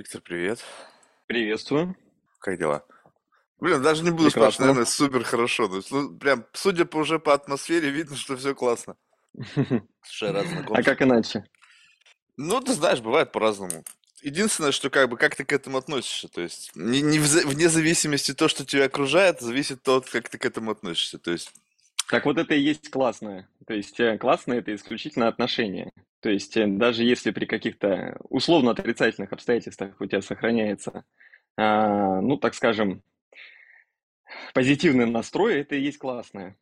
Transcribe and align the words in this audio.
Виктор, 0.00 0.22
привет. 0.22 0.64
Приветствую. 1.26 1.94
Как 2.38 2.58
дела? 2.58 2.86
Блин, 3.58 3.82
даже 3.82 4.02
не 4.02 4.10
буду 4.10 4.30
спрашивать, 4.30 4.60
наверное, 4.60 4.84
супер 4.86 5.24
хорошо. 5.24 5.68
То 5.68 5.76
есть, 5.76 5.90
ну, 5.90 6.16
прям, 6.16 6.46
судя 6.54 6.86
по 6.86 6.96
уже 6.96 7.18
по 7.18 7.34
атмосфере, 7.34 7.90
видно, 7.90 8.16
что 8.16 8.34
все 8.38 8.54
классно. 8.54 8.96
Слушай, 10.02 10.30
рад 10.30 10.46
А 10.46 10.48
знакомству. 10.48 10.84
как 10.84 11.02
иначе? 11.02 11.44
Ну, 12.38 12.62
ты 12.62 12.72
знаешь, 12.72 13.00
бывает 13.00 13.30
по-разному. 13.30 13.84
Единственное, 14.22 14.72
что 14.72 14.88
как 14.88 15.10
бы, 15.10 15.18
как 15.18 15.36
ты 15.36 15.44
к 15.44 15.52
этому 15.52 15.76
относишься, 15.76 16.28
то 16.28 16.40
есть, 16.40 16.74
не, 16.74 17.02
не 17.02 17.18
вза- 17.18 17.46
вне 17.46 17.68
зависимости 17.68 18.32
то, 18.32 18.48
что 18.48 18.64
тебя 18.64 18.86
окружает, 18.86 19.42
зависит 19.42 19.82
то, 19.82 20.00
как 20.00 20.30
ты 20.30 20.38
к 20.38 20.46
этому 20.46 20.70
относишься. 20.70 21.18
То 21.18 21.30
есть, 21.30 21.52
Так 22.08 22.24
вот 22.24 22.38
это 22.38 22.54
и 22.54 22.60
есть 22.60 22.88
классное. 22.88 23.50
То 23.70 23.74
есть 23.76 24.00
э, 24.00 24.18
классное 24.18 24.58
это 24.58 24.74
исключительно 24.74 25.28
отношения. 25.28 25.92
То 26.18 26.28
есть 26.28 26.56
э, 26.56 26.66
даже 26.66 27.04
если 27.04 27.30
при 27.30 27.44
каких-то 27.44 28.16
условно 28.28 28.72
отрицательных 28.72 29.32
обстоятельствах 29.32 29.94
у 30.00 30.06
тебя 30.06 30.22
сохраняется, 30.22 31.04
а, 31.56 32.20
ну 32.20 32.36
так 32.36 32.54
скажем, 32.54 33.04
позитивный 34.54 35.06
настрой, 35.06 35.60
это 35.60 35.76
и 35.76 35.82
есть 35.82 35.98
классное. 35.98 36.56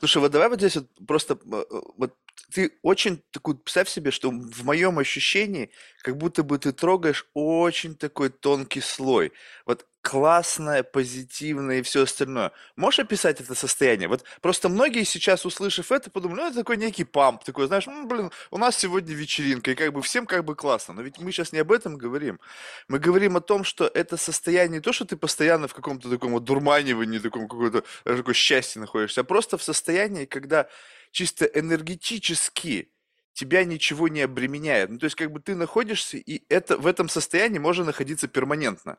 Слушай, 0.00 0.18
вот 0.18 0.32
давай 0.32 0.48
вот 0.48 0.58
здесь 0.58 0.74
вот 0.74 0.88
просто, 1.06 1.34
э, 1.34 1.64
вот 1.98 2.16
ты 2.52 2.72
очень 2.82 3.22
такую, 3.30 3.58
представь 3.58 3.88
себе, 3.88 4.10
что 4.10 4.30
в 4.30 4.64
моем 4.64 4.98
ощущении, 4.98 5.70
как 6.02 6.16
будто 6.16 6.42
бы 6.42 6.58
ты 6.58 6.72
трогаешь 6.72 7.28
очень 7.34 7.94
такой 7.94 8.30
тонкий 8.30 8.80
слой. 8.80 9.32
Вот 9.66 9.86
классное, 10.04 10.82
позитивное 10.82 11.78
и 11.78 11.82
все 11.82 12.02
остальное. 12.02 12.52
Можешь 12.76 13.00
описать 13.00 13.40
это 13.40 13.54
состояние? 13.54 14.06
Вот 14.06 14.22
просто 14.42 14.68
многие 14.68 15.02
сейчас, 15.04 15.46
услышав 15.46 15.90
это, 15.90 16.10
подумали, 16.10 16.40
ну, 16.40 16.46
это 16.48 16.56
такой 16.56 16.76
некий 16.76 17.04
памп, 17.04 17.42
такой, 17.42 17.66
знаешь, 17.68 17.88
«М, 17.88 18.06
блин, 18.06 18.30
у 18.50 18.58
нас 18.58 18.76
сегодня 18.76 19.14
вечеринка, 19.14 19.70
и 19.70 19.74
как 19.74 19.94
бы 19.94 20.02
всем 20.02 20.26
как 20.26 20.44
бы 20.44 20.54
классно. 20.54 20.92
Но 20.92 21.02
ведь 21.02 21.18
мы 21.18 21.32
сейчас 21.32 21.52
не 21.52 21.58
об 21.58 21.72
этом 21.72 21.96
говорим. 21.96 22.38
Мы 22.86 22.98
говорим 22.98 23.38
о 23.38 23.40
том, 23.40 23.64
что 23.64 23.86
это 23.86 24.18
состояние 24.18 24.78
не 24.78 24.80
то, 24.80 24.92
что 24.92 25.06
ты 25.06 25.16
постоянно 25.16 25.68
в 25.68 25.74
каком-то 25.74 26.10
таком 26.10 26.32
вот 26.32 26.44
дурманивании, 26.44 27.18
таком 27.18 27.48
какое-то 27.48 27.82
э, 28.04 28.16
такое 28.16 28.34
счастье 28.34 28.80
находишься, 28.80 29.22
а 29.22 29.24
просто 29.24 29.56
в 29.56 29.62
состоянии, 29.62 30.26
когда 30.26 30.68
чисто 31.12 31.46
энергетически 31.46 32.92
тебя 33.32 33.64
ничего 33.64 34.08
не 34.08 34.20
обременяет. 34.20 34.90
Ну, 34.90 34.98
то 34.98 35.04
есть 35.04 35.16
как 35.16 35.32
бы 35.32 35.40
ты 35.40 35.54
находишься, 35.54 36.18
и 36.18 36.44
это 36.50 36.76
в 36.76 36.86
этом 36.86 37.08
состоянии 37.08 37.58
можно 37.58 37.84
находиться 37.84 38.28
перманентно. 38.28 38.98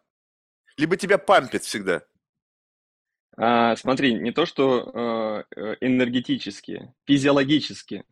Либо 0.78 0.98
тебя 0.98 1.18
пампит 1.18 1.64
всегда. 1.64 2.04
А, 3.38 3.76
смотри, 3.76 4.14
не 4.14 4.32
то 4.32 4.46
что 4.46 5.44
э, 5.56 5.60
э, 5.60 5.76
энергетически, 5.82 6.94
физиологически. 7.06 8.04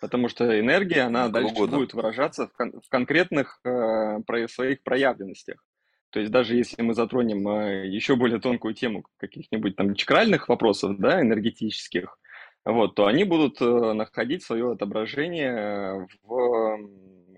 Потому 0.00 0.28
что 0.28 0.58
энергия, 0.58 1.02
она 1.02 1.26
Ну, 1.28 1.32
как 1.32 1.34
дальше 1.34 1.54
угодно. 1.54 1.76
будет 1.78 1.94
выражаться 1.94 2.48
в, 2.48 2.52
кон- 2.52 2.80
в 2.80 2.88
конкретных 2.88 3.60
э, 3.64 4.20
про- 4.26 4.48
своих 4.48 4.82
проявленностях. 4.82 5.64
То 6.10 6.20
есть 6.20 6.32
даже 6.32 6.56
если 6.56 6.82
мы 6.82 6.94
затронем 6.94 7.46
э, 7.48 7.86
еще 7.88 8.16
более 8.16 8.40
тонкую 8.40 8.74
тему 8.74 9.04
каких-нибудь 9.18 9.76
там 9.76 9.94
чакральных 9.94 10.48
вопросов, 10.48 10.98
да, 10.98 11.20
энергетических, 11.20 12.18
вот, 12.64 12.94
то 12.94 13.06
они 13.06 13.24
будут 13.24 13.60
э, 13.60 13.92
находить 13.92 14.42
свое 14.42 14.72
отображение 14.72 16.06
в 16.22 16.32
м, 16.34 16.90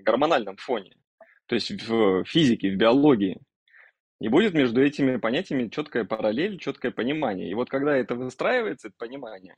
гормональном 0.02 0.56
фоне, 0.56 0.96
то 1.46 1.54
есть 1.54 1.70
в 1.70 2.24
физике, 2.24 2.70
в 2.70 2.76
биологии. 2.76 3.40
И 4.24 4.28
будет 4.28 4.54
между 4.54 4.82
этими 4.82 5.18
понятиями 5.18 5.68
четкая 5.68 6.06
параллель, 6.06 6.58
четкое 6.58 6.90
понимание. 6.90 7.50
И 7.50 7.52
вот 7.52 7.68
когда 7.68 7.94
это 7.94 8.14
выстраивается, 8.14 8.88
это 8.88 8.96
понимание, 8.96 9.54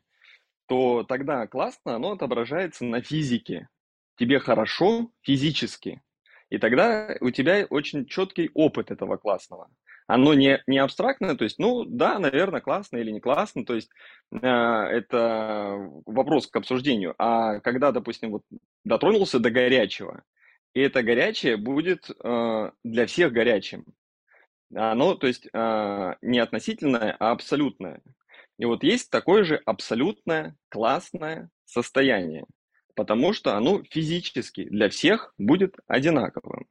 то 0.67 1.05
тогда 1.05 1.47
классно 1.47 1.95
оно 1.95 2.11
отображается 2.11 2.85
на 2.85 3.01
физике. 3.01 3.69
Тебе 4.17 4.41
хорошо 4.41 5.13
физически. 5.23 6.03
И 6.51 6.59
тогда 6.59 7.15
у 7.21 7.31
тебя 7.31 7.65
очень 7.71 8.07
четкий 8.07 8.51
опыт 8.55 8.91
этого 8.91 9.19
классного. 9.19 9.69
Оно 10.09 10.35
не, 10.35 10.61
не 10.67 10.79
абстрактное, 10.79 11.37
то 11.37 11.45
есть, 11.45 11.61
ну 11.61 11.85
да, 11.85 12.19
наверное, 12.19 12.61
классно 12.61 12.97
или 12.97 13.13
не 13.13 13.21
классно, 13.21 13.65
то 13.65 13.77
есть 13.77 13.91
э, 14.33 14.39
это 14.49 15.77
вопрос 16.07 16.49
к 16.49 16.57
обсуждению. 16.57 17.15
А 17.19 17.61
когда, 17.61 17.93
допустим, 17.93 18.33
вот 18.33 18.43
дотронулся 18.83 19.39
до 19.39 19.53
горячего, 19.53 20.25
и 20.75 20.81
это 20.81 21.05
горячее 21.05 21.57
будет 21.57 22.11
э, 22.11 22.71
для 22.83 23.07
всех 23.07 23.31
горячим. 23.33 23.85
Оно, 24.75 25.15
то 25.15 25.27
есть, 25.27 25.49
а, 25.53 26.17
не 26.23 26.39
относительное, 26.39 27.17
а 27.19 27.31
абсолютное. 27.31 28.03
И 28.59 28.65
вот 28.65 28.83
есть 28.83 29.11
такое 29.11 29.45
же 29.45 29.61
абсолютное 29.65 30.57
классное 30.69 31.51
состояние, 31.65 32.47
потому 32.95 33.33
что 33.33 33.57
оно 33.57 33.83
физически 33.85 34.65
для 34.65 34.89
всех 34.89 35.35
будет 35.39 35.77
одинаковым. 35.87 36.67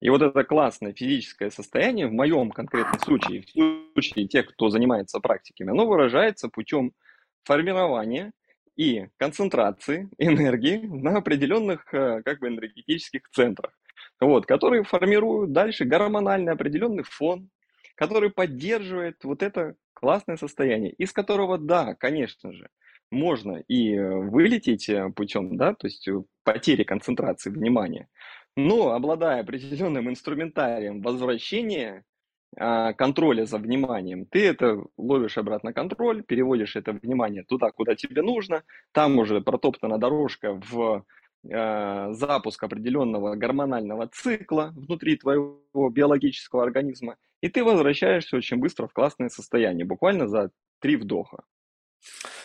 И 0.00 0.08
вот 0.08 0.22
это 0.22 0.44
классное 0.44 0.94
физическое 0.94 1.50
состояние 1.50 2.06
в 2.06 2.12
моем 2.12 2.50
конкретном 2.50 3.00
случае, 3.00 3.42
в 3.42 3.50
случае 3.50 4.28
тех, 4.28 4.46
кто 4.46 4.70
занимается 4.70 5.20
практиками, 5.20 5.70
оно 5.70 5.86
выражается 5.86 6.48
путем 6.48 6.92
формирования 7.44 8.32
и 8.76 9.08
концентрации 9.18 10.08
энергии 10.18 10.78
на 10.86 11.18
определенных 11.18 11.92
э, 11.92 12.22
как 12.22 12.38
бы 12.38 12.48
энергетических 12.48 13.28
центрах 13.30 13.72
вот, 14.20 14.46
которые 14.46 14.84
формируют 14.84 15.52
дальше 15.52 15.84
гормональный 15.84 16.52
определенный 16.52 17.04
фон, 17.04 17.50
который 17.94 18.30
поддерживает 18.30 19.22
вот 19.24 19.42
это 19.42 19.74
классное 19.94 20.36
состояние, 20.36 20.92
из 20.92 21.12
которого, 21.12 21.58
да, 21.58 21.94
конечно 21.94 22.52
же, 22.52 22.68
можно 23.10 23.62
и 23.68 23.94
э, 23.94 24.16
вылететь 24.16 24.88
э, 24.88 25.10
путем, 25.10 25.56
да, 25.56 25.74
то 25.74 25.86
есть 25.86 26.06
э, 26.08 26.22
потери 26.44 26.84
концентрации 26.84 27.50
внимания, 27.50 28.08
но 28.56 28.92
обладая 28.92 29.40
определенным 29.40 30.08
инструментарием 30.08 31.02
возвращения 31.02 32.04
а, 32.56 32.92
контроля 32.94 33.46
за 33.46 33.58
вниманием, 33.58 34.26
ты 34.26 34.44
это 34.44 34.82
ловишь 34.96 35.38
обратно 35.38 35.72
контроль, 35.72 36.24
переводишь 36.24 36.74
это 36.74 36.92
внимание 36.92 37.44
туда, 37.44 37.70
куда 37.70 37.94
тебе 37.94 38.22
нужно, 38.22 38.64
там 38.92 39.18
уже 39.18 39.40
протоптана 39.40 39.98
дорожка 39.98 40.60
в 40.68 41.04
запуск 41.42 42.62
определенного 42.62 43.34
гормонального 43.34 44.08
цикла 44.08 44.72
внутри 44.74 45.16
твоего 45.16 45.88
биологического 45.90 46.62
организма, 46.62 47.16
и 47.40 47.48
ты 47.48 47.64
возвращаешься 47.64 48.36
очень 48.36 48.58
быстро 48.58 48.86
в 48.86 48.92
классное 48.92 49.28
состояние, 49.30 49.86
буквально 49.86 50.28
за 50.28 50.50
три 50.80 50.96
вдоха. 50.96 51.44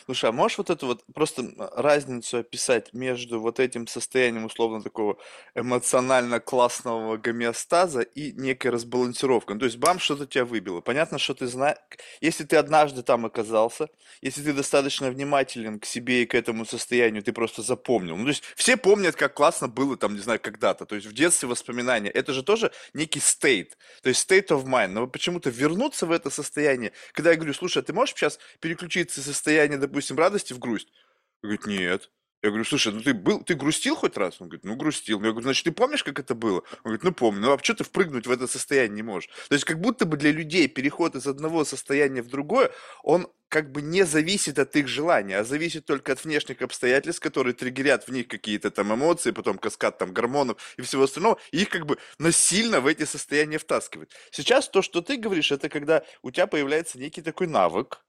Слушай, 0.06 0.30
а 0.30 0.34
можешь 0.34 0.60
вот 0.60 0.70
эту 0.70 0.86
вот 0.86 1.04
просто 1.16 1.42
м, 1.42 1.56
разницу 1.58 2.38
описать 2.38 2.94
между 2.94 3.40
вот 3.40 3.60
этим 3.60 3.88
состоянием 3.88 4.46
условно 4.46 4.84
такого 4.84 5.18
эмоционально 5.56 6.40
классного 6.40 7.18
гомеостаза 7.18 8.02
и 8.02 8.32
некой 8.34 8.70
разбалансировкой? 8.70 9.56
Ну, 9.56 9.60
то 9.62 9.66
есть 9.66 9.78
бам, 9.78 9.98
что-то 9.98 10.28
тебя 10.28 10.46
выбило. 10.46 10.82
Понятно, 10.82 11.18
что 11.18 11.34
ты 11.34 11.48
знаешь, 11.48 11.78
если 12.22 12.44
ты 12.44 12.56
однажды 12.58 13.02
там 13.02 13.26
оказался, 13.26 13.88
если 14.22 14.44
ты 14.44 14.54
достаточно 14.54 15.10
внимателен 15.10 15.80
к 15.80 15.86
себе 15.86 16.22
и 16.22 16.26
к 16.28 16.36
этому 16.36 16.66
состоянию, 16.66 17.24
ты 17.24 17.34
просто 17.34 17.64
запомнил. 17.64 18.16
Ну, 18.16 18.26
то 18.26 18.30
есть 18.30 18.44
все 18.56 18.78
помнят, 18.78 19.16
как 19.16 19.34
классно 19.34 19.68
было 19.68 19.98
там, 19.98 20.14
не 20.14 20.22
знаю, 20.22 20.40
когда-то. 20.40 20.86
То 20.86 20.94
есть 20.94 21.08
в 21.08 21.14
детстве 21.14 21.50
воспоминания. 21.50 22.12
Это 22.12 22.32
же 22.32 22.44
тоже 22.44 22.72
некий 22.94 23.20
state, 23.20 23.72
то 24.04 24.10
есть 24.10 24.30
state 24.30 24.50
of 24.50 24.66
mind. 24.66 24.90
Но 24.90 25.08
почему-то 25.08 25.50
вернуться 25.50 26.06
в 26.06 26.12
это 26.12 26.30
состояние, 26.30 26.92
когда 27.12 27.32
я 27.32 27.38
говорю, 27.38 27.56
слушай, 27.56 27.80
а 27.80 27.82
ты 27.82 27.92
можешь 27.92 28.14
сейчас 28.14 28.38
переключиться 28.60 29.20
из 29.22 29.26
состояния, 29.26 29.78
допустим, 29.78 29.94
радости 30.17 30.53
в 30.53 30.59
грусть? 30.59 30.89
Он 31.41 31.50
говорит, 31.50 31.67
нет. 31.67 32.11
Я 32.45 32.50
говорю, 32.51 32.66
слушай, 32.66 32.94
ну 32.94 33.01
ты 33.01 33.16
был, 33.16 33.44
ты 33.44 33.56
грустил 33.56 33.95
хоть 33.95 34.17
раз? 34.17 34.39
Он 34.39 34.47
говорит, 34.47 34.66
ну 34.66 34.75
грустил. 34.75 35.19
Я 35.19 35.31
говорю, 35.31 35.41
значит, 35.41 35.63
ты 35.63 35.72
помнишь, 35.72 36.03
как 36.03 36.19
это 36.19 36.35
было? 36.35 36.57
Он 36.57 36.91
говорит, 36.91 37.03
ну 37.03 37.11
помню. 37.11 37.41
Ну 37.41 37.51
а 37.51 37.57
что 37.57 37.73
ты 37.73 37.83
впрыгнуть 37.83 38.28
в 38.28 38.31
это 38.31 38.45
состояние 38.45 38.97
не 38.97 39.01
можешь? 39.01 39.31
То 39.50 39.56
есть 39.56 39.66
как 39.66 39.81
будто 39.81 40.06
бы 40.06 40.16
для 40.16 40.31
людей 40.31 40.67
переход 40.67 41.16
из 41.16 41.25
одного 41.25 41.66
состояния 41.66 42.22
в 42.22 42.28
другое, 42.28 42.72
он 43.01 43.28
как 43.50 43.72
бы 43.72 43.81
не 43.81 44.03
зависит 44.03 44.59
от 44.59 44.75
их 44.75 44.88
желания, 44.88 45.39
а 45.39 45.44
зависит 45.44 45.88
только 45.88 46.12
от 46.12 46.23
внешних 46.23 46.62
обстоятельств, 46.62 47.19
которые 47.19 47.56
триггерят 47.56 48.07
в 48.07 48.12
них 48.12 48.27
какие-то 48.27 48.69
там 48.69 48.94
эмоции, 48.94 49.31
потом 49.31 49.57
каскад 49.57 49.97
там 49.97 50.13
гормонов 50.13 50.57
и 50.77 50.83
всего 50.83 51.06
остального, 51.06 51.39
и 51.51 51.63
их 51.63 51.69
как 51.69 51.88
бы 51.88 51.97
насильно 52.19 52.79
в 52.79 52.85
эти 52.85 53.06
состояния 53.06 53.57
втаскивают. 53.57 54.12
Сейчас 54.30 54.69
то, 54.69 54.83
что 54.83 55.01
ты 55.01 55.18
говоришь, 55.18 55.51
это 55.51 55.68
когда 55.68 56.03
у 56.21 56.30
тебя 56.30 56.45
появляется 56.45 57.00
некий 57.00 57.24
такой 57.24 57.48
навык, 57.48 58.05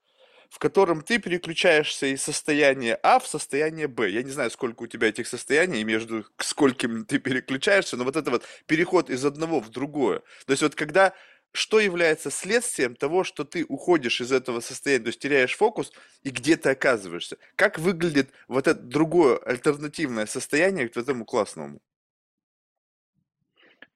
в 0.49 0.59
котором 0.59 1.01
ты 1.01 1.19
переключаешься 1.19 2.07
из 2.07 2.23
состояния 2.23 2.99
А 3.03 3.19
в 3.19 3.27
состояние 3.27 3.87
Б. 3.87 4.09
Я 4.09 4.23
не 4.23 4.31
знаю, 4.31 4.51
сколько 4.51 4.83
у 4.83 4.87
тебя 4.87 5.09
этих 5.09 5.27
состояний, 5.27 5.83
между 5.83 6.25
скольким 6.37 7.05
ты 7.05 7.19
переключаешься, 7.19 7.97
но 7.97 8.03
вот 8.03 8.15
это 8.15 8.31
вот 8.31 8.43
переход 8.65 9.09
из 9.09 9.25
одного 9.25 9.59
в 9.59 9.69
другое. 9.69 10.19
То 10.45 10.51
есть 10.51 10.63
вот 10.63 10.75
когда 10.75 11.13
что 11.53 11.79
является 11.79 12.29
следствием 12.29 12.95
того, 12.95 13.23
что 13.23 13.43
ты 13.43 13.65
уходишь 13.67 14.21
из 14.21 14.31
этого 14.31 14.59
состояния, 14.59 15.03
то 15.03 15.07
есть 15.07 15.19
теряешь 15.19 15.55
фокус 15.55 15.91
и 16.23 16.29
где 16.29 16.55
ты 16.55 16.69
оказываешься? 16.69 17.37
Как 17.55 17.79
выглядит 17.79 18.29
вот 18.47 18.67
это 18.67 18.79
другое 18.79 19.37
альтернативное 19.37 20.27
состояние 20.27 20.89
к 20.89 20.97
этому 20.97 21.25
классному? 21.25 21.79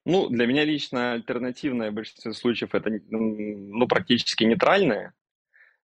Ну, 0.05 0.29
для 0.29 0.47
меня 0.47 0.65
лично 0.65 1.13
альтернативное 1.13 1.91
в 1.91 1.93
большинстве 1.93 2.33
случаев 2.33 2.73
это 2.73 2.89
ну, 3.09 3.87
практически 3.87 4.43
нейтральное. 4.43 5.13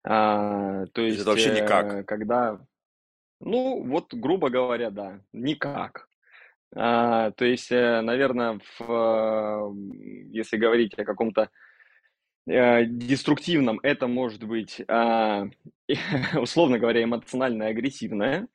А, 0.06 0.86
то 0.86 0.92
То 0.92 1.02
есть 1.02 1.20
это 1.20 1.32
есть, 1.32 1.46
вообще 1.46 1.62
никак. 1.62 1.92
э, 1.92 2.04
когда, 2.04 2.60
ну, 3.40 3.82
вот, 3.84 4.14
грубо 4.14 4.50
говоря, 4.50 4.90
да, 4.90 5.20
никак. 5.32 6.08
А, 6.74 7.32
то 7.32 7.44
есть, 7.44 7.72
э, 7.72 8.00
наверное, 8.02 8.60
в, 8.78 9.74
если 10.30 10.58
говорить 10.58 10.94
о 10.98 11.04
каком-то 11.04 11.50
э, 12.46 12.84
деструктивном, 12.86 13.80
это 13.82 14.06
может 14.06 14.44
быть, 14.44 14.80
а, 14.88 15.46
условно 16.40 16.78
говоря, 16.78 17.02
эмоционально-агрессивное, 17.02 18.46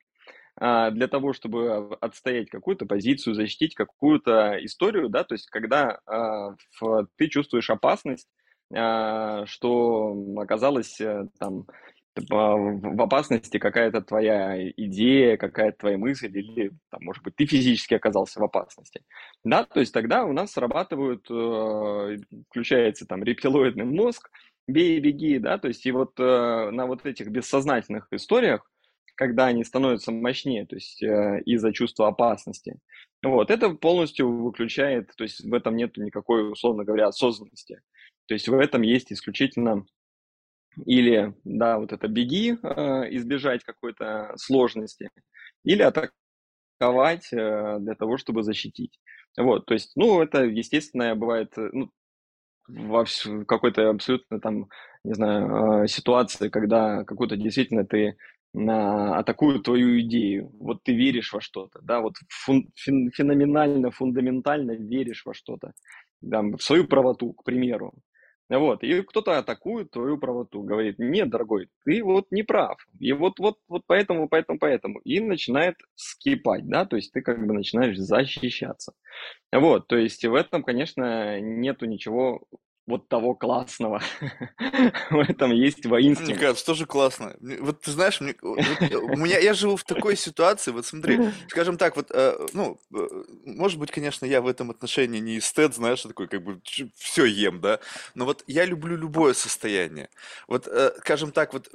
а, 0.56 0.90
для 0.90 1.08
того, 1.08 1.34
чтобы 1.34 1.94
отстоять 2.00 2.48
какую-то 2.50 2.86
позицию, 2.86 3.34
защитить 3.34 3.74
какую-то 3.74 4.56
историю, 4.64 5.10
да, 5.10 5.24
то 5.24 5.34
есть 5.34 5.48
когда 5.50 5.98
а, 6.06 6.54
в, 6.80 7.08
ты 7.16 7.28
чувствуешь 7.28 7.70
опасность, 7.70 8.28
а, 8.28 8.41
что 8.72 10.16
оказалось 10.38 11.00
э, 11.00 11.28
там 11.38 11.66
в 12.14 13.02
опасности 13.02 13.58
какая-то 13.58 14.02
твоя 14.02 14.70
идея, 14.70 15.36
какая-то 15.38 15.78
твоя 15.78 15.98
мысль, 15.98 16.36
или, 16.36 16.72
там, 16.90 17.04
может 17.04 17.22
быть, 17.22 17.36
ты 17.36 17.46
физически 17.46 17.94
оказался 17.94 18.38
в 18.38 18.44
опасности. 18.44 19.02
Да, 19.44 19.64
то 19.64 19.80
есть 19.80 19.94
тогда 19.94 20.24
у 20.24 20.32
нас 20.32 20.52
срабатывают, 20.52 21.26
э, 21.30 22.18
включается 22.50 23.06
там 23.06 23.22
рептилоидный 23.22 23.86
мозг, 23.86 24.30
бей, 24.68 25.00
беги, 25.00 25.38
да, 25.38 25.58
то 25.58 25.68
есть 25.68 25.86
и 25.86 25.92
вот 25.92 26.12
э, 26.18 26.70
на 26.70 26.86
вот 26.86 27.06
этих 27.06 27.28
бессознательных 27.28 28.08
историях, 28.10 28.70
когда 29.14 29.46
они 29.46 29.64
становятся 29.64 30.12
мощнее, 30.12 30.66
то 30.66 30.74
есть 30.74 31.02
из-за 31.02 31.72
чувства 31.72 32.08
опасности, 32.08 32.78
вот, 33.22 33.50
это 33.50 33.70
полностью 33.70 34.28
выключает, 34.28 35.12
то 35.16 35.24
есть 35.24 35.44
в 35.44 35.54
этом 35.54 35.76
нет 35.76 35.96
никакой, 35.96 36.50
условно 36.50 36.84
говоря, 36.84 37.06
осознанности. 37.06 37.80
То 38.26 38.34
есть 38.34 38.48
в 38.48 38.54
этом 38.58 38.82
есть 38.82 39.12
исключительно 39.12 39.84
или, 40.86 41.34
да, 41.44 41.78
вот 41.78 41.92
это 41.92 42.08
беги, 42.08 42.56
э, 42.62 43.14
избежать 43.16 43.62
какой-то 43.64 44.32
сложности, 44.36 45.10
или 45.64 45.82
атаковать 45.82 47.32
э, 47.32 47.78
для 47.80 47.94
того, 47.94 48.16
чтобы 48.16 48.42
защитить. 48.42 48.98
Вот, 49.36 49.66
то 49.66 49.74
есть, 49.74 49.92
ну, 49.96 50.22
это, 50.22 50.44
естественно, 50.44 51.14
бывает, 51.14 51.52
э, 51.56 51.68
ну, 51.72 51.90
во 52.68 53.04
какой-то 53.46 53.90
абсолютно 53.90 54.40
там, 54.40 54.68
не 55.04 55.14
знаю, 55.14 55.88
ситуации, 55.88 56.48
когда 56.48 57.04
какую-то 57.04 57.36
действительно 57.36 57.84
ты 57.84 58.16
атакуют 58.54 59.64
твою 59.64 60.00
идею. 60.02 60.50
Вот 60.60 60.82
ты 60.82 60.94
веришь 60.94 61.32
во 61.32 61.40
что-то, 61.40 61.80
да, 61.82 62.00
вот 62.00 62.14
фун, 62.28 62.70
фен, 62.76 63.10
феноменально, 63.10 63.90
фундаментально 63.90 64.72
веришь 64.72 65.22
во 65.24 65.34
что-то, 65.34 65.72
да, 66.20 66.42
в 66.42 66.60
свою 66.60 66.86
правоту, 66.86 67.32
к 67.32 67.44
примеру. 67.44 67.94
Вот, 68.58 68.82
и 68.82 69.00
кто-то 69.02 69.38
атакует 69.38 69.90
твою 69.90 70.18
правоту, 70.18 70.62
говорит, 70.62 70.98
нет, 70.98 71.30
дорогой, 71.30 71.68
ты 71.84 72.04
вот 72.04 72.26
не 72.30 72.42
прав, 72.42 72.76
и 73.00 73.12
вот, 73.12 73.38
вот, 73.38 73.56
вот 73.66 73.82
поэтому, 73.86 74.28
поэтому, 74.28 74.58
поэтому, 74.58 74.98
и 75.00 75.20
начинает 75.20 75.76
скипать, 75.94 76.68
да, 76.68 76.84
то 76.84 76.96
есть 76.96 77.12
ты 77.12 77.22
как 77.22 77.46
бы 77.46 77.54
начинаешь 77.54 77.96
защищаться. 77.96 78.92
Вот, 79.50 79.86
то 79.86 79.96
есть 79.96 80.22
в 80.24 80.34
этом, 80.34 80.64
конечно, 80.64 81.40
нету 81.40 81.86
ничего 81.86 82.42
вот 82.86 83.08
того 83.08 83.34
классного. 83.34 84.02
В 85.10 85.18
этом 85.18 85.52
есть 85.52 85.86
воинственность. 85.86 86.32
Мне 86.32 86.40
кажется, 86.40 86.66
тоже 86.66 86.86
классно. 86.86 87.36
Вот 87.60 87.80
ты 87.80 87.90
знаешь, 87.92 88.20
мне, 88.20 88.34
вот, 88.42 88.58
у 88.92 89.16
меня 89.16 89.38
я 89.38 89.54
живу 89.54 89.76
в 89.76 89.84
такой 89.84 90.16
ситуации, 90.16 90.72
вот 90.72 90.86
смотри, 90.86 91.20
скажем 91.48 91.78
так, 91.78 91.96
вот, 91.96 92.10
э, 92.10 92.46
ну, 92.52 92.80
э, 92.94 93.08
может 93.46 93.78
быть, 93.78 93.90
конечно, 93.92 94.26
я 94.26 94.40
в 94.40 94.48
этом 94.48 94.70
отношении 94.70 95.20
не 95.20 95.38
эстет, 95.38 95.74
знаешь, 95.74 96.02
такой, 96.02 96.26
как 96.26 96.42
бы, 96.42 96.60
все 96.96 97.24
ем, 97.24 97.60
да, 97.60 97.78
но 98.14 98.24
вот 98.24 98.42
я 98.46 98.64
люблю 98.64 98.96
любое 98.96 99.34
состояние. 99.34 100.08
Вот, 100.48 100.66
э, 100.66 100.92
скажем 100.98 101.30
так, 101.30 101.52
вот, 101.52 101.68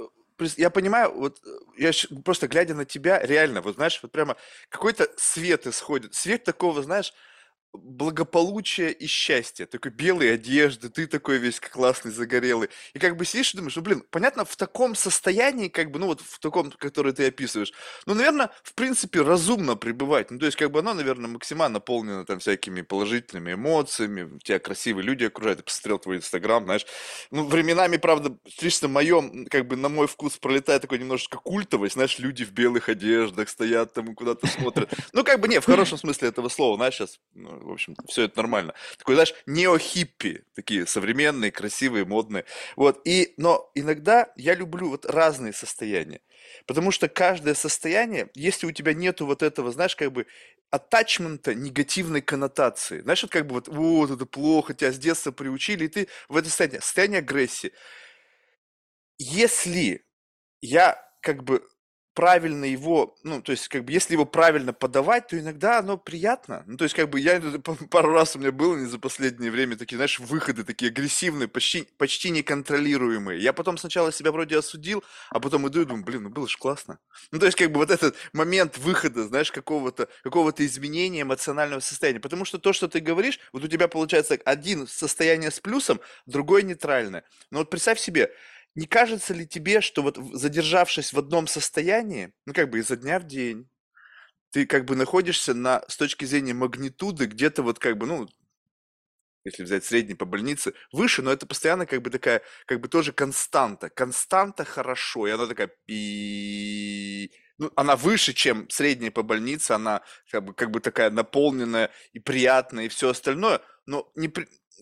я 0.57 0.69
понимаю, 0.69 1.13
вот 1.13 1.39
я 1.77 1.91
просто 2.23 2.47
глядя 2.47 2.75
на 2.75 2.85
тебя, 2.85 3.19
реально, 3.21 3.61
вот 3.61 3.75
знаешь, 3.75 3.99
вот 4.03 4.11
прямо 4.11 4.35
какой-то 4.69 5.07
свет 5.17 5.65
исходит. 5.67 6.13
Свет 6.13 6.43
такого, 6.43 6.83
знаешь, 6.83 7.13
благополучие 7.73 8.91
и 8.91 9.07
счастье. 9.07 9.65
Такой 9.65 9.91
белые 9.91 10.33
одежды, 10.33 10.89
ты 10.89 11.07
такой 11.07 11.37
весь 11.37 11.59
классный, 11.59 12.11
загорелый. 12.11 12.69
И 12.93 12.99
как 12.99 13.17
бы 13.17 13.25
сидишь 13.25 13.53
и 13.53 13.57
думаешь, 13.57 13.75
ну, 13.75 13.81
блин, 13.81 14.03
понятно, 14.09 14.45
в 14.45 14.55
таком 14.55 14.95
состоянии, 14.95 15.67
как 15.67 15.91
бы, 15.91 15.99
ну, 15.99 16.07
вот 16.07 16.21
в 16.21 16.39
таком, 16.39 16.71
который 16.71 17.13
ты 17.13 17.27
описываешь, 17.27 17.73
ну, 18.05 18.13
наверное, 18.13 18.51
в 18.63 18.73
принципе, 18.73 19.21
разумно 19.21 19.75
пребывать. 19.75 20.31
Ну, 20.31 20.39
то 20.39 20.45
есть, 20.45 20.57
как 20.57 20.71
бы 20.71 20.79
оно, 20.79 20.93
наверное, 20.93 21.29
максимально 21.29 21.75
наполнено 21.77 22.25
там 22.25 22.39
всякими 22.39 22.81
положительными 22.81 23.53
эмоциями, 23.53 24.39
тебя 24.39 24.59
красивые 24.59 25.03
люди 25.03 25.25
окружают, 25.25 25.59
я 25.59 25.63
посмотрел 25.63 25.99
твой 25.99 26.17
инстаграм, 26.17 26.63
знаешь. 26.63 26.85
Ну, 27.31 27.45
временами, 27.45 27.97
правда, 27.97 28.37
лично 28.61 28.87
моем, 28.87 29.45
как 29.45 29.67
бы 29.67 29.75
на 29.75 29.89
мой 29.89 30.07
вкус 30.07 30.37
пролетает 30.37 30.81
такой 30.81 30.99
немножечко 30.99 31.37
культовость, 31.37 31.93
знаешь, 31.93 32.19
люди 32.19 32.43
в 32.43 32.51
белых 32.51 32.89
одеждах 32.89 33.49
стоят 33.49 33.93
там 33.93 34.11
и 34.11 34.15
куда-то 34.15 34.47
смотрят. 34.47 34.91
Ну, 35.13 35.23
как 35.23 35.39
бы, 35.39 35.47
не, 35.47 35.59
в 35.59 35.65
хорошем 35.65 35.97
смысле 35.97 36.29
этого 36.29 36.49
слова, 36.49 36.77
знаешь, 36.77 36.95
сейчас 36.95 37.19
ну, 37.33 37.56
в 37.59 37.71
общем, 37.71 37.95
все 38.07 38.23
это 38.23 38.37
нормально. 38.37 38.73
Такой, 38.97 39.15
знаешь, 39.15 39.33
нео-хиппи, 39.45 40.43
такие 40.55 40.85
современные, 40.85 41.51
красивые, 41.51 42.05
модные. 42.05 42.45
Вот, 42.75 43.01
и, 43.05 43.33
но 43.37 43.71
иногда 43.75 44.31
я 44.35 44.55
люблю 44.55 44.89
вот 44.89 45.05
разные 45.05 45.53
состояния. 45.53 46.21
Потому 46.65 46.91
что 46.91 47.07
каждое 47.07 47.53
состояние, 47.53 48.29
если 48.33 48.67
у 48.67 48.71
тебя 48.71 48.93
нету 48.93 49.25
вот 49.25 49.43
этого, 49.43 49.71
знаешь, 49.71 49.95
как 49.95 50.11
бы 50.11 50.27
атачмента 50.69 51.53
негативной 51.53 52.21
коннотации. 52.21 53.01
Знаешь, 53.01 53.23
вот 53.23 53.31
как 53.31 53.47
бы 53.47 53.55
вот, 53.55 53.67
вот 53.67 54.11
это 54.11 54.25
плохо, 54.25 54.73
тебя 54.73 54.91
с 54.91 54.97
детства 54.97 55.31
приучили, 55.31 55.85
и 55.85 55.87
ты 55.87 56.07
в 56.29 56.35
это 56.35 56.49
состояние, 56.49 56.81
состояние 56.81 57.19
агрессии. 57.19 57.71
Если 59.17 60.05
я 60.61 61.03
как 61.21 61.43
бы 61.43 61.67
правильно 62.17 62.65
его, 62.65 63.15
ну, 63.21 63.43
то 63.43 63.51
есть, 63.51 63.67
как 63.67 63.85
бы, 63.85 63.91
если 63.91 64.13
его 64.13 64.25
правильно 64.25 64.73
подавать, 64.73 65.27
то 65.27 65.37
иногда 65.37 65.77
оно 65.77 65.99
приятно. 65.99 66.63
Ну, 66.65 66.75
то 66.75 66.83
есть, 66.83 66.95
как 66.95 67.11
бы, 67.11 67.19
я 67.19 67.39
пару 67.91 68.11
раз 68.11 68.35
у 68.35 68.39
меня 68.39 68.51
было 68.51 68.75
не 68.75 68.87
за 68.87 68.97
последнее 68.97 69.51
время 69.51 69.77
такие, 69.77 69.97
знаешь, 69.97 70.19
выходы 70.19 70.63
такие 70.63 70.89
агрессивные, 70.89 71.47
почти, 71.47 71.87
почти 71.99 72.31
неконтролируемые. 72.31 73.39
Я 73.39 73.53
потом 73.53 73.77
сначала 73.77 74.11
себя 74.11 74.31
вроде 74.31 74.57
осудил, 74.57 75.03
а 75.29 75.39
потом 75.39 75.67
иду 75.67 75.81
и 75.81 75.85
думаю, 75.85 76.03
блин, 76.03 76.23
ну 76.23 76.29
было 76.29 76.47
же 76.47 76.57
классно. 76.57 76.97
Ну, 77.31 77.37
то 77.37 77.45
есть, 77.45 77.55
как 77.55 77.71
бы, 77.71 77.77
вот 77.77 77.91
этот 77.91 78.15
момент 78.33 78.79
выхода, 78.79 79.27
знаешь, 79.27 79.51
какого-то 79.51 80.09
какого 80.23 80.51
изменения 80.57 81.21
эмоционального 81.21 81.81
состояния. 81.81 82.19
Потому 82.19 82.45
что 82.45 82.57
то, 82.57 82.73
что 82.73 82.87
ты 82.87 82.99
говоришь, 82.99 83.39
вот 83.53 83.63
у 83.63 83.67
тебя 83.67 83.87
получается 83.87 84.39
один 84.43 84.87
состояние 84.87 85.51
с 85.51 85.59
плюсом, 85.59 86.01
другое 86.25 86.63
нейтральное. 86.63 87.25
Но 87.51 87.59
вот 87.59 87.69
представь 87.69 87.99
себе, 87.99 88.31
не 88.77 88.85
кажется 88.85 89.33
ли 89.33 89.47
тебе, 89.47 89.81
что 89.81 90.03
вот 90.03 90.17
задержавшись 90.33 91.11
в 91.11 91.17
одном 91.17 91.47
состоянии, 91.47 92.31
ну 92.45 92.53
как 92.53 92.69
бы 92.69 92.77
изо 92.77 92.95
дня 92.95 93.19
в 93.19 93.25
день, 93.25 93.67
ты 94.51 94.67
как 94.67 94.85
бы 94.85 94.95
находишься 94.95 95.55
на, 95.55 95.81
с 95.87 95.97
точки 95.97 96.25
зрения 96.25 96.53
магнитуды 96.53 97.25
где-то 97.25 97.63
вот 97.63 97.79
как 97.79 97.97
бы, 97.97 98.05
ну, 98.05 98.29
если 99.43 99.63
взять 99.63 99.83
средний 99.83 100.13
по 100.13 100.25
больнице, 100.25 100.73
выше, 100.91 101.23
но 101.23 101.31
это 101.31 101.47
постоянно 101.47 101.87
как 101.87 102.03
бы 102.03 102.11
такая, 102.11 102.43
как 102.67 102.79
бы 102.79 102.87
тоже 102.87 103.13
константа. 103.13 103.89
Константа 103.89 104.63
хорошо, 104.63 105.25
и 105.25 105.31
она 105.31 105.47
такая 105.47 105.71
пи 105.85 107.31
ну, 107.57 107.71
она 107.75 107.95
выше, 107.95 108.33
чем 108.33 108.69
средняя 108.69 109.09
по 109.09 109.23
больнице, 109.23 109.71
она 109.71 110.03
как 110.29 110.45
бы, 110.45 110.53
как 110.53 110.69
бы 110.69 110.81
такая 110.81 111.09
наполненная 111.09 111.89
и 112.13 112.19
приятная, 112.19 112.85
и 112.85 112.89
все 112.89 113.09
остальное, 113.09 113.61
но 113.87 114.11
не, 114.13 114.31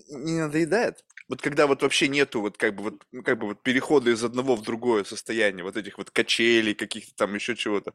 не 0.09 0.41
надоедает. 0.41 1.05
Вот 1.27 1.41
когда 1.41 1.65
вот 1.65 1.81
вообще 1.81 2.07
нету 2.07 2.41
вот 2.41 2.57
как 2.57 2.75
бы 2.75 2.83
вот, 2.83 3.03
ну, 3.11 3.23
как 3.23 3.39
бы 3.39 3.47
вот 3.47 3.63
перехода 3.63 4.11
из 4.11 4.23
одного 4.23 4.55
в 4.55 4.61
другое 4.61 5.03
состояние, 5.03 5.63
вот 5.63 5.75
этих 5.75 5.97
вот 5.97 6.11
качелей, 6.11 6.75
каких-то 6.75 7.15
там 7.15 7.33
еще 7.33 7.55
чего-то. 7.55 7.93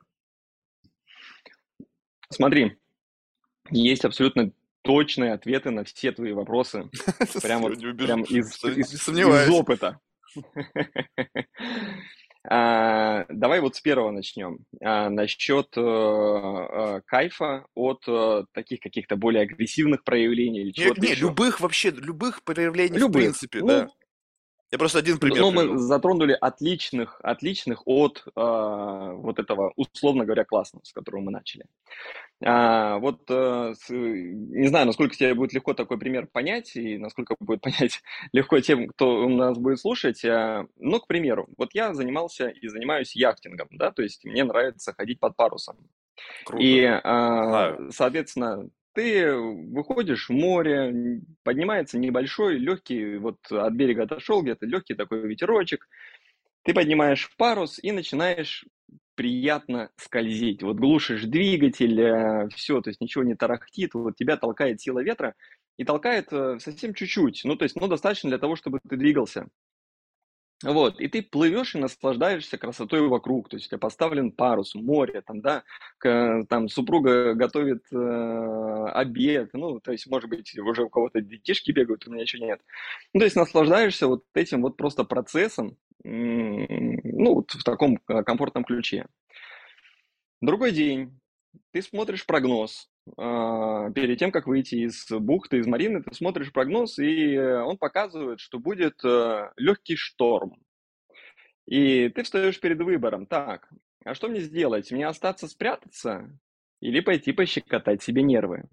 Смотри, 2.28 2.76
есть 3.70 4.04
абсолютно 4.04 4.52
точные 4.82 5.32
ответы 5.32 5.70
на 5.70 5.84
все 5.84 6.12
твои 6.12 6.32
вопросы. 6.32 6.90
Прямо 7.42 7.70
прям 7.70 8.22
из, 8.22 8.64
из, 8.64 9.08
из 9.08 9.50
опыта. 9.50 10.00
А, 12.48 13.26
давай 13.28 13.60
вот 13.60 13.76
с 13.76 13.80
первого 13.80 14.10
начнем. 14.10 14.60
А, 14.82 15.10
насчет 15.10 15.76
э, 15.76 15.80
э, 15.80 17.00
кайфа 17.04 17.66
от 17.74 18.02
э, 18.08 18.44
таких 18.52 18.80
каких-то 18.80 19.16
более 19.16 19.42
агрессивных 19.42 20.04
проявлений 20.04 20.60
или 20.60 20.70
чего-то 20.70 21.00
Не, 21.02 21.14
любых 21.14 21.60
вообще, 21.60 21.90
любых 21.90 22.42
проявлений 22.42 22.98
в 22.98 23.12
принципе, 23.12 23.60
ну, 23.60 23.66
да. 23.66 23.88
Я 24.72 24.78
просто 24.78 25.00
один 25.00 25.18
пример 25.18 25.40
Ну, 25.40 25.50
мы 25.50 25.78
затронули 25.78 26.36
отличных, 26.40 27.20
отличных 27.22 27.82
от 27.86 28.22
э, 28.24 28.30
вот 28.34 29.38
этого, 29.38 29.72
условно 29.76 30.24
говоря, 30.24 30.44
классного, 30.44 30.84
с 30.84 30.92
которого 30.92 31.20
мы 31.22 31.32
начали. 31.32 31.66
А, 32.42 32.98
вот 32.98 33.22
э, 33.28 33.74
с, 33.78 33.90
не 33.90 34.68
знаю, 34.68 34.86
насколько 34.86 35.14
тебе 35.14 35.34
будет 35.34 35.52
легко 35.52 35.74
такой 35.74 35.98
пример 35.98 36.26
понять, 36.26 36.74
и 36.74 36.96
насколько 36.96 37.36
будет 37.38 37.60
понять 37.60 38.00
легко 38.32 38.60
тем, 38.60 38.88
кто 38.88 39.24
у 39.24 39.28
нас 39.28 39.58
будет 39.58 39.78
слушать. 39.78 40.24
А, 40.24 40.66
ну, 40.78 41.00
к 41.00 41.06
примеру, 41.06 41.48
вот 41.58 41.70
я 41.74 41.92
занимался 41.92 42.48
и 42.48 42.68
занимаюсь 42.68 43.14
яхтингом, 43.14 43.68
да, 43.72 43.90
то 43.90 44.02
есть 44.02 44.24
мне 44.24 44.44
нравится 44.44 44.94
ходить 44.94 45.20
под 45.20 45.36
парусом. 45.36 45.76
Круто. 46.46 46.64
И, 46.64 46.82
а, 46.82 47.76
соответственно, 47.90 48.70
ты 48.94 49.34
выходишь 49.36 50.28
в 50.28 50.32
море, 50.32 51.20
поднимается 51.42 51.98
небольшой, 51.98 52.58
легкий, 52.58 53.18
вот 53.18 53.38
от 53.50 53.72
берега 53.74 54.04
отошел 54.04 54.42
где-то, 54.42 54.64
легкий 54.64 54.94
такой 54.94 55.26
ветерочек, 55.28 55.88
ты 56.62 56.74
поднимаешь 56.74 57.30
парус 57.36 57.78
и 57.82 57.92
начинаешь 57.92 58.64
приятно 59.20 59.90
скользить. 59.98 60.62
Вот 60.62 60.78
глушишь 60.78 61.24
двигатель, 61.24 62.00
э, 62.00 62.48
все, 62.54 62.80
то 62.80 62.88
есть 62.88 63.02
ничего 63.02 63.22
не 63.22 63.34
тарахтит, 63.34 63.92
вот 63.92 64.16
тебя 64.16 64.38
толкает 64.38 64.80
сила 64.80 65.00
ветра 65.00 65.34
и 65.76 65.84
толкает 65.84 66.32
э, 66.32 66.56
совсем 66.58 66.94
чуть-чуть, 66.94 67.42
ну, 67.44 67.54
то 67.54 67.64
есть, 67.64 67.76
ну, 67.76 67.86
достаточно 67.86 68.30
для 68.30 68.38
того, 68.38 68.56
чтобы 68.56 68.80
ты 68.88 68.96
двигался. 68.96 69.48
Вот, 70.62 71.00
и 71.00 71.08
ты 71.08 71.22
плывешь 71.22 71.74
и 71.74 71.78
наслаждаешься 71.78 72.58
красотой 72.58 73.08
вокруг, 73.08 73.48
то 73.48 73.56
есть 73.56 73.66
у 73.66 73.70
тебя 73.70 73.78
поставлен 73.78 74.30
парус, 74.30 74.74
море, 74.74 75.22
там, 75.22 75.40
да, 75.40 75.62
к, 75.96 76.44
там 76.50 76.68
супруга 76.68 77.32
готовит 77.32 77.84
э, 77.90 78.86
обед, 78.92 79.50
ну, 79.54 79.80
то 79.80 79.92
есть, 79.92 80.06
может 80.06 80.28
быть, 80.28 80.58
уже 80.58 80.82
у 80.84 80.90
кого-то 80.90 81.22
детишки 81.22 81.70
бегают, 81.70 82.06
у 82.06 82.10
меня 82.10 82.22
еще 82.22 82.38
нет. 82.40 82.60
Ну, 83.14 83.20
то 83.20 83.24
есть 83.24 83.36
наслаждаешься 83.36 84.06
вот 84.06 84.24
этим 84.34 84.60
вот 84.60 84.76
просто 84.76 85.04
процессом, 85.04 85.78
ну, 86.04 87.34
вот 87.34 87.52
в 87.52 87.64
таком 87.64 87.98
э, 88.08 88.22
комфортном 88.22 88.64
ключе. 88.64 89.06
Другой 90.42 90.72
день, 90.72 91.18
ты 91.72 91.80
смотришь 91.80 92.26
прогноз, 92.26 92.90
перед 93.16 94.18
тем, 94.18 94.30
как 94.30 94.46
выйти 94.46 94.76
из 94.86 95.06
бухты, 95.10 95.58
из 95.58 95.66
марины, 95.66 96.02
ты 96.02 96.14
смотришь 96.14 96.52
прогноз, 96.52 96.98
и 96.98 97.38
он 97.38 97.76
показывает, 97.76 98.40
что 98.40 98.58
будет 98.58 99.04
э, 99.04 99.50
легкий 99.56 99.96
шторм. 99.96 100.62
И 101.66 102.08
ты 102.08 102.22
встаешь 102.22 102.58
перед 102.60 102.80
выбором. 102.82 103.26
Так, 103.26 103.70
а 104.04 104.14
что 104.14 104.28
мне 104.28 104.40
сделать? 104.40 104.90
Мне 104.90 105.06
остаться 105.06 105.46
спрятаться 105.48 106.36
или 106.80 107.00
пойти 107.00 107.32
пощекотать 107.32 108.02
себе 108.02 108.22
нервы? 108.22 108.64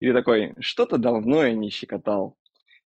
И 0.00 0.06
ты 0.06 0.12
такой, 0.12 0.54
что-то 0.58 0.98
давно 0.98 1.44
я 1.44 1.54
не 1.54 1.70
щекотал. 1.70 2.36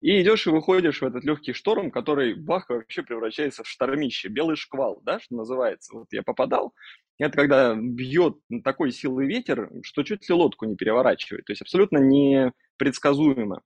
И 0.00 0.22
идешь 0.22 0.46
и 0.46 0.50
выходишь 0.50 1.00
в 1.02 1.04
этот 1.06 1.24
легкий 1.24 1.52
шторм, 1.52 1.90
который 1.90 2.34
бах 2.34 2.68
вообще 2.70 3.02
превращается 3.02 3.64
в 3.64 3.68
штормище, 3.68 4.28
белый 4.28 4.56
шквал, 4.56 5.00
да, 5.04 5.18
что 5.18 5.34
называется. 5.34 5.94
Вот 5.94 6.06
я 6.12 6.22
попадал, 6.22 6.72
это 7.18 7.36
когда 7.36 7.74
бьет 7.74 8.36
такой 8.62 8.92
силы 8.92 9.26
ветер, 9.26 9.70
что 9.82 10.04
чуть 10.04 10.28
ли 10.28 10.34
лодку 10.34 10.66
не 10.66 10.76
переворачивает. 10.76 11.44
То 11.46 11.52
есть 11.52 11.62
абсолютно 11.62 11.98
непредсказуемо. 11.98 13.62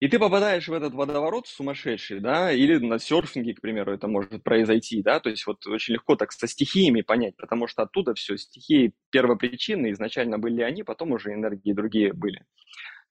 И 0.00 0.08
ты 0.08 0.18
попадаешь 0.18 0.66
в 0.66 0.72
этот 0.72 0.94
водоворот 0.94 1.46
сумасшедший, 1.46 2.18
да, 2.18 2.50
или 2.50 2.76
на 2.78 2.98
серфинге, 2.98 3.54
к 3.54 3.60
примеру, 3.60 3.92
это 3.92 4.08
может 4.08 4.42
произойти, 4.42 5.00
да, 5.00 5.20
то 5.20 5.30
есть 5.30 5.46
вот 5.46 5.64
очень 5.68 5.94
легко 5.94 6.16
так 6.16 6.32
со 6.32 6.48
стихиями 6.48 7.02
понять, 7.02 7.36
потому 7.36 7.68
что 7.68 7.82
оттуда 7.82 8.12
все, 8.14 8.36
стихии 8.36 8.94
первопричины, 9.10 9.92
изначально 9.92 10.38
были 10.38 10.62
они, 10.62 10.82
потом 10.82 11.12
уже 11.12 11.32
энергии 11.32 11.72
другие 11.72 12.12
были. 12.12 12.44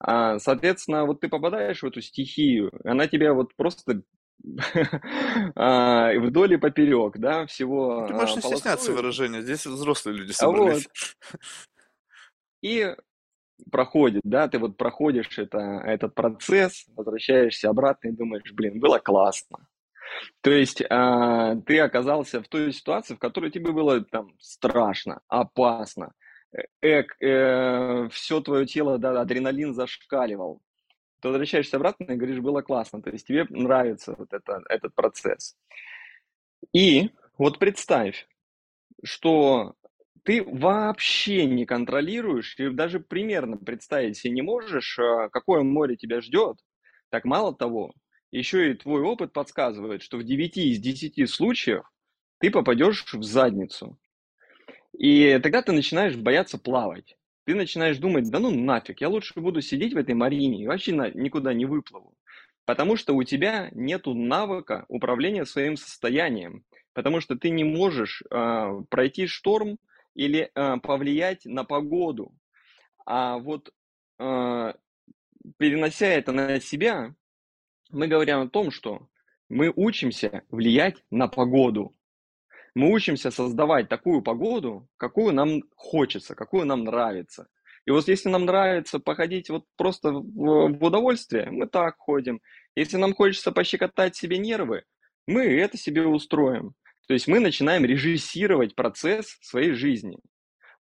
А, 0.04 0.38
соответственно, 0.40 1.04
вот 1.06 1.20
ты 1.20 1.28
попадаешь 1.28 1.82
в 1.82 1.86
эту 1.86 2.00
стихию, 2.02 2.72
она 2.84 3.06
тебя 3.06 3.32
вот 3.34 3.54
просто 3.54 4.02
а, 5.54 6.12
вдоль 6.18 6.54
и 6.54 6.56
поперек, 6.56 7.18
да, 7.18 7.46
всего 7.46 8.06
Ты 8.08 8.14
можешь 8.14 8.32
а, 8.32 8.36
не 8.36 8.42
стесняться 8.42 8.92
выражения, 8.92 9.42
здесь 9.42 9.64
взрослые 9.64 10.18
люди 10.18 10.32
А 10.40 10.48
вот, 10.48 10.56
собрались. 10.56 10.88
и 12.62 12.96
проходит, 13.70 14.22
да, 14.24 14.48
ты 14.48 14.58
вот 14.58 14.76
проходишь 14.76 15.38
это, 15.38 15.58
этот 15.86 16.16
процесс, 16.16 16.86
возвращаешься 16.96 17.70
обратно 17.70 18.08
и 18.08 18.12
думаешь, 18.12 18.52
блин, 18.52 18.80
было 18.80 18.98
классно. 18.98 19.68
То 20.40 20.50
есть 20.50 20.82
а, 20.90 21.54
ты 21.64 21.78
оказался 21.78 22.42
в 22.42 22.48
той 22.48 22.72
ситуации, 22.72 23.14
в 23.14 23.20
которой 23.20 23.52
тебе 23.52 23.70
было 23.70 24.00
там 24.00 24.34
страшно, 24.40 25.20
опасно, 25.28 26.12
эк, 26.80 27.16
э, 27.20 28.08
все 28.10 28.40
твое 28.40 28.66
тело, 28.66 28.98
да, 28.98 29.20
адреналин 29.20 29.74
зашкаливал. 29.74 30.62
Ты 31.20 31.28
возвращаешься 31.28 31.76
обратно 31.76 32.12
и 32.12 32.16
говоришь, 32.16 32.40
было 32.40 32.62
классно. 32.62 33.00
То 33.00 33.10
есть 33.10 33.26
тебе 33.26 33.46
нравится 33.48 34.14
вот 34.18 34.32
это, 34.32 34.62
этот 34.68 34.94
процесс. 34.94 35.56
И 36.72 37.10
вот 37.38 37.58
представь, 37.58 38.26
что 39.04 39.74
ты 40.24 40.42
вообще 40.44 41.46
не 41.46 41.64
контролируешь 41.66 42.54
и 42.58 42.70
даже 42.70 43.00
примерно 43.00 43.56
представить 43.56 44.16
себе 44.16 44.32
не 44.34 44.42
можешь, 44.42 44.98
а, 44.98 45.28
какое 45.28 45.62
море 45.62 45.96
тебя 45.96 46.20
ждет. 46.20 46.58
Так 47.10 47.24
мало 47.24 47.54
того, 47.54 47.92
еще 48.30 48.70
и 48.70 48.74
твой 48.74 49.02
опыт 49.02 49.32
подсказывает, 49.32 50.02
что 50.02 50.16
в 50.16 50.24
9 50.24 50.56
из 50.56 50.78
10 50.78 51.28
случаев 51.28 51.84
ты 52.38 52.50
попадешь 52.50 53.04
в 53.12 53.22
задницу. 53.22 53.98
И 54.96 55.38
тогда 55.42 55.62
ты 55.62 55.72
начинаешь 55.72 56.16
бояться 56.16 56.58
плавать. 56.58 57.16
Ты 57.44 57.54
начинаешь 57.54 57.98
думать, 57.98 58.30
да 58.30 58.38
ну 58.38 58.50
нафиг, 58.50 59.00
я 59.00 59.08
лучше 59.08 59.40
буду 59.40 59.62
сидеть 59.62 59.94
в 59.94 59.96
этой 59.96 60.14
марине 60.14 60.62
и 60.62 60.66
вообще 60.66 60.94
на, 60.94 61.10
никуда 61.10 61.52
не 61.52 61.66
выплыву. 61.66 62.14
Потому 62.64 62.96
что 62.96 63.14
у 63.14 63.24
тебя 63.24 63.68
нет 63.72 64.06
навыка 64.06 64.84
управления 64.88 65.44
своим 65.44 65.76
состоянием. 65.76 66.64
Потому 66.92 67.20
что 67.20 67.36
ты 67.36 67.50
не 67.50 67.64
можешь 67.64 68.22
э, 68.30 68.82
пройти 68.88 69.26
шторм 69.26 69.78
или 70.14 70.50
э, 70.54 70.76
повлиять 70.78 71.44
на 71.44 71.64
погоду. 71.64 72.32
А 73.04 73.38
вот 73.38 73.72
э, 74.20 74.74
перенося 75.58 76.06
это 76.06 76.32
на 76.32 76.60
себя, 76.60 77.14
мы 77.90 78.06
говорим 78.06 78.40
о 78.40 78.48
том, 78.48 78.70
что 78.70 79.08
мы 79.48 79.72
учимся 79.74 80.42
влиять 80.48 81.02
на 81.10 81.28
погоду. 81.28 81.94
Мы 82.74 82.90
учимся 82.90 83.30
создавать 83.30 83.88
такую 83.88 84.22
погоду, 84.22 84.88
какую 84.96 85.34
нам 85.34 85.62
хочется, 85.76 86.34
какую 86.34 86.64
нам 86.64 86.84
нравится. 86.84 87.48
И 87.84 87.90
вот 87.90 88.08
если 88.08 88.28
нам 88.28 88.44
нравится 88.44 88.98
походить 88.98 89.50
вот 89.50 89.64
просто 89.76 90.12
в, 90.12 90.72
в 90.72 90.84
удовольствие, 90.84 91.50
мы 91.50 91.66
так 91.66 91.96
ходим. 91.98 92.40
Если 92.74 92.96
нам 92.96 93.14
хочется 93.14 93.52
пощекотать 93.52 94.16
себе 94.16 94.38
нервы, 94.38 94.84
мы 95.26 95.44
это 95.44 95.76
себе 95.76 96.06
устроим. 96.06 96.74
То 97.08 97.14
есть 97.14 97.26
мы 97.28 97.40
начинаем 97.40 97.84
режиссировать 97.84 98.74
процесс 98.74 99.36
своей 99.42 99.72
жизни. 99.72 100.18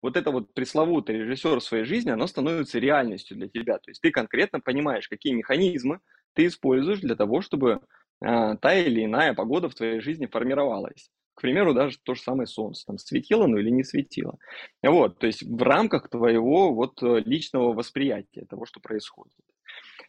Вот 0.01 0.15
это 0.15 0.31
вот 0.31 0.53
пресловутый 0.53 1.17
режиссер 1.17 1.61
своей 1.61 1.83
жизни, 1.83 2.09
оно 2.09 2.25
становится 2.27 2.79
реальностью 2.79 3.37
для 3.37 3.49
тебя. 3.49 3.77
То 3.77 3.91
есть 3.91 4.01
ты 4.01 4.11
конкретно 4.11 4.59
понимаешь, 4.59 5.07
какие 5.07 5.33
механизмы 5.33 5.99
ты 6.33 6.47
используешь 6.47 7.01
для 7.01 7.15
того, 7.15 7.41
чтобы 7.41 7.81
э, 8.23 8.57
та 8.61 8.73
или 8.73 9.05
иная 9.05 9.33
погода 9.33 9.69
в 9.69 9.75
твоей 9.75 9.99
жизни 9.99 10.25
формировалась. 10.25 11.11
К 11.33 11.41
примеру, 11.41 11.73
даже 11.73 11.97
то 12.03 12.13
же 12.13 12.21
самое 12.21 12.47
солнце, 12.47 12.85
там 12.85 12.97
светило 12.97 13.45
оно 13.45 13.57
или 13.57 13.69
не 13.69 13.83
светило. 13.83 14.37
Вот, 14.83 15.19
то 15.19 15.27
есть 15.27 15.43
в 15.43 15.61
рамках 15.63 16.09
твоего 16.09 16.73
вот 16.73 17.01
э, 17.01 17.21
личного 17.25 17.73
восприятия 17.73 18.45
того, 18.45 18.65
что 18.65 18.79
происходит. 18.79 19.33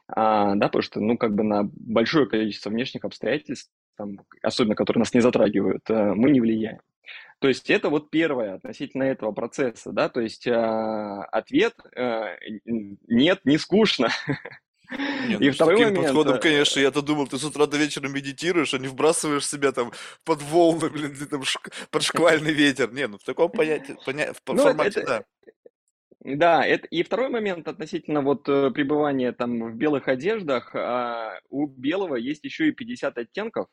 А, 0.09 0.55
да, 0.57 0.67
потому 0.67 0.83
что, 0.83 1.00
ну, 1.00 1.17
как 1.17 1.35
бы 1.35 1.45
на 1.45 1.62
большое 1.64 2.29
количество 2.29 2.71
внешних 2.71 3.05
обстоятельств, 3.05 3.71
там, 3.97 4.21
особенно 4.43 4.75
которые 4.75 5.00
нас 5.02 5.14
не 5.14 5.21
затрагивают, 5.21 5.88
э, 5.88 6.14
мы 6.14 6.31
не 6.31 6.41
влияем. 6.41 6.81
То 7.38 7.49
есть 7.49 7.71
это 7.71 7.88
вот 7.88 8.11
первое 8.11 8.55
относительно 8.55 9.02
этого 9.02 9.33
процесса, 9.33 9.91
да, 9.91 10.09
то 10.09 10.21
есть 10.21 10.47
э, 10.47 10.52
ответ 10.52 11.75
э, 11.97 12.37
нет, 12.64 13.41
не 13.45 13.59
скучно. 13.59 14.09
Не, 15.29 15.35
И 15.35 15.47
ну 15.49 15.53
второй 15.53 15.77
таким 15.77 15.89
момент, 15.89 16.07
подходом, 16.07 16.35
э, 16.37 16.39
конечно, 16.41 16.81
я-то 16.81 17.03
думал, 17.03 17.27
ты 17.29 17.39
с 17.39 17.45
утра 17.45 17.67
до 17.67 17.77
вечера 17.77 18.09
медитируешь, 18.09 18.75
а 18.75 18.79
не 18.79 18.89
вбрасываешь 18.89 19.47
себя 19.47 19.73
там 19.73 19.93
под 20.25 20.43
волны, 20.43 20.91
блин, 20.91 21.15
там 21.31 21.43
шк- 21.43 21.73
под 21.91 22.03
шквальный 22.03 22.53
ветер. 22.53 22.93
Не, 22.93 23.07
ну 23.07 23.19
в 23.19 23.25
таком 23.25 23.51
понятии, 23.51 23.97
поня- 24.07 24.33
в 24.33 24.41
ну, 24.53 24.63
формате, 24.63 25.01
это- 25.01 25.07
да. 25.07 25.25
Да, 26.25 26.65
это 26.65 26.87
и 26.87 27.03
второй 27.03 27.31
момент 27.31 27.67
относительно 27.67 28.21
вот 28.23 28.49
э, 28.49 28.71
пребывания 28.71 29.33
там 29.33 29.73
в 29.73 29.75
белых 29.75 30.07
одеждах. 30.07 30.73
а, 30.75 31.41
у 31.51 31.67
белого 31.67 32.15
есть 32.15 32.45
еще 32.45 32.69
и 32.69 32.73
50 32.73 33.19
оттенков. 33.19 33.67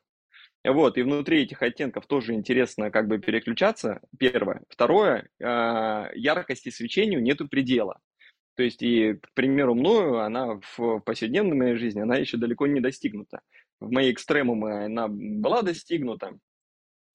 Вот, 0.65 0.97
и 0.97 1.03
внутри 1.03 1.43
этих 1.43 1.61
оттенков 1.61 2.05
тоже 2.07 2.33
интересно 2.33 2.89
как 2.91 3.07
бы 3.07 3.19
переключаться. 3.19 4.01
Первое. 4.17 4.63
Второе, 4.67 5.29
а, 5.41 6.09
яркости 6.15 6.69
свечению 6.69 7.21
нету 7.21 7.47
предела. 7.47 7.99
То 8.59 8.63
есть, 8.63 8.81
и, 8.81 9.13
к 9.13 9.33
примеру, 9.35 9.73
мною 9.73 10.19
она 10.19 10.59
в 10.75 10.99
повседневной 10.99 11.55
моей 11.55 11.75
жизни, 11.75 12.01
она 12.01 12.17
еще 12.17 12.35
далеко 12.35 12.67
не 12.67 12.81
достигнута. 12.81 13.39
В 13.79 13.89
моей 13.89 14.11
экстремумы 14.11 14.83
она 14.83 15.07
была 15.07 15.61
достигнута, 15.61 16.37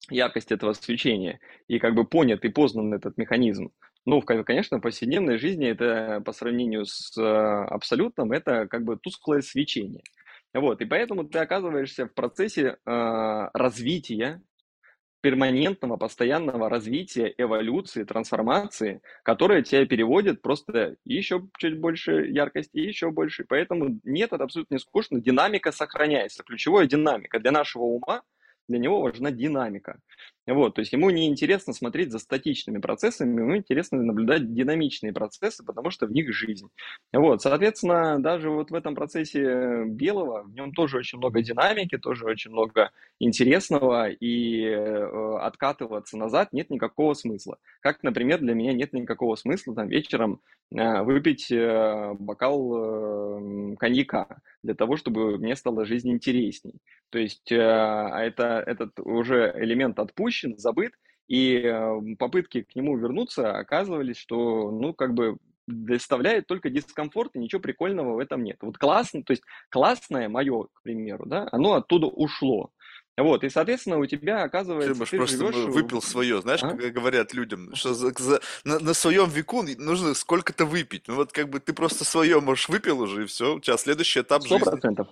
яркость 0.09 0.51
этого 0.51 0.73
свечения, 0.73 1.39
и 1.67 1.77
как 1.77 1.93
бы 1.93 2.03
понят 2.03 2.43
и 2.45 2.49
познан 2.49 2.95
этот 2.95 3.15
механизм. 3.17 3.69
Ну, 4.07 4.23
конечно, 4.23 4.79
в 4.79 4.81
повседневной 4.81 5.37
жизни 5.37 5.67
это 5.67 6.19
по 6.25 6.31
сравнению 6.31 6.87
с 6.87 7.15
э, 7.15 7.21
абсолютным, 7.21 8.31
это 8.31 8.67
как 8.67 8.83
бы 8.83 8.97
тусклое 8.97 9.41
свечение. 9.41 10.01
Вот, 10.51 10.81
и 10.81 10.85
поэтому 10.85 11.25
ты 11.25 11.37
оказываешься 11.37 12.07
в 12.07 12.13
процессе 12.15 12.77
э, 12.83 13.49
развития, 13.53 14.41
перманентного, 15.25 15.97
постоянного 15.97 16.69
развития, 16.69 17.33
эволюции, 17.39 18.03
трансформации, 18.03 19.01
которая 19.23 19.63
тебя 19.63 19.83
переводит 19.87 20.43
просто 20.43 20.97
еще 21.03 21.47
чуть 21.57 21.79
больше 21.79 22.27
яркости, 22.27 22.77
еще 22.77 23.09
больше. 23.09 23.43
Поэтому 23.43 23.99
нет, 24.03 24.33
это 24.33 24.43
абсолютно 24.43 24.75
не 24.75 24.79
скучно, 24.79 25.19
динамика 25.19 25.71
сохраняется. 25.71 26.43
Ключевая 26.43 26.85
динамика 26.85 27.39
для 27.39 27.49
нашего 27.49 27.85
ума, 27.85 28.21
для 28.67 28.77
него 28.77 29.01
важна 29.01 29.31
динамика. 29.31 29.99
Вот, 30.47 30.75
то 30.75 30.81
есть 30.81 30.93
ему 30.93 31.09
не 31.09 31.27
интересно 31.27 31.73
смотреть 31.73 32.11
за 32.11 32.19
статичными 32.19 32.77
процессами, 32.77 33.41
ему 33.41 33.57
интересно 33.57 34.01
наблюдать 34.01 34.53
динамичные 34.53 35.11
процессы, 35.11 35.63
потому 35.63 35.89
что 35.89 36.05
в 36.05 36.11
них 36.11 36.31
жизнь. 36.33 36.69
Вот, 37.11 37.41
соответственно, 37.41 38.19
даже 38.19 38.51
вот 38.51 38.69
в 38.69 38.75
этом 38.75 38.93
процессе 38.93 39.85
белого, 39.85 40.43
в 40.43 40.53
нем 40.53 40.71
тоже 40.71 40.97
очень 40.97 41.17
много 41.17 41.41
динамики, 41.41 41.97
тоже 41.97 42.25
очень 42.25 42.51
много 42.51 42.91
интересного, 43.19 44.09
и 44.09 44.61
э, 44.65 45.37
откатываться 45.37 46.17
назад 46.17 46.53
нет 46.53 46.69
никакого 46.69 47.13
смысла. 47.13 47.57
Как, 47.79 48.03
например, 48.03 48.39
для 48.39 48.53
меня 48.53 48.73
нет 48.73 48.93
никакого 48.93 49.35
смысла 49.35 49.73
там 49.73 49.87
вечером 49.87 50.41
э, 50.71 51.01
выпить 51.01 51.51
э, 51.51 52.13
бокал 52.19 53.75
коньяка 53.77 54.41
для 54.63 54.75
того, 54.75 54.97
чтобы 54.97 55.37
мне 55.37 55.55
стало 55.55 55.85
жизнь 55.85 56.11
интересней. 56.11 56.73
То 57.09 57.19
есть 57.19 57.51
а 57.51 58.21
это, 58.21 58.63
этот 58.65 58.99
уже 58.99 59.53
элемент 59.57 59.99
отпущен, 59.99 60.34
забыт, 60.57 60.93
и 61.27 61.57
э, 61.57 62.15
попытки 62.19 62.61
к 62.61 62.75
нему 62.75 62.97
вернуться 62.97 63.57
оказывались, 63.57 64.17
что, 64.17 64.69
ну, 64.71 64.93
как 64.93 65.13
бы 65.13 65.37
доставляет 65.67 66.45
только 66.47 66.69
дискомфорт, 66.69 67.35
и 67.35 67.39
ничего 67.39 67.61
прикольного 67.61 68.13
в 68.13 68.19
этом 68.19 68.43
нет. 68.43 68.57
Вот 68.61 68.77
классно, 68.77 69.23
то 69.23 69.31
есть 69.31 69.43
классное 69.69 70.29
мое, 70.29 70.65
к 70.73 70.81
примеру, 70.83 71.25
да, 71.25 71.47
оно 71.51 71.73
оттуда 71.73 72.07
ушло. 72.07 72.69
Вот, 73.17 73.45
и, 73.45 73.49
соответственно, 73.49 73.97
у 73.97 74.05
тебя 74.05 74.43
оказывается, 74.43 74.93
Ты, 74.93 75.09
ты 75.09 75.17
просто 75.17 75.37
живешь... 75.37 75.55
выпил 75.73 76.01
свое, 76.01 76.41
знаешь, 76.41 76.61
А? 76.61 76.69
как 76.71 76.91
говорят 76.93 77.33
людям, 77.33 77.73
что 77.73 77.93
за- 77.93 78.11
за- 78.11 78.41
на, 78.65 78.77
на 78.79 78.93
своем 78.93 79.29
веку 79.29 79.63
нужно 79.77 80.13
сколько-то 80.15 80.65
выпить. 80.65 81.07
Ну 81.07 81.15
вот 81.15 81.31
как 81.31 81.49
бы 81.49 81.61
ты 81.61 81.71
просто 81.71 82.03
свое, 82.03 82.41
можешь, 82.41 82.67
выпил 82.67 82.99
уже, 82.99 83.23
и 83.23 83.25
все, 83.25 83.55
у 83.55 83.59
тебя 83.61 83.77
следующий 83.77 84.19
этап 84.19 84.43
Сто 84.43 84.57
жизни. 84.57 84.69
процентов. 84.69 85.07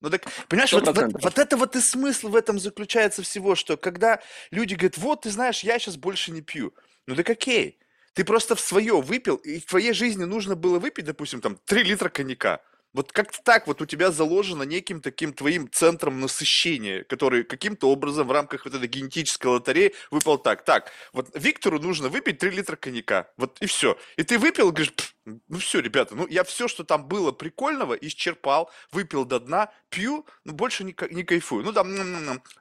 Ну 0.00 0.10
так, 0.10 0.22
понимаешь, 0.48 0.72
вот, 0.72 0.86
вот, 0.86 1.10
вот 1.22 1.38
это 1.38 1.56
вот 1.56 1.74
и 1.74 1.80
смысл 1.80 2.28
в 2.28 2.36
этом 2.36 2.58
заключается 2.58 3.22
всего, 3.22 3.54
что 3.56 3.76
когда 3.76 4.20
люди 4.50 4.74
говорят, 4.74 4.96
вот, 4.98 5.22
ты 5.22 5.30
знаешь, 5.30 5.64
я 5.64 5.78
сейчас 5.78 5.96
больше 5.96 6.30
не 6.30 6.40
пью. 6.40 6.72
Ну 7.06 7.16
так 7.16 7.28
окей, 7.30 7.78
ты 8.12 8.24
просто 8.24 8.54
в 8.54 8.60
свое 8.60 9.00
выпил, 9.00 9.36
и 9.36 9.58
в 9.58 9.66
твоей 9.66 9.92
жизни 9.92 10.24
нужно 10.24 10.54
было 10.54 10.78
выпить, 10.78 11.04
допустим, 11.04 11.40
там, 11.40 11.58
3 11.64 11.82
литра 11.82 12.08
коньяка. 12.08 12.60
Вот 12.98 13.12
как-то 13.12 13.38
так 13.44 13.68
вот 13.68 13.80
у 13.80 13.86
тебя 13.86 14.10
заложено 14.10 14.64
неким 14.64 15.00
таким 15.00 15.32
твоим 15.32 15.70
центром 15.70 16.20
насыщения, 16.20 17.04
который 17.04 17.44
каким-то 17.44 17.88
образом 17.92 18.26
в 18.26 18.32
рамках 18.32 18.64
вот 18.64 18.74
этой 18.74 18.88
генетической 18.88 19.46
лотереи 19.46 19.94
выпал 20.10 20.36
так. 20.36 20.64
Так, 20.64 20.90
вот 21.12 21.30
Виктору 21.32 21.78
нужно 21.78 22.08
выпить 22.08 22.40
3 22.40 22.50
литра 22.50 22.74
коньяка. 22.74 23.30
Вот 23.36 23.56
и 23.60 23.66
все. 23.66 23.96
И 24.16 24.24
ты 24.24 24.36
выпил, 24.36 24.72
говоришь, 24.72 24.92
«Пф, 24.94 25.14
ну 25.26 25.58
все, 25.58 25.78
ребята, 25.78 26.16
ну 26.16 26.26
я 26.26 26.42
все, 26.42 26.66
что 26.66 26.82
там 26.82 27.06
было 27.06 27.30
прикольного, 27.30 27.94
исчерпал, 27.94 28.68
выпил 28.90 29.24
до 29.24 29.38
дна, 29.38 29.70
пью, 29.90 30.26
ну 30.42 30.52
больше 30.52 30.82
не, 30.82 30.96
не 31.12 31.22
кайфую. 31.22 31.64
Ну 31.64 31.72
там, 31.72 31.94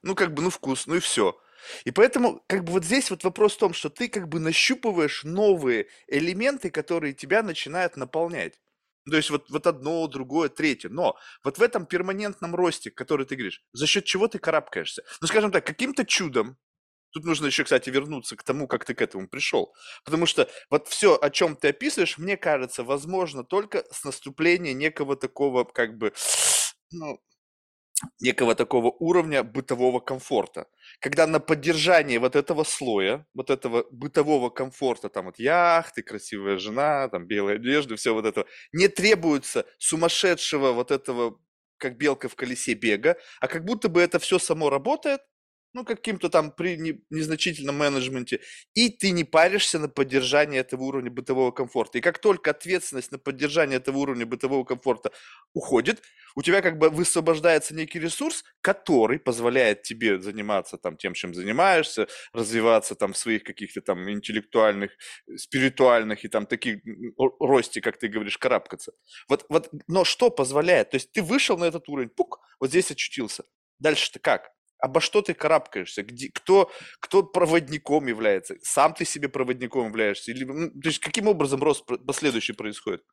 ну 0.03 0.13
как 0.13 0.35
бы, 0.35 0.43
ну 0.43 0.51
вкус, 0.51 0.85
ну 0.85 0.97
и 0.97 0.99
все. 0.99 1.35
И 1.83 1.89
поэтому, 1.89 2.43
как 2.45 2.63
бы 2.63 2.73
вот 2.73 2.85
здесь 2.85 3.09
вот 3.09 3.23
вопрос 3.23 3.55
в 3.55 3.57
том, 3.57 3.73
что 3.73 3.89
ты 3.89 4.07
как 4.07 4.29
бы 4.29 4.39
нащупываешь 4.39 5.23
новые 5.23 5.87
элементы, 6.05 6.69
которые 6.69 7.13
тебя 7.13 7.41
начинают 7.41 7.97
наполнять. 7.97 8.59
Ну, 9.07 9.11
То 9.11 9.17
есть 9.17 9.29
вот, 9.29 9.49
вот 9.49 9.65
одно, 9.67 10.05
другое, 10.07 10.49
третье. 10.49 10.89
Но 10.89 11.17
вот 11.41 11.57
в 11.57 11.61
этом 11.61 11.85
перманентном 11.85 12.53
росте, 12.53 12.91
который 12.91 13.25
ты 13.25 13.35
говоришь, 13.35 13.63
за 13.71 13.87
счет 13.87 14.03
чего 14.03 14.27
ты 14.27 14.37
карабкаешься? 14.37 15.01
Ну, 15.21 15.27
скажем 15.27 15.49
так, 15.49 15.65
каким-то 15.65 16.03
чудом, 16.05 16.57
тут 17.11 17.23
нужно 17.23 17.45
еще, 17.47 17.63
кстати, 17.63 17.89
вернуться 17.89 18.35
к 18.35 18.43
тому, 18.43 18.67
как 18.67 18.83
ты 18.83 18.93
к 18.95 19.01
этому 19.01 19.29
пришел. 19.29 19.73
Потому 20.03 20.25
что 20.25 20.49
вот 20.69 20.89
все, 20.89 21.17
о 21.21 21.29
чем 21.29 21.55
ты 21.55 21.69
описываешь, 21.69 22.17
мне 22.17 22.35
кажется, 22.35 22.83
возможно 22.83 23.45
только 23.45 23.85
с 23.93 24.03
наступления 24.03 24.73
некого 24.73 25.15
такого, 25.15 25.63
как 25.63 25.97
бы, 25.97 26.11
ну, 26.91 27.21
некого 28.19 28.55
такого 28.55 28.91
уровня 28.99 29.43
бытового 29.43 29.99
комфорта. 29.99 30.67
Когда 30.99 31.27
на 31.27 31.39
поддержание 31.39 32.19
вот 32.19 32.35
этого 32.35 32.63
слоя, 32.63 33.25
вот 33.33 33.49
этого 33.49 33.85
бытового 33.91 34.49
комфорта, 34.49 35.09
там 35.09 35.25
вот 35.25 35.39
яхты, 35.39 36.03
красивая 36.03 36.57
жена, 36.57 37.07
там 37.09 37.25
белая 37.25 37.55
одежда, 37.55 37.95
все 37.95 38.13
вот 38.13 38.25
это, 38.25 38.45
не 38.71 38.87
требуется 38.87 39.65
сумасшедшего 39.79 40.71
вот 40.73 40.91
этого, 40.91 41.39
как 41.77 41.97
белка 41.97 42.29
в 42.29 42.35
колесе 42.35 42.73
бега, 42.73 43.17
а 43.39 43.47
как 43.47 43.65
будто 43.65 43.89
бы 43.89 44.01
это 44.01 44.19
все 44.19 44.39
само 44.39 44.69
работает, 44.69 45.21
ну, 45.77 45.85
каким-то 45.85 46.29
там 46.29 46.51
при 46.51 46.75
не- 46.75 47.01
незначительном 47.11 47.77
менеджменте, 47.77 48.39
и 48.73 48.89
ты 48.89 49.11
не 49.11 49.23
паришься 49.23 49.77
на 49.77 49.87
поддержание 49.87 50.61
этого 50.61 50.83
уровня 50.83 51.11
бытового 51.11 51.51
комфорта. 51.51 51.99
И 51.99 52.01
как 52.01 52.17
только 52.17 52.49
ответственность 52.49 53.11
на 53.11 53.19
поддержание 53.19 53.77
этого 53.77 53.99
уровня 53.99 54.25
бытового 54.25 54.63
комфорта 54.63 55.11
уходит, 55.53 56.01
у 56.35 56.41
тебя 56.41 56.63
как 56.63 56.79
бы 56.79 56.89
высвобождается 56.89 57.75
некий 57.75 57.99
ресурс, 57.99 58.43
который 58.61 59.19
позволяет 59.19 59.83
тебе 59.83 60.19
заниматься 60.19 60.77
там 60.77 60.97
тем, 60.97 61.13
чем 61.13 61.35
занимаешься, 61.35 62.07
развиваться 62.33 62.95
там 62.95 63.13
в 63.13 63.17
своих 63.17 63.43
каких-то 63.43 63.81
там 63.81 64.09
интеллектуальных, 64.09 64.91
спиритуальных 65.35 66.25
и 66.25 66.27
там 66.27 66.47
таких 66.47 66.79
росте, 67.39 67.81
как 67.81 67.97
ты 67.97 68.07
говоришь, 68.07 68.39
карабкаться. 68.39 68.93
Вот, 69.29 69.45
вот, 69.49 69.69
но 69.87 70.03
что 70.05 70.31
позволяет? 70.31 70.89
То 70.89 70.95
есть 70.95 71.11
ты 71.11 71.21
вышел 71.21 71.55
на 71.55 71.65
этот 71.65 71.87
уровень, 71.87 72.09
пук, 72.09 72.39
вот 72.59 72.71
здесь 72.71 72.89
очутился. 72.89 73.43
Дальше-то 73.79 74.17
как? 74.17 74.56
Обо 74.79 75.01
что 75.01 75.21
ты 75.21 75.33
карабкаешься? 75.33 76.03
Где, 76.03 76.29
кто, 76.33 76.71
кто 76.99 77.23
проводником 77.23 78.07
является? 78.07 78.55
Сам 78.61 78.93
ты 78.93 79.05
себе 79.05 79.27
проводником 79.27 79.87
являешься? 79.87 80.31
Или, 80.31 80.43
ну, 80.43 80.69
то 80.69 80.87
есть 80.87 80.99
каким 80.99 81.27
образом 81.27 81.63
рост 81.63 81.85
последующий 82.05 82.53
происходит? 82.53 83.03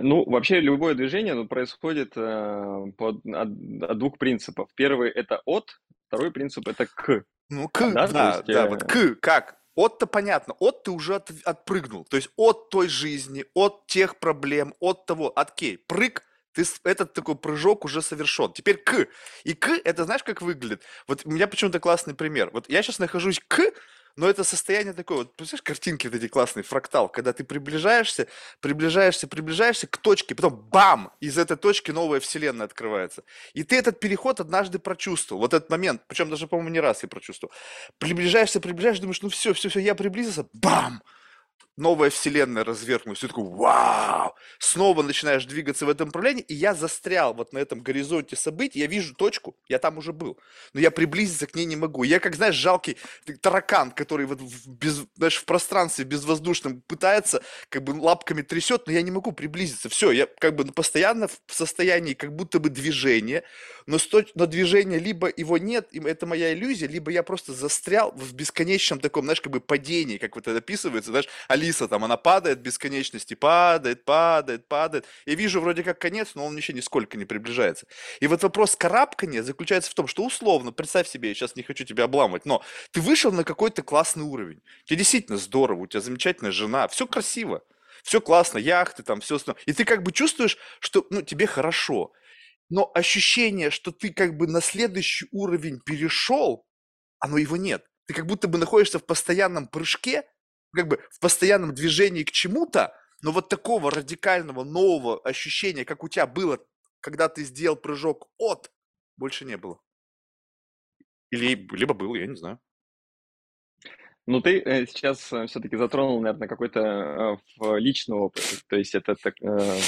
Ну, 0.00 0.28
вообще 0.28 0.60
любое 0.60 0.94
движение 0.94 1.34
ну, 1.34 1.46
происходит 1.46 2.12
э, 2.16 2.84
под, 2.98 3.24
от, 3.24 3.48
от 3.82 3.98
двух 3.98 4.18
принципов. 4.18 4.68
Первый 4.74 5.10
это 5.10 5.40
от, 5.46 5.80
второй 6.08 6.32
принцип 6.32 6.68
это 6.68 6.86
к. 6.86 7.24
Ну, 7.48 7.68
к, 7.68 7.92
Да, 7.92 8.08
да, 8.08 8.28
есть, 8.36 8.46
да, 8.46 8.66
э, 8.66 8.68
вот 8.68 8.84
к, 8.84 9.14
как? 9.20 9.56
От-то 9.74 10.06
понятно, 10.06 10.54
от 10.58 10.84
ты 10.84 10.90
уже 10.90 11.16
от- 11.16 11.30
отпрыгнул, 11.44 12.04
то 12.04 12.16
есть 12.16 12.30
от 12.36 12.70
той 12.70 12.88
жизни, 12.88 13.44
от 13.54 13.86
тех 13.86 14.18
проблем, 14.18 14.74
от 14.80 15.04
того, 15.04 15.28
от 15.28 15.52
кей, 15.52 15.76
прыг, 15.76 16.22
ты, 16.56 16.64
этот 16.84 17.12
такой 17.12 17.36
прыжок 17.36 17.84
уже 17.84 18.00
совершен. 18.00 18.52
Теперь 18.52 18.78
к, 18.78 19.06
и 19.44 19.52
к, 19.52 19.78
это 19.84 20.04
знаешь, 20.04 20.22
как 20.22 20.40
выглядит? 20.40 20.82
Вот 21.06 21.22
у 21.24 21.30
меня 21.30 21.46
почему-то 21.46 21.80
классный 21.80 22.14
пример. 22.14 22.50
Вот 22.52 22.68
я 22.70 22.82
сейчас 22.82 22.98
нахожусь 22.98 23.40
к, 23.46 23.60
но 24.16 24.26
это 24.26 24.42
состояние 24.42 24.94
такое, 24.94 25.18
вот, 25.18 25.36
представляешь, 25.36 25.62
картинки 25.62 26.06
вот 26.06 26.16
эти 26.16 26.28
классные, 26.28 26.62
фрактал, 26.62 27.10
когда 27.10 27.34
ты 27.34 27.44
приближаешься, 27.44 28.26
приближаешься, 28.60 29.28
приближаешься 29.28 29.86
к 29.86 29.98
точке, 29.98 30.34
потом 30.34 30.56
бам, 30.56 31.12
из 31.20 31.36
этой 31.36 31.58
точки 31.58 31.90
новая 31.90 32.20
вселенная 32.20 32.64
открывается. 32.64 33.22
И 33.52 33.62
ты 33.62 33.76
этот 33.76 34.00
переход 34.00 34.40
однажды 34.40 34.78
прочувствовал, 34.78 35.42
вот 35.42 35.52
этот 35.52 35.68
момент, 35.68 36.00
причем 36.08 36.30
даже, 36.30 36.46
по-моему, 36.46 36.70
не 36.70 36.80
раз 36.80 37.02
я 37.02 37.10
прочувствовал. 37.10 37.52
Приближаешься, 37.98 38.60
приближаешься, 38.60 39.02
думаешь, 39.02 39.20
ну 39.20 39.28
все, 39.28 39.52
все, 39.52 39.68
все, 39.68 39.80
я 39.80 39.94
приблизился, 39.94 40.46
бам! 40.54 41.02
Новая 41.76 42.08
вселенная 42.10 42.64
развернулась. 42.64 43.22
И 43.22 43.26
такой, 43.26 43.44
вау! 43.44 44.34
Снова 44.58 45.02
начинаешь 45.02 45.44
двигаться 45.44 45.84
в 45.84 45.90
этом 45.90 46.08
направлении, 46.08 46.42
и 46.42 46.54
я 46.54 46.74
застрял 46.74 47.34
вот 47.34 47.52
на 47.52 47.58
этом 47.58 47.80
горизонте 47.80 48.34
событий. 48.36 48.78
Я 48.80 48.86
вижу 48.86 49.14
точку, 49.14 49.56
я 49.68 49.78
там 49.78 49.98
уже 49.98 50.12
был, 50.12 50.38
но 50.72 50.80
я 50.80 50.90
приблизиться 50.90 51.46
к 51.46 51.54
ней 51.54 51.66
не 51.66 51.76
могу. 51.76 52.02
Я, 52.02 52.18
как, 52.18 52.34
знаешь, 52.34 52.54
жалкий 52.54 52.96
таракан, 53.42 53.90
который 53.90 54.26
вот 54.26 54.40
в, 54.40 54.68
без, 54.70 55.04
знаешь, 55.16 55.36
в 55.36 55.44
пространстве 55.44 56.04
безвоздушном 56.04 56.80
пытается, 56.86 57.42
как 57.68 57.84
бы 57.84 57.92
лапками 57.92 58.42
трясет, 58.42 58.86
но 58.86 58.92
я 58.92 59.02
не 59.02 59.10
могу 59.10 59.32
приблизиться. 59.32 59.88
Все, 59.88 60.10
я 60.12 60.26
как 60.26 60.56
бы 60.56 60.64
постоянно 60.64 61.28
в 61.28 61.54
состоянии 61.54 62.14
как 62.14 62.34
будто 62.34 62.58
бы 62.58 62.70
движения, 62.70 63.42
но, 63.86 63.98
сто- 63.98 64.24
но 64.34 64.46
движения 64.46 64.98
либо 64.98 65.30
его 65.34 65.58
нет, 65.58 65.88
это 65.92 66.26
моя 66.26 66.54
иллюзия, 66.54 66.86
либо 66.86 67.10
я 67.10 67.22
просто 67.22 67.52
застрял 67.52 68.12
в 68.16 68.34
бесконечном 68.34 69.00
таком, 69.00 69.24
знаешь, 69.24 69.40
как 69.40 69.52
бы 69.52 69.60
падении, 69.60 70.16
как 70.18 70.36
вот 70.36 70.48
это 70.48 70.58
описывается, 70.58 71.10
знаешь, 71.10 71.28
Алиса 71.66 71.88
там, 71.88 72.04
она 72.04 72.16
падает 72.16 72.60
бесконечности, 72.60 73.34
падает, 73.34 74.04
падает, 74.04 74.68
падает. 74.68 75.04
Я 75.26 75.34
вижу 75.34 75.60
вроде 75.60 75.82
как 75.82 75.98
конец, 75.98 76.30
но 76.34 76.46
он 76.46 76.56
еще 76.56 76.72
нисколько 76.72 77.16
не 77.18 77.24
приближается. 77.24 77.86
И 78.20 78.26
вот 78.28 78.42
вопрос 78.42 78.76
карабкания 78.76 79.42
заключается 79.42 79.90
в 79.90 79.94
том, 79.94 80.06
что 80.06 80.24
условно, 80.24 80.70
представь 80.70 81.08
себе, 81.08 81.30
я 81.30 81.34
сейчас 81.34 81.56
не 81.56 81.64
хочу 81.64 81.84
тебя 81.84 82.04
обламывать, 82.04 82.46
но 82.46 82.62
ты 82.92 83.00
вышел 83.00 83.32
на 83.32 83.42
какой-то 83.42 83.82
классный 83.82 84.22
уровень. 84.22 84.62
Тебе 84.84 84.98
действительно 84.98 85.38
здорово, 85.38 85.80
у 85.80 85.86
тебя 85.86 86.00
замечательная 86.00 86.52
жена, 86.52 86.86
все 86.86 87.06
красиво, 87.06 87.62
все 88.04 88.20
классно, 88.20 88.58
яхты 88.58 89.02
там, 89.02 89.20
все 89.20 89.36
остальное. 89.36 89.60
И 89.66 89.72
ты 89.72 89.84
как 89.84 90.04
бы 90.04 90.12
чувствуешь, 90.12 90.58
что 90.78 91.04
ну, 91.10 91.22
тебе 91.22 91.46
хорошо. 91.46 92.12
Но 92.68 92.90
ощущение, 92.94 93.70
что 93.70 93.90
ты 93.90 94.12
как 94.12 94.36
бы 94.36 94.46
на 94.46 94.60
следующий 94.60 95.26
уровень 95.32 95.80
перешел, 95.80 96.64
оно 97.18 97.38
его 97.38 97.56
нет. 97.56 97.84
Ты 98.06 98.14
как 98.14 98.26
будто 98.26 98.46
бы 98.46 98.58
находишься 98.58 99.00
в 99.00 99.04
постоянном 99.04 99.66
прыжке, 99.66 100.22
как 100.74 100.88
бы 100.88 101.00
в 101.10 101.20
постоянном 101.20 101.74
движении 101.74 102.22
к 102.24 102.30
чему-то, 102.30 102.94
но 103.22 103.32
вот 103.32 103.48
такого 103.48 103.90
радикального 103.90 104.64
нового 104.64 105.20
ощущения, 105.20 105.84
как 105.84 106.04
у 106.04 106.08
тебя 106.08 106.26
было, 106.26 106.58
когда 107.00 107.28
ты 107.28 107.44
сделал 107.44 107.76
прыжок 107.76 108.28
от, 108.38 108.70
больше 109.16 109.44
не 109.44 109.56
было. 109.56 109.80
Или 111.30 111.54
либо 111.72 111.94
было, 111.94 112.14
я 112.16 112.26
не 112.26 112.36
знаю. 112.36 112.60
Ну, 114.26 114.40
ты 114.40 114.58
э, 114.60 114.86
сейчас 114.86 115.18
все-таки 115.20 115.76
затронул, 115.76 116.20
наверное, 116.20 116.48
какой-то 116.48 117.38
э, 117.62 117.78
личный 117.78 118.16
опыт. 118.16 118.42
То 118.68 118.76
есть 118.76 118.94
это 118.94 119.14
так, 119.14 119.34
э, 119.40 119.78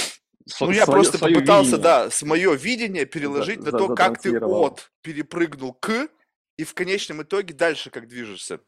со- 0.46 0.64
Ну, 0.66 0.70
я 0.70 0.84
своё- 0.84 1.02
просто 1.02 1.18
своё 1.18 1.34
попытался, 1.34 1.70
видение. 1.72 1.82
да, 1.82 2.10
с 2.10 2.22
мое 2.22 2.54
видение 2.54 3.04
переложить 3.04 3.58
на 3.58 3.72
за- 3.72 3.78
то, 3.78 3.94
как 3.96 4.20
ты 4.22 4.38
от 4.38 4.90
перепрыгнул 5.02 5.74
к, 5.74 6.08
И 6.56 6.64
в 6.64 6.74
конечном 6.74 7.22
итоге 7.22 7.54
дальше 7.54 7.88
как 7.90 8.08
движешься? 8.08 8.60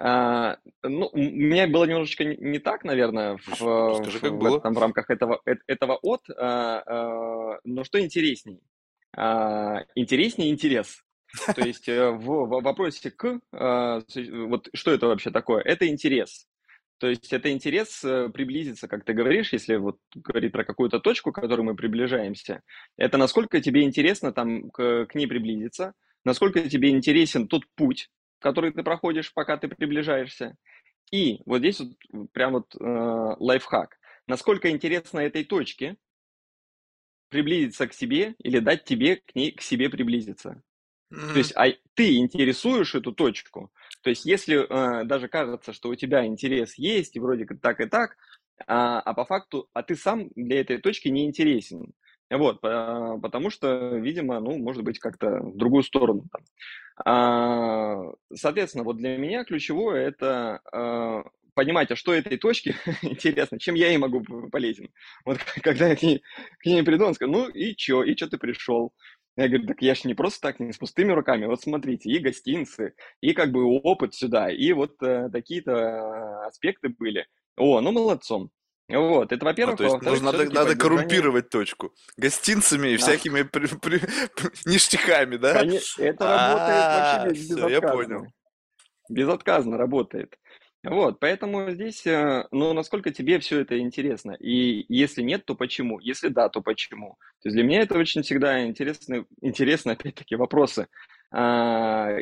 А, 0.00 0.58
ну, 0.84 1.10
у 1.12 1.18
меня 1.18 1.66
было 1.66 1.84
немножечко 1.84 2.24
не, 2.24 2.36
не 2.36 2.58
так, 2.60 2.84
наверное, 2.84 3.36
в, 3.44 3.90
Расскажи, 3.90 4.18
в, 4.18 4.22
как 4.22 4.32
в, 4.32 4.38
было. 4.38 4.58
этом, 4.58 4.74
в 4.74 4.78
рамках 4.78 5.10
этого, 5.10 5.40
э- 5.44 5.56
этого 5.66 5.96
от. 5.96 6.22
а, 6.30 6.82
а, 6.86 7.60
но 7.64 7.82
что 7.82 8.00
интересней? 8.00 8.60
А, 9.16 9.84
интереснее 9.96 10.50
интерес. 10.50 11.02
То 11.54 11.62
есть 11.62 11.88
э, 11.88 12.10
в, 12.10 12.24
в 12.24 12.62
вопросе 12.62 13.10
к, 13.10 13.40
а, 13.52 14.00
вот 14.46 14.68
что 14.72 14.92
это 14.92 15.08
вообще 15.08 15.30
такое? 15.32 15.62
Это 15.62 15.88
интерес. 15.88 16.46
То 16.98 17.08
есть 17.08 17.32
это 17.32 17.50
интерес 17.50 18.02
э, 18.04 18.28
приблизиться, 18.28 18.88
как 18.88 19.04
ты 19.04 19.12
говоришь, 19.12 19.52
если 19.52 19.76
вот 19.76 19.98
говорить 20.14 20.52
про 20.52 20.64
какую-то 20.64 21.00
точку, 21.00 21.32
к 21.32 21.40
которой 21.40 21.62
мы 21.62 21.76
приближаемся, 21.76 22.62
это 22.96 23.18
насколько 23.18 23.60
тебе 23.60 23.82
интересно 23.82 24.32
там 24.32 24.70
к, 24.70 25.06
к 25.06 25.14
ней 25.14 25.26
приблизиться, 25.26 25.92
насколько 26.24 26.68
тебе 26.68 26.90
интересен 26.90 27.46
тот 27.46 27.64
путь, 27.74 28.10
который 28.38 28.72
ты 28.72 28.82
проходишь, 28.82 29.32
пока 29.32 29.56
ты 29.56 29.68
приближаешься. 29.68 30.56
И 31.10 31.40
вот 31.46 31.58
здесь 31.58 31.80
вот 31.80 32.32
прям 32.32 32.52
вот 32.52 32.74
э, 32.74 32.78
лайфхак. 33.38 33.98
Насколько 34.26 34.70
интересно 34.70 35.20
этой 35.20 35.44
точке 35.44 35.96
приблизиться 37.30 37.86
к 37.86 37.92
себе 37.94 38.34
или 38.38 38.58
дать 38.58 38.84
тебе 38.84 39.16
к 39.16 39.34
ней 39.34 39.52
к 39.52 39.60
себе 39.60 39.90
приблизиться. 39.90 40.62
То 41.10 41.16
Мгм. 41.16 41.38
есть, 41.38 41.52
а 41.56 41.66
ты 41.94 42.16
интересуешь 42.16 42.94
эту 42.94 43.12
точку. 43.12 43.72
То 44.02 44.10
есть, 44.10 44.24
если 44.26 44.56
э, 44.58 45.04
даже 45.04 45.28
кажется, 45.28 45.72
что 45.72 45.88
у 45.88 45.94
тебя 45.94 46.26
интерес 46.26 46.76
есть, 46.76 47.16
и 47.16 47.20
вроде 47.20 47.46
как 47.46 47.60
так 47.60 47.80
и 47.80 47.86
так, 47.86 48.16
а, 48.66 49.00
а 49.00 49.14
по 49.14 49.24
факту, 49.24 49.68
а 49.72 49.82
ты 49.82 49.96
сам 49.96 50.28
для 50.34 50.60
этой 50.60 50.78
точки 50.78 51.08
не 51.08 51.24
интересен. 51.24 51.94
Вот, 52.30 52.60
по- 52.60 53.18
потому 53.22 53.50
что, 53.50 53.96
видимо, 53.96 54.38
ну, 54.40 54.58
может 54.58 54.82
быть, 54.84 54.98
как-то 54.98 55.40
в 55.40 55.56
другую 55.56 55.82
сторону. 55.82 56.24
А, 57.04 57.98
соответственно, 58.34 58.84
вот 58.84 58.98
для 58.98 59.16
меня 59.18 59.44
ключевое 59.44 60.08
это 60.08 60.60
а, 60.72 61.24
понимать, 61.54 61.90
а 61.92 61.96
что 61.96 62.14
этой 62.14 62.38
точке 62.38 62.76
интересно, 63.02 63.58
чем 63.58 63.74
я 63.76 63.88
ей 63.88 63.98
могу 63.98 64.22
полезен. 64.50 64.90
Вот 65.24 65.38
когда 65.62 65.88
я 65.88 65.96
к 65.96 66.02
ней, 66.02 66.22
к 66.60 66.66
ней 66.66 66.82
приду, 66.82 67.06
он 67.06 67.14
скажет, 67.14 67.34
ну 67.34 67.48
и 67.48 67.74
чё, 67.76 68.02
и 68.04 68.14
чё 68.16 68.28
ты 68.28 68.38
пришел? 68.38 68.92
Я 69.36 69.48
говорю, 69.48 69.66
так 69.68 69.82
я 69.82 69.94
ж 69.94 70.04
не 70.04 70.14
просто 70.14 70.40
так, 70.42 70.60
не 70.60 70.72
с 70.72 70.78
пустыми 70.78 71.12
руками. 71.12 71.46
Вот 71.46 71.62
смотрите, 71.62 72.10
и 72.10 72.18
гостинцы, 72.18 72.94
и 73.20 73.32
как 73.34 73.52
бы 73.52 73.64
опыт 73.64 74.14
сюда, 74.14 74.50
и 74.50 74.72
вот 74.72 75.00
э, 75.02 75.28
такие-то 75.32 76.46
аспекты 76.46 76.88
были. 76.90 77.26
О, 77.56 77.80
ну 77.80 77.92
молодцом. 77.92 78.50
Вот, 78.88 79.32
это 79.32 79.44
А, 79.44 79.48
во-первых, 79.50 79.76
то 79.76 79.82
а 79.82 79.86
есть 79.86 79.94
во-вторых, 79.96 80.22
нужно, 80.22 80.38
надо, 80.38 80.50
надо 80.54 80.76
коррумпировать 80.76 81.50
точку. 81.50 81.92
Гостинцами 82.16 82.88
и 82.88 82.96
Да, 82.96 83.02
всякими 83.02 83.42
при- 83.42 83.66
при- 83.66 84.00
ништяками, 84.66 85.36
да? 85.36 85.52
коне- 85.62 85.80
это 85.98 86.24
работает 86.26 86.84
вообще 86.84 87.16
А, 87.16 87.28
без- 87.28 87.44
все, 87.44 87.68
я 87.68 87.80
понял. 87.82 88.08
безотказно. 88.08 88.32
Безотказно 89.10 89.76
работает. 89.78 90.38
Вот, 90.84 91.18
поэтому 91.20 91.70
здесь, 91.70 92.06
э, 92.06 92.46
ну, 92.50 92.72
насколько 92.72 93.10
тебе 93.10 93.40
все 93.40 93.60
это 93.60 93.78
интересно. 93.78 94.32
И 94.38 94.86
если 94.88 95.22
нет, 95.22 95.44
то 95.44 95.54
почему? 95.54 95.98
Если 95.98 96.28
да, 96.28 96.48
то 96.48 96.62
почему? 96.62 97.16
То 97.42 97.48
есть 97.48 97.56
для 97.56 97.64
меня 97.64 97.82
это 97.82 97.98
очень 97.98 98.22
всегда 98.22 98.64
интересные, 98.64 99.26
интересные, 99.42 99.94
опять-таки, 99.94 100.36
вопросы. 100.36 100.86
А, 101.30 102.16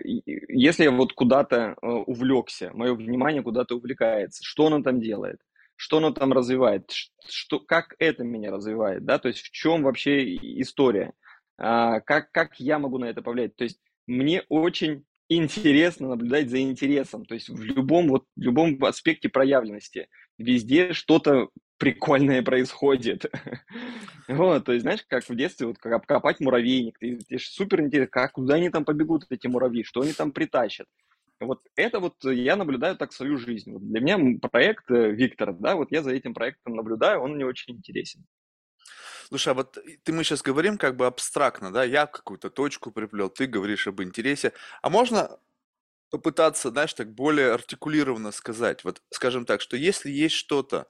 Если 0.48 0.85
я 0.85 0.90
вот 0.90 1.12
куда-то 1.12 1.76
э, 1.81 1.87
увлекся, 1.87 2.70
мое 2.72 2.94
внимание 2.94 3.42
куда-то 3.42 3.76
увлекается, 3.76 4.42
что 4.42 4.66
оно 4.66 4.83
там 4.83 5.00
делает? 5.00 5.38
Что 5.76 5.98
оно 5.98 6.10
там 6.10 6.32
развивает? 6.32 6.90
Что, 7.28 7.60
как 7.60 7.94
это 7.98 8.24
меня 8.24 8.50
развивает? 8.50 9.04
Да? 9.04 9.18
То 9.18 9.28
есть 9.28 9.40
в 9.40 9.50
чем 9.50 9.82
вообще 9.82 10.34
история? 10.60 11.12
А, 11.58 12.00
Как, 12.00 12.30
как 12.32 12.58
я 12.58 12.78
могу 12.78 12.98
на 12.98 13.06
это 13.06 13.22
повлиять? 13.22 13.56
То 13.56 13.64
есть 13.64 13.78
мне 14.06 14.42
очень 14.48 15.04
интересно 15.28 16.08
наблюдать 16.08 16.50
за 16.50 16.60
интересом, 16.60 17.24
то 17.24 17.34
есть 17.34 17.48
в 17.48 17.62
любом, 17.62 18.08
вот, 18.08 18.24
в 18.36 18.40
любом 18.40 18.82
аспекте 18.84 19.28
проявленности. 19.28 20.08
Везде 20.38 20.92
что-то 20.92 21.48
прикольное 21.78 22.42
происходит. 22.42 23.26
Вот, 24.28 24.64
то 24.64 24.72
есть, 24.72 24.82
знаешь, 24.82 25.04
как 25.06 25.22
в 25.22 25.36
детстве, 25.36 25.68
вот 25.68 25.78
как 25.78 26.04
копать 26.04 26.40
муравейник, 26.40 26.98
ты, 26.98 27.38
ж 27.38 27.42
супер 27.44 27.80
интересно, 27.82 28.10
как, 28.10 28.32
куда 28.32 28.54
они 28.56 28.70
там 28.70 28.84
побегут, 28.84 29.24
эти 29.30 29.46
муравьи, 29.46 29.84
что 29.84 30.00
они 30.00 30.12
там 30.14 30.32
притащат. 30.32 30.88
Вот 31.40 31.61
это 31.77 32.01
вот 32.01 32.25
я 32.25 32.57
наблюдаю 32.57 32.96
так 32.96 33.12
свою 33.12 33.37
жизнь. 33.37 33.72
Вот 33.72 33.87
для 33.87 34.01
меня 34.01 34.38
проект 34.40 34.90
э, 34.90 35.11
Виктор, 35.11 35.53
да, 35.53 35.77
вот 35.77 35.92
я 35.92 36.03
за 36.03 36.12
этим 36.12 36.33
проектом 36.33 36.77
наблюдаю, 36.77 37.20
он 37.20 37.35
мне 37.35 37.44
очень 37.44 37.75
интересен. 37.75 38.25
Слушай, 39.29 39.49
а 39.51 39.55
вот 39.55 39.77
ты 40.05 40.12
мы 40.12 40.25
сейчас 40.25 40.40
говорим 40.40 40.79
как 40.79 40.96
бы 40.96 41.07
абстрактно, 41.07 41.72
да? 41.72 41.85
Я 41.85 42.07
какую-то 42.07 42.49
точку 42.49 42.90
приплел, 42.92 43.29
ты 43.29 43.46
говоришь 43.46 43.87
об 43.87 44.01
интересе. 44.01 44.53
А 44.83 44.88
можно 44.88 45.38
попытаться, 46.11 46.70
знаешь, 46.70 46.94
так 46.94 47.12
более 47.12 47.53
артикулированно 47.53 48.31
сказать? 48.31 48.85
Вот, 48.85 49.03
скажем 49.11 49.44
так, 49.44 49.61
что 49.61 49.77
если 49.77 50.11
есть 50.11 50.37
что-то, 50.37 50.87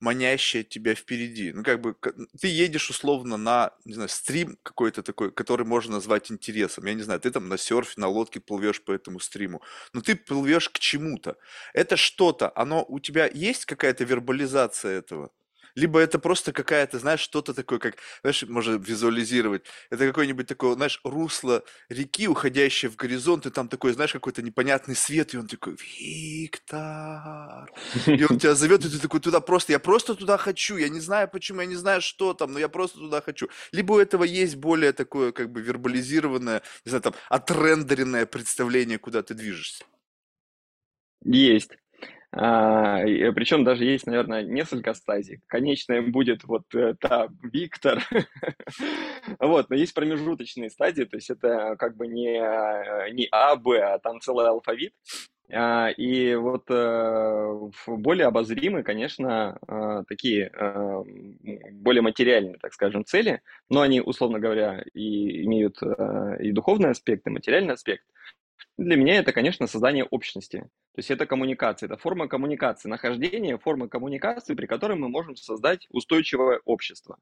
манящее 0.00 0.64
тебя 0.64 0.94
впереди, 0.94 1.52
ну, 1.52 1.62
как 1.64 1.80
бы, 1.80 1.94
ты 2.40 2.48
едешь 2.48 2.90
условно 2.90 3.36
на, 3.36 3.72
не 3.84 3.94
знаю, 3.94 4.08
стрим 4.08 4.58
какой-то 4.62 5.02
такой, 5.02 5.32
который 5.32 5.66
можно 5.66 5.94
назвать 5.94 6.30
интересом. 6.30 6.86
Я 6.86 6.94
не 6.94 7.02
знаю, 7.02 7.20
ты 7.20 7.30
там 7.30 7.48
на 7.48 7.58
серфе, 7.58 7.94
на 7.96 8.08
лодке 8.08 8.40
плывешь 8.40 8.82
по 8.82 8.92
этому 8.92 9.20
стриму, 9.20 9.62
но 9.92 10.00
ты 10.00 10.14
плывешь 10.16 10.68
к 10.70 10.78
чему-то. 10.78 11.36
Это 11.74 11.96
что-то, 11.96 12.52
оно 12.54 12.84
у 12.88 13.00
тебя 13.00 13.28
есть 13.32 13.64
какая-то 13.66 14.04
вербализация 14.04 14.98
этого? 14.98 15.30
Либо 15.78 16.00
это 16.00 16.18
просто 16.18 16.52
какая-то, 16.52 16.98
знаешь, 16.98 17.20
что-то 17.20 17.54
такое, 17.54 17.78
как, 17.78 17.98
знаешь, 18.22 18.42
можно 18.42 18.72
визуализировать. 18.72 19.62
Это 19.90 20.08
какое-нибудь 20.08 20.48
такое, 20.48 20.74
знаешь, 20.74 21.00
русло 21.04 21.62
реки, 21.88 22.26
уходящее 22.26 22.90
в 22.90 22.96
горизонт, 22.96 23.46
и 23.46 23.50
там 23.50 23.68
такой, 23.68 23.92
знаешь, 23.92 24.12
какой-то 24.12 24.42
непонятный 24.42 24.96
свет, 24.96 25.34
и 25.34 25.38
он 25.38 25.46
такой, 25.46 25.76
Виктор. 26.00 27.72
И 28.06 28.24
он 28.24 28.40
тебя 28.40 28.56
зовет, 28.56 28.84
и 28.84 28.88
ты 28.88 28.98
такой 28.98 29.20
туда 29.20 29.40
просто, 29.40 29.70
я 29.70 29.78
просто 29.78 30.16
туда 30.16 30.36
хочу, 30.36 30.76
я 30.78 30.88
не 30.88 30.98
знаю 30.98 31.28
почему, 31.28 31.60
я 31.60 31.66
не 31.66 31.76
знаю, 31.76 32.02
что 32.02 32.34
там, 32.34 32.52
но 32.52 32.58
я 32.58 32.68
просто 32.68 32.98
туда 32.98 33.20
хочу. 33.20 33.48
Либо 33.70 33.92
у 33.92 33.98
этого 33.98 34.24
есть 34.24 34.56
более 34.56 34.92
такое, 34.92 35.30
как 35.30 35.52
бы, 35.52 35.60
вербализированное, 35.60 36.62
не 36.84 36.90
знаю, 36.90 37.02
там, 37.02 37.14
отрендеренное 37.28 38.26
представление, 38.26 38.98
куда 38.98 39.22
ты 39.22 39.34
движешься. 39.34 39.84
Есть. 41.24 41.70
А, 42.30 43.02
и, 43.06 43.30
причем 43.32 43.64
даже 43.64 43.84
есть, 43.84 44.06
наверное, 44.06 44.42
несколько 44.42 44.92
стадий. 44.92 45.40
Конечная 45.46 46.02
будет 46.02 46.44
вот 46.44 46.64
э, 46.74 46.94
та 47.00 47.28
Виктор. 47.42 48.02
Вот, 49.38 49.68
но 49.68 49.76
есть 49.76 49.94
промежуточные 49.94 50.70
стадии, 50.70 51.04
то 51.04 51.16
есть 51.16 51.28
это 51.30 51.76
как 51.78 51.96
бы 51.96 52.06
не, 52.06 52.38
э, 52.38 53.10
не 53.12 53.28
А, 53.30 53.56
Б, 53.56 53.78
а 53.80 53.98
там 53.98 54.20
целый 54.20 54.46
алфавит. 54.48 54.92
А, 55.50 55.90
И 55.90 56.34
вот 56.34 56.64
э, 56.68 57.70
более 57.86 58.26
обозримые, 58.26 58.84
конечно, 58.84 59.58
э, 59.66 60.04
такие 60.08 60.50
э, 60.52 61.02
более 61.72 62.02
материальные, 62.02 62.58
так 62.60 62.74
скажем, 62.74 63.04
цели, 63.04 63.40
но 63.70 63.80
они, 63.80 64.00
условно 64.00 64.38
говоря, 64.38 64.84
и 64.92 65.44
имеют 65.44 65.82
э, 65.82 66.36
и 66.40 66.52
духовный 66.52 66.90
аспект, 66.90 67.26
и 67.26 67.30
материальный 67.30 67.74
аспект. 67.74 68.04
Для 68.78 68.96
меня 68.96 69.16
это, 69.18 69.32
конечно, 69.32 69.66
создание 69.66 70.04
общности. 70.04 70.60
То 70.94 70.98
есть 70.98 71.10
это 71.10 71.26
коммуникация, 71.26 71.86
это 71.86 71.96
форма 71.96 72.28
коммуникации, 72.28 72.88
нахождение 72.88 73.58
формы 73.58 73.88
коммуникации, 73.88 74.54
при 74.54 74.66
которой 74.66 74.96
мы 74.96 75.08
можем 75.08 75.36
создать 75.36 75.86
устойчивое 75.90 76.60
общество. 76.64 77.18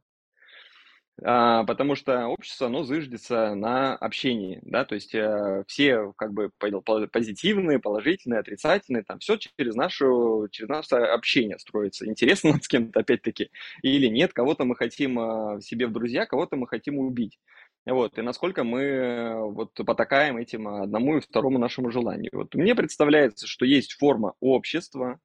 А, 1.25 1.65
потому 1.65 1.95
что 1.95 2.27
общество, 2.27 2.67
оно 2.67 2.83
зыждется 2.85 3.55
на 3.55 3.97
общении, 3.97 4.59
да, 4.63 4.85
то 4.85 4.95
есть 4.95 5.15
э, 5.15 5.65
все 5.67 6.13
как 6.13 6.35
бы 6.35 6.51
по- 6.59 6.83
по- 6.83 7.07
позитивные, 7.07 7.79
положительные, 7.79 8.41
отрицательные, 8.41 9.03
там 9.03 9.19
все 9.21 9.39
через 9.39 9.75
нашу, 9.77 10.47
через 10.51 10.69
наше 10.69 10.97
общение 10.97 11.59
строится. 11.59 12.07
Интересно 12.07 12.51
нам 12.53 12.61
с 12.61 12.69
кем-то, 12.69 13.01
опять-таки, 13.01 13.51
или 13.81 14.09
нет, 14.09 14.35
кого-то 14.35 14.67
мы 14.67 14.77
хотим 14.77 15.19
э, 15.19 15.61
себе 15.63 15.87
в 15.87 15.93
друзья, 15.93 16.27
кого-то 16.27 16.57
мы 16.57 16.67
хотим 16.69 16.99
убить. 16.99 17.39
Вот, 17.87 18.19
и 18.19 18.23
насколько 18.23 18.65
мы 18.65 19.53
вот 19.53 19.75
потакаем 19.75 20.39
этим 20.39 20.67
одному 20.67 21.19
и 21.19 21.21
второму 21.21 21.59
нашему 21.59 21.93
желанию. 21.93 22.31
Вот 22.33 22.55
мне 22.57 22.75
представляется, 22.75 23.47
что 23.47 23.65
есть 23.65 23.93
форма 23.93 24.35
общества, 24.41 25.21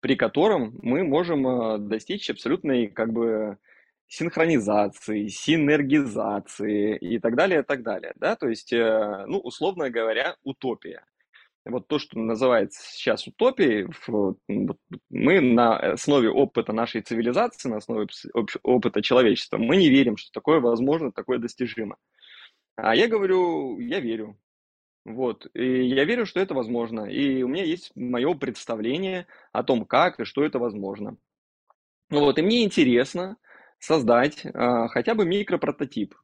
при 0.00 0.16
котором 0.16 0.78
мы 0.82 1.04
можем 1.04 1.46
э, 1.46 1.78
достичь 1.78 2.30
абсолютной 2.30 2.88
как 2.88 3.12
бы 3.12 3.58
синхронизации, 4.08 5.28
синергизации 5.28 6.96
и 6.96 7.18
так 7.18 7.34
далее, 7.34 7.60
и 7.60 7.62
так 7.62 7.82
далее, 7.82 8.12
да, 8.16 8.36
то 8.36 8.48
есть, 8.48 8.72
э, 8.72 9.24
ну, 9.26 9.38
условно 9.38 9.90
говоря, 9.90 10.36
утопия. 10.42 11.04
Вот 11.68 11.88
то, 11.88 11.98
что 11.98 12.18
называется 12.18 12.80
сейчас 12.82 13.26
утопией, 13.26 13.88
мы 15.10 15.40
на 15.40 15.76
основе 15.76 16.30
опыта 16.30 16.72
нашей 16.72 17.02
цивилизации, 17.02 17.68
на 17.68 17.78
основе 17.78 18.06
опыта 18.62 19.02
человечества, 19.02 19.58
мы 19.58 19.76
не 19.76 19.88
верим, 19.88 20.16
что 20.16 20.30
такое 20.32 20.60
возможно, 20.60 21.10
такое 21.10 21.38
достижимо. 21.38 21.96
А 22.76 22.94
я 22.94 23.08
говорю, 23.08 23.80
я 23.80 24.00
верю. 24.00 24.38
Вот, 25.04 25.48
и 25.54 25.84
я 25.84 26.04
верю, 26.04 26.26
что 26.26 26.40
это 26.40 26.52
возможно, 26.54 27.02
и 27.04 27.42
у 27.42 27.48
меня 27.48 27.62
есть 27.62 27.92
мое 27.94 28.34
представление 28.34 29.28
о 29.52 29.62
том, 29.62 29.84
как 29.84 30.18
и 30.18 30.24
что 30.24 30.44
это 30.44 30.58
возможно. 30.58 31.16
Вот, 32.10 32.38
и 32.38 32.42
мне 32.42 32.64
интересно 32.64 33.36
создать 33.78 34.44
а, 34.52 34.88
хотя 34.88 35.14
бы 35.14 35.24
микропрототип. 35.24 36.14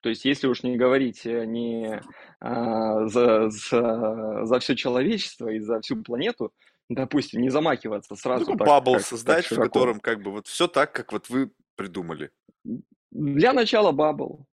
То 0.00 0.08
есть, 0.08 0.24
если 0.24 0.46
уж 0.46 0.62
не 0.62 0.76
говорить 0.76 1.26
э, 1.26 1.44
не 1.44 2.00
а, 2.40 3.06
за, 3.06 3.50
за, 3.50 4.44
за 4.44 4.58
все 4.60 4.74
человечество 4.74 5.48
и 5.48 5.60
за 5.60 5.80
всю 5.80 6.02
планету, 6.02 6.52
допустим, 6.88 7.42
не 7.42 7.50
замахиваться 7.50 8.14
Ну, 8.14 8.16
сразу 8.16 8.44
такой 8.46 8.58
так, 8.58 8.66
bubble 8.66 8.92
как, 8.94 9.02
так 9.02 9.08
создать, 9.08 9.44
в 9.44 9.48
широко. 9.48 9.68
котором 9.68 10.00
как 10.00 10.22
бы 10.22 10.30
вот 10.30 10.46
все 10.46 10.68
так, 10.68 10.92
как 10.92 11.12
вот 11.12 11.28
вы 11.28 11.50
придумали. 11.76 12.30
Для 13.10 13.52
начала 13.52 13.92
bubble. 13.92 14.46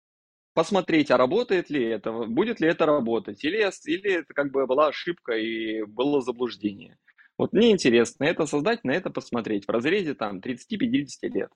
Посмотреть, 0.54 1.10
а 1.10 1.16
работает 1.16 1.68
ли 1.68 1.84
это, 1.84 2.12
будет 2.12 2.60
ли 2.60 2.68
это 2.68 2.86
работать, 2.86 3.42
или, 3.42 3.68
или 3.86 4.12
это 4.12 4.32
как 4.34 4.52
бы 4.52 4.66
была 4.66 4.86
ошибка 4.86 5.32
и 5.32 5.82
было 5.82 6.20
заблуждение. 6.20 6.96
Вот 7.36 7.52
мне 7.52 7.72
интересно 7.72 8.24
это 8.24 8.46
создать, 8.46 8.84
на 8.84 8.92
это 8.92 9.10
посмотреть 9.10 9.66
в 9.66 9.70
разрезе 9.70 10.14
там 10.14 10.38
30-50 10.38 11.06
лет. 11.22 11.50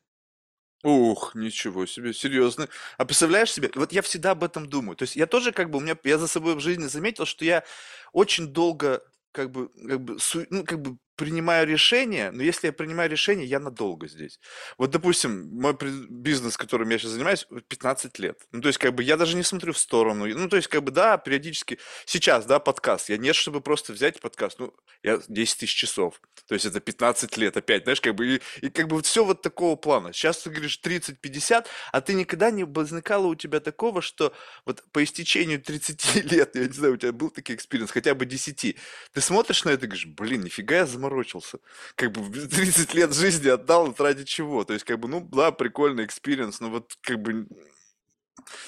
Ух, 0.84 1.34
ничего 1.34 1.86
себе, 1.86 2.12
серьезно. 2.14 2.68
А 2.98 3.04
представляешь 3.04 3.50
себе, 3.52 3.70
вот 3.74 3.92
я 3.92 4.00
всегда 4.02 4.30
об 4.32 4.44
этом 4.44 4.68
думаю. 4.68 4.96
То 4.96 5.02
есть 5.02 5.16
я 5.16 5.26
тоже 5.26 5.50
как 5.52 5.70
бы, 5.70 5.78
у 5.78 5.80
меня, 5.80 5.96
я 6.04 6.18
за 6.18 6.28
собой 6.28 6.54
в 6.54 6.60
жизни 6.60 6.84
заметил, 6.86 7.26
что 7.26 7.44
я 7.44 7.64
очень 8.12 8.46
долго 8.48 9.02
как 9.32 9.50
бы, 9.50 9.68
как 9.88 10.00
бы, 10.00 10.18
су- 10.20 10.46
ну, 10.50 10.64
как 10.64 10.80
бы 10.80 10.96
принимаю 11.18 11.66
решение, 11.66 12.30
но 12.30 12.44
если 12.44 12.68
я 12.68 12.72
принимаю 12.72 13.10
решение, 13.10 13.44
я 13.44 13.58
надолго 13.58 14.06
здесь. 14.06 14.38
Вот, 14.78 14.90
допустим, 14.90 15.48
мой 15.50 15.76
бизнес, 16.08 16.56
которым 16.56 16.88
я 16.90 16.98
сейчас 16.98 17.10
занимаюсь, 17.10 17.44
вот 17.50 17.66
15 17.66 18.18
лет. 18.20 18.38
Ну, 18.52 18.60
то 18.60 18.68
есть, 18.68 18.78
как 18.78 18.94
бы, 18.94 19.02
я 19.02 19.16
даже 19.16 19.36
не 19.36 19.42
смотрю 19.42 19.72
в 19.72 19.78
сторону. 19.78 20.26
Ну, 20.26 20.48
то 20.48 20.56
есть, 20.56 20.68
как 20.68 20.84
бы, 20.84 20.92
да, 20.92 21.18
периодически, 21.18 21.80
сейчас, 22.06 22.46
да, 22.46 22.60
подкаст. 22.60 23.08
Я 23.08 23.16
нет, 23.16 23.34
чтобы 23.34 23.60
просто 23.60 23.92
взять 23.92 24.20
подкаст, 24.20 24.60
ну, 24.60 24.72
я 25.02 25.20
10 25.26 25.58
тысяч 25.58 25.74
часов. 25.74 26.20
То 26.46 26.54
есть, 26.54 26.66
это 26.66 26.78
15 26.78 27.36
лет 27.36 27.56
опять, 27.56 27.82
знаешь, 27.82 28.00
как 28.00 28.14
бы, 28.14 28.36
и, 28.36 28.40
и 28.60 28.70
как 28.70 28.86
бы 28.86 28.96
вот 28.96 29.06
все 29.06 29.24
вот 29.24 29.42
такого 29.42 29.74
плана. 29.74 30.12
Сейчас 30.12 30.38
ты 30.38 30.50
говоришь 30.50 30.80
30-50, 30.82 31.66
а 31.90 32.00
ты 32.00 32.14
никогда 32.14 32.52
не 32.52 32.62
возникало 32.62 33.26
у 33.26 33.34
тебя 33.34 33.58
такого, 33.58 34.02
что 34.02 34.32
вот 34.64 34.84
по 34.92 35.02
истечению 35.02 35.60
30 35.60 36.24
лет, 36.30 36.54
я 36.54 36.66
не 36.66 36.72
знаю, 36.72 36.94
у 36.94 36.96
тебя 36.96 37.12
был 37.12 37.30
такой 37.30 37.56
experience, 37.56 37.90
хотя 37.90 38.14
бы 38.14 38.24
10, 38.24 38.76
ты 39.12 39.20
смотришь 39.20 39.64
на 39.64 39.70
это 39.70 39.86
и 39.86 39.88
говоришь, 39.88 40.06
блин, 40.06 40.42
нифига 40.42 40.76
я 40.76 40.86
заморочился. 41.08 41.58
Как 41.94 42.12
бы 42.12 42.28
30 42.30 42.94
лет 42.94 43.14
жизни 43.14 43.48
отдал, 43.48 43.94
ради 43.98 44.24
чего? 44.24 44.64
То 44.64 44.74
есть, 44.74 44.84
как 44.84 44.98
бы, 44.98 45.08
ну, 45.08 45.20
да, 45.20 45.50
прикольный 45.52 46.04
experience, 46.04 46.60
но 46.60 46.70
вот 46.70 46.96
как 47.00 47.20
бы... 47.20 47.46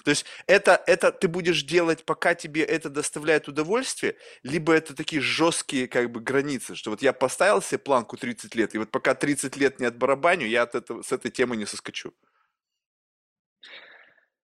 То 0.04 0.10
есть 0.10 0.26
это, 0.46 0.82
это 0.86 1.12
ты 1.12 1.28
будешь 1.28 1.62
делать, 1.62 2.04
пока 2.04 2.34
тебе 2.34 2.62
это 2.62 2.90
доставляет 2.90 3.48
удовольствие, 3.48 4.16
либо 4.42 4.74
это 4.74 4.94
такие 4.94 5.22
жесткие 5.22 5.88
как 5.88 6.10
бы 6.10 6.20
границы, 6.20 6.74
что 6.74 6.90
вот 6.90 7.02
я 7.02 7.12
поставил 7.12 7.62
себе 7.62 7.78
планку 7.78 8.16
30 8.16 8.54
лет, 8.56 8.74
и 8.74 8.78
вот 8.78 8.90
пока 8.90 9.14
30 9.14 9.56
лет 9.56 9.80
не 9.80 9.86
отбарабаню, 9.86 10.46
я 10.46 10.62
от 10.62 10.74
этого, 10.74 11.02
с 11.02 11.12
этой 11.12 11.30
темы 11.30 11.56
не 11.56 11.66
соскочу. 11.66 12.12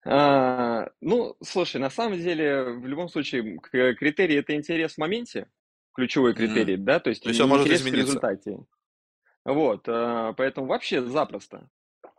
А, 0.06 0.88
ну, 1.02 1.36
слушай, 1.43 1.80
на 1.80 1.89
самом 1.89 2.17
деле, 2.17 2.63
в 2.63 2.88
любом 2.88 3.10
случае, 3.10 3.60
критерий 3.60 4.38
это 4.38 4.56
интерес 4.56 4.93
в 4.93 4.97
моменте, 4.97 5.47
ключевой 5.93 6.34
критерий, 6.34 6.78
да, 6.78 6.99
то 6.99 7.10
есть 7.10 7.23
То 7.23 7.30
есть 7.30 7.41
он 7.41 7.49
может 7.49 7.65
интерес 7.65 7.82
в 7.82 7.88
измениться. 7.88 8.08
результате. 8.08 8.58
Вот, 9.45 9.88
а, 9.88 10.34
поэтому 10.34 10.67
вообще 10.67 11.02
запросто. 11.04 11.69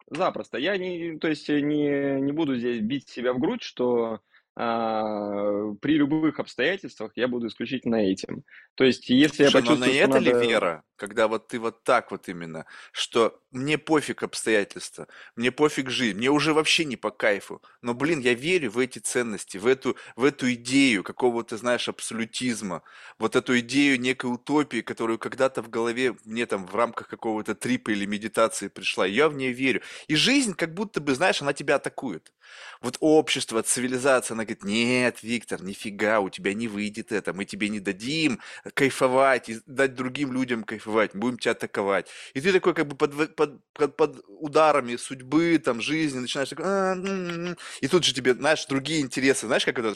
Запросто. 0.08 0.58
Я 0.58 0.76
не, 0.76 1.18
то 1.18 1.28
есть 1.28 1.48
не, 1.48 2.20
не 2.20 2.32
буду 2.32 2.56
здесь 2.56 2.80
бить 2.80 3.08
себя 3.08 3.32
в 3.32 3.38
грудь, 3.38 3.62
что 3.62 4.20
а, 4.56 5.72
при 5.80 5.94
любых 5.94 6.40
обстоятельствах 6.40 7.12
я 7.14 7.28
буду 7.28 7.46
исключительно 7.46 7.96
этим. 7.96 8.42
То 8.74 8.84
есть, 8.84 9.08
если 9.08 9.44
я 9.44 9.50
Слушай, 9.50 9.64
но 9.64 9.70
на 9.70 9.76
почувствую, 9.76 9.94
что 9.94 10.16
это 10.16 10.18
ли 10.18 10.32
надо... 10.32 10.46
вера, 10.46 10.82
когда 11.00 11.28
вот 11.28 11.48
ты 11.48 11.58
вот 11.58 11.82
так 11.82 12.10
вот 12.10 12.28
именно, 12.28 12.66
что 12.92 13.40
мне 13.52 13.78
пофиг 13.78 14.22
обстоятельства, 14.22 15.08
мне 15.34 15.50
пофиг 15.50 15.88
жизнь, 15.88 16.18
мне 16.18 16.30
уже 16.30 16.52
вообще 16.52 16.84
не 16.84 16.96
по 16.96 17.10
кайфу, 17.10 17.62
но, 17.80 17.94
блин, 17.94 18.20
я 18.20 18.34
верю 18.34 18.70
в 18.70 18.78
эти 18.78 18.98
ценности, 18.98 19.56
в 19.56 19.66
эту, 19.66 19.96
в 20.14 20.24
эту 20.24 20.52
идею 20.52 21.02
какого-то, 21.02 21.56
знаешь, 21.56 21.88
абсолютизма, 21.88 22.82
вот 23.18 23.34
эту 23.34 23.58
идею 23.60 23.98
некой 23.98 24.32
утопии, 24.32 24.82
которую 24.82 25.18
когда-то 25.18 25.62
в 25.62 25.70
голове 25.70 26.14
мне 26.24 26.44
там 26.46 26.66
в 26.66 26.74
рамках 26.76 27.08
какого-то 27.08 27.54
трипа 27.54 27.90
или 27.92 28.04
медитации 28.04 28.68
пришла, 28.68 29.06
я 29.06 29.28
в 29.28 29.34
нее 29.34 29.52
верю. 29.52 29.80
И 30.06 30.16
жизнь 30.16 30.54
как 30.54 30.74
будто 30.74 31.00
бы, 31.00 31.14
знаешь, 31.14 31.40
она 31.40 31.54
тебя 31.54 31.76
атакует. 31.76 32.32
Вот 32.80 32.96
общество, 33.00 33.62
цивилизация, 33.62 34.34
она 34.34 34.44
говорит, 34.44 34.64
нет, 34.64 35.22
Виктор, 35.22 35.62
нифига, 35.62 36.20
у 36.20 36.30
тебя 36.30 36.54
не 36.54 36.68
выйдет 36.68 37.12
это, 37.12 37.32
мы 37.32 37.44
тебе 37.44 37.68
не 37.68 37.80
дадим 37.80 38.40
кайфовать, 38.74 39.48
и 39.48 39.60
дать 39.66 39.94
другим 39.94 40.32
людям 40.32 40.64
кайфовать, 40.64 40.89
будем 41.14 41.38
тебя 41.38 41.52
атаковать. 41.52 42.08
И 42.34 42.40
ты 42.40 42.52
такой 42.52 42.74
как 42.74 42.86
бы 42.86 42.96
под, 42.96 43.34
под, 43.36 43.60
под, 43.74 43.96
под 43.96 44.24
ударами 44.28 44.96
судьбы, 44.96 45.58
там, 45.64 45.80
жизни, 45.80 46.18
начинаешь 46.20 46.48
такой, 46.50 46.64
«А, 46.66 46.92
м, 46.94 47.04
м, 47.04 47.46
м». 47.50 47.56
и 47.80 47.88
тут 47.88 48.04
же 48.04 48.12
тебе, 48.14 48.34
знаешь, 48.34 48.66
другие 48.66 49.00
интересы, 49.00 49.46
знаешь, 49.46 49.64
как 49.64 49.78
это, 49.78 49.94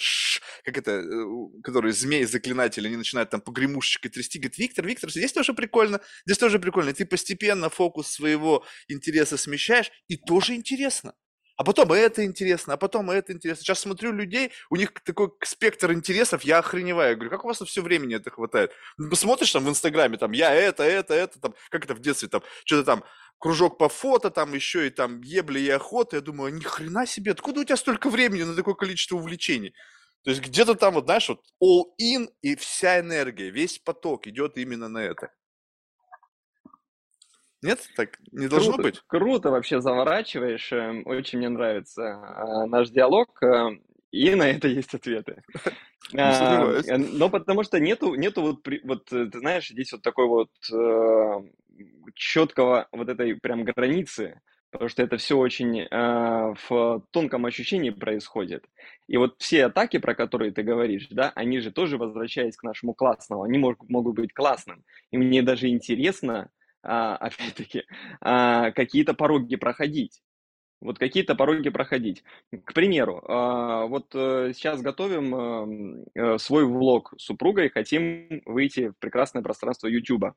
как 0.64 0.78
это, 0.78 0.90
э, 0.92 1.24
которые 1.62 1.92
змеи 1.92 2.24
заклинатели, 2.24 2.86
они 2.88 2.96
начинают 2.96 3.30
там 3.30 3.40
погремушечкой 3.40 4.10
трясти, 4.10 4.38
говорит, 4.38 4.58
Виктор, 4.58 4.86
Виктор, 4.86 5.10
здесь 5.10 5.32
тоже 5.32 5.54
прикольно, 5.54 6.00
здесь 6.26 6.38
тоже 6.38 6.58
прикольно. 6.58 6.90
И 6.90 6.92
ты 6.94 7.06
постепенно 7.06 7.68
фокус 7.70 8.08
своего 8.10 8.64
интереса 8.88 9.36
смещаешь, 9.36 9.90
и 10.08 10.16
тоже 10.16 10.54
интересно. 10.54 11.14
А 11.56 11.62
потом 11.62 11.92
это 11.92 12.24
интересно, 12.24 12.74
а 12.74 12.76
потом 12.76 13.10
это 13.10 13.32
интересно. 13.32 13.62
Сейчас 13.62 13.80
смотрю 13.80 14.12
людей, 14.12 14.50
у 14.70 14.76
них 14.76 14.92
такой 15.04 15.30
спектр 15.44 15.92
интересов, 15.92 16.42
я 16.42 16.58
охреневаю. 16.58 17.10
Я 17.10 17.14
говорю, 17.14 17.30
как 17.30 17.44
у 17.44 17.48
вас 17.48 17.60
все 17.60 17.80
времени 17.80 18.16
это 18.16 18.30
хватает? 18.30 18.72
Ну, 18.98 19.08
Посмотришь 19.08 19.52
там 19.52 19.64
в 19.64 19.68
Инстаграме, 19.68 20.18
там, 20.18 20.32
я 20.32 20.52
это, 20.52 20.82
это, 20.82 21.14
это, 21.14 21.40
там, 21.40 21.54
как 21.70 21.84
это 21.84 21.94
в 21.94 22.00
детстве, 22.00 22.28
там, 22.28 22.42
что-то 22.64 22.84
там, 22.84 23.04
кружок 23.38 23.78
по 23.78 23.88
фото, 23.88 24.30
там, 24.30 24.52
еще 24.52 24.88
и 24.88 24.90
там, 24.90 25.20
ебли 25.20 25.60
и 25.60 25.70
охота. 25.70 26.16
Я 26.16 26.22
думаю, 26.22 26.52
ни 26.52 26.62
хрена 26.62 27.06
себе, 27.06 27.30
откуда 27.32 27.60
у 27.60 27.64
тебя 27.64 27.76
столько 27.76 28.10
времени 28.10 28.42
на 28.42 28.56
такое 28.56 28.74
количество 28.74 29.16
увлечений? 29.16 29.74
То 30.24 30.30
есть 30.30 30.42
где-то 30.42 30.74
там, 30.74 30.94
вот, 30.94 31.04
знаешь, 31.04 31.28
вот 31.28 31.40
all 31.62 31.84
in 32.00 32.28
и 32.42 32.56
вся 32.56 32.98
энергия, 32.98 33.50
весь 33.50 33.78
поток 33.78 34.26
идет 34.26 34.56
именно 34.56 34.88
на 34.88 34.98
это. 34.98 35.30
Нет? 37.64 37.88
Так 37.96 38.18
не 38.32 38.46
должно 38.48 38.72
Круто, 38.72 38.82
быть? 38.82 39.02
круто 39.06 39.50
вообще 39.50 39.80
заворачиваешь. 39.80 40.72
эм, 40.72 41.02
Очень 41.06 41.38
мне 41.38 41.48
нравится 41.48 42.02
а, 42.14 42.66
наш 42.66 42.90
диалог. 42.90 43.28
эм, 43.42 43.80
И 44.12 44.34
на 44.34 44.48
это 44.50 44.68
есть 44.68 44.94
ответы. 44.94 45.42
А, 46.16 46.62
э, 46.86 46.96
Но 46.98 47.30
потому 47.30 47.62
что 47.64 47.80
нету, 47.80 48.14
нету 48.14 48.42
вот, 48.42 48.68
вот, 48.84 49.10
э, 49.12 49.26
ты 49.32 49.38
знаешь, 49.38 49.68
здесь 49.68 49.90
вот 49.92 50.02
такой 50.02 50.26
вот 50.28 50.50
э, 50.70 51.40
четкого 52.14 52.88
вот 52.92 53.08
этой 53.08 53.34
прям 53.36 53.64
границы, 53.64 54.40
потому 54.70 54.88
что 54.88 55.02
это 55.02 55.16
все 55.16 55.36
очень 55.36 55.80
э, 55.80 56.54
в 56.68 57.02
тонком 57.10 57.46
ощущении 57.46 57.90
происходит. 57.90 58.64
И 59.08 59.16
вот 59.16 59.36
все 59.38 59.66
атаки, 59.66 59.98
про 59.98 60.14
которые 60.14 60.52
ты 60.52 60.62
говоришь, 60.62 61.08
да, 61.10 61.32
они 61.34 61.60
же 61.60 61.70
тоже, 61.72 61.96
возвращаясь 61.96 62.56
к 62.56 62.62
нашему 62.64 62.94
классному, 62.94 63.42
они 63.42 63.58
мог- 63.58 63.88
могут 63.88 64.16
быть 64.16 64.32
классным. 64.34 64.84
И 65.10 65.16
мне 65.18 65.42
даже 65.42 65.68
интересно, 65.68 66.50
опять-таки, 67.16 67.84
а, 68.20 68.70
какие-то 68.72 69.14
пороги 69.14 69.56
проходить. 69.56 70.20
Вот 70.80 70.98
какие-то 70.98 71.34
пороги 71.34 71.70
проходить. 71.70 72.22
К 72.64 72.74
примеру, 72.74 73.24
а, 73.26 73.86
вот 73.86 74.14
э, 74.14 74.52
сейчас 74.54 74.82
готовим 74.82 75.34
эм, 75.34 76.04
э, 76.14 76.38
свой 76.38 76.66
влог 76.66 77.14
с 77.16 77.24
супругой, 77.24 77.70
хотим 77.70 78.42
выйти 78.44 78.90
в 78.90 78.98
прекрасное 78.98 79.42
пространство 79.42 79.86
YouTube. 79.86 80.34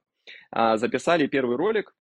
Записали 0.52 1.28
первый 1.28 1.58
ролик, 1.58 1.94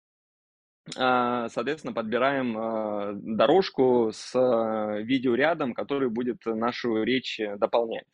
а, 0.94 1.48
соответственно, 1.48 1.92
подбираем 1.92 2.56
а, 2.56 3.12
дорожку 3.14 4.10
с 4.12 4.32
а, 4.34 4.98
видеорядом, 5.00 5.74
который 5.74 6.08
будет 6.08 6.46
нашу 6.46 7.02
речь 7.02 7.40
э, 7.40 7.56
дополнять. 7.56 8.06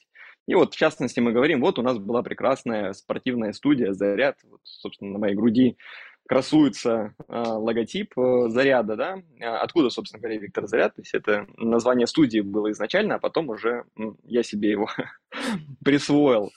И 0.49 0.55
вот, 0.55 0.75
в 0.75 0.77
частности, 0.77 1.21
мы 1.21 1.33
говорим, 1.33 1.61
вот 1.61 1.79
у 1.79 1.83
нас 1.83 1.99
была 1.99 2.23
прекрасная 2.23 2.95
спортивная 2.95 3.53
студия 3.53 3.92
«Заряд», 3.92 4.38
вот, 4.45 4.61
собственно, 4.64 5.12
на 5.12 5.18
моей 5.18 5.35
груди 5.35 5.77
красуется 6.33 7.14
а, 7.29 7.59
логотип 7.59 8.18
э, 8.18 8.49
«Заряда», 8.49 8.97
да? 8.97 9.23
А 9.42 9.59
Откуда, 9.59 9.90
собственно 9.90 10.18
говоря, 10.18 10.38
Виктор 10.40 10.66
Заряд? 10.66 10.95
То 10.95 11.03
есть 11.03 11.12
это 11.12 11.47
название 11.59 12.07
студии 12.07 12.40
было 12.40 12.71
изначально, 12.71 13.16
а 13.16 13.18
потом 13.18 13.51
уже 13.51 13.85
я 14.25 14.42
себе 14.42 14.71
его 14.71 14.88
присвоил. 15.85 16.51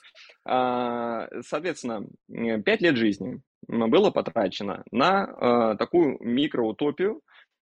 А, 0.46 1.28
Соответственно, 1.42 2.06
э, 2.30 2.62
пять 2.62 2.80
лет 2.80 2.96
жизни 2.96 3.42
было 3.68 4.10
потрачено 4.10 4.82
на 4.92 5.26
э, 5.26 5.76
такую 5.76 6.16
микроутопию 6.20 7.20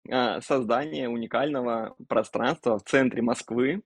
э, 0.08 0.39
создания 0.41 1.10
уникального 1.10 1.95
пространства 2.08 2.78
в 2.78 2.84
центре 2.84 3.23
Москвы, 3.23 3.82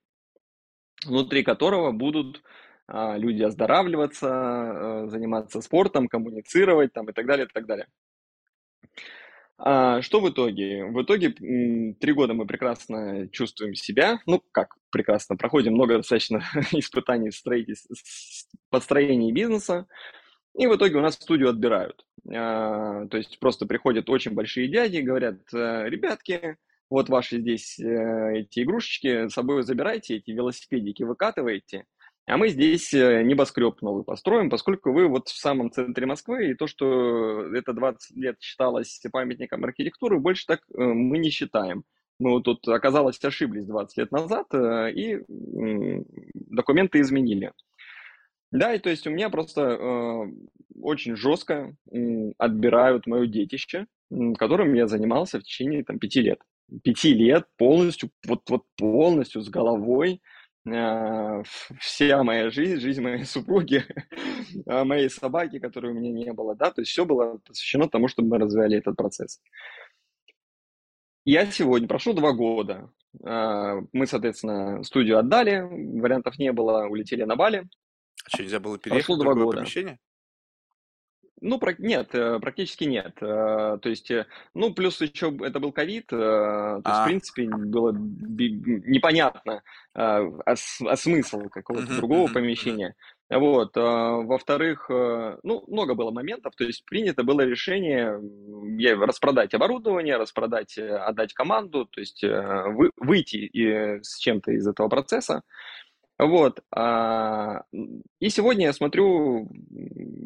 внутри 1.06 1.42
которого 1.42 1.92
будут 1.92 2.42
люди 2.90 3.42
оздоравливаться, 3.42 4.28
э, 4.28 5.08
заниматься 5.08 5.60
спортом, 5.60 6.08
коммуницировать 6.08 6.90
там, 6.94 7.10
и 7.10 7.12
так 7.12 7.26
далее, 7.26 7.44
и 7.44 7.52
так 7.52 7.66
далее. 7.66 7.86
А, 9.58 10.00
что 10.02 10.20
в 10.20 10.30
итоге? 10.30 10.84
В 10.84 11.02
итоге 11.02 11.30
три 11.30 12.12
года 12.12 12.32
мы 12.32 12.46
прекрасно 12.46 13.28
чувствуем 13.30 13.74
себя, 13.74 14.20
ну 14.24 14.40
как 14.52 14.76
прекрасно, 14.90 15.36
проходим 15.36 15.74
много 15.74 15.96
достаточно 15.96 16.42
испытаний 16.72 17.30
построении 18.70 19.32
бизнеса, 19.32 19.86
и 20.56 20.66
в 20.66 20.76
итоге 20.76 20.96
у 20.96 21.00
нас 21.00 21.14
студию 21.14 21.50
отбирают. 21.50 22.04
А, 22.32 23.06
То 23.06 23.16
есть 23.16 23.38
просто 23.40 23.66
приходят 23.66 24.08
очень 24.08 24.32
большие 24.32 24.68
дяди, 24.68 24.98
говорят, 24.98 25.40
«Э, 25.52 25.88
ребятки, 25.88 26.56
вот 26.88 27.08
ваши 27.08 27.38
здесь 27.38 27.78
э, 27.80 28.38
эти 28.38 28.62
игрушечки 28.62 29.28
с 29.28 29.32
собой 29.32 29.62
забирайте, 29.62 30.16
эти 30.16 30.30
велосипедики 30.30 31.02
выкатываете, 31.02 31.84
а 32.28 32.36
мы 32.36 32.48
здесь 32.48 32.92
э, 32.92 33.22
небоскреб 33.22 33.80
новый 33.80 34.04
построим, 34.04 34.50
поскольку 34.50 34.92
вы 34.92 35.08
вот 35.08 35.28
в 35.28 35.38
самом 35.38 35.70
центре 35.70 36.04
Москвы, 36.04 36.50
и 36.50 36.54
то, 36.54 36.66
что 36.66 37.54
это 37.54 37.72
20 37.72 38.16
лет 38.18 38.36
считалось 38.38 39.00
памятником 39.10 39.64
архитектуры, 39.64 40.18
больше 40.18 40.44
так 40.46 40.60
э, 40.60 40.82
мы 40.82 41.16
не 41.16 41.30
считаем. 41.30 41.84
Мы 42.18 42.30
вот 42.32 42.44
тут, 42.44 42.68
оказалось, 42.68 43.22
ошиблись 43.24 43.64
20 43.64 43.96
лет 43.96 44.12
назад, 44.12 44.46
э, 44.52 44.92
и 44.92 45.22
документы 45.26 47.00
изменили. 47.00 47.52
Да, 48.52 48.74
и 48.74 48.78
то 48.78 48.90
есть 48.90 49.06
у 49.06 49.10
меня 49.10 49.30
просто 49.30 50.26
очень 50.80 51.16
жестко 51.16 51.76
отбирают 52.38 53.06
мое 53.06 53.26
детище, 53.26 53.86
которым 54.38 54.72
я 54.72 54.86
занимался 54.86 55.38
в 55.38 55.42
течение 55.42 55.84
там, 55.84 55.98
пяти 55.98 56.22
лет. 56.22 56.40
Пяти 56.82 57.12
лет 57.12 57.46
полностью, 57.58 58.10
вот, 58.26 58.48
вот 58.48 58.62
полностью 58.76 59.42
с 59.42 59.50
головой, 59.50 60.22
вся 61.78 62.22
моя 62.22 62.50
жизнь, 62.50 62.80
жизнь 62.80 63.00
моей 63.00 63.24
супруги, 63.24 63.84
моей 64.66 65.10
собаки, 65.10 65.58
которой 65.58 65.92
у 65.92 65.94
меня 65.94 66.10
не 66.10 66.32
было, 66.32 66.54
да, 66.54 66.70
то 66.70 66.80
есть 66.80 66.90
все 66.90 67.04
было 67.04 67.38
посвящено 67.38 67.88
тому, 67.88 68.08
чтобы 68.08 68.28
мы 68.28 68.38
развивали 68.38 68.78
этот 68.78 68.96
процесс. 68.96 69.40
Я 71.24 71.46
сегодня, 71.50 71.86
прошло 71.86 72.14
два 72.14 72.32
года, 72.32 72.90
э, 73.22 73.80
мы, 73.92 74.06
соответственно, 74.06 74.82
студию 74.82 75.18
отдали, 75.18 75.60
вариантов 76.00 76.38
не 76.38 76.52
было, 76.52 76.86
улетели 76.86 77.24
на 77.24 77.36
Бали, 77.36 77.68
а 78.24 78.30
что, 78.30 78.42
нельзя 78.42 78.60
было 78.60 78.78
переехать 78.78 79.06
Прошло 79.06 79.16
в 79.16 79.24
два 79.24 79.32
другое 79.32 79.44
года. 79.46 79.58
помещение? 79.58 79.98
Ну, 81.40 81.58
про... 81.58 81.74
нет, 81.78 82.08
э, 82.14 82.38
практически 82.40 82.84
нет. 82.84 83.12
Э, 83.20 83.78
То 83.80 83.88
есть, 83.88 84.10
э, 84.10 84.26
ну, 84.54 84.72
плюс 84.74 85.00
еще 85.00 85.36
это 85.42 85.60
был 85.60 85.72
ковид, 85.72 86.06
то 86.08 86.76
есть, 86.76 86.86
в 86.86 87.02
А, 87.02 87.04
принципе, 87.06 87.44
было 87.48 87.92
непонятно, 87.92 89.62
а, 89.94 90.20
а 90.44 90.96
смысл 90.96 91.48
какого-то 91.48 91.96
другого 91.96 92.28
помещения. 92.32 92.94
Вот. 93.30 93.76
э, 93.76 93.80
Во-вторых, 93.80 94.86
ну, 94.88 95.64
много 95.68 95.94
было 95.94 96.10
моментов, 96.10 96.54
то 96.56 96.64
есть 96.64 96.84
принято 96.84 97.22
было 97.24 97.42
решение 97.42 98.18
распродать 99.04 99.54
оборудование, 99.54 100.16
распродать, 100.16 100.78
отдать 100.78 101.34
команду, 101.34 101.86
то 101.86 102.00
есть 102.00 102.22
вы- 102.22 102.90
выйти 102.96 103.50
с 104.02 104.18
чем-то 104.18 104.52
из 104.52 104.66
этого 104.66 104.88
процесса. 104.88 105.42
Вот. 106.18 106.60
а, 106.74 107.62
И 108.20 108.28
сегодня 108.30 108.66
я 108.66 108.72
смотрю 108.72 109.48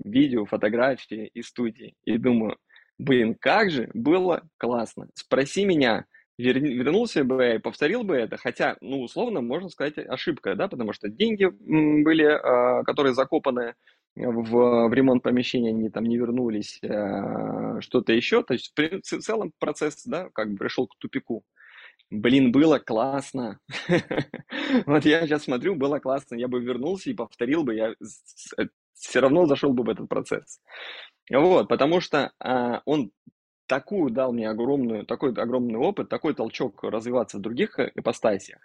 видео, 0.05 0.47
фотографии 0.47 1.27
из 1.35 1.49
студии 1.49 1.95
и 2.05 2.17
думаю, 2.19 2.57
блин, 2.99 3.35
как 3.39 3.71
же 3.71 3.91
было 3.95 4.43
классно. 4.59 5.09
Спроси 5.15 5.65
меня, 5.67 6.07
вер- 6.39 6.59
вернулся 6.61 7.25
бы 7.25 7.43
я 7.45 7.55
и 7.57 7.59
повторил 7.59 8.05
бы 8.05 8.17
это, 8.17 8.37
хотя, 8.39 8.77
ну, 8.81 9.03
условно, 9.03 9.43
можно 9.43 9.69
сказать, 9.69 9.99
ошибка, 9.99 10.55
да, 10.55 10.69
потому 10.69 10.93
что 10.95 11.09
деньги 11.09 11.45
были, 11.47 12.25
а, 12.25 12.83
которые 12.85 13.13
закопаны 13.15 13.75
в, 14.17 14.89
в 14.89 14.93
ремонт 14.95 15.23
помещения, 15.23 15.71
они 15.71 15.91
там 15.91 16.05
не 16.05 16.17
вернулись, 16.17 16.81
а, 16.85 17.81
что-то 17.83 18.13
еще, 18.15 18.43
то 18.43 18.55
есть 18.55 18.73
в 18.77 19.03
целом 19.21 19.53
процесс, 19.59 20.05
да, 20.07 20.29
как 20.33 20.51
бы 20.53 20.57
пришел 20.57 20.87
к 20.87 20.97
тупику. 20.99 21.45
Блин, 22.13 22.53
было 22.53 22.79
классно. 22.79 23.59
Вот 24.87 25.05
я 25.07 25.27
сейчас 25.27 25.45
смотрю, 25.45 25.75
было 25.75 25.99
классно. 25.99 26.35
Я 26.35 26.47
бы 26.47 26.61
вернулся 26.61 27.11
и 27.11 27.15
повторил 27.15 27.65
бы, 27.65 27.75
я 27.75 27.95
все 28.93 29.21
равно 29.21 29.47
зашел 29.47 29.73
бы 29.73 29.83
в 29.83 29.89
этот 29.89 30.09
процесс. 30.09 30.61
Вот, 31.31 31.69
потому 31.69 32.01
что 32.01 32.33
а, 32.39 32.83
он 32.85 33.13
такую 33.67 34.11
дал 34.11 34.33
мне 34.35 34.51
огромную, 34.51 35.07
такой 35.07 35.33
огромный 35.33 35.79
опыт, 35.79 36.11
такой 36.11 36.35
толчок 36.35 36.83
развиваться 36.85 37.39
в 37.39 37.41
других 37.41 37.79
э, 37.79 37.91
ипостасиях. 37.95 38.61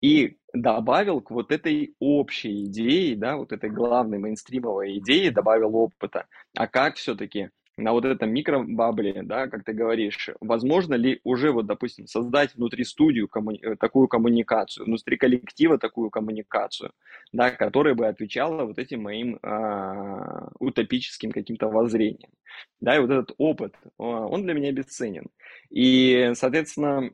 И 0.00 0.36
добавил 0.52 1.20
к 1.20 1.30
вот 1.30 1.52
этой 1.52 1.94
общей 2.00 2.64
идее, 2.64 3.14
да, 3.14 3.36
вот 3.36 3.52
этой 3.52 3.70
главной 3.70 4.18
мейнстримовой 4.18 4.98
идее, 4.98 5.30
добавил 5.30 5.76
опыта. 5.76 6.26
А 6.56 6.66
как 6.66 6.96
все-таки 6.96 7.50
на 7.78 7.92
вот 7.92 8.04
этом 8.04 8.30
микробабле, 8.30 9.22
да, 9.22 9.46
как 9.46 9.64
ты 9.64 9.72
говоришь, 9.72 10.30
возможно 10.40 10.94
ли 10.94 11.20
уже 11.22 11.52
вот, 11.52 11.66
допустим, 11.66 12.06
создать 12.06 12.54
внутри 12.54 12.84
студию 12.84 13.28
коммуни- 13.28 13.62
э, 13.62 13.76
такую 13.76 14.08
коммуникацию, 14.08 14.84
внутри 14.84 15.16
коллектива 15.16 15.78
такую 15.78 16.10
коммуникацию, 16.10 16.90
да, 17.32 17.50
которая 17.50 17.94
бы 17.94 18.06
отвечала 18.06 18.64
вот 18.64 18.78
этим 18.78 19.02
моим 19.02 19.38
а, 19.42 20.50
утопическим 20.58 21.30
каким-то 21.30 21.68
воззрениям, 21.68 22.30
да, 22.80 22.96
и 22.96 23.00
вот 23.00 23.10
этот 23.10 23.34
опыт, 23.38 23.74
он 23.96 24.42
для 24.42 24.54
меня 24.54 24.72
бесценен. 24.72 25.28
И, 25.70 26.32
соответственно, 26.34 27.10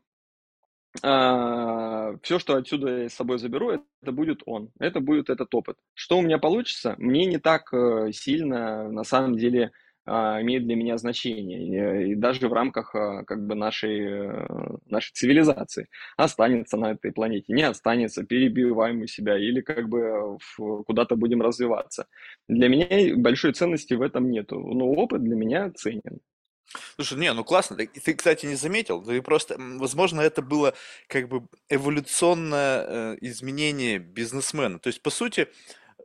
а, 1.03 2.17
все, 2.23 2.39
что 2.39 2.57
отсюда 2.57 3.03
я 3.03 3.09
с 3.11 3.15
собой 3.15 3.39
заберу, 3.39 3.71
это 3.71 4.13
будет 4.13 4.43
он, 4.47 4.71
это 4.79 5.01
будет 5.01 5.29
этот 5.29 5.55
опыт. 5.55 5.77
Что 5.93 6.19
у 6.19 6.23
меня 6.23 6.39
получится, 6.39 6.95
мне 6.99 7.27
не 7.27 7.39
так 7.39 7.73
э, 7.75 8.13
сильно 8.13 8.89
на 8.89 9.05
самом 9.05 9.37
деле 9.37 9.73
имеет 10.07 10.65
для 10.67 10.77
меня 10.77 10.99
значение. 10.99 12.13
И, 12.13 12.15
даже 12.15 12.49
в 12.49 12.53
рамках 12.53 12.95
а, 12.95 13.25
как 13.25 13.47
бы 13.47 13.55
нашей, 13.55 14.01
э, 14.01 14.47
нашей 14.87 15.13
цивилизации. 15.13 15.89
Останется 16.17 16.77
на 16.77 16.93
этой 16.93 17.13
планете, 17.13 17.53
не 17.53 17.63
останется, 17.63 18.25
перебиваем 18.25 18.99
мы 18.99 19.09
себя 19.09 19.39
или 19.39 19.61
как 19.61 19.89
бы 19.89 20.39
куда-то 20.87 21.17
будем 21.17 21.43
развиваться. 21.43 22.07
Для 22.49 22.69
меня 22.69 23.17
большой 23.17 23.53
ценности 23.53 23.95
в 23.95 24.03
этом 24.03 24.31
нету. 24.31 24.59
Но 24.59 24.87
опыт 24.87 25.23
для 25.23 25.37
меня 25.37 25.71
ценен. 25.71 26.21
Слушай, 26.97 27.19
не, 27.19 27.33
ну 27.33 27.45
классно. 27.45 27.77
Так, 27.77 27.93
Ты, 27.93 28.15
кстати, 28.15 28.47
не 28.47 28.57
заметил, 28.57 29.03
ты 29.03 29.23
просто, 29.23 29.57
возможно, 29.59 30.21
это 30.21 30.43
было 30.43 30.75
как 31.09 31.29
бы 31.29 31.47
эволюционное 31.69 32.85
э, 32.87 33.17
изменение 33.21 33.99
бизнесмена. 33.99 34.79
То 34.79 34.89
есть, 34.89 35.03
по 35.03 35.11
сути, 35.11 35.49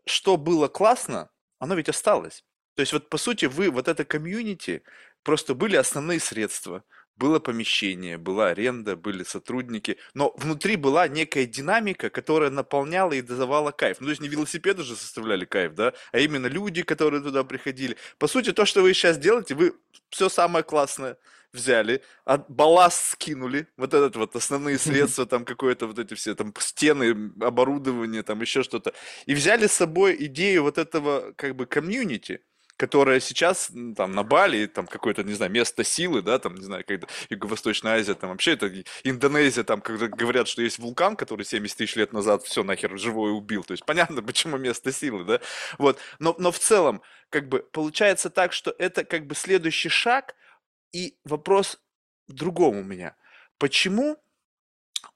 что 0.06 0.38
было 0.38 0.68
классно, 0.68 1.30
оно 1.60 1.76
ведь 1.76 1.90
осталось. 1.90 2.44
То 2.80 2.82
есть, 2.84 2.94
вот 2.94 3.10
по 3.10 3.18
сути, 3.18 3.44
вы, 3.44 3.72
вот 3.72 3.90
это 3.90 4.06
комьюнити, 4.06 4.84
просто 5.24 5.54
были 5.54 5.76
основные 5.76 6.22
средства. 6.22 6.86
Было 7.18 7.40
помещение, 7.40 8.18
была 8.18 8.52
аренда, 8.52 8.96
были 8.96 9.24
сотрудники, 9.24 9.98
но 10.14 10.34
внутри 10.38 10.78
была 10.78 11.10
некая 11.10 11.46
динамика, 11.46 12.10
которая 12.10 12.50
наполняла 12.50 13.12
и 13.12 13.22
давала 13.22 13.72
кайф. 13.72 13.98
Ну, 14.00 14.06
то 14.06 14.12
есть 14.12 14.22
не 14.22 14.30
велосипеды 14.30 14.84
же 14.84 14.96
составляли 14.96 15.44
кайф, 15.44 15.74
да, 15.74 15.94
а 16.14 16.20
именно 16.20 16.48
люди, 16.48 16.84
которые 16.84 17.22
туда 17.22 17.44
приходили. 17.44 17.98
По 18.18 18.28
сути, 18.28 18.54
то, 18.54 18.64
что 18.64 18.82
вы 18.82 18.94
сейчас 18.94 19.18
делаете, 19.18 19.56
вы 19.56 19.74
все 20.10 20.30
самое 20.30 20.64
классное 20.64 21.18
взяли, 21.52 22.02
от 22.24 22.50
балласт 22.50 23.12
скинули, 23.12 23.68
вот 23.76 23.94
этот 23.94 24.16
вот 24.16 24.38
основные 24.38 24.78
средства, 24.78 25.26
там 25.26 25.44
какое-то 25.44 25.86
вот 25.86 26.00
эти 26.00 26.14
все 26.14 26.34
там 26.34 26.54
стены, 26.60 27.34
оборудование, 27.42 28.24
там 28.24 28.40
еще 28.40 28.64
что-то, 28.64 28.94
и 29.26 29.34
взяли 29.34 29.68
с 29.68 29.74
собой 29.74 30.16
идею 30.28 30.64
вот 30.64 30.78
этого 30.78 31.34
как 31.36 31.58
бы 31.58 31.66
комьюнити, 31.66 32.40
которая 32.80 33.20
сейчас 33.20 33.70
там 33.98 34.14
на 34.14 34.24
Бали, 34.24 34.66
там 34.66 34.88
какое-то, 34.88 35.24
не 35.26 35.34
знаю, 35.34 35.52
место 35.52 35.84
силы, 35.84 36.22
да, 36.22 36.40
там, 36.40 36.56
не 36.56 36.64
знаю, 36.64 36.86
когда 36.88 37.08
Юго-Восточная 37.30 37.96
Азия, 37.96 38.14
там 38.14 38.30
вообще 38.30 38.54
это 38.54 38.72
Индонезия, 39.04 39.66
там, 39.66 39.82
когда 39.82 40.08
говорят, 40.08 40.48
что 40.48 40.62
есть 40.62 40.80
вулкан, 40.80 41.18
который 41.18 41.44
70 41.44 41.78
тысяч 41.78 41.98
лет 41.98 42.14
назад 42.14 42.46
все 42.46 42.64
нахер 42.64 42.98
живое 42.98 43.34
убил, 43.34 43.66
то 43.66 43.74
есть 43.74 43.84
понятно, 43.86 44.24
почему 44.24 44.56
место 44.58 44.94
силы, 44.94 45.26
да, 45.26 45.42
вот, 45.78 46.00
но, 46.20 46.34
но 46.40 46.54
в 46.54 46.60
целом, 46.60 47.02
как 47.30 47.50
бы, 47.50 47.60
получается 47.60 48.30
так, 48.30 48.54
что 48.54 48.74
это 48.80 49.04
как 49.04 49.28
бы 49.28 49.36
следующий 49.36 49.90
шаг, 49.90 50.36
и 50.94 51.18
вопрос 51.26 51.82
в 52.30 52.34
другом 52.34 52.78
у 52.78 52.84
меня. 52.84 53.18
Почему 53.58 54.18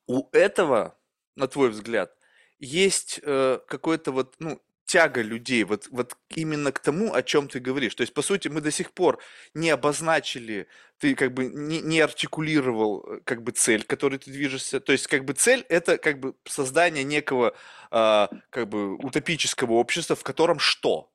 у 0.05 0.27
этого, 0.33 0.99
на 1.37 1.47
твой 1.47 1.69
взгляд, 1.69 2.13
есть 2.59 3.21
э, 3.23 3.59
какой-то 3.67 4.11
вот, 4.11 4.35
ну, 4.39 4.61
тяга 4.93 5.23
людей 5.23 5.63
вот, 5.63 5.87
вот 5.89 6.15
именно 6.35 6.71
к 6.71 6.79
тому, 6.79 7.15
о 7.15 7.23
чем 7.23 7.47
ты 7.47 7.59
говоришь. 7.59 7.95
То 7.95 8.01
есть, 8.01 8.13
по 8.13 8.21
сути, 8.21 8.47
мы 8.47 8.61
до 8.61 8.69
сих 8.69 8.91
пор 8.91 9.19
не 9.55 9.71
обозначили, 9.71 10.67
ты 10.99 11.15
как 11.15 11.33
бы 11.33 11.45
не, 11.45 11.81
не 11.81 11.99
артикулировал 11.99 13.03
э, 13.03 13.19
как 13.23 13.41
бы 13.41 13.53
цель, 13.53 13.83
к 13.83 13.87
которой 13.87 14.19
ты 14.19 14.29
движешься. 14.29 14.79
То 14.79 14.91
есть, 14.91 15.07
как 15.07 15.25
бы 15.25 15.33
цель 15.33 15.65
это 15.67 15.97
как 15.97 16.19
бы 16.19 16.35
создание 16.47 17.03
некого 17.03 17.55
а, 17.89 18.29
как 18.51 18.69
бы 18.69 18.95
утопического 18.97 19.73
общества, 19.73 20.15
в 20.15 20.23
котором 20.23 20.59
что? 20.59 21.11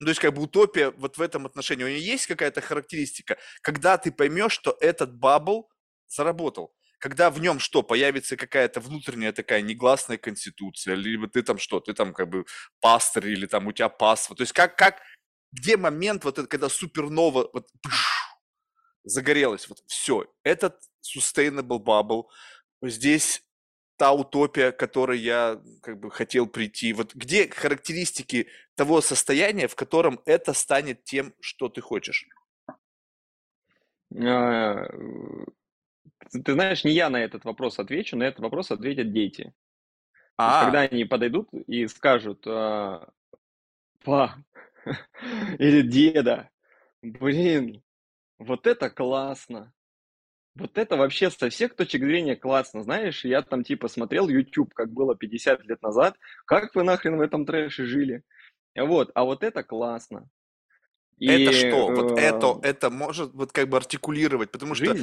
Ну, 0.00 0.04
то 0.04 0.10
есть, 0.10 0.20
как 0.20 0.34
бы 0.34 0.42
утопия 0.42 0.90
вот 0.90 1.16
в 1.16 1.22
этом 1.22 1.46
отношении. 1.46 1.84
У 1.84 1.88
нее 1.88 2.00
есть 2.00 2.26
какая-то 2.26 2.60
характеристика, 2.60 3.38
когда 3.62 3.96
ты 3.96 4.12
поймешь, 4.12 4.52
что 4.52 4.76
этот 4.82 5.14
бабл 5.14 5.70
заработал. 6.08 6.74
Когда 6.98 7.30
в 7.30 7.40
нем 7.40 7.60
что, 7.60 7.82
появится 7.82 8.36
какая-то 8.36 8.80
внутренняя 8.80 9.32
такая 9.32 9.62
негласная 9.62 10.18
конституция, 10.18 10.94
либо 10.94 11.28
ты 11.28 11.42
там 11.42 11.58
что, 11.58 11.80
ты 11.80 11.94
там 11.94 12.12
как 12.12 12.28
бы 12.28 12.44
пастор, 12.80 13.26
или 13.26 13.46
там 13.46 13.66
у 13.66 13.72
тебя 13.72 13.88
паства. 13.88 14.34
То 14.34 14.42
есть 14.42 14.52
как, 14.52 14.76
как, 14.76 15.00
где 15.52 15.76
момент 15.76 16.24
вот 16.24 16.38
это, 16.38 16.48
когда 16.48 16.68
супернова 16.68 17.48
вот 17.52 17.68
пш, 17.82 18.38
загорелась, 19.04 19.68
вот 19.68 19.78
все, 19.86 20.26
этот 20.42 20.80
sustainable 21.02 21.78
bubble, 21.82 22.24
здесь 22.82 23.42
та 23.96 24.12
утопия, 24.12 24.70
к 24.72 24.78
которой 24.78 25.18
я 25.18 25.60
как 25.82 25.98
бы 25.98 26.10
хотел 26.10 26.46
прийти. 26.46 26.92
Вот 26.92 27.14
где 27.14 27.48
характеристики 27.48 28.48
того 28.76 29.00
состояния, 29.00 29.66
в 29.66 29.74
котором 29.74 30.20
это 30.24 30.54
станет 30.54 31.04
тем, 31.04 31.34
что 31.40 31.68
ты 31.68 31.80
хочешь? 31.80 32.28
А, 36.18 36.26
ты 36.30 36.52
знаешь, 36.52 36.84
не 36.84 36.92
я 36.92 37.10
на 37.10 37.22
этот 37.22 37.44
вопрос 37.44 37.78
отвечу, 37.78 38.16
на 38.16 38.24
этот 38.24 38.40
вопрос 38.40 38.70
ответят 38.70 39.12
дети. 39.12 39.54
То 40.36 40.44
есть, 40.44 40.56
А, 40.56 40.64
когда 40.64 40.80
они 40.80 41.04
подойдут 41.04 41.48
и 41.52 41.86
скажут, 41.88 42.46
а, 42.46 43.08
па 44.04 44.36
или 45.58 45.82
деда, 45.82 46.50
блин, 47.02 47.82
вот 48.38 48.66
это 48.66 48.88
классно, 48.88 49.72
вот 50.58 50.76
это 50.76 50.96
вообще 50.96 51.30
со 51.30 51.50
всех 51.50 51.76
точек 51.76 52.02
зрения 52.02 52.36
классно. 52.36 52.82
Знаешь, 52.82 53.24
я 53.24 53.42
там 53.42 53.62
типа 53.62 53.88
смотрел 53.88 54.28
YouTube, 54.28 54.74
как 54.74 54.92
было 54.92 55.16
50 55.16 55.64
лет 55.64 55.82
назад, 55.82 56.16
как 56.46 56.74
вы 56.74 56.82
нахрен 56.82 57.16
в 57.16 57.20
этом 57.20 57.46
трэше 57.46 57.84
жили. 57.84 58.22
Вот, 58.76 59.10
а 59.14 59.24
вот 59.24 59.42
это 59.42 59.62
классно. 59.62 60.28
это 61.20 61.50
И 61.50 61.52
что? 61.52 61.88
Вот 61.88 62.18
это, 62.18 62.60
э, 62.62 62.68
это 62.68 62.90
может 62.90 63.32
вот 63.34 63.52
как 63.52 63.68
бы 63.68 63.76
артикулировать, 63.76 64.50
потому 64.50 64.74
что 64.74 64.94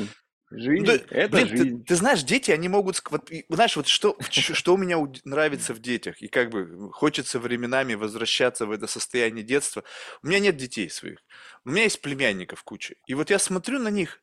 жизнь, 0.59 0.85
Ну, 0.85 0.91
жизнь, 0.91 1.05
это 1.09 1.45
блин, 1.45 1.53
ты, 1.53 1.65
жизнь. 1.65 1.85
ты 1.85 1.95
знаешь, 1.95 2.23
дети, 2.23 2.51
они 2.51 2.67
могут, 2.69 3.01
вот, 3.09 3.29
знаешь, 3.49 3.75
вот 3.75 3.87
что, 3.87 4.17
что 4.29 4.73
у 4.73 4.77
меня 4.77 4.97
нравится 5.23 5.73
в 5.73 5.79
детях, 5.79 6.21
и 6.21 6.27
как 6.27 6.49
бы 6.51 6.91
хочется 6.91 7.39
временами 7.39 7.93
возвращаться 7.95 8.65
в 8.65 8.71
это 8.71 8.87
состояние 8.87 9.43
детства. 9.43 9.83
У 10.23 10.27
меня 10.27 10.39
нет 10.39 10.57
детей 10.57 10.89
своих, 10.89 11.19
у 11.65 11.69
меня 11.69 11.83
есть 11.83 12.01
племянников 12.01 12.63
куча. 12.63 12.95
И 13.05 13.13
вот 13.13 13.29
я 13.29 13.39
смотрю 13.39 13.79
на 13.79 13.89
них, 13.89 14.21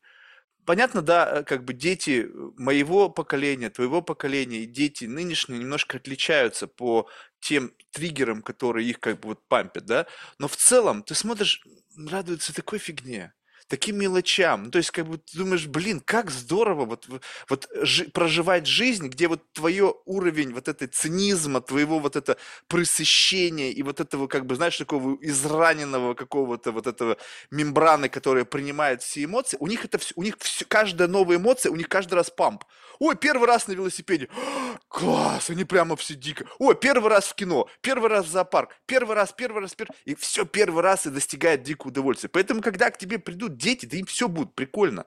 понятно, 0.65 1.03
да, 1.03 1.41
э, 1.41 1.45
как 1.45 1.65
бы 1.65 1.73
дети 1.75 2.29
моего 2.57 3.09
поколения, 3.11 3.71
твоего 3.71 4.03
поколения 4.03 4.61
и 4.61 4.67
дети 4.67 5.05
нынешние 5.07 5.61
немножко 5.61 5.99
отличаются 5.99 6.67
по 6.69 7.09
тем 7.41 7.73
триггерам, 7.93 8.43
которые 8.43 8.89
их 8.89 9.01
как 9.01 9.21
бы 9.21 9.31
вот 9.31 9.49
пампят, 9.49 9.87
да, 9.87 10.07
но 10.39 10.49
в 10.49 10.57
целом 10.57 11.03
ты 11.03 11.15
смотришь, 11.15 11.65
радуются 11.97 12.55
такой 12.55 12.79
фигне, 12.79 13.35
таким 13.73 13.97
мелочам. 13.97 14.65
Ну, 14.65 14.71
то 14.71 14.77
есть, 14.77 14.91
как 14.91 15.07
бы 15.07 15.17
ты 15.17 15.39
думаешь, 15.39 15.67
блин, 15.67 16.03
как 16.05 16.31
здорово 16.31 16.85
вот, 16.85 17.09
вот 17.49 17.69
жи- 17.81 18.05
проживать 18.11 18.67
жизнь, 18.67 19.09
где 19.09 19.29
вот 19.29 19.51
твое 19.55 19.95
уровень 20.05 20.53
вот 20.53 20.69
этой 20.69 20.89
цинизма, 20.89 21.63
твоего 21.63 21.99
вот 21.99 22.15
это 22.15 22.37
пресыщения 22.69 23.71
и 23.71 23.83
вот 23.83 23.99
этого, 23.99 24.27
как 24.27 24.45
бы, 24.45 24.57
знаешь, 24.57 24.77
такого 24.77 25.17
израненного 25.23 26.13
какого-то 26.13 26.71
вот 26.71 26.87
этого 26.87 27.17
мембраны, 27.51 28.11
которая 28.11 28.45
принимает 28.45 29.03
все 29.03 29.25
эмоции, 29.25 29.57
у 29.59 29.67
них 29.67 29.87
это 29.87 29.97
все, 29.97 30.13
у 30.17 30.23
них 30.23 30.37
всё- 30.39 30.67
каждая 30.69 31.09
новая 31.09 31.39
эмоция, 31.39 31.73
у 31.73 31.77
них 31.77 31.89
каждый 31.89 32.13
раз 32.17 32.29
памп. 32.29 32.65
Ой, 32.99 33.17
первый 33.17 33.47
раз 33.47 33.67
на 33.69 33.73
велосипеде. 33.73 34.29
Класс, 34.89 35.51
они 35.51 35.65
прямо 35.65 35.97
все 35.97 36.15
дико. 36.15 36.45
Ой, 36.59 36.75
первый 36.77 37.09
раз 37.11 37.27
в 37.27 37.35
кино, 37.35 37.69
первый 37.81 38.11
раз 38.11 38.27
в 38.27 38.31
зоопарк, 38.31 38.71
первый 38.87 39.17
раз, 39.17 39.33
первый 39.37 39.63
раз, 39.63 39.75
первый 39.75 39.95
И 40.05 40.15
все 40.15 40.45
первый 40.45 40.83
раз 40.83 41.07
и 41.07 41.11
достигает 41.11 41.63
дикого 41.63 41.89
удовольствия. 41.89 42.29
Поэтому, 42.29 42.61
когда 42.61 42.91
к 42.91 42.99
тебе 42.99 43.19
придут 43.19 43.57
дети, 43.63 43.87
да 43.87 43.97
им 43.97 44.07
все 44.07 44.29
будет 44.29 44.55
прикольно. 44.55 45.07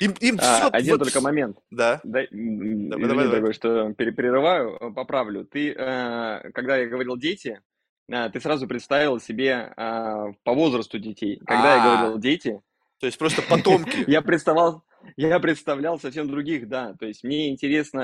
Им, 0.00 0.12
им 0.20 0.36
А, 0.40 0.56
все 0.58 0.68
один 0.72 0.92
вот... 0.98 1.04
только 1.04 1.20
момент. 1.22 1.58
Да, 1.70 2.00
Дай, 2.04 2.28
м, 2.30 2.90
давай, 2.90 3.08
давай, 3.08 3.24
давай. 3.24 3.30
дорогой, 3.30 3.52
что 3.54 3.92
пере- 3.94 4.12
перерываю, 4.12 4.76
э, 4.78 4.90
поправлю. 4.92 5.44
Ты, 5.46 5.70
э, 5.72 6.50
когда 6.52 6.76
я 6.76 6.86
говорил 6.86 7.16
дети, 7.16 7.62
э, 8.10 8.28
ты 8.30 8.40
сразу 8.40 8.66
представил 8.68 9.20
себе 9.20 9.72
по 9.76 10.52
возрасту 10.54 10.98
детей. 10.98 11.38
Когда 11.46 11.76
я 11.76 11.82
А, 11.82 11.96
говорил 11.96 12.18
дети, 12.18 12.60
то 13.00 13.06
есть 13.06 13.18
просто 13.18 13.40
потомки. 13.48 14.04
я 14.10 14.20
представлял, 14.20 14.84
я 15.16 15.40
представлял 15.40 15.98
совсем 15.98 16.28
других, 16.28 16.68
да. 16.68 16.94
То 17.00 17.06
есть 17.06 17.24
мне 17.24 17.48
интересно 17.48 18.02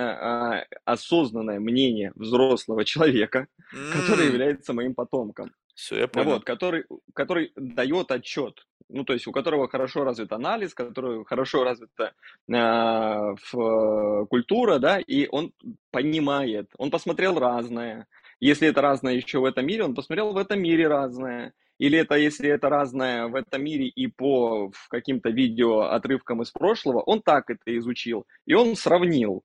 а, 0.58 0.64
осознанное 0.86 1.60
мнение 1.60 2.12
взрослого 2.14 2.86
человека, 2.86 3.48
который 3.92 4.28
является 4.28 4.72
моим 4.72 4.94
потомком. 4.94 5.52
Все, 5.74 5.98
я 5.98 6.08
понял. 6.08 6.30
Вот, 6.32 6.44
который, 6.44 6.84
который 7.14 7.52
дает 7.56 8.10
отчет, 8.12 8.66
ну, 8.88 9.04
то 9.04 9.12
есть 9.12 9.26
у 9.26 9.32
которого 9.32 9.68
хорошо 9.68 10.04
развит 10.04 10.32
анализ, 10.32 10.74
который 10.74 11.24
хорошо 11.24 11.64
развита 11.64 12.12
а, 12.52 13.34
в- 13.52 14.26
культура, 14.26 14.78
да, 14.78 14.98
и 14.98 15.28
он 15.30 15.52
понимает, 15.90 16.70
он 16.78 16.90
посмотрел 16.90 17.38
разное. 17.38 18.06
Если 18.40 18.68
это 18.68 18.80
разное 18.80 19.14
еще 19.14 19.38
в 19.38 19.44
этом 19.44 19.66
мире, 19.66 19.84
он 19.84 19.94
посмотрел 19.94 20.32
в 20.32 20.36
этом 20.36 20.60
мире 20.60 20.88
разное. 20.88 21.52
Или 21.78 21.98
это, 21.98 22.16
если 22.16 22.48
это 22.48 22.68
разное 22.68 23.26
в 23.26 23.34
этом 23.34 23.64
мире 23.64 23.86
и 23.86 24.06
по 24.06 24.70
каким-то 24.88 25.30
видео 25.30 25.80
отрывкам 25.80 26.42
из 26.42 26.50
прошлого, 26.50 27.00
он 27.00 27.22
так 27.22 27.50
это 27.50 27.76
изучил, 27.78 28.26
и 28.46 28.54
он 28.54 28.76
сравнил. 28.76 29.42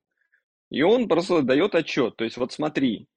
И 0.69 0.81
он 0.81 1.07
просто 1.07 1.41
дает 1.41 1.75
отчет. 1.75 2.15
То 2.15 2.25
есть 2.25 2.37
вот 2.37 2.51
смотри, 2.51 3.07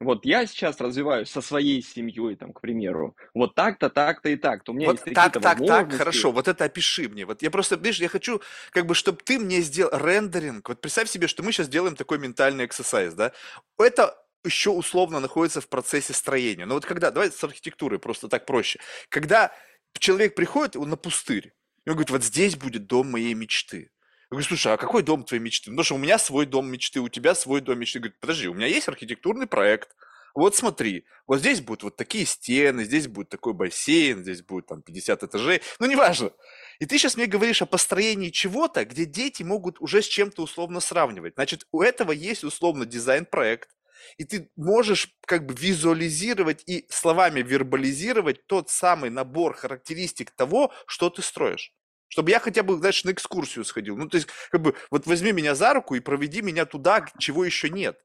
вот 0.00 0.24
я 0.24 0.46
сейчас 0.46 0.80
развиваюсь 0.80 1.28
со 1.28 1.40
своей 1.40 1.82
семьей, 1.82 2.36
там, 2.36 2.52
к 2.52 2.60
примеру, 2.60 3.16
вот 3.34 3.54
так-то, 3.54 3.90
так-то 3.90 4.28
и 4.28 4.36
так-то. 4.36 4.72
У 4.72 4.74
меня 4.74 4.90
есть 4.92 5.04
Вот 5.04 5.14
так, 5.14 5.32
такие-то 5.32 5.40
так, 5.40 5.58
так, 5.58 5.60
возможности. 5.60 5.98
хорошо, 5.98 6.32
вот 6.32 6.48
это 6.48 6.64
опиши 6.64 7.08
мне. 7.08 7.26
Вот 7.26 7.42
я 7.42 7.50
просто, 7.50 7.76
видишь, 7.76 7.98
я 8.00 8.08
хочу, 8.08 8.40
как 8.70 8.86
бы, 8.86 8.94
чтобы 8.94 9.18
ты 9.24 9.38
мне 9.38 9.60
сделал 9.60 9.90
рендеринг. 9.98 10.68
Вот 10.68 10.80
представь 10.80 11.08
себе, 11.08 11.26
что 11.26 11.42
мы 11.42 11.52
сейчас 11.52 11.68
делаем 11.68 11.96
такой 11.96 12.18
ментальный 12.18 12.66
эксерсайз, 12.66 13.14
да? 13.14 13.32
Это 13.76 14.16
еще 14.44 14.70
условно 14.70 15.18
находится 15.18 15.60
в 15.60 15.68
процессе 15.68 16.12
строения. 16.12 16.64
Но 16.64 16.74
вот 16.74 16.86
когда, 16.86 17.10
давай 17.10 17.32
с 17.32 17.42
архитектурой 17.42 17.98
просто 17.98 18.28
так 18.28 18.46
проще. 18.46 18.78
Когда 19.08 19.52
человек 19.98 20.36
приходит 20.36 20.76
он 20.76 20.90
на 20.90 20.96
пустырь, 20.96 21.54
и 21.84 21.90
он 21.90 21.96
говорит, 21.96 22.10
вот 22.10 22.22
здесь 22.22 22.54
будет 22.54 22.86
дом 22.86 23.10
моей 23.10 23.34
мечты. 23.34 23.90
Я 24.30 24.34
говорю, 24.34 24.46
слушай, 24.46 24.72
а 24.74 24.76
какой 24.76 25.02
дом 25.02 25.24
твоей 25.24 25.42
мечты? 25.42 25.70
Потому 25.70 25.84
что 25.84 25.94
у 25.94 25.98
меня 25.98 26.18
свой 26.18 26.44
дом 26.44 26.70
мечты, 26.70 27.00
у 27.00 27.08
тебя 27.08 27.34
свой 27.34 27.62
дом 27.62 27.78
мечты. 27.78 27.98
Говорит, 27.98 28.20
подожди, 28.20 28.48
у 28.48 28.54
меня 28.54 28.66
есть 28.66 28.86
архитектурный 28.86 29.46
проект. 29.46 29.96
Вот 30.34 30.54
смотри, 30.54 31.06
вот 31.26 31.40
здесь 31.40 31.62
будут 31.62 31.82
вот 31.82 31.96
такие 31.96 32.26
стены, 32.26 32.84
здесь 32.84 33.08
будет 33.08 33.30
такой 33.30 33.54
бассейн, 33.54 34.22
здесь 34.22 34.42
будет 34.42 34.66
там 34.66 34.82
50 34.82 35.22
этажей, 35.24 35.62
ну 35.80 35.86
неважно. 35.86 36.30
И 36.78 36.86
ты 36.86 36.98
сейчас 36.98 37.16
мне 37.16 37.26
говоришь 37.26 37.62
о 37.62 37.66
построении 37.66 38.28
чего-то, 38.28 38.84
где 38.84 39.06
дети 39.06 39.42
могут 39.42 39.80
уже 39.80 40.02
с 40.02 40.06
чем-то 40.06 40.42
условно 40.42 40.80
сравнивать. 40.80 41.34
Значит, 41.34 41.66
у 41.72 41.82
этого 41.82 42.12
есть 42.12 42.44
условно 42.44 42.84
дизайн-проект, 42.84 43.70
и 44.18 44.24
ты 44.24 44.50
можешь 44.56 45.08
как 45.26 45.46
бы 45.46 45.54
визуализировать 45.54 46.62
и 46.66 46.86
словами 46.90 47.40
вербализировать 47.40 48.46
тот 48.46 48.70
самый 48.70 49.10
набор 49.10 49.54
характеристик 49.54 50.30
того, 50.30 50.72
что 50.86 51.10
ты 51.10 51.22
строишь. 51.22 51.72
Чтобы 52.08 52.30
я 52.30 52.40
хотя 52.40 52.62
бы, 52.62 52.76
знаешь, 52.76 53.04
на 53.04 53.10
экскурсию 53.10 53.64
сходил. 53.64 53.96
Ну, 53.96 54.08
то 54.08 54.16
есть, 54.16 54.28
как 54.50 54.62
бы, 54.62 54.74
вот 54.90 55.06
возьми 55.06 55.32
меня 55.32 55.54
за 55.54 55.74
руку 55.74 55.94
и 55.94 56.00
проведи 56.00 56.42
меня 56.42 56.64
туда, 56.64 57.06
чего 57.18 57.44
еще 57.44 57.68
нет. 57.70 57.98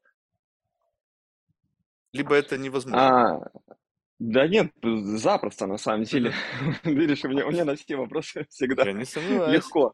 Либо 2.12 2.36
это 2.36 2.58
невозможно. 2.58 3.38
А, 3.38 3.52
да 4.20 4.48
нет, 4.48 4.72
запросто 4.84 5.68
на 5.68 5.78
самом 5.78 6.04
деле. 6.04 6.34
Видишь, 6.84 7.24
у 7.26 7.30
меня, 7.30 7.48
у 7.48 7.52
меня 7.52 7.66
на 7.66 7.76
все 7.76 7.96
вопросы 7.96 8.46
всегда 8.50 8.84
Я 8.84 8.94
не 8.94 9.06
сомневаюсь. 9.06 9.54
легко. 9.56 9.94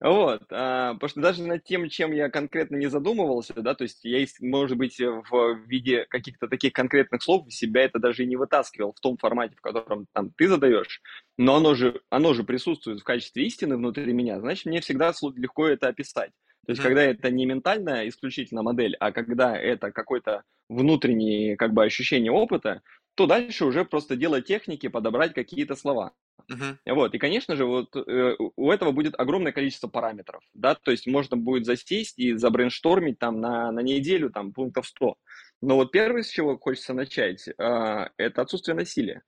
Вот, 0.00 0.42
а, 0.50 0.94
потому 0.94 1.08
что 1.08 1.20
даже 1.20 1.42
над 1.44 1.62
тем, 1.64 1.88
чем 1.88 2.12
я 2.12 2.28
конкретно 2.28 2.76
не 2.76 2.88
задумывался, 2.88 3.54
да, 3.54 3.74
то 3.74 3.82
есть 3.82 4.04
я, 4.04 4.24
может 4.40 4.76
быть, 4.76 4.98
в 4.98 5.58
виде 5.66 6.06
каких-то 6.08 6.48
таких 6.48 6.72
конкретных 6.72 7.22
слов 7.22 7.52
себя 7.52 7.82
это 7.82 8.00
даже 8.00 8.24
и 8.24 8.26
не 8.26 8.36
вытаскивал 8.36 8.92
в 8.92 9.00
том 9.00 9.16
формате, 9.16 9.54
в 9.56 9.60
котором 9.60 10.06
там 10.12 10.30
ты 10.36 10.48
задаешь, 10.48 11.00
но 11.38 11.56
оно 11.56 11.74
же, 11.74 12.00
оно 12.10 12.34
же 12.34 12.42
присутствует 12.42 13.00
в 13.00 13.04
качестве 13.04 13.44
истины 13.46 13.76
внутри 13.76 14.12
меня, 14.12 14.40
значит, 14.40 14.66
мне 14.66 14.80
всегда 14.80 15.12
легко 15.36 15.68
это 15.68 15.88
описать. 15.88 16.32
То 16.66 16.72
есть, 16.72 16.82
когда 16.82 17.02
это 17.02 17.30
не 17.30 17.44
ментальная 17.44 18.08
исключительно 18.08 18.62
модель, 18.62 18.96
а 19.00 19.10
когда 19.12 19.56
это 19.56 19.90
какой-то 19.90 20.44
внутреннее 20.68 21.56
как 21.56 21.72
бы 21.72 21.84
ощущение 21.84 22.30
опыта, 22.30 22.82
то 23.14 23.26
дальше 23.26 23.64
уже 23.64 23.84
просто 23.84 24.16
дело 24.16 24.40
техники 24.40 24.88
подобрать 24.88 25.34
какие-то 25.34 25.74
слова. 25.74 26.12
Мгм. 26.48 26.78
Вот, 26.86 27.14
и, 27.14 27.18
конечно 27.18 27.56
же, 27.56 27.64
вот 27.64 27.94
э, 27.96 28.36
у 28.56 28.70
этого 28.70 28.92
будет 28.92 29.18
огромное 29.18 29.52
количество 29.52 29.88
параметров, 29.88 30.42
да, 30.54 30.74
то 30.74 30.90
есть 30.90 31.06
можно 31.06 31.36
будет 31.36 31.64
засесть 31.64 32.18
и 32.18 32.34
забрейнштормить 32.34 33.18
там 33.18 33.40
на, 33.40 33.70
на 33.72 33.80
неделю 33.80 34.30
там 34.30 34.52
пунктов 34.52 34.86
100. 34.86 35.16
Но 35.60 35.76
вот 35.76 35.92
первое, 35.92 36.22
с 36.22 36.28
чего 36.28 36.58
хочется 36.58 36.92
начать, 36.92 37.48
а, 37.58 38.10
это 38.16 38.42
отсутствие 38.42 38.74
насилия. 38.74 39.22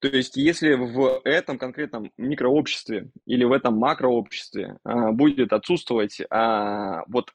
То 0.00 0.08
есть 0.08 0.36
если 0.36 0.74
в 0.74 1.20
этом 1.24 1.58
конкретном 1.58 2.12
микрообществе 2.16 3.10
или 3.26 3.44
в 3.44 3.52
этом 3.52 3.76
макрообществе 3.78 4.78
а, 4.84 5.10
будет 5.12 5.52
отсутствовать 5.52 6.20
а, 6.30 7.02
вот 7.08 7.32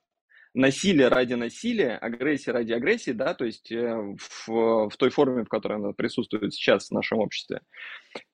насилие 0.54 1.08
ради 1.08 1.34
насилия, 1.34 1.98
агрессия 1.98 2.52
ради 2.52 2.74
агрессии, 2.74 3.12
да, 3.12 3.34
то 3.34 3.46
есть 3.46 3.72
э, 3.72 4.16
в, 4.18 4.90
в 4.90 4.98
той 4.98 5.10
форме, 5.10 5.44
в 5.44 5.50
которой 5.50 5.78
она 5.78 5.94
присутствует 5.94 6.54
сейчас 6.54 6.90
в 6.90 6.92
нашем 6.92 7.20
обществе, 7.20 7.62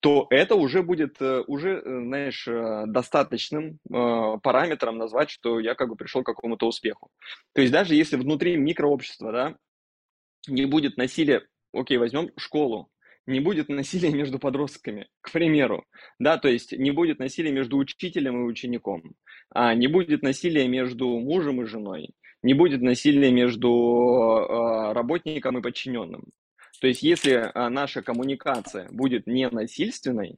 то 0.01 0.27
это 0.29 0.55
уже 0.55 0.83
будет, 0.83 1.21
э, 1.21 1.43
уже, 1.47 1.77
э, 1.77 1.81
знаешь, 1.83 2.47
достаточным 2.87 3.79
параметром 3.89 4.97
назвать, 4.97 5.29
что 5.29 5.59
я 5.59 5.75
как 5.75 5.89
бы 5.89 5.95
пришел 5.95 6.23
к 6.23 6.25
какому-то 6.25 6.67
успеху. 6.67 7.09
То 7.53 7.61
есть 7.61 7.71
даже 7.71 7.95
если 7.95 8.17
внутри 8.17 8.57
микрообщества, 8.57 9.31
да, 9.31 9.55
не 10.47 10.65
будет 10.65 10.97
насилия, 10.97 11.47
окей, 11.73 11.97
возьмем 11.97 12.31
школу, 12.37 12.89
не 13.25 13.39
будет 13.39 13.69
насилия 13.69 14.11
между 14.11 14.39
подростками, 14.39 15.07
к 15.21 15.31
примеру, 15.31 15.85
да, 16.17 16.37
то 16.37 16.47
есть 16.49 16.71
не 16.71 16.91
будет 16.91 17.19
насилия 17.19 17.51
между 17.51 17.77
учителем 17.77 18.41
и 18.41 18.47
учеником, 18.47 19.15
не 19.55 19.87
будет 19.87 20.21
насилия 20.21 20.67
между 20.67 21.07
мужем 21.07 21.61
и 21.61 21.65
женой, 21.65 22.11
не 22.43 22.53
будет 22.53 22.81
насилия 22.81 23.31
между 23.31 23.69
э, 23.69 24.93
работником 24.93 25.57
и 25.57 25.61
подчиненным. 25.61 26.25
То 26.79 26.87
есть 26.87 27.03
если 27.03 27.33
э, 27.33 27.69
наша 27.69 28.01
коммуникация 28.01 28.87
будет 28.91 29.27
не 29.27 29.49
насильственной, 29.49 30.35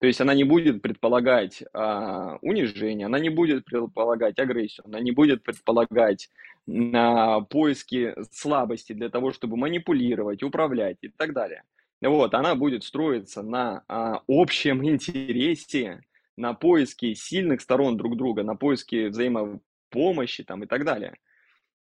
То 0.00 0.06
есть 0.06 0.20
она 0.20 0.34
не 0.34 0.44
будет 0.44 0.82
предполагать 0.82 1.62
а, 1.72 2.36
унижение, 2.42 3.06
она 3.06 3.18
не 3.18 3.30
будет 3.30 3.64
предполагать 3.64 4.38
агрессию, 4.38 4.84
она 4.86 5.00
не 5.00 5.12
будет 5.12 5.42
предполагать 5.42 6.28
а, 6.68 7.40
поиски 7.40 8.14
слабости 8.30 8.92
для 8.92 9.08
того, 9.08 9.32
чтобы 9.32 9.56
манипулировать, 9.56 10.42
управлять 10.42 10.98
и 11.02 11.08
так 11.08 11.32
далее. 11.32 11.62
Вот, 12.02 12.34
она 12.34 12.54
будет 12.54 12.84
строиться 12.84 13.42
на 13.42 13.82
а, 13.88 14.20
общем 14.28 14.84
интересе, 14.92 16.02
на 16.36 16.54
поиске 16.54 17.14
сильных 17.14 17.60
сторон 17.60 17.96
друг 17.96 18.16
друга, 18.16 18.42
на 18.42 18.56
поиске 18.56 19.08
взаимопомощи 19.08 20.44
там 20.44 20.64
и 20.64 20.66
так 20.66 20.84
далее. 20.84 21.14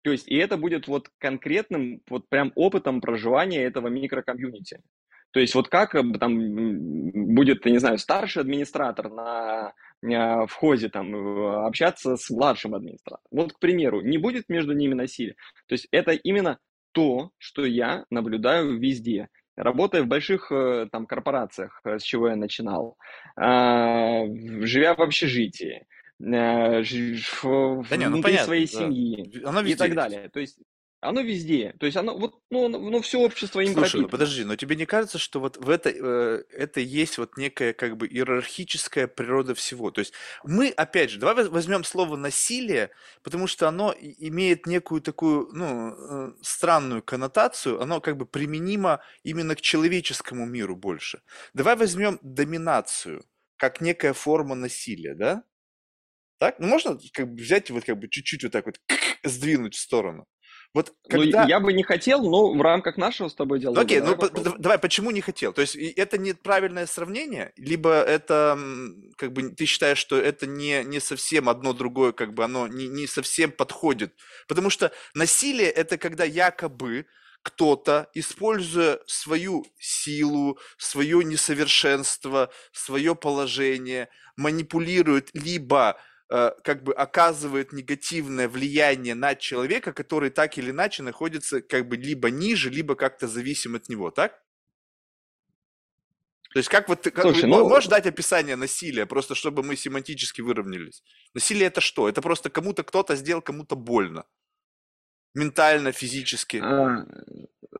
То 0.04 0.12
есть, 0.12 0.28
и 0.28 0.36
это 0.36 0.58
будет 0.58 0.88
вот 0.88 1.10
конкретным, 1.18 2.01
вот 2.10 2.28
прям 2.28 2.51
опытом 2.56 3.01
проживания 3.01 3.64
этого 3.64 3.88
микрокомьюнити. 3.88 4.82
То 5.32 5.39
есть 5.39 5.56
вот 5.56 5.68
как 5.68 5.95
э, 5.95 6.04
там 6.20 7.34
будет, 7.34 7.66
не 7.66 7.80
знаю, 7.80 7.97
старший 7.97 8.43
администратор 8.43 9.10
на 9.10 9.74
э, 10.04 10.45
входе 10.47 10.89
там 10.89 11.16
общаться 11.66 12.18
с 12.18 12.30
младшим 12.30 12.76
администратором. 12.76 13.26
Вот, 13.32 13.54
к 13.54 13.60
примеру, 13.60 14.01
не 14.01 14.18
будет 14.18 14.47
между 14.49 14.74
ними 14.74 14.93
насилия. 14.93 15.36
То 15.68 15.74
есть 15.74 15.88
это 15.91 16.12
именно 16.12 16.60
то, 16.91 17.32
что 17.39 17.66
я 17.66 18.06
наблюдаю 18.12 18.78
везде. 18.80 19.30
Работая 19.56 20.04
в 20.04 20.08
больших 20.08 20.51
там 20.91 21.06
корпорациях, 21.06 21.80
с 21.86 22.01
чего 22.01 22.30
я 22.30 22.36
начинал, 22.36 22.97
а, 23.36 24.26
живя 24.62 24.95
в 24.95 25.01
общежитии, 25.01 25.86
да 26.20 27.97
не, 27.97 28.08
ну, 28.08 28.22
понятно, 28.22 28.45
своей 28.45 28.66
да. 28.66 28.80
семьи 28.80 29.45
Оно 29.45 29.62
и 29.62 29.76
так 29.76 29.93
далее. 29.93 30.30
То 30.30 30.39
есть 30.39 30.58
оно 31.04 31.22
везде. 31.22 31.76
То 31.80 31.86
есть 31.86 31.97
оно, 31.97 32.18
вот, 32.18 32.39
ну, 32.49 32.68
ну 32.68 33.01
все 33.01 33.20
общество 33.20 33.60
им 33.60 33.74
Слушай, 33.74 34.01
ну 34.01 34.08
пропитано. 34.08 34.08
подожди, 34.10 34.43
но 34.43 34.56
тебе 34.56 34.76
не 34.76 34.86
кажется, 34.86 35.18
что 35.18 35.39
вот 35.39 35.58
в 35.58 35.70
это, 35.70 35.89
э, 35.89 36.43
это 36.51 36.80
есть 36.80 37.18
вот 37.18 37.38
некая 37.38 37.74
как 37.74 37.97
бы 37.97 38.08
иерархическая 38.08 39.08
природа 39.08 39.54
всего? 39.56 39.91
То 39.91 39.99
есть 39.99 40.14
мы, 40.43 40.70
опять 40.70 41.12
же, 41.12 41.20
давай 41.20 41.47
возьмем 41.47 41.84
слово 41.84 42.16
насилие, 42.16 42.89
потому 43.22 43.47
что 43.47 43.68
оно 43.68 43.93
имеет 43.99 44.66
некую 44.66 45.01
такую, 45.01 45.49
ну, 45.54 45.95
э, 45.95 46.34
странную 46.41 47.04
коннотацию, 47.04 47.82
оно 47.82 48.01
как 48.01 48.18
бы 48.18 48.26
применимо 48.26 49.01
именно 49.24 49.56
к 49.56 49.62
человеческому 49.62 50.45
миру 50.45 50.76
больше. 50.76 51.22
Давай 51.54 51.76
возьмем 51.76 52.20
доминацию 52.22 53.24
как 53.58 53.82
некая 53.82 54.14
форма 54.14 54.56
насилия, 54.56 55.16
да? 55.16 55.43
Так? 56.39 56.60
Ну 56.60 56.68
можно 56.68 56.97
как 57.14 57.30
бы 57.30 57.41
взять 57.41 57.70
и 57.70 57.74
вот 57.74 57.86
как 57.86 57.97
бы 57.97 58.10
чуть-чуть 58.10 58.43
вот 58.43 58.51
так 58.51 58.66
вот 58.66 58.80
сдвинуть 59.24 59.76
в 59.76 59.80
сторону. 59.80 60.26
Вот 60.74 60.91
Ну, 61.07 61.19
когда... 61.19 61.43
я 61.43 61.59
бы 61.59 61.71
не 61.71 61.84
хотел, 61.84 62.24
но 62.24 62.51
в 62.51 62.61
рамках 62.61 62.97
нашего 62.97 63.28
с 63.28 63.36
тобой 63.36 63.59
Ну, 63.59 63.61
диалога 63.61 63.82
окей, 63.82 63.99
давай 63.99 64.15
ну 64.15 64.21
по- 64.21 64.28
попробуем. 64.28 64.61
давай, 64.61 64.80
почему 64.80 65.11
не 65.11 65.21
хотел? 65.21 65.53
То 65.53 65.61
есть 65.61 65.76
это 65.76 66.17
неправильное 66.17 66.88
сравнение, 66.88 67.53
либо 67.57 68.01
это 68.01 68.57
как 69.17 69.34
бы 69.34 69.49
ты 69.49 69.65
считаешь, 69.65 69.99
что 69.99 70.17
это 70.17 70.47
не, 70.47 70.84
не 70.84 70.99
совсем 70.99 71.47
одно 71.47 71.74
другое, 71.74 72.11
как 72.11 72.34
бы 72.34 72.43
оно 72.43 72.67
не, 72.67 72.88
не 72.88 73.05
совсем 73.05 73.51
подходит. 73.51 74.15
Потому 74.47 74.71
что 74.71 74.91
насилие 75.13 75.69
это 75.69 75.97
когда 75.99 76.24
якобы 76.24 77.05
кто-то, 77.43 78.09
используя 78.13 78.99
свою 79.05 79.65
силу, 79.78 80.57
свое 80.78 81.24
несовершенство, 81.24 82.49
свое 82.71 83.15
положение, 83.15 84.09
манипулирует 84.38 85.30
либо 85.34 85.97
как 86.63 86.84
бы 86.84 86.93
оказывает 86.93 87.73
негативное 87.73 88.49
влияние 88.49 89.13
на 89.13 89.36
человека, 89.36 89.93
который 89.93 90.31
так 90.31 90.57
или 90.57 90.71
иначе 90.71 91.03
находится 91.03 91.61
как 91.61 91.88
бы 91.88 91.95
либо 91.95 92.31
ниже, 92.31 92.71
либо 92.71 92.95
как-то 92.95 93.27
зависим 93.27 93.75
от 93.75 93.88
него, 93.88 94.09
так? 94.09 94.41
То 96.53 96.59
есть 96.59 96.69
как 96.69 96.89
вот 96.89 97.01
ты, 97.01 97.11
как, 97.11 97.23
Слушай, 97.23 97.49
ну, 97.49 97.67
можешь 97.67 97.89
дать 97.89 98.07
описание 98.07 98.55
насилия, 98.55 99.05
просто 99.05 99.36
чтобы 99.36 99.61
мы 99.61 99.75
семантически 99.75 100.41
выровнялись? 100.41 101.03
Насилие 101.36 101.67
это 101.67 101.81
что? 101.81 102.09
Это 102.09 102.21
просто 102.21 102.49
кому-то 102.49 102.84
кто-то 102.84 103.15
сделал 103.15 103.41
кому-то 103.41 103.75
больно. 103.75 104.25
Ментально, 105.36 105.91
физически. 105.91 106.61
а, 106.63 107.07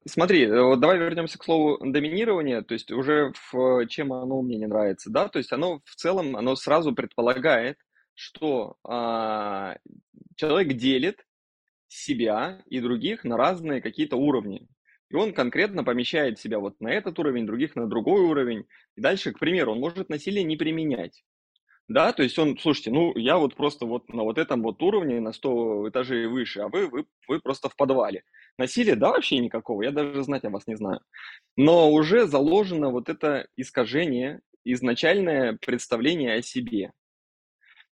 смотри, 0.08 0.46
э, 0.46 0.62
вот 0.62 0.80
давай 0.80 0.98
вернемся 0.98 1.38
к 1.38 1.44
слову 1.44 1.78
доминирование, 1.84 2.64
то 2.64 2.74
есть 2.74 2.92
уже 2.92 3.32
в 3.52 3.86
чем 3.88 4.12
оно 4.12 4.42
мне 4.42 4.58
не 4.58 4.66
нравится, 4.66 5.12
да, 5.12 5.28
то 5.28 5.38
есть 5.38 5.52
оно 5.52 5.82
в 5.86 5.96
целом, 5.96 6.36
оно 6.36 6.56
сразу 6.56 6.96
предполагает, 6.96 7.78
что 8.16 8.78
а, 8.84 9.78
человек 10.36 10.74
делит 10.74 11.26
себя 11.88 12.62
и 12.68 12.80
других 12.80 13.24
на 13.24 13.38
разные 13.38 13.82
какие-то 13.82 14.16
уровни. 14.18 14.68
И 15.10 15.16
он 15.16 15.34
конкретно 15.34 15.84
помещает 15.84 16.40
себя 16.40 16.60
вот 16.60 16.80
на 16.82 16.90
этот 16.92 17.20
уровень, 17.20 17.46
других 17.46 17.76
на 17.76 17.88
другой 17.88 18.22
уровень. 18.22 18.66
И 18.96 19.02
дальше, 19.02 19.32
к 19.32 19.40
примеру, 19.40 19.74
он 19.74 19.80
может 19.80 20.10
насилие 20.10 20.44
не 20.44 20.58
применять. 20.58 21.24
Да, 21.90 22.14
то 22.14 22.24
есть 22.24 22.40
он, 22.40 22.58
слушайте, 22.58 22.92
ну 22.92 23.16
я 23.18 23.38
вот 23.38 23.56
просто 23.56 23.86
вот 23.86 24.08
на 24.10 24.24
вот 24.24 24.38
этом 24.38 24.62
вот 24.64 24.82
уровне, 24.82 25.20
на 25.20 25.34
100 25.34 25.90
этажей 25.90 26.28
выше, 26.28 26.62
а 26.62 26.70
вы, 26.70 26.88
вы, 26.88 27.06
вы 27.28 27.40
просто 27.42 27.68
в 27.68 27.76
подвале. 27.76 28.24
Насилия, 28.58 28.96
да, 28.96 29.12
вообще 29.12 29.40
никакого, 29.40 29.84
я 29.84 29.92
даже 29.92 30.24
знать 30.24 30.46
о 30.46 30.50
вас 30.50 30.66
не 30.66 30.76
знаю. 30.76 31.02
Но 31.58 31.92
уже 31.92 32.26
заложено 32.26 32.90
вот 32.90 33.10
это 33.10 33.48
искажение, 33.58 34.40
изначальное 34.64 35.58
представление 35.62 36.36
о 36.36 36.42
себе. 36.42 36.94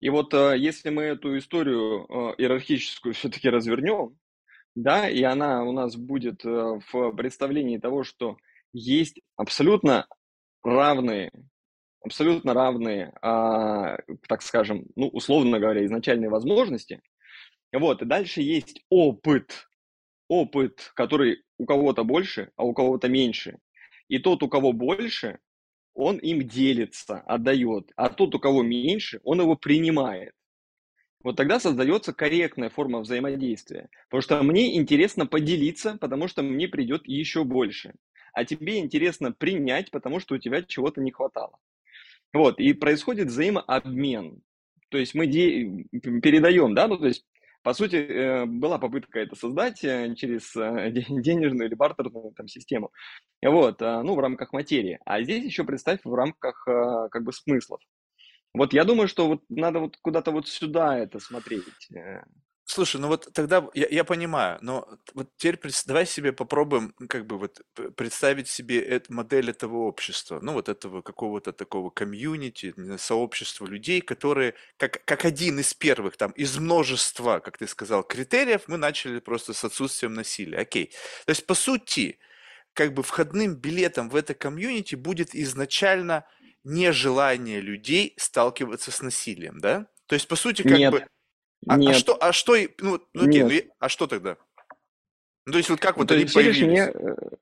И 0.07 0.09
вот 0.09 0.33
э, 0.35 0.55
если 0.57 0.91
мы 0.91 1.03
эту 1.03 1.37
историю 1.37 2.07
э, 2.09 2.35
иерархическую 2.39 3.13
все-таки 3.15 3.49
развернем, 3.49 4.17
да, 4.77 5.09
и 5.09 5.21
она 5.25 5.65
у 5.65 5.73
нас 5.73 5.97
будет 5.97 6.45
э, 6.45 6.81
в 6.93 7.11
представлении 7.17 7.79
того, 7.79 8.05
что 8.05 8.37
есть 8.73 9.21
абсолютно 9.35 10.07
равные, 10.63 11.33
абсолютно 12.05 12.55
равные, 12.55 13.15
а, 13.21 13.99
так 14.29 14.43
скажем, 14.43 14.85
ну, 14.95 15.09
условно 15.09 15.59
говоря, 15.59 15.85
изначальные 15.85 16.31
возможности. 16.31 17.01
Вот, 17.73 18.01
и 18.01 18.05
дальше 18.05 18.43
есть 18.43 18.85
опыт, 18.89 19.67
опыт, 20.29 20.93
который 20.95 21.43
у 21.59 21.67
кого-то 21.67 22.05
больше, 22.05 22.53
а 22.55 22.63
у 22.63 22.75
кого-то 22.75 23.09
меньше. 23.09 23.59
И 24.07 24.21
тот, 24.21 24.45
у 24.45 24.49
кого 24.49 24.73
больше, 24.73 25.41
он 25.97 26.19
им 26.19 26.43
делится, 26.47 27.21
отдает, 27.21 27.91
а 27.97 28.09
тот, 28.09 28.35
у 28.35 28.39
кого 28.39 28.63
меньше, 28.63 29.21
он 29.25 29.41
его 29.41 29.57
принимает. 29.57 30.33
Вот 31.23 31.37
тогда 31.37 31.59
создается 31.59 32.13
корректная 32.13 32.71
форма 32.71 33.01
взаимодействия. 33.01 33.89
Потому 34.09 34.23
что 34.23 34.43
мне 34.43 34.77
интересно 34.77 35.27
поделиться, 35.27 35.99
потому 36.01 36.29
что 36.29 36.43
мне 36.43 36.69
придет 36.69 37.03
еще 37.07 37.43
больше. 37.45 37.95
А 38.33 38.45
тебе 38.45 38.79
интересно 38.79 39.33
принять, 39.33 39.91
потому 39.91 40.21
что 40.21 40.37
у 40.37 40.39
тебя 40.39 40.63
чего-то 40.63 41.01
не 41.01 41.11
хватало. 41.11 41.59
Вот, 42.33 42.61
и 42.61 42.75
происходит 42.75 43.29
взаимообмен. 43.29 44.43
То 44.91 44.99
есть 44.99 45.15
мы 45.15 45.27
де- 45.27 45.87
передаем, 45.93 46.75
да, 46.75 46.87
ну 46.87 46.99
то 46.99 47.07
есть 47.07 47.25
по 47.67 47.75
сути, 47.75 47.97
э, 47.97 48.47
была 48.47 48.79
попытка 48.79 49.19
это 49.19 49.35
создать 49.35 49.83
э, 49.83 50.15
через 50.15 50.55
э, 50.55 50.91
де- 50.93 51.05
денежную 51.09 51.67
или 51.67 51.75
бартерную 51.75 52.33
там, 52.33 52.47
систему, 52.47 52.93
вот, 53.43 53.81
ну, 53.81 54.15
в 54.15 54.21
рамках 54.21 54.53
материи. 54.53 55.01
А 55.05 55.21
здесь 55.21 55.45
еще 55.45 55.65
представь 55.65 55.99
в 56.05 56.15
рамках 56.15 56.63
как 56.65 57.25
бы 57.25 57.33
смыслов. 57.33 57.81
Вот 58.55 58.73
я 58.73 58.85
думаю, 58.85 59.09
что 59.09 59.27
вот 59.27 59.43
надо 59.49 59.81
вот 59.81 59.97
куда-то 60.01 60.31
вот 60.31 60.47
сюда 60.47 60.97
это 60.97 61.19
смотреть. 61.19 61.89
Слушай, 62.69 63.01
ну 63.01 63.07
вот 63.07 63.29
тогда 63.33 63.69
я, 63.75 63.87
я 63.89 64.03
понимаю, 64.03 64.59
но 64.61 64.89
вот 65.15 65.31
теперь 65.37 65.55
прес- 65.57 65.87
давай 65.87 66.05
себе 66.05 66.33
попробуем 66.33 66.93
как 67.09 67.25
бы 67.25 67.39
вот 67.39 67.61
п- 67.75 67.93
представить 67.93 68.49
себе 68.49 68.85
эт- 68.85 69.07
модель 69.09 69.51
этого 69.51 69.77
общества, 69.87 70.41
ну 70.43 70.53
вот 70.53 70.69
этого 70.69 71.01
какого-то 71.01 71.53
такого 71.53 71.91
комьюнити, 71.91 72.75
не 72.77 72.85
знаю, 72.85 72.99
сообщества 72.99 73.67
людей, 73.67 74.01
которые 74.01 74.55
как, 74.79 75.05
как 75.05 75.25
один 75.25 75.61
из 75.61 75.75
первых 75.75 76.17
там 76.17 76.33
из 76.33 76.59
множества, 76.59 77.39
как 77.39 77.57
ты 77.57 77.69
сказал, 77.69 78.03
критериев 78.03 78.63
мы 78.67 78.79
начали 78.79 79.21
просто 79.21 79.53
с 79.53 79.65
отсутствием 79.65 80.15
насилия. 80.15 80.59
Окей. 80.59 80.87
То 81.25 81.31
есть 81.31 81.47
по 81.47 81.55
сути 81.55 82.19
как 82.73 82.95
бы 82.95 83.03
входным 83.05 83.55
билетом 83.57 84.09
в 84.11 84.17
это 84.17 84.35
комьюнити 84.35 84.97
будет 84.97 85.35
изначально 85.37 86.25
нежелание 86.65 87.61
людей 87.61 88.15
сталкиваться 88.19 88.91
с 88.91 89.01
насилием, 89.03 89.61
да? 89.61 89.87
То 90.07 90.15
есть 90.15 90.29
по 90.29 90.37
сути 90.37 90.63
как 90.63 90.85
бы 90.87 90.99
Нет, 90.99 91.09
а, 91.16 91.16
а 91.67 91.77
нет, 91.77 91.97
что, 91.97 92.17
а 92.21 92.33
что, 92.33 92.55
ну, 92.81 93.01
ну 93.15 93.23
окей, 93.25 93.43
ну, 93.43 93.49
нет. 93.51 93.53
и- 93.53 93.71
а 93.79 93.89
что 93.89 94.07
тогда? 94.07 94.37
Ну, 95.47 95.53
то 95.53 95.59
есть 95.59 95.71
вот 95.71 95.81
как 95.81 95.97
вот 95.97 96.09
То 96.09 96.15
они 96.15 96.25
видишь, 96.25 96.61
мне, 96.61 96.87
появились? 96.87 97.37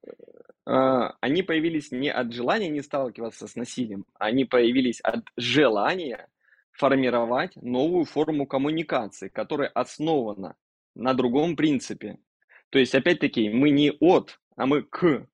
э, 0.67 0.71
э, 0.71 1.11
они 1.21 1.43
появились 1.43 1.91
не 1.93 2.11
от 2.13 2.33
желания 2.33 2.69
не 2.69 2.83
сталкиваться 2.83 3.47
с 3.47 3.57
насилием, 3.57 4.05
они 4.19 4.45
появились 4.45 5.01
от 5.01 5.25
желания 5.37 6.29
формировать 6.73 7.57
новую 7.57 8.05
форму 8.05 8.47
коммуникации, 8.47 9.29
которая 9.29 9.69
основана 9.69 10.57
на 10.95 11.15
другом 11.15 11.57
принципе. 11.57 12.19
То 12.71 12.79
есть, 12.79 12.95
опять-таки, 12.95 13.49
мы 13.51 13.71
не 13.71 13.93
от, 14.01 14.41
а 14.57 14.67
мы 14.67 14.83
к. 14.83 15.27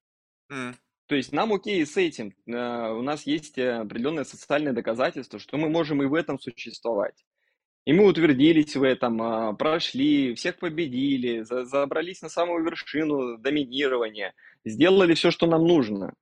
М, 0.50 0.76
То 1.06 1.14
есть 1.16 1.32
нам 1.32 1.52
окей 1.52 1.84
с 1.84 1.96
этим. 1.96 2.34
Э, 2.46 2.90
У 2.92 3.02
нас 3.02 3.26
есть 3.26 3.58
э, 3.58 3.78
определенное 3.78 4.24
социальное 4.24 4.72
доказательство, 4.72 5.38
что 5.38 5.56
мы 5.56 5.68
можем 5.68 6.02
и 6.02 6.06
в 6.06 6.14
этом 6.14 6.38
существовать. 6.38 7.24
И 7.86 7.92
мы 7.92 8.06
утвердились 8.06 8.76
в 8.76 8.82
этом, 8.82 9.22
а, 9.22 9.52
прошли, 9.54 10.34
всех 10.34 10.58
победили, 10.58 11.40
за- 11.40 11.64
забрались 11.64 12.22
на 12.22 12.28
самую 12.28 12.64
вершину 12.64 13.38
доминирования, 13.38 14.34
сделали 14.64 15.14
все, 15.14 15.30
что 15.30 15.46
нам 15.46 15.66
нужно. 15.66 16.14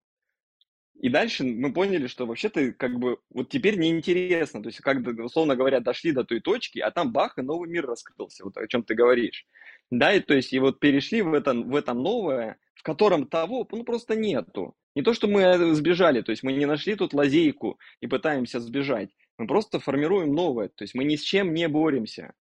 И 1.01 1.09
дальше 1.09 1.45
мы 1.45 1.73
поняли, 1.73 2.09
что 2.09 2.27
вообще-то 2.27 2.73
как 2.73 2.99
бы 2.99 3.19
вот 3.31 3.49
теперь 3.51 3.79
неинтересно. 3.79 4.63
То 4.63 4.69
есть, 4.69 4.81
как 4.81 4.99
условно 5.19 5.55
говоря, 5.55 5.79
дошли 5.81 6.11
до 6.11 6.25
той 6.25 6.41
точки, 6.41 6.81
а 6.81 6.91
там 6.91 7.13
бах, 7.13 7.39
и 7.39 7.43
новый 7.43 7.69
мир 7.69 7.87
раскрылся, 7.87 8.45
вот 8.45 8.57
о 8.57 8.67
чем 8.67 8.83
ты 8.83 8.95
говоришь. 8.95 9.47
Да, 9.91 10.13
и 10.13 10.21
то 10.21 10.35
есть, 10.35 10.53
и 10.53 10.59
вот 10.59 10.81
перешли 10.81 11.23
в 11.23 11.35
это, 11.35 11.55
в 11.55 11.75
это 11.75 11.95
новое, 11.95 12.59
в 12.75 12.83
котором 12.83 13.27
того, 13.27 13.67
ну, 13.71 13.85
просто 13.85 14.17
нету. 14.17 14.75
Не 14.97 15.03
то, 15.03 15.15
что 15.15 15.29
мы 15.29 15.43
э, 15.43 15.75
сбежали, 15.75 16.21
то 16.23 16.31
есть 16.33 16.43
мы 16.43 16.53
не 16.53 16.67
нашли 16.67 16.97
тут 16.97 17.15
лазейку 17.15 17.79
и 18.01 18.09
пытаемся 18.09 18.59
сбежать. 18.59 19.11
Мы 19.39 19.47
просто 19.47 19.81
формируем 19.81 20.35
новое, 20.35 20.69
то 20.69 20.85
есть 20.85 20.95
мы 20.95 21.05
ни 21.05 21.17
с 21.17 21.23
чем 21.23 21.55
не 21.55 21.69
боремся. 21.69 22.35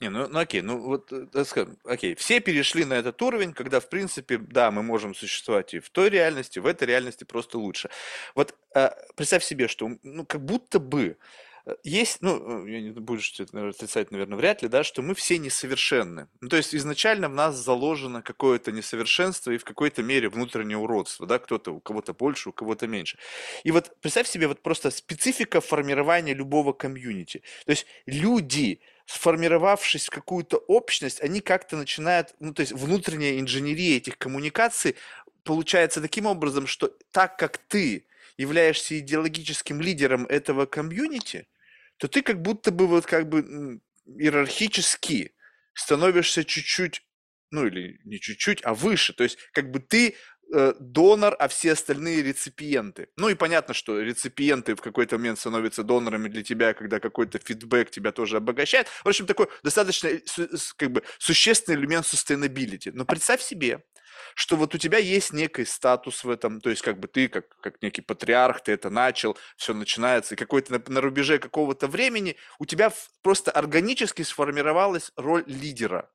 Не, 0.00 0.10
ну, 0.10 0.28
ну 0.28 0.38
окей, 0.38 0.60
ну 0.60 0.78
вот, 0.78 1.10
э, 1.12 1.26
так 1.32 1.48
скажем, 1.48 1.78
окей, 1.84 2.14
все 2.14 2.40
перешли 2.40 2.84
на 2.84 2.92
этот 2.92 3.20
уровень, 3.22 3.54
когда, 3.54 3.80
в 3.80 3.88
принципе, 3.88 4.36
да, 4.36 4.70
мы 4.70 4.82
можем 4.82 5.14
существовать 5.14 5.72
и 5.72 5.80
в 5.80 5.88
той 5.88 6.10
реальности, 6.10 6.58
в 6.58 6.66
этой 6.66 6.86
реальности 6.86 7.24
просто 7.24 7.58
лучше. 7.58 7.88
Вот 8.34 8.54
э, 8.74 8.90
представь 9.16 9.42
себе, 9.42 9.68
что, 9.68 9.90
ну, 10.02 10.26
как 10.26 10.44
будто 10.44 10.78
бы 10.78 11.16
Э, 11.16 11.51
есть, 11.84 12.18
ну, 12.22 12.66
э, 12.66 12.70
я 12.70 12.80
не 12.80 12.90
это 12.90 13.68
отрицать, 13.68 14.10
наверное, 14.10 14.36
вряд 14.36 14.62
ли, 14.62 14.68
да, 14.68 14.82
что 14.82 15.02
мы 15.02 15.14
все 15.14 15.38
несовершенны. 15.38 16.28
Ну, 16.40 16.48
то 16.48 16.56
есть 16.56 16.74
изначально 16.74 17.28
в 17.28 17.34
нас 17.34 17.56
заложено 17.56 18.22
какое-то 18.22 18.72
несовершенство 18.72 19.52
и 19.52 19.58
в 19.58 19.64
какой-то 19.64 20.02
мере 20.02 20.28
внутреннее 20.28 20.78
уродство, 20.78 21.26
да, 21.26 21.38
кто-то, 21.38 21.72
у 21.72 21.80
кого-то 21.80 22.14
больше, 22.14 22.48
у 22.48 22.52
кого-то 22.52 22.86
меньше. 22.86 23.18
И 23.64 23.70
вот 23.70 23.92
представь 24.00 24.26
себе 24.28 24.48
вот 24.48 24.60
просто 24.62 24.90
специфика 24.90 25.60
формирования 25.60 26.34
любого 26.34 26.72
комьюнити. 26.72 27.42
То 27.64 27.70
есть 27.70 27.86
люди, 28.06 28.80
сформировавшись 29.06 30.06
в 30.06 30.10
какую-то 30.10 30.56
общность, 30.56 31.20
они 31.20 31.40
как-то 31.40 31.76
начинают, 31.76 32.34
ну, 32.40 32.52
то 32.52 32.60
есть 32.60 32.72
внутренняя 32.72 33.38
инженерия 33.38 33.98
этих 33.98 34.18
коммуникаций 34.18 34.96
получается 35.44 36.00
таким 36.00 36.26
образом, 36.26 36.66
что 36.66 36.92
так 37.12 37.36
как 37.36 37.58
ты 37.58 38.06
являешься 38.36 38.98
идеологическим 38.98 39.80
лидером 39.80 40.26
этого 40.26 40.66
комьюнити, 40.66 41.46
то 42.02 42.08
ты 42.08 42.20
как 42.22 42.42
будто 42.42 42.72
бы 42.72 42.88
вот 42.88 43.06
как 43.06 43.28
бы 43.28 43.80
иерархически 44.06 45.36
становишься 45.72 46.44
чуть-чуть, 46.44 47.00
ну 47.52 47.64
или 47.64 48.00
не 48.02 48.18
чуть-чуть, 48.18 48.58
а 48.64 48.74
выше. 48.74 49.12
То 49.12 49.22
есть 49.22 49.38
как 49.52 49.70
бы 49.70 49.78
ты 49.78 50.16
э, 50.52 50.74
донор, 50.78 51.36
а 51.38 51.48
все 51.48 51.72
остальные 51.72 52.22
реципиенты. 52.22 53.08
Ну 53.16 53.28
и 53.28 53.34
понятно, 53.34 53.74
что 53.74 54.00
реципиенты 54.00 54.74
в 54.74 54.80
какой-то 54.80 55.18
момент 55.18 55.38
становятся 55.38 55.82
донорами 55.82 56.28
для 56.28 56.42
тебя, 56.42 56.74
когда 56.74 57.00
какой-то 57.00 57.38
фидбэк 57.38 57.90
тебя 57.90 58.12
тоже 58.12 58.36
обогащает. 58.36 58.88
В 59.04 59.08
общем, 59.08 59.26
такой 59.26 59.48
достаточно 59.62 60.08
э, 60.08 60.20
как 60.76 60.90
бы 60.90 61.02
существенный 61.18 61.78
элемент 61.78 62.06
sustainability. 62.06 62.90
Но 62.92 63.04
представь 63.04 63.42
себе, 63.42 63.82
что 64.34 64.56
вот 64.56 64.74
у 64.74 64.78
тебя 64.78 64.98
есть 64.98 65.32
некий 65.32 65.64
статус 65.64 66.24
в 66.24 66.30
этом, 66.30 66.60
то 66.60 66.70
есть 66.70 66.82
как 66.82 66.98
бы 66.98 67.08
ты 67.08 67.28
как, 67.28 67.48
как 67.60 67.82
некий 67.82 68.02
патриарх, 68.02 68.62
ты 68.62 68.72
это 68.72 68.90
начал, 68.90 69.36
все 69.56 69.74
начинается, 69.74 70.34
и 70.34 70.38
какой-то 70.38 70.72
на, 70.72 70.82
на 70.86 71.00
рубеже 71.00 71.38
какого-то 71.38 71.86
времени 71.86 72.36
у 72.58 72.66
тебя 72.66 72.92
просто 73.22 73.50
органически 73.50 74.22
сформировалась 74.22 75.12
роль 75.16 75.44
лидера. 75.46 76.10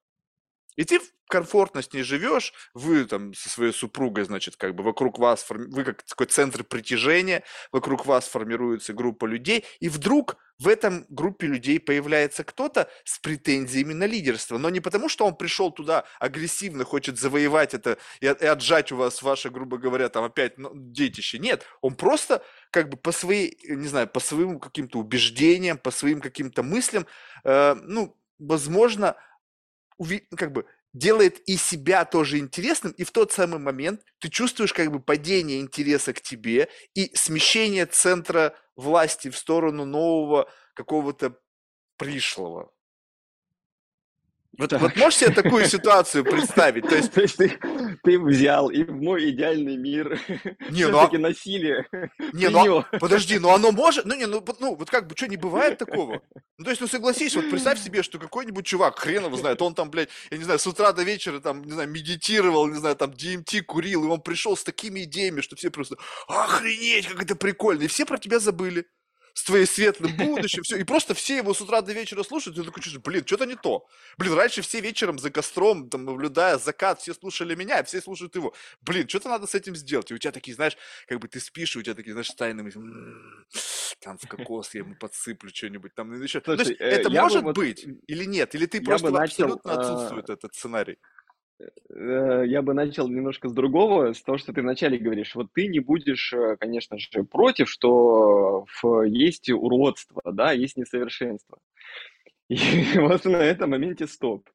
И 0.78 0.86
ты 0.86 1.02
комфортно 1.28 1.82
с 1.82 1.92
ней 1.92 2.04
живешь, 2.04 2.54
вы 2.74 3.06
там 3.06 3.34
со 3.34 3.50
своей 3.50 3.74
супругой, 3.74 4.24
значит, 4.24 4.56
как 4.56 4.76
бы 4.76 4.84
вокруг 4.84 5.20
вас, 5.20 5.46
вы 5.50 5.84
как 5.84 6.04
такой 6.04 6.28
центр 6.28 6.64
притяжения, 6.64 7.44
вокруг 7.72 8.06
вас 8.06 8.28
формируется 8.28 8.94
группа 8.94 9.26
людей, 9.26 9.66
и 9.80 9.90
вдруг 9.90 10.38
в 10.60 10.68
этом 10.68 11.06
группе 11.10 11.46
людей 11.46 11.80
появляется 11.80 12.44
кто-то 12.44 12.90
с 13.04 13.20
претензиями 13.20 13.94
на 13.94 14.06
лидерство, 14.06 14.58
но 14.58 14.70
не 14.70 14.80
потому, 14.80 15.10
что 15.10 15.26
он 15.26 15.36
пришел 15.36 15.72
туда 15.72 16.06
агрессивно, 16.20 16.84
хочет 16.86 17.20
завоевать 17.20 17.74
это 17.74 17.98
и, 18.22 18.28
отжать 18.28 18.92
у 18.92 18.96
вас 18.96 19.22
ваше, 19.22 19.50
грубо 19.50 19.78
говоря, 19.78 20.10
там 20.10 20.24
опять 20.24 20.58
ну, 20.58 20.72
детище. 20.74 21.40
Нет, 21.40 21.66
он 21.82 21.96
просто 21.96 22.42
как 22.72 22.90
бы 22.90 22.98
по 22.98 23.12
своей, 23.12 23.58
не 23.68 23.88
знаю, 23.88 24.08
по 24.08 24.20
своим 24.20 24.60
каким-то 24.60 25.00
убеждениям, 25.00 25.78
по 25.78 25.92
своим 25.92 26.22
каким-то 26.22 26.64
мыслям, 26.64 27.06
э, 27.44 27.76
ну, 27.84 28.18
возможно, 28.40 29.16
как 30.36 30.52
бы 30.54 30.66
делает 30.94 31.40
и 31.48 31.58
себя 31.58 32.06
тоже 32.06 32.40
интересным, 32.40 32.92
и 32.94 33.04
в 33.04 33.12
тот 33.12 33.32
самый 33.32 33.60
момент 33.60 34.02
ты 34.20 34.30
чувствуешь 34.30 34.74
как 34.74 34.92
бы 34.92 35.00
падение 35.00 35.60
интереса 35.60 36.14
к 36.14 36.22
тебе 36.22 36.70
и 36.96 37.12
смещение 37.16 37.86
центра 37.86 38.56
власти 38.76 39.30
в 39.30 39.38
сторону 39.38 39.86
нового 39.86 40.50
какого-то 40.74 41.38
пришлого. 41.98 42.72
Вот, 44.58 44.72
вот 44.74 44.96
можешь 44.96 45.20
себе 45.20 45.32
такую 45.32 45.66
ситуацию 45.66 46.24
представить? 46.24 46.88
То 46.88 46.96
есть, 46.96 47.12
То 47.12 47.22
есть 47.22 47.38
ты, 47.38 47.60
ты 48.04 48.20
взял 48.20 48.70
и 48.70 48.84
в 48.84 49.02
мой 49.02 49.30
идеальный 49.30 49.78
мир 49.78 50.20
не, 50.70 50.84
все-таки 50.84 51.18
ну, 51.18 51.28
а 51.28 51.30
насилие. 51.30 51.88
Не, 52.34 52.50
ну, 52.50 52.80
а, 52.80 52.98
подожди, 53.00 53.40
ну 53.40 53.50
оно 53.50 53.72
может, 53.72 54.06
ну 54.06 54.16
не, 54.16 54.26
ну, 54.26 54.44
ну 54.60 54.76
вот 54.76 54.90
как 54.90 55.08
бы, 55.08 55.16
что, 55.16 55.28
не 55.28 55.38
бывает 55.38 55.78
такого? 55.78 56.22
Ну 56.58 56.64
то 56.64 56.72
есть, 56.72 56.82
ну 56.82 56.88
согласись, 56.88 57.36
вот 57.36 57.50
представь 57.50 57.80
себе, 57.80 58.02
что 58.02 58.18
какой-нибудь 58.18 58.66
чувак, 58.66 58.98
хрен 58.98 59.26
его 59.26 59.38
знает, 59.38 59.62
он 59.62 59.76
там, 59.76 59.92
блядь, 59.92 60.10
я 60.32 60.38
не 60.38 60.44
знаю, 60.44 60.60
с 60.60 60.66
утра 60.66 60.92
до 60.92 61.04
вечера 61.04 61.40
там, 61.40 61.64
не 61.64 61.72
знаю, 61.72 61.90
медитировал, 61.90 62.68
не 62.68 62.80
знаю, 62.80 62.96
там 62.96 63.12
DMT 63.12 63.62
курил, 63.62 64.06
и 64.06 64.08
он 64.08 64.22
пришел 64.22 64.58
с 64.58 64.64
такими 64.64 65.04
идеями, 65.04 65.42
что 65.42 65.56
все 65.56 65.70
просто, 65.70 65.98
охренеть, 66.28 67.08
как 67.08 67.22
это 67.22 67.36
прикольно, 67.36 67.84
и 67.84 67.88
все 67.88 68.06
про 68.06 68.18
тебя 68.18 68.40
забыли 68.40 68.86
с 69.38 69.44
твоим 69.44 69.68
светлым 69.68 70.18
будущим, 70.18 70.64
все. 70.64 70.78
И 70.78 70.84
просто 70.84 71.14
все 71.14 71.38
его 71.38 71.54
с 71.54 71.62
утра 71.62 71.82
до 71.82 71.94
вечера 71.94 72.24
слушают, 72.24 72.58
и 72.58 72.62
ты 72.62 72.72
такой 72.72 72.84
блин, 72.98 73.24
что-то 73.24 73.46
не 73.46 73.56
то. 73.56 73.86
Блин, 74.18 74.34
раньше 74.34 74.64
все 74.64 74.82
вечером 74.82 75.20
за 75.20 75.30
костром, 75.30 75.92
там, 75.92 76.06
наблюдая 76.06 76.58
закат, 76.58 77.02
все 77.02 77.14
слушали 77.14 77.54
меня, 77.54 77.84
все 77.84 78.02
слушают 78.02 78.34
его. 78.36 78.56
Блин, 78.82 79.08
что-то 79.08 79.30
надо 79.30 79.46
с 79.46 79.54
этим 79.54 79.76
сделать. 79.76 80.10
И 80.10 80.16
у 80.16 80.18
тебя 80.18 80.32
такие, 80.32 80.56
знаешь, 80.56 80.76
как 81.08 81.20
бы 81.20 81.28
ты 81.28 81.40
спишь, 81.40 81.76
и 81.76 81.80
у 81.80 81.84
тебя 81.84 81.94
такие, 81.94 82.14
знаешь, 82.14 82.32
тайные 82.32 82.72
там 84.00 84.18
в 84.18 84.28
кокос 84.28 84.74
я 84.74 84.80
ему 84.80 84.96
подсыплю 84.96 85.52
что-нибудь, 85.54 85.94
там 85.94 86.20
еще. 86.20 86.42
Слушай, 86.44 86.70
есть, 86.70 86.82
э, 86.82 86.86
это 86.86 87.12
может 87.12 87.44
бы 87.44 87.54
быть 87.54 87.86
или 88.08 88.26
нет? 88.26 88.56
Или 88.56 88.66
ты 88.66 88.82
просто 88.82 89.12
начал, 89.12 89.54
абсолютно 89.54 89.72
а, 89.72 89.80
отсутствует 89.80 90.30
этот 90.32 90.56
сценарий? 90.56 90.98
Э, 91.60 92.44
я 92.46 92.62
бы 92.62 92.74
начал 92.74 93.08
немножко 93.08 93.50
с 93.50 93.54
другого, 93.54 94.14
с 94.14 94.22
того, 94.22 94.38
что 94.38 94.54
ты 94.54 94.62
вначале 94.62 94.98
говоришь. 94.98 95.36
Вот 95.36 95.52
ты 95.54 95.68
не 95.68 95.80
будешь, 95.80 96.34
э, 96.34 96.58
конечно 96.58 96.98
же, 96.98 97.24
против, 97.24 97.70
что 97.70 98.66
есть 99.06 99.50
уродство, 99.50 100.22
да, 100.32 100.52
есть 100.52 100.78
несовершенство. 100.78 101.58
И 102.50 102.58
вот 102.98 103.26
на 103.26 103.38
этом 103.38 103.72
моменте 103.72 104.08
стоп. 104.08 104.50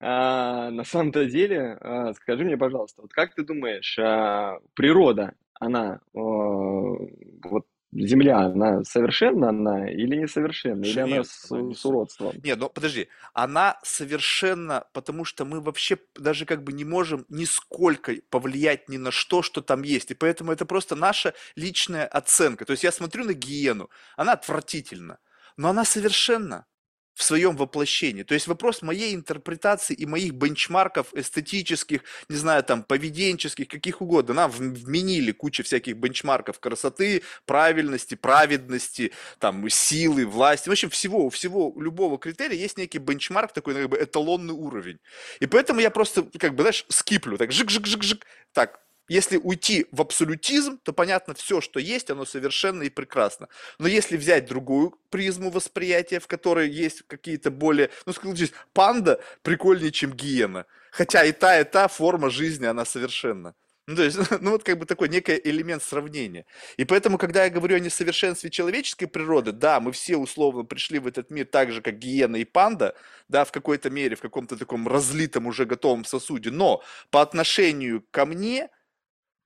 А, 0.00 0.70
на 0.70 0.84
самом-то 0.84 1.26
деле, 1.26 1.78
а, 1.80 2.12
скажи 2.14 2.44
мне, 2.44 2.56
пожалуйста, 2.56 3.02
вот 3.02 3.12
как 3.12 3.34
ты 3.34 3.44
думаешь, 3.44 3.98
а, 3.98 4.58
природа, 4.74 5.34
она 5.60 6.00
вот 6.12 7.66
Земля, 7.94 8.40
она 8.40 8.82
совершенна 8.82 9.50
она 9.50 9.88
или 9.88 10.16
несовершенна? 10.16 10.84
Или 10.84 10.98
она 10.98 11.24
с, 11.24 11.50
она 11.50 11.74
с 11.74 11.84
уродством? 11.84 12.32
Нет, 12.42 12.58
ну 12.58 12.68
подожди, 12.68 13.08
она 13.32 13.78
совершенна, 13.84 14.84
потому 14.92 15.24
что 15.24 15.44
мы 15.44 15.60
вообще 15.60 15.98
даже 16.16 16.44
как 16.44 16.64
бы 16.64 16.72
не 16.72 16.84
можем 16.84 17.24
нисколько 17.28 18.14
повлиять 18.30 18.88
ни 18.88 18.96
на 18.96 19.12
что, 19.12 19.42
что 19.42 19.60
там 19.60 19.82
есть. 19.82 20.10
И 20.10 20.14
поэтому 20.14 20.50
это 20.50 20.66
просто 20.66 20.96
наша 20.96 21.34
личная 21.54 22.06
оценка. 22.06 22.64
То 22.64 22.72
есть 22.72 22.82
я 22.82 22.90
смотрю 22.90 23.24
на 23.24 23.32
гиену, 23.32 23.88
она 24.16 24.32
отвратительна, 24.32 25.18
но 25.56 25.68
она 25.68 25.84
совершенна 25.84 26.66
в 27.14 27.22
своем 27.22 27.56
воплощении. 27.56 28.24
То 28.24 28.34
есть 28.34 28.46
вопрос 28.46 28.82
моей 28.82 29.14
интерпретации 29.14 29.94
и 29.94 30.04
моих 30.04 30.32
бенчмарков 30.32 31.14
эстетических, 31.14 32.02
не 32.28 32.36
знаю, 32.36 32.64
там, 32.64 32.82
поведенческих, 32.82 33.68
каких 33.68 34.02
угодно. 34.02 34.34
Нам 34.34 34.50
вменили 34.50 35.30
кучу 35.30 35.62
всяких 35.62 35.96
бенчмарков 35.96 36.58
красоты, 36.58 37.22
правильности, 37.46 38.16
праведности, 38.16 39.12
там, 39.38 39.68
силы, 39.70 40.26
власти. 40.26 40.68
В 40.68 40.72
общем, 40.72 40.90
всего, 40.90 41.26
у 41.26 41.30
всего, 41.30 41.70
у 41.70 41.80
любого 41.80 42.18
критерия 42.18 42.58
есть 42.58 42.78
некий 42.78 42.98
бенчмарк, 42.98 43.52
такой 43.52 43.74
как 43.74 43.88
бы 43.88 43.96
эталонный 43.96 44.54
уровень. 44.54 44.98
И 45.40 45.46
поэтому 45.46 45.80
я 45.80 45.90
просто, 45.90 46.24
как 46.38 46.54
бы, 46.54 46.62
знаешь, 46.62 46.84
скиплю, 46.88 47.38
так, 47.38 47.50
жик-жик-жик-жик, 47.50 48.22
так, 48.52 48.80
если 49.08 49.36
уйти 49.36 49.86
в 49.92 50.00
абсолютизм, 50.00 50.78
то 50.82 50.92
понятно, 50.92 51.34
все, 51.34 51.60
что 51.60 51.78
есть, 51.78 52.10
оно 52.10 52.24
совершенно 52.24 52.82
и 52.84 52.90
прекрасно. 52.90 53.48
Но 53.78 53.86
если 53.86 54.16
взять 54.16 54.46
другую 54.46 54.98
призму 55.10 55.50
восприятия, 55.50 56.20
в 56.20 56.26
которой 56.26 56.70
есть 56.70 57.02
какие-то 57.06 57.50
более... 57.50 57.90
Ну, 58.06 58.12
скажем, 58.12 58.48
панда 58.72 59.20
прикольнее, 59.42 59.92
чем 59.92 60.12
гиена. 60.12 60.66
Хотя 60.90 61.24
и 61.24 61.32
та, 61.32 61.60
и 61.60 61.64
та 61.64 61.88
форма 61.88 62.30
жизни, 62.30 62.66
она 62.66 62.84
совершенно. 62.84 63.54
Ну, 63.86 63.96
то 63.96 64.02
есть, 64.04 64.18
ну, 64.40 64.52
вот 64.52 64.64
как 64.64 64.78
бы 64.78 64.86
такой 64.86 65.10
некий 65.10 65.38
элемент 65.44 65.82
сравнения. 65.82 66.46
И 66.78 66.84
поэтому, 66.86 67.18
когда 67.18 67.44
я 67.44 67.50
говорю 67.50 67.76
о 67.76 67.80
несовершенстве 67.80 68.48
человеческой 68.48 69.06
природы, 69.06 69.52
да, 69.52 69.80
мы 69.80 69.92
все 69.92 70.16
условно 70.16 70.64
пришли 70.64 70.98
в 70.98 71.06
этот 71.06 71.30
мир 71.30 71.46
так 71.46 71.72
же, 71.72 71.82
как 71.82 71.98
гиена 71.98 72.36
и 72.36 72.44
панда, 72.44 72.94
да, 73.28 73.44
в 73.44 73.52
какой-то 73.52 73.90
мере, 73.90 74.16
в 74.16 74.22
каком-то 74.22 74.56
таком 74.56 74.88
разлитом 74.88 75.46
уже 75.46 75.66
готовом 75.66 76.06
сосуде, 76.06 76.50
но 76.50 76.82
по 77.10 77.20
отношению 77.20 78.02
ко 78.10 78.24
мне– 78.24 78.70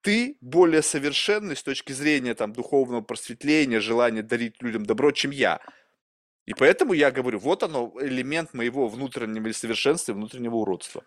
ты 0.09 0.38
более 0.40 0.80
совершенный 0.80 1.54
с 1.54 1.62
точки 1.62 1.92
зрения 1.92 2.34
там, 2.34 2.54
духовного 2.54 3.02
просветления, 3.02 3.78
желания 3.78 4.22
дарить 4.22 4.54
людям 4.62 4.86
добро, 4.86 5.11
чем 5.11 5.32
я. 5.32 5.61
И 6.46 6.54
поэтому 6.54 6.94
я 6.94 7.11
говорю, 7.11 7.38
вот 7.38 7.62
оно, 7.62 7.92
элемент 8.00 8.54
моего 8.54 8.88
внутреннего 8.88 9.52
совершенства, 9.52 10.14
внутреннего 10.14 10.54
уродства. 10.54 11.04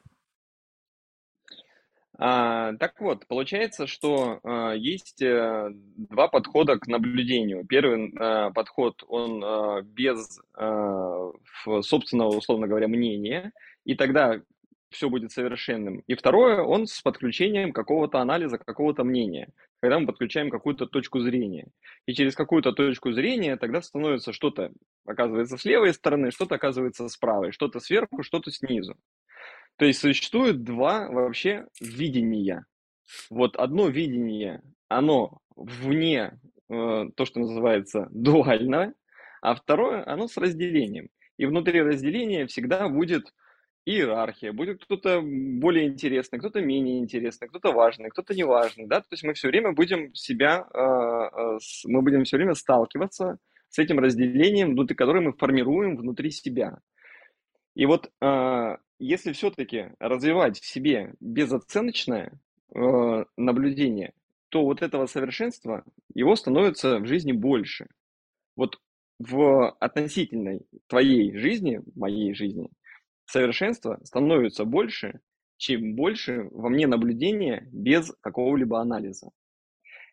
А, 2.19 2.73
так 2.73 3.01
вот, 3.01 3.25
получается, 3.25 3.87
что 3.87 4.39
а, 4.43 4.73
есть 4.73 5.23
а, 5.23 5.69
два 5.73 6.27
подхода 6.27 6.77
к 6.77 6.85
наблюдению. 6.85 7.65
Первый 7.65 8.13
а, 8.19 8.51
подход, 8.51 9.03
он 9.07 9.43
а, 9.43 9.81
без 9.81 10.39
а, 10.53 11.31
собственного, 11.81 12.37
условно 12.37 12.67
говоря, 12.67 12.87
мнения, 12.87 13.51
и 13.83 13.95
тогда 13.95 14.43
все 14.91 15.09
будет 15.09 15.31
совершенным. 15.31 16.03
И 16.07 16.15
второе, 16.15 16.61
он 16.61 16.85
с 16.85 17.01
подключением 17.01 17.71
какого-то 17.71 18.19
анализа, 18.19 18.57
какого-то 18.57 19.03
мнения, 19.03 19.49
когда 19.79 19.99
мы 19.99 20.05
подключаем 20.05 20.49
какую-то 20.49 20.85
точку 20.85 21.19
зрения. 21.21 21.67
И 22.05 22.13
через 22.13 22.35
какую-то 22.35 22.73
точку 22.73 23.11
зрения 23.11 23.55
тогда 23.57 23.81
становится 23.81 24.33
что-то, 24.33 24.71
оказывается, 25.05 25.57
с 25.57 25.65
левой 25.65 25.93
стороны, 25.93 26.31
что-то 26.31 26.55
оказывается 26.55 27.07
с 27.07 27.17
правой, 27.17 27.51
что-то 27.51 27.79
сверху, 27.79 28.21
что-то 28.21 28.51
снизу. 28.51 28.95
То 29.77 29.85
есть 29.85 29.99
существует 29.99 30.63
два 30.63 31.09
вообще 31.09 31.65
видения. 31.79 32.65
Вот 33.29 33.55
одно 33.55 33.87
видение, 33.87 34.61
оно 34.89 35.39
вне 35.55 36.39
э, 36.69 37.05
то, 37.15 37.25
что 37.25 37.39
называется 37.39 38.07
дуально, 38.11 38.93
а 39.41 39.55
второе, 39.55 40.07
оно 40.07 40.27
с 40.27 40.37
разделением. 40.37 41.09
И 41.37 41.45
внутри 41.45 41.81
разделения 41.81 42.45
всегда 42.45 42.87
будет 42.87 43.33
иерархия, 43.85 44.53
будет 44.53 44.83
кто-то 44.83 45.21
более 45.21 45.87
интересный, 45.87 46.39
кто-то 46.39 46.61
менее 46.61 46.99
интересный, 46.99 47.47
кто-то 47.47 47.71
важный, 47.71 48.09
кто-то 48.09 48.33
неважный, 48.33 48.85
да, 48.85 49.01
то 49.01 49.07
есть 49.11 49.23
мы 49.23 49.33
все 49.33 49.47
время 49.47 49.73
будем 49.73 50.13
себя, 50.13 50.67
э, 50.73 51.57
с, 51.59 51.85
мы 51.85 52.01
будем 52.01 52.23
все 52.23 52.37
время 52.37 52.53
сталкиваться 52.53 53.37
с 53.69 53.79
этим 53.79 53.99
разделением, 53.99 54.71
внутри 54.71 54.95
которое 54.95 55.21
мы 55.21 55.33
формируем 55.33 55.95
внутри 55.97 56.29
себя. 56.31 56.79
И 57.73 57.85
вот 57.85 58.11
э, 58.21 58.77
если 58.99 59.31
все-таки 59.31 59.91
развивать 59.99 60.59
в 60.59 60.65
себе 60.65 61.15
безоценочное 61.19 62.39
наблюдение, 63.35 64.13
то 64.47 64.63
вот 64.63 64.81
этого 64.81 65.05
совершенства, 65.05 65.83
его 66.13 66.35
становится 66.35 66.99
в 66.99 67.05
жизни 67.05 67.31
больше. 67.31 67.87
Вот 68.55 68.79
в 69.19 69.71
относительной 69.79 70.61
твоей 70.87 71.35
жизни, 71.37 71.81
моей 71.95 72.33
жизни, 72.33 72.69
совершенства 73.31 73.99
становится 74.03 74.65
больше, 74.65 75.19
чем 75.57 75.95
больше 75.95 76.47
во 76.51 76.69
мне 76.69 76.87
наблюдения 76.87 77.67
без 77.71 78.13
какого-либо 78.21 78.79
анализа. 78.79 79.29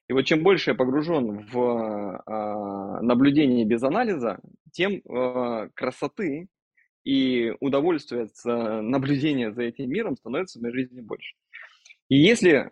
И 0.08 0.12
вот 0.12 0.22
чем 0.22 0.42
больше 0.42 0.70
я 0.70 0.74
погружен 0.76 1.46
в 1.52 2.22
э, 2.26 3.02
наблюдение 3.02 3.66
без 3.66 3.82
анализа, 3.82 4.40
тем 4.72 5.02
э, 5.04 5.68
красоты 5.74 6.48
и 7.04 7.52
удовольствие 7.60 8.22
от 8.24 8.30
э, 8.46 8.80
наблюдения 8.80 9.52
за 9.52 9.64
этим 9.64 9.90
миром 9.90 10.16
становится 10.16 10.58
в 10.58 10.62
моей 10.62 10.74
жизни 10.74 11.00
больше. 11.00 11.34
И 12.08 12.16
если... 12.16 12.70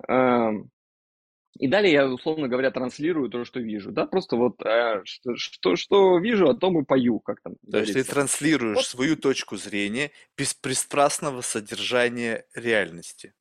и 1.59 1.69
далее 1.69 1.93
я, 1.93 2.09
условно 2.09 2.49
говоря, 2.49 2.71
транслирую 2.71 3.29
то, 3.29 3.45
что 3.45 3.61
вижу, 3.61 3.93
да, 3.93 4.07
просто 4.07 4.37
вот 4.37 4.61
э, 4.65 5.03
что, 5.05 5.37
что, 5.37 5.77
что 5.77 6.19
вижу, 6.19 6.49
о 6.49 6.55
том 6.55 6.81
и 6.81 6.85
пою, 6.85 7.21
как 7.21 7.41
там. 7.43 7.55
То 7.71 7.79
есть 7.79 7.95
ты 7.95 8.05
транслируешь 8.05 8.77
вот. 8.77 8.85
свою 8.85 9.17
точку 9.17 9.57
зрения 9.57 10.11
беспристрастного 10.37 11.41
содержания 11.41 12.47
реальности. 12.55 13.35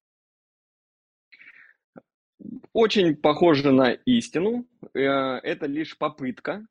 Очень 2.73 3.15
похоже 3.15 3.71
на 3.71 3.91
истину. 3.91 4.67
Это 4.93 5.65
лишь 5.65 5.97
попытка 5.97 6.65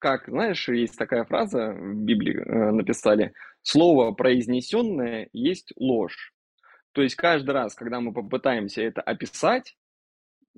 как, 0.00 0.26
знаешь, 0.26 0.68
есть 0.68 0.96
такая 0.96 1.24
фраза 1.24 1.72
в 1.72 1.94
Библии 1.94 2.34
э, 2.34 2.70
написали, 2.72 3.34
слово 3.62 4.12
произнесенное 4.12 5.28
есть 5.32 5.72
ложь. 5.76 6.32
То 6.92 7.02
есть 7.02 7.14
каждый 7.14 7.50
раз, 7.50 7.74
когда 7.74 8.00
мы 8.00 8.12
попытаемся 8.12 8.82
это 8.82 9.00
описать, 9.02 9.76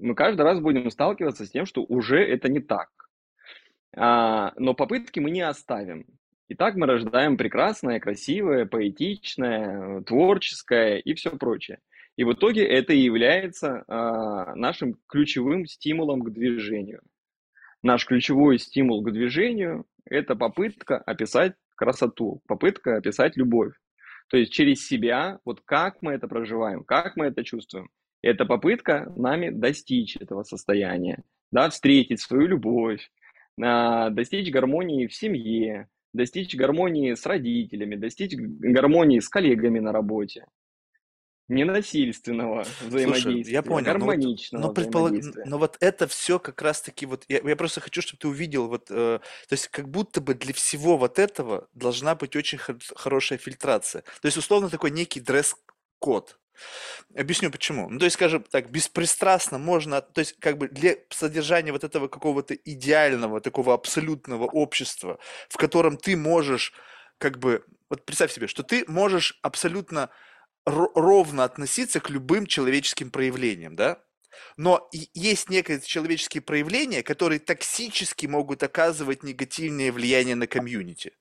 мы 0.03 0.15
каждый 0.15 0.43
раз 0.43 0.61
будем 0.61 0.91
сталкиваться 0.91 1.47
с 1.47 1.51
тем, 1.51 1.67
что 1.67 1.83
уже 1.83 2.23
это 2.23 2.49
не 2.49 2.61
так. 2.61 2.91
А, 3.97 4.53
но 4.57 4.75
попытки 4.75 5.21
мы 5.21 5.31
не 5.31 5.43
оставим. 5.43 6.07
И 6.49 6.55
так 6.55 6.75
мы 6.75 6.87
рождаем 6.87 7.37
прекрасное, 7.37 8.01
красивое, 8.01 8.67
поэтичное, 8.67 10.03
творческое 10.03 10.99
и 10.99 11.15
все 11.15 11.31
прочее. 11.31 11.79
И 12.17 12.25
в 12.25 12.33
итоге 12.33 12.67
это 12.67 12.93
и 12.93 12.99
является 12.99 13.85
а, 13.89 14.55
нашим 14.55 14.97
ключевым 15.07 15.67
стимулом 15.67 16.23
к 16.23 16.31
движению. 16.31 17.01
Наш 17.83 18.07
ключевой 18.07 18.59
стимул 18.59 19.03
к 19.03 19.13
движению– 19.13 19.87
это 20.05 20.37
попытка 20.37 20.99
описать 20.99 21.55
красоту, 21.75 22.43
попытка 22.47 22.97
описать 22.97 23.37
любовь. 23.37 23.73
То 24.29 24.37
есть 24.37 24.53
через 24.53 24.87
себя, 24.87 25.41
вот 25.45 25.61
как 25.65 26.01
мы 26.01 26.13
это 26.13 26.29
проживаем, 26.29 26.85
как 26.85 27.17
мы 27.17 27.27
это 27.27 27.45
чувствуем, 27.45 27.89
это 28.23 28.45
попытка 28.45 29.13
нами 29.17 29.51
достичь 29.51 30.17
этого 30.17 30.45
состояния, 30.45 31.23
да, 31.51 31.69
встретить 31.71 32.21
свою 32.21 32.47
любовь, 32.47 33.11
а, 33.61 34.11
достичь 34.11 34.51
гармонии 34.51 35.07
в 35.07 35.15
семье, 35.15 35.89
достичь 36.13 36.55
гармонии 36.55 37.15
с 37.15 37.27
родителями, 37.27 37.97
достичь 37.97 38.35
гармонии 38.37 39.21
с 39.21 39.29
коллегами 39.29 39.79
на 39.79 39.93
работе 39.93 40.47
ненасильственного 41.49 42.65
взаимодействия, 42.81 43.33
Слушай, 43.33 43.53
я 43.53 43.63
понял, 43.63 43.85
гармоничного 43.85 44.63
но 44.63 44.69
вот, 44.69 44.77
но, 44.77 44.83
предполаг... 44.83 45.13
но 45.45 45.59
вот 45.59 45.77
это 45.81 46.07
все 46.07 46.39
как 46.39 46.63
раз-таки 46.63 47.07
вот 47.07 47.25
я, 47.29 47.41
я 47.43 47.57
просто 47.57 47.81
хочу, 47.81 48.01
чтобы 48.01 48.21
ты 48.21 48.29
увидел 48.29 48.69
вот, 48.69 48.91
э, 48.91 49.19
то 49.19 49.53
есть 49.53 49.69
как 49.69 49.89
будто 49.89 50.21
бы 50.21 50.35
для 50.35 50.55
всего 50.55 50.97
вот 50.97 51.19
этого 51.19 51.69
должна 51.75 52.15
быть 52.15 52.37
очень 52.37 52.59
хор- 52.59 52.79
хорошая 52.95 53.39
фильтрация. 53.39 54.03
То 54.21 54.27
есть 54.27 54.37
условно 54.37 54.71
такой 54.71 54.91
некий 54.91 55.21
дресс-код. 55.21 56.39
Объясню 57.17 57.51
почему. 57.51 57.89
Ну, 57.91 57.99
то 57.99 58.07
есть, 58.07 58.15
скажем 58.15 58.43
так, 58.45 58.71
беспристрастно 58.71 59.59
можно, 59.59 60.01
то 60.01 60.21
есть, 60.21 60.39
как 60.39 60.57
бы 60.59 60.69
для 60.69 60.97
содержания 61.11 61.73
вот 61.73 61.85
этого 61.85 62.09
какого-то 62.09 62.55
идеального, 62.55 63.41
такого 63.41 63.75
абсолютного 63.75 64.45
общества, 64.45 65.19
в 65.49 65.57
котором 65.59 65.97
ты 65.99 66.17
можешь, 66.17 66.73
как 67.19 67.39
бы, 67.39 67.65
вот 67.91 68.05
представь 68.07 68.33
себе, 68.33 68.47
что 68.47 68.63
ты 68.63 68.85
можешь 68.89 69.39
абсолютно 69.43 70.11
ровно 70.65 71.45
относиться 71.45 72.01
к 72.01 72.11
любым 72.11 72.47
человеческим 72.47 73.11
проявлениям, 73.11 73.77
да? 73.77 74.03
Но 74.57 74.89
есть 74.93 75.51
некие 75.51 75.81
человеческие 75.81 76.43
проявления, 76.43 77.03
которые 77.03 77.39
токсически 77.41 78.27
могут 78.27 78.63
оказывать 78.63 79.23
негативное 79.23 79.93
влияние 79.93 80.37
на 80.37 80.47
комьюнити. 80.47 81.13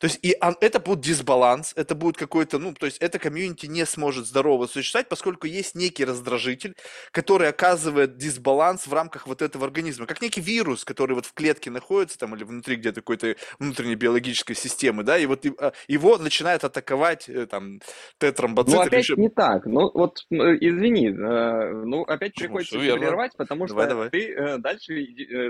То 0.00 0.06
есть 0.06 0.18
и 0.22 0.36
это 0.60 0.80
будет 0.80 1.00
дисбаланс, 1.00 1.72
это 1.76 1.94
будет 1.94 2.16
какой-то, 2.16 2.58
ну, 2.58 2.74
то 2.74 2.86
есть 2.86 2.98
это 2.98 3.18
комьюнити 3.18 3.66
не 3.66 3.86
сможет 3.86 4.26
здорово 4.26 4.66
существовать, 4.66 5.08
поскольку 5.08 5.46
есть 5.46 5.74
некий 5.74 6.04
раздражитель, 6.04 6.74
который 7.10 7.48
оказывает 7.48 8.16
дисбаланс 8.16 8.86
в 8.86 8.92
рамках 8.92 9.26
вот 9.26 9.42
этого 9.42 9.66
организма, 9.66 10.06
как 10.06 10.20
некий 10.22 10.40
вирус, 10.40 10.84
который 10.84 11.14
вот 11.14 11.26
в 11.26 11.32
клетке 11.32 11.70
находится 11.70 12.18
там 12.18 12.34
или 12.34 12.44
внутри 12.44 12.76
где-то 12.76 13.00
какой-то 13.00 13.36
внутренней 13.58 13.96
биологической 13.96 14.54
системы, 14.54 15.02
да, 15.02 15.18
и 15.18 15.26
вот 15.26 15.44
а, 15.58 15.72
его 15.88 16.18
начинает 16.18 16.64
атаковать 16.64 17.28
э, 17.28 17.46
там 17.46 17.80
Т-тромбоцит. 18.18 18.74
Ну, 18.74 18.80
опять 18.80 19.04
еще... 19.04 19.14
не 19.16 19.28
так, 19.28 19.66
ну, 19.66 19.90
вот, 19.92 20.18
извини, 20.30 21.08
э, 21.08 21.72
ну, 21.84 22.02
опять 22.02 22.34
приходится 22.34 22.78
прервать, 22.78 23.32
потому 23.36 23.66
что 23.66 23.76
давай, 23.76 23.88
давай. 23.88 24.10
ты 24.10 24.32
э, 24.32 24.58
дальше, 24.58 25.06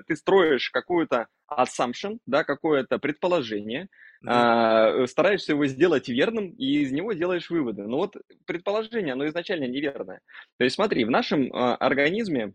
ты 0.07 0.17
строишь 0.17 0.71
какую-то 0.71 1.27
assumption, 1.51 2.19
да, 2.27 2.45
какое-то 2.45 2.99
предположение, 2.99 3.89
а, 4.27 5.07
стараешься 5.07 5.53
его 5.53 5.67
сделать 5.67 6.09
верным, 6.09 6.51
и 6.51 6.81
из 6.81 6.93
него 6.93 7.13
делаешь 7.13 7.51
выводы. 7.51 7.83
Но 7.83 7.99
вот 7.99 8.17
предположение, 8.47 9.13
оно 9.13 9.27
изначально 9.29 9.67
неверное. 9.67 10.21
То 10.59 10.65
есть 10.65 10.77
смотри, 10.77 11.05
в 11.05 11.11
нашем 11.11 11.53
а, 11.53 11.77
организме 11.77 12.55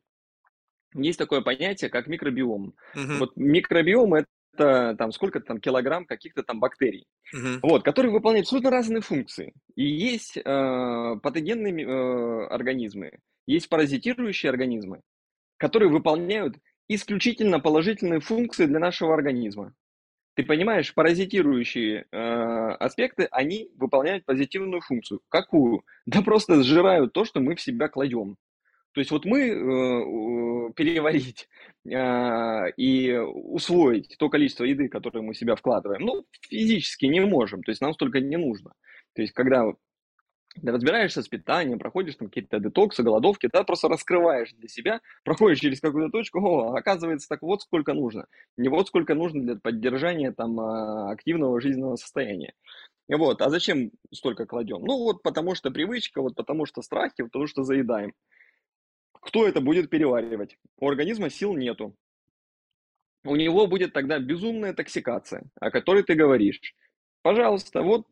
есть 0.95 1.19
такое 1.19 1.41
понятие, 1.41 1.89
как 1.89 2.07
микробиом. 2.07 2.73
Uh-huh. 2.95 3.17
Вот 3.19 3.35
микробиом 3.35 4.15
это 4.15 4.95
там 4.97 5.11
сколько 5.11 5.39
там 5.39 5.59
килограмм 5.59 6.05
каких-то 6.05 6.41
там 6.43 6.59
бактерий, 6.59 7.05
uh-huh. 7.35 7.59
вот, 7.61 7.83
которые 7.83 8.11
выполняют 8.11 8.47
абсолютно 8.47 8.71
разные 8.71 9.01
функции. 9.01 9.53
И 9.75 9.85
есть 9.85 10.37
э, 10.37 10.41
патогенные 10.43 11.85
э, 11.85 12.47
организмы, 12.47 13.19
есть 13.45 13.69
паразитирующие 13.69 14.49
организмы, 14.49 15.01
которые 15.57 15.89
выполняют 15.89 16.55
исключительно 16.89 17.59
положительные 17.59 18.19
функции 18.19 18.65
для 18.65 18.79
нашего 18.79 19.13
организма. 19.13 19.73
Ты 20.35 20.43
понимаешь, 20.43 20.93
паразитирующие 20.93 22.05
э, 22.11 22.17
аспекты, 22.17 23.27
они 23.31 23.69
выполняют 23.77 24.25
позитивную 24.25 24.81
функцию. 24.81 25.21
Какую? 25.29 25.83
Да 26.05 26.21
просто 26.21 26.63
сжирают 26.63 27.13
то, 27.13 27.25
что 27.25 27.39
мы 27.39 27.55
в 27.55 27.61
себя 27.61 27.87
кладем. 27.87 28.37
То 28.93 29.01
есть 29.01 29.11
вот 29.11 29.25
мы 29.25 29.39
э, 29.41 30.73
переварить 30.75 31.47
э, 31.85 32.71
и 32.77 33.15
усвоить 33.17 34.15
то 34.17 34.29
количество 34.29 34.63
еды, 34.63 34.87
которое 34.87 35.21
мы 35.21 35.33
в 35.33 35.37
себя 35.37 35.55
вкладываем, 35.55 36.01
ну, 36.01 36.25
физически 36.41 37.05
не 37.05 37.19
можем, 37.19 37.61
то 37.61 37.71
есть 37.71 37.81
нам 37.81 37.93
столько 37.93 38.19
не 38.19 38.37
нужно. 38.37 38.73
То 39.13 39.21
есть 39.21 39.33
когда 39.33 39.71
ты 40.55 40.71
разбираешься 40.71 41.21
с 41.21 41.27
питанием, 41.27 41.79
проходишь 41.79 42.15
там 42.15 42.27
какие-то 42.27 42.59
детоксы, 42.59 43.03
голодовки, 43.03 43.47
ты 43.47 43.63
просто 43.63 43.87
раскрываешь 43.87 44.53
для 44.53 44.67
себя, 44.67 45.01
проходишь 45.23 45.59
через 45.59 45.79
какую-то 45.79 46.11
точку, 46.11 46.39
о, 46.39 46.75
оказывается, 46.75 47.29
так 47.29 47.41
вот 47.41 47.61
сколько 47.61 47.93
нужно. 47.93 48.25
Не 48.57 48.69
вот 48.69 48.87
сколько 48.87 49.15
нужно 49.15 49.41
для 49.41 49.55
поддержания 49.55 50.31
там 50.31 50.59
а, 50.59 51.11
активного 51.11 51.61
жизненного 51.61 51.95
состояния. 51.95 52.53
Вот, 53.07 53.41
а 53.41 53.49
зачем 53.49 53.91
столько 54.13 54.45
кладем? 54.45 54.81
Ну 54.81 54.97
вот 54.97 55.23
потому 55.23 55.55
что 55.55 55.71
привычка, 55.71 56.21
вот 56.21 56.35
потому 56.35 56.65
что 56.65 56.81
страхи, 56.81 57.23
потому 57.23 57.47
что 57.47 57.63
заедаем. 57.63 58.13
Кто 59.13 59.47
это 59.47 59.61
будет 59.61 59.89
переваривать? 59.89 60.57
У 60.77 60.87
организма 60.87 61.29
сил 61.29 61.55
нету. 61.55 61.95
У 63.25 63.35
него 63.35 63.67
будет 63.67 63.93
тогда 63.93 64.19
безумная 64.19 64.73
токсикация, 64.73 65.43
о 65.59 65.71
которой 65.71 66.03
ты 66.03 66.15
говоришь. 66.15 66.73
Пожалуйста, 67.21 67.81
вот 67.81 68.07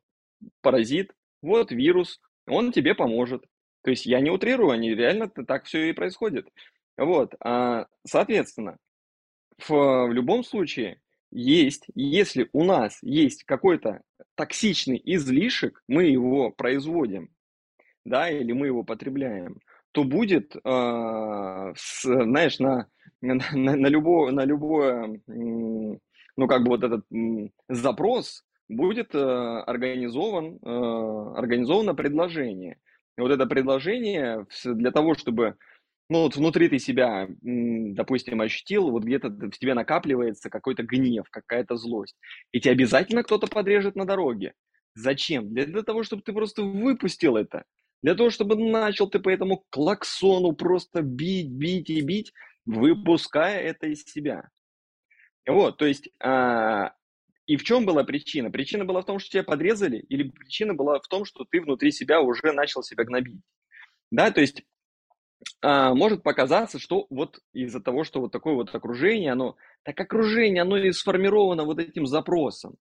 паразит, 0.61 1.13
вот 1.41 1.71
вирус, 1.71 2.19
он 2.47 2.71
тебе 2.71 2.95
поможет. 2.95 3.45
То 3.83 3.91
есть 3.91 4.05
я 4.05 4.19
не 4.19 4.29
утрирую, 4.29 4.71
они 4.71 4.93
реально 4.93 5.29
так 5.29 5.65
все 5.65 5.89
и 5.89 5.93
происходит. 5.93 6.47
Вот, 6.97 7.35
а, 7.39 7.85
соответственно, 8.05 8.77
в, 9.67 10.11
любом 10.11 10.43
случае 10.43 10.99
есть, 11.31 11.85
если 11.95 12.49
у 12.53 12.63
нас 12.63 12.99
есть 13.01 13.43
какой-то 13.43 14.01
токсичный 14.35 15.01
излишек, 15.03 15.81
мы 15.87 16.05
его 16.05 16.51
производим, 16.51 17.29
да, 18.05 18.29
или 18.29 18.51
мы 18.51 18.67
его 18.67 18.83
потребляем, 18.83 19.59
то 19.91 20.03
будет, 20.03 20.55
э, 20.55 20.59
с, 21.75 22.03
знаешь, 22.03 22.59
на, 22.59 22.87
на, 23.21 23.35
на, 23.53 23.87
любое, 23.87 24.31
на 24.31 24.45
любое, 24.45 25.21
ну, 25.27 26.47
как 26.47 26.63
бы 26.63 26.69
вот 26.69 26.83
этот 26.83 27.05
запрос 27.67 28.43
будет 28.69 29.15
э, 29.15 29.19
организован, 29.19 30.59
э, 30.61 31.37
организовано 31.37 31.95
предложение. 31.95 32.77
И 33.17 33.21
вот 33.21 33.31
это 33.31 33.45
предложение 33.45 34.45
для 34.63 34.91
того, 34.91 35.15
чтобы 35.15 35.55
ну 36.09 36.23
вот 36.23 36.35
внутри 36.37 36.69
ты 36.69 36.79
себя, 36.79 37.27
допустим, 37.41 38.39
ощутил, 38.39 38.91
вот 38.91 39.03
где-то 39.03 39.29
в 39.29 39.57
тебе 39.57 39.73
накапливается 39.73 40.49
какой-то 40.49 40.83
гнев, 40.83 41.25
какая-то 41.29 41.75
злость, 41.75 42.15
и 42.53 42.61
тебе 42.61 42.71
обязательно 42.71 43.23
кто-то 43.23 43.47
подрежет 43.47 43.95
на 43.95 44.05
дороге. 44.05 44.53
Зачем? 44.95 45.53
Для, 45.53 45.65
для 45.65 45.83
того, 45.83 46.03
чтобы 46.03 46.21
ты 46.21 46.33
просто 46.33 46.63
выпустил 46.63 47.35
это. 47.35 47.65
Для 48.01 48.15
того, 48.15 48.29
чтобы 48.29 48.55
начал 48.55 49.09
ты 49.09 49.19
по 49.19 49.29
этому 49.29 49.65
клаксону 49.69 50.53
просто 50.53 51.01
бить, 51.01 51.49
бить 51.49 51.89
и 51.89 52.01
бить, 52.01 52.31
выпуская 52.65 53.59
это 53.59 53.87
из 53.87 54.03
себя. 54.05 54.49
Вот, 55.45 55.77
то 55.77 55.85
есть, 55.85 56.09
а, 56.19 56.93
и 57.47 57.55
в 57.55 57.63
чем 57.63 57.85
была 57.85 58.03
причина? 58.03 58.51
Причина 58.51 58.85
была 58.85 59.01
в 59.01 59.05
том, 59.05 59.19
что 59.19 59.31
тебя 59.31 59.43
подрезали, 59.43 59.99
или 60.09 60.29
причина 60.29 60.73
была 60.73 60.99
в 60.99 61.07
том, 61.07 61.25
что 61.25 61.45
ты 61.49 61.61
внутри 61.61 61.91
себя 61.91 62.21
уже 62.21 62.51
начал 62.51 62.83
себя 62.83 63.05
гнобить? 63.05 63.41
Да, 64.11 64.31
то 64.31 64.41
есть 64.41 64.63
а, 65.61 65.93
может 65.93 66.23
показаться, 66.23 66.77
что 66.77 67.07
вот 67.09 67.39
из-за 67.53 67.79
того, 67.79 68.03
что 68.03 68.19
вот 68.19 68.33
такое 68.33 68.53
вот 68.53 68.75
окружение, 68.75 69.31
оно, 69.31 69.55
так 69.83 69.99
окружение, 69.99 70.61
оно 70.61 70.77
и 70.77 70.91
сформировано 70.91 71.63
вот 71.63 71.79
этим 71.79 72.05
запросом. 72.05 72.75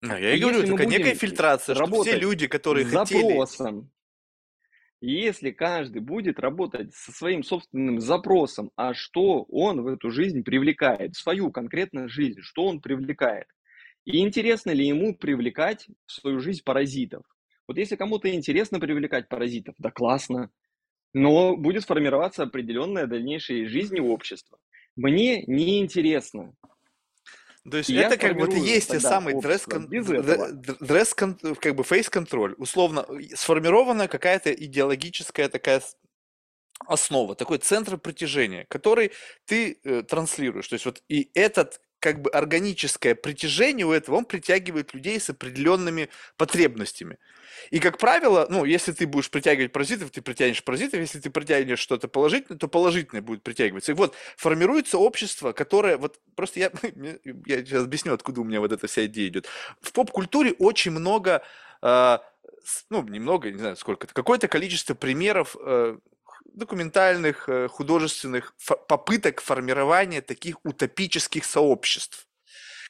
Ну, 0.00 0.16
я 0.16 0.32
и, 0.32 0.38
и 0.38 0.40
говорю, 0.40 0.66
только 0.66 0.86
некая 0.86 1.14
фильтрация, 1.14 1.74
что 1.74 2.02
все 2.02 2.18
люди, 2.18 2.46
которые 2.46 2.86
с 2.86 2.90
запросом, 2.90 3.90
если 5.02 5.50
каждый 5.50 6.00
будет 6.00 6.38
работать 6.38 6.94
со 6.94 7.12
своим 7.12 7.42
собственным 7.42 8.00
запросом, 8.00 8.70
а 8.76 8.94
что 8.94 9.42
он 9.50 9.82
в 9.82 9.86
эту 9.88 10.10
жизнь 10.10 10.42
привлекает, 10.42 11.16
свою 11.16 11.50
конкретную 11.50 12.08
жизнь, 12.08 12.40
что 12.40 12.66
он 12.66 12.80
привлекает, 12.80 13.46
и 14.04 14.18
интересно 14.20 14.70
ли 14.70 14.86
ему 14.86 15.14
привлекать 15.14 15.86
в 16.06 16.12
свою 16.12 16.40
жизнь 16.40 16.62
паразитов. 16.64 17.22
Вот 17.68 17.78
если 17.78 17.96
кому-то 17.96 18.32
интересно 18.32 18.80
привлекать 18.80 19.28
паразитов, 19.28 19.74
да 19.78 19.90
классно, 19.90 20.50
но 21.12 21.56
будет 21.56 21.84
формироваться 21.84 22.44
определенная 22.44 23.06
дальнейшая 23.06 23.68
жизнь 23.68 23.96
и 23.96 24.00
общество. 24.00 24.58
Мне 24.96 25.42
неинтересно. 25.42 26.54
То 27.70 27.76
есть 27.76 27.90
и 27.90 27.94
это 27.94 28.16
как 28.16 28.36
бы 28.36 28.48
есть 28.56 28.90
те 28.90 29.00
самый 29.00 29.38
дресс, 29.40 29.66
дресс 29.66 31.14
как 31.14 31.76
бы 31.76 31.84
фейс-контроль, 31.84 32.54
условно 32.56 33.06
сформированная 33.34 34.08
какая-то 34.08 34.52
идеологическая 34.52 35.48
такая 35.48 35.82
основа, 36.86 37.34
такой 37.34 37.58
центр 37.58 37.98
притяжения, 37.98 38.64
который 38.68 39.12
ты 39.44 39.78
э, 39.84 40.02
транслируешь. 40.02 40.68
То 40.68 40.74
есть 40.74 40.86
вот 40.86 41.02
и 41.08 41.30
этот 41.34 41.80
как 42.00 42.22
бы 42.22 42.30
органическое 42.30 43.14
притяжение 43.14 43.86
у 43.86 43.92
этого, 43.92 44.16
он 44.16 44.24
притягивает 44.24 44.94
людей 44.94 45.20
с 45.20 45.30
определенными 45.30 46.08
потребностями. 46.36 47.18
И, 47.70 47.78
как 47.78 47.98
правило, 47.98 48.46
ну, 48.48 48.64
если 48.64 48.92
ты 48.92 49.06
будешь 49.06 49.30
притягивать 49.30 49.72
паразитов, 49.72 50.10
ты 50.10 50.22
притянешь 50.22 50.64
паразитов, 50.64 51.00
если 51.00 51.20
ты 51.20 51.30
притянешь 51.30 51.78
что-то 51.78 52.08
положительное, 52.08 52.58
то 52.58 52.68
положительное 52.68 53.22
будет 53.22 53.42
притягиваться. 53.42 53.92
И 53.92 53.94
вот 53.94 54.14
формируется 54.36 54.98
общество, 54.98 55.52
которое, 55.52 55.98
вот 55.98 56.18
просто 56.34 56.60
я, 56.60 56.72
я 57.46 57.58
сейчас 57.58 57.84
объясню, 57.84 58.14
откуда 58.14 58.40
у 58.40 58.44
меня 58.44 58.60
вот 58.60 58.72
эта 58.72 58.86
вся 58.86 59.04
идея 59.04 59.28
идет. 59.28 59.46
В 59.82 59.92
поп-культуре 59.92 60.52
очень 60.58 60.92
много, 60.92 61.42
э, 61.82 62.18
ну, 62.88 63.02
немного, 63.02 63.50
не 63.50 63.58
знаю 63.58 63.76
сколько, 63.76 64.06
какое-то 64.06 64.48
количество 64.48 64.94
примеров 64.94 65.54
э, 65.60 65.98
документальных, 66.54 67.48
э, 67.48 67.68
художественных 67.68 68.54
попыток 68.88 69.40
формирования 69.40 70.22
таких 70.22 70.64
утопических 70.64 71.44
сообществ 71.44 72.26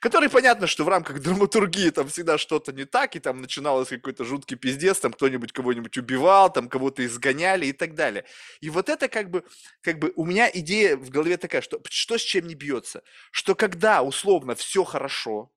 которые 0.01 0.31
понятно, 0.31 0.67
что 0.67 0.85
в 0.85 0.89
рамках 0.89 1.21
драматургии 1.21 1.91
там 1.91 2.09
всегда 2.09 2.39
что-то 2.39 2.73
не 2.73 2.85
так, 2.85 3.15
и 3.15 3.21
там 3.21 3.41
начиналось 3.41 3.89
какой-то 3.89 4.25
жуткий 4.25 4.57
пиздец, 4.57 4.99
там 4.99 5.13
кто-нибудь 5.13 5.53
кого-нибудь 5.53 5.97
убивал, 5.99 6.51
там 6.53 6.69
кого-то 6.69 7.05
изгоняли 7.05 7.67
и 7.67 7.73
так 7.73 7.95
далее. 7.95 8.25
И 8.61 8.71
вот 8.71 8.89
это 8.89 9.09
как 9.09 9.31
бы, 9.31 9.45
как 9.83 9.99
бы 9.99 10.13
у 10.17 10.25
меня 10.25 10.51
идея 10.53 10.97
в 10.97 11.11
голове 11.11 11.37
такая, 11.37 11.61
что 11.61 11.81
что 11.89 12.19
с 12.19 12.23
чем 12.23 12.47
не 12.47 12.55
бьется, 12.55 13.03
что 13.31 13.55
когда 13.55 14.03
условно 14.03 14.55
все 14.55 14.85
хорошо, 14.85 15.53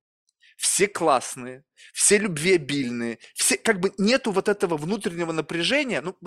все 0.58 0.88
классные, 0.88 1.64
все 1.94 2.18
любвеобильные, 2.18 3.20
все, 3.34 3.58
как 3.58 3.80
бы 3.80 3.94
нету 3.98 4.32
вот 4.32 4.50
этого 4.50 4.78
внутреннего 4.78 5.32
напряжения, 5.32 6.02
ну, 6.02 6.18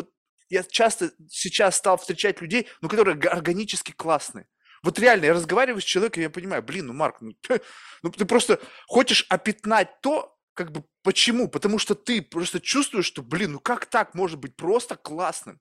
я 0.48 0.62
часто 0.62 1.12
сейчас 1.28 1.76
стал 1.76 1.96
встречать 1.96 2.40
людей, 2.40 2.68
ну, 2.80 2.88
которые 2.88 3.18
органически 3.28 3.92
классные. 3.92 4.46
Вот 4.82 4.98
реально, 4.98 5.26
я 5.26 5.34
разговариваю 5.34 5.80
с 5.80 5.84
человеком, 5.84 6.22
я 6.22 6.30
понимаю, 6.30 6.62
блин, 6.62 6.86
ну, 6.86 6.92
Марк, 6.92 7.20
ну, 7.20 7.32
ну 8.02 8.10
ты 8.10 8.24
просто 8.24 8.60
хочешь 8.86 9.26
опятнать 9.28 10.00
то, 10.00 10.36
как 10.54 10.72
бы, 10.72 10.84
почему? 11.02 11.48
Потому 11.48 11.78
что 11.78 11.94
ты 11.94 12.22
просто 12.22 12.60
чувствуешь, 12.60 13.06
что, 13.06 13.22
блин, 13.22 13.52
ну 13.52 13.60
как 13.60 13.86
так 13.86 14.14
может 14.14 14.38
быть 14.38 14.56
просто 14.56 14.96
классным? 14.96 15.60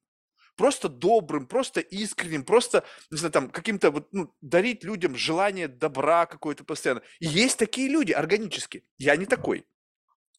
Просто 0.55 0.87
добрым, 0.87 1.47
просто 1.47 1.81
искренним, 1.81 2.45
просто, 2.45 2.85
не 3.11 3.17
знаю, 3.17 3.33
там, 3.33 3.49
каким-то 3.49 3.91
вот, 3.91 4.07
ну, 4.13 4.33
дарить 4.39 4.85
людям 4.85 5.15
желание 5.17 5.67
добра 5.67 6.25
какое-то 6.25 6.63
постоянно. 6.63 7.01
И 7.19 7.27
есть 7.27 7.59
такие 7.59 7.89
люди 7.89 8.13
органически. 8.13 8.85
Я 8.97 9.17
не 9.17 9.25
такой. 9.25 9.65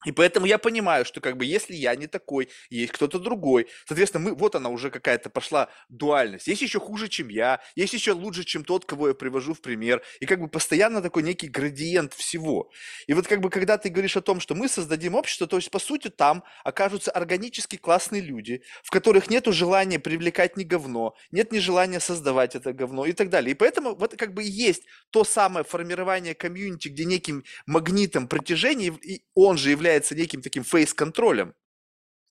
И 0.07 0.13
поэтому 0.13 0.47
я 0.47 0.57
понимаю, 0.59 1.05
что 1.05 1.21
как 1.21 1.37
бы 1.37 1.45
если 1.45 1.75
я 1.75 1.95
не 1.97 2.07
такой, 2.07 2.49
есть 2.71 2.93
кто-то 2.93 3.19
другой, 3.19 3.67
соответственно, 3.87 4.31
мы, 4.31 4.35
вот 4.37 4.55
она 4.55 4.71
уже 4.71 4.91
какая-то 4.91 5.31
пошла 5.31 5.69
дуальность. 5.89 6.47
Есть 6.47 6.63
еще 6.63 6.79
хуже, 6.79 7.09
чем 7.09 7.29
я, 7.29 7.61
есть 7.75 7.93
еще 7.93 8.13
лучше, 8.13 8.45
чем 8.45 8.65
тот, 8.65 8.85
кого 8.85 9.09
я 9.09 9.15
привожу 9.15 9.53
в 9.53 9.61
пример. 9.61 10.03
И 10.21 10.27
как 10.27 10.41
бы 10.41 10.49
постоянно 10.49 11.03
такой 11.03 11.25
некий 11.25 11.49
градиент 11.49 12.15
всего. 12.15 12.71
И 13.09 13.15
вот 13.15 13.27
как 13.27 13.41
бы 13.41 13.51
когда 13.51 13.79
ты 13.79 13.89
говоришь 13.89 14.17
о 14.17 14.21
том, 14.21 14.39
что 14.39 14.55
мы 14.55 14.69
создадим 14.69 15.17
общество, 15.17 15.49
то 15.49 15.57
есть 15.57 15.71
по 15.71 15.81
сути 15.81 16.09
там 16.09 16.45
окажутся 16.63 17.11
органически 17.11 17.77
классные 17.77 18.23
люди, 18.23 18.63
в 18.85 18.91
которых 18.91 19.29
нету 19.29 19.53
желания 19.53 19.99
привлекать 19.99 20.57
ни 20.57 20.63
говно, 20.63 21.17
нет 21.33 21.51
ни 21.51 21.59
желания 21.59 21.99
создавать 21.99 22.55
это 22.55 22.73
говно 22.73 23.07
и 23.07 23.13
так 23.13 23.29
далее. 23.29 23.51
И 23.51 23.55
поэтому 23.55 23.97
вот 23.97 24.17
как 24.17 24.35
бы 24.35 24.45
и 24.45 24.49
есть 24.49 24.85
то 25.11 25.25
самое 25.25 25.65
формирование 25.65 26.35
комьюнити, 26.35 26.89
где 26.89 27.05
неким 27.05 27.43
магнитом 27.67 28.29
притяжения, 28.29 28.95
и 29.03 29.25
он 29.35 29.59
же 29.59 29.71
является 29.71 29.96
является 29.97 30.15
неким 30.15 30.43
таким 30.43 30.65
фейс-контролем. 30.65 31.55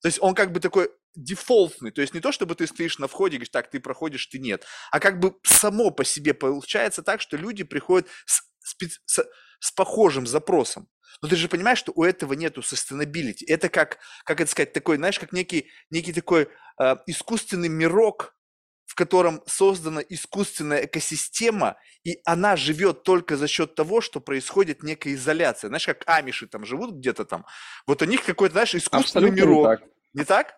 То 0.01 0.07
есть 0.07 0.19
он 0.21 0.35
как 0.35 0.51
бы 0.51 0.59
такой 0.59 0.89
дефолтный, 1.15 1.91
то 1.91 2.01
есть 2.01 2.13
не 2.13 2.19
то, 2.19 2.31
чтобы 2.31 2.55
ты 2.55 2.67
стоишь 2.67 2.99
на 2.99 3.07
входе 3.07 3.35
и 3.35 3.37
говоришь, 3.37 3.49
так, 3.49 3.69
ты 3.69 3.79
проходишь, 3.79 4.27
ты 4.27 4.37
нет, 4.37 4.65
а 4.91 4.99
как 4.99 5.19
бы 5.19 5.35
само 5.43 5.89
по 5.91 6.03
себе 6.03 6.33
получается 6.33 7.01
так, 7.01 7.21
что 7.21 7.37
люди 7.37 7.63
приходят 7.63 8.07
с, 8.25 8.43
с, 9.05 9.25
с 9.59 9.71
похожим 9.71 10.27
запросом. 10.27 10.87
Но 11.21 11.29
ты 11.29 11.37
же 11.37 11.47
понимаешь, 11.47 11.79
что 11.79 11.93
у 11.95 12.03
этого 12.03 12.33
нету 12.33 12.61
sustainability. 12.61 13.45
Это 13.47 13.69
как, 13.69 13.99
как 14.25 14.41
это 14.41 14.51
сказать, 14.51 14.73
такой, 14.73 14.97
знаешь, 14.97 15.17
как 15.17 15.31
некий, 15.31 15.71
некий 15.89 16.11
такой 16.11 16.49
э, 16.79 16.95
искусственный 17.07 17.69
мирок, 17.69 18.34
в 18.95 18.97
котором 18.97 19.41
создана 19.45 19.99
искусственная 19.99 20.85
экосистема, 20.85 21.75
и 22.05 22.21
она 22.23 22.55
живет 22.55 23.03
только 23.03 23.35
за 23.35 23.49
счет 23.49 23.75
того, 23.75 23.99
что 23.99 24.21
происходит 24.21 24.83
некая 24.83 25.15
изоляция. 25.15 25.67
Знаешь, 25.67 25.85
как 25.85 26.03
амиши 26.05 26.47
там 26.47 26.65
живут 26.65 26.95
где-то 26.95 27.25
там. 27.25 27.45
Вот 27.87 28.01
у 28.01 28.05
них 28.05 28.23
какой-то, 28.23 28.53
знаешь, 28.53 28.73
искусственный 28.73 29.31
Абсолютно 29.31 29.51
мирок. 29.51 29.67
Не 29.67 29.75
так? 29.75 29.89
Не 30.13 30.23
так? 30.23 30.55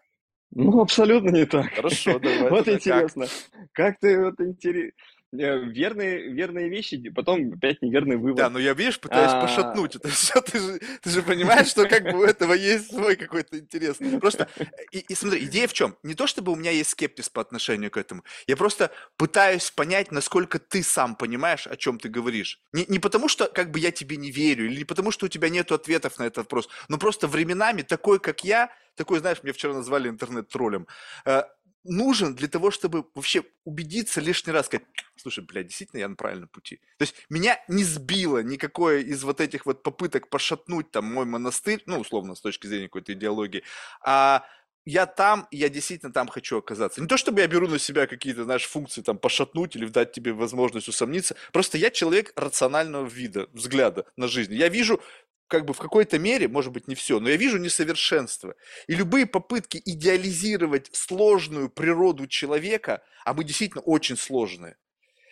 Ну, 0.51 0.81
абсолютно 0.81 1.29
не 1.29 1.45
так. 1.47 1.73
Хорошо, 1.73 2.19
давай. 2.19 2.49
Вот 2.51 2.67
интересно. 2.67 3.25
Как? 3.73 3.95
как 3.95 3.99
ты 4.01 4.23
вот 4.23 4.39
интересно. 4.39 4.91
Э, 5.31 5.59
верные, 5.65 6.31
верные 6.31 6.69
вещи, 6.69 7.09
потом 7.09 7.53
опять 7.53 7.81
неверный 7.81 8.17
вывод. 8.17 8.37
Да, 8.37 8.49
но 8.49 8.59
я, 8.59 8.73
видишь, 8.73 8.99
пытаюсь 8.99 9.31
А, 9.31 9.41
пошатнуть 9.41 9.95
это 9.95 10.09
все. 10.09 10.39
Ты 10.41 10.59
же, 10.59 10.79
ты 11.01 11.09
же 11.09 11.21
понимаешь, 11.21 11.67
что 11.67 11.87
как 11.87 12.03
бы 12.03 12.19
у 12.19 12.23
этого 12.25 12.53
есть 12.53 12.89
свой 12.89 13.15
какой-то 13.15 13.59
интерес. 13.59 13.97
Просто, 14.19 14.47
э, 14.57 14.65
и, 14.91 14.99
и 14.99 15.15
смотри, 15.15 15.45
идея 15.45 15.67
в 15.67 15.73
чем? 15.73 15.95
Не 16.03 16.13
то, 16.13 16.27
чтобы 16.27 16.51
у 16.51 16.55
меня 16.55 16.71
есть 16.71 16.91
скептиз 16.91 17.29
по 17.29 17.41
отношению 17.41 17.91
к 17.91 17.97
этому. 17.97 18.23
Я 18.47 18.57
просто 18.57 18.91
пытаюсь 19.17 19.71
понять, 19.71 20.11
насколько 20.11 20.59
ты 20.59 20.83
сам 20.83 21.15
понимаешь, 21.15 21.67
о 21.67 21.75
чем 21.75 21.99
ты 21.99 22.09
говоришь. 22.09 22.61
Не, 22.73 22.85
не 22.87 22.99
потому, 22.99 23.27
что 23.27 23.47
как 23.47 23.71
бы 23.71 23.79
я 23.79 23.91
тебе 23.91 24.17
не 24.17 24.31
верю, 24.31 24.65
или 24.65 24.79
не 24.79 24.85
потому, 24.85 25.11
что 25.11 25.25
у 25.25 25.29
тебя 25.29 25.49
нет 25.49 25.71
ответов 25.71 26.19
на 26.19 26.23
этот 26.23 26.37
вопрос, 26.37 26.69
но 26.89 26.97
просто 26.97 27.27
временами 27.27 27.81
такой, 27.81 28.19
как 28.19 28.43
я, 28.43 28.69
такой, 28.95 29.19
знаешь, 29.19 29.43
мне 29.43 29.53
вчера 29.53 29.73
назвали 29.73 30.09
интернет-троллем, 30.09 30.87
э, 31.25 31.43
нужен 31.87 32.35
для 32.35 32.47
того, 32.47 32.71
чтобы 32.71 33.05
вообще 33.15 33.43
убедиться 33.63 34.21
лишний 34.21 34.53
раз, 34.53 34.67
сказать, 34.67 34.85
слушай, 35.15 35.43
блядь, 35.43 35.67
действительно 35.67 35.99
я 35.99 36.07
на 36.07 36.15
правильном 36.15 36.49
пути. 36.49 36.77
То 36.97 37.03
есть 37.03 37.15
меня 37.29 37.59
не 37.67 37.83
сбило 37.83 38.43
никакое 38.43 38.99
из 38.99 39.23
вот 39.23 39.41
этих 39.41 39.65
вот 39.65 39.83
попыток 39.83 40.29
пошатнуть 40.29 40.91
там 40.91 41.05
мой 41.05 41.25
монастырь, 41.25 41.83
ну, 41.85 41.99
условно, 41.99 42.35
с 42.35 42.41
точки 42.41 42.67
зрения 42.67 42.85
какой-то 42.87 43.13
идеологии, 43.13 43.63
а 44.01 44.43
я 44.89 45.05
там, 45.05 45.49
я 45.51 45.67
действительно 45.67 46.13
там 46.13 46.29
хочу 46.29 46.59
оказаться. 46.59 47.01
Не 47.01 47.07
то, 47.07 47.17
чтобы 47.17 47.41
я 47.41 47.47
беру 47.47 47.67
на 47.67 47.77
себя 47.77 48.07
какие-то, 48.07 48.45
знаешь, 48.45 48.63
функции 48.63 49.01
там 49.01 49.17
пошатнуть 49.17 49.75
или 49.75 49.85
дать 49.85 50.13
тебе 50.13 50.31
возможность 50.31 50.87
усомниться. 50.87 51.35
Просто 51.51 51.77
я 51.77 51.89
человек 51.89 52.31
рационального 52.37 53.05
вида, 53.05 53.49
взгляда 53.51 54.05
на 54.15 54.29
жизнь. 54.29 54.53
Я 54.53 54.69
вижу 54.69 55.01
как 55.47 55.65
бы 55.65 55.73
в 55.73 55.77
какой-то 55.77 56.19
мере, 56.19 56.47
может 56.47 56.73
быть, 56.73 56.87
не 56.87 56.95
все, 56.95 57.19
но 57.19 57.29
я 57.29 57.37
вижу 57.37 57.57
несовершенство. 57.57 58.55
И 58.87 58.95
любые 58.95 59.25
попытки 59.25 59.81
идеализировать 59.83 60.89
сложную 60.93 61.69
природу 61.69 62.27
человека, 62.27 63.03
а 63.25 63.33
мы 63.33 63.43
действительно 63.43 63.81
очень 63.81 64.17
сложные, 64.17 64.77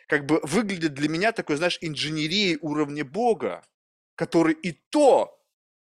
как 0.08 0.26
бы 0.26 0.40
выглядят 0.44 0.94
для 0.94 1.10
меня 1.10 1.32
такой, 1.32 1.58
знаешь, 1.58 1.78
инженерией 1.82 2.58
уровня 2.62 3.04
Бога, 3.04 3.64
который 4.16 4.54
и 4.54 4.72
то 4.90 5.32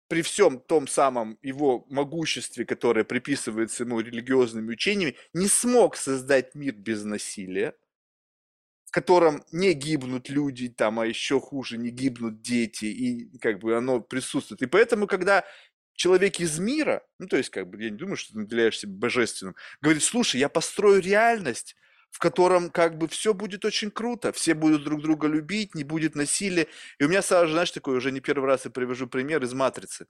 при 0.10 0.24
всем 0.24 0.60
том 0.60 0.88
самом 0.88 1.38
его 1.44 1.86
могуществе, 1.88 2.66
которое 2.66 3.04
приписывается 3.04 3.84
ему 3.84 4.00
религиозными 4.00 4.72
учениями, 4.72 5.16
не 5.34 5.48
смог 5.48 5.96
создать 5.96 6.56
мир 6.56 6.74
без 6.74 7.04
насилия, 7.04 7.76
в 8.90 8.92
котором 8.92 9.44
не 9.52 9.74
гибнут 9.74 10.30
люди, 10.30 10.68
там, 10.68 11.00
а 11.00 11.06
еще 11.06 11.40
хуже, 11.40 11.78
не 11.78 11.92
гибнут 11.92 12.42
дети, 12.42 12.86
и 12.86 13.38
как 13.38 13.60
бы 13.60 13.78
оно 13.78 14.00
присутствует. 14.00 14.64
И 14.64 14.66
поэтому, 14.66 15.06
когда 15.06 15.46
человек 15.94 16.40
из 16.40 16.58
мира, 16.58 17.04
ну, 17.20 17.28
то 17.28 17.38
есть, 17.38 17.52
как 17.52 17.70
бы, 17.70 17.80
я 17.84 17.92
не 17.92 17.98
думаю, 17.98 18.16
что 18.16 18.34
ты 18.34 18.40
наделяешь 18.40 18.80
себя 18.80 18.92
божественным, 18.92 19.56
говорит, 19.80 20.02
слушай, 20.02 20.40
я 20.40 20.50
построю 20.50 21.04
реальность, 21.04 21.76
в 22.10 22.18
котором 22.18 22.72
как 22.72 22.98
бы 22.98 23.08
все 23.08 23.36
будет 23.36 23.64
очень 23.64 23.92
круто, 23.92 24.32
все 24.32 24.56
будут 24.56 24.84
друг 24.84 25.04
друга 25.04 25.28
любить, 25.28 25.76
не 25.76 25.84
будет 25.84 26.16
насилия. 26.16 26.66
И 26.98 27.04
у 27.04 27.10
меня 27.10 27.22
сразу 27.22 27.46
же, 27.46 27.54
знаешь, 27.54 27.70
такой, 27.70 27.96
уже 27.96 28.12
не 28.12 28.22
первый 28.22 28.48
раз 28.48 28.66
я 28.66 28.72
привожу 28.72 29.06
пример 29.06 29.44
из 29.44 29.54
«Матрицы». 29.54 30.08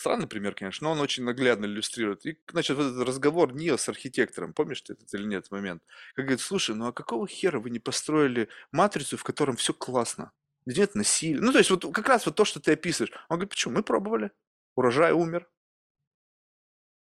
Странный 0.00 0.26
пример, 0.26 0.54
конечно, 0.54 0.86
но 0.86 0.92
он 0.92 1.00
очень 1.00 1.24
наглядно 1.24 1.66
иллюстрирует. 1.66 2.24
И, 2.24 2.38
значит, 2.50 2.74
вот 2.74 2.86
этот 2.86 3.06
разговор 3.06 3.52
Нио 3.52 3.76
с 3.76 3.86
архитектором, 3.86 4.54
помнишь 4.54 4.80
ты 4.80 4.94
этот 4.94 5.12
или 5.12 5.24
нет 5.24 5.50
момент? 5.50 5.82
Как 6.14 6.24
говорит, 6.24 6.40
слушай, 6.40 6.74
ну 6.74 6.86
а 6.86 6.92
какого 6.94 7.28
хера 7.28 7.60
вы 7.60 7.68
не 7.68 7.80
построили 7.80 8.48
матрицу, 8.72 9.18
в 9.18 9.24
котором 9.24 9.56
все 9.56 9.74
классно? 9.74 10.32
Где 10.64 10.80
нет 10.80 10.94
насилия? 10.94 11.40
Ну, 11.40 11.52
то 11.52 11.58
есть 11.58 11.68
вот 11.68 11.84
как 11.92 12.08
раз 12.08 12.24
вот 12.24 12.34
то, 12.34 12.46
что 12.46 12.60
ты 12.60 12.72
описываешь. 12.72 13.12
Он 13.28 13.36
говорит, 13.36 13.50
почему? 13.50 13.74
Мы 13.74 13.82
пробовали. 13.82 14.30
Урожай 14.74 15.12
умер. 15.12 15.46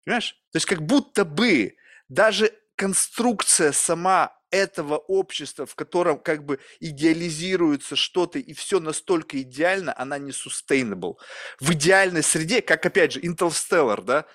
Понимаешь? 0.07 0.32
То 0.53 0.57
есть 0.57 0.64
как 0.64 0.80
будто 0.80 1.26
бы 1.26 1.76
даже 2.09 2.51
конструкция 2.76 3.72
сама 3.72 4.36
этого 4.57 4.96
общества, 4.96 5.66
в 5.66 5.74
котором 5.74 6.18
как 6.18 6.44
бы 6.44 6.59
идеализируется 6.80 7.96
что-то, 7.96 8.38
и 8.38 8.52
все 8.54 8.80
настолько 8.80 9.40
идеально, 9.42 9.94
она 9.96 10.18
не 10.18 10.30
sustainable. 10.30 11.16
В 11.61 11.72
идеальной 11.72 12.22
среде, 12.22 12.62
как 12.62 12.84
опять 12.86 13.12
же, 13.12 13.20
Interstellar, 13.20 14.02
да, 14.02 14.26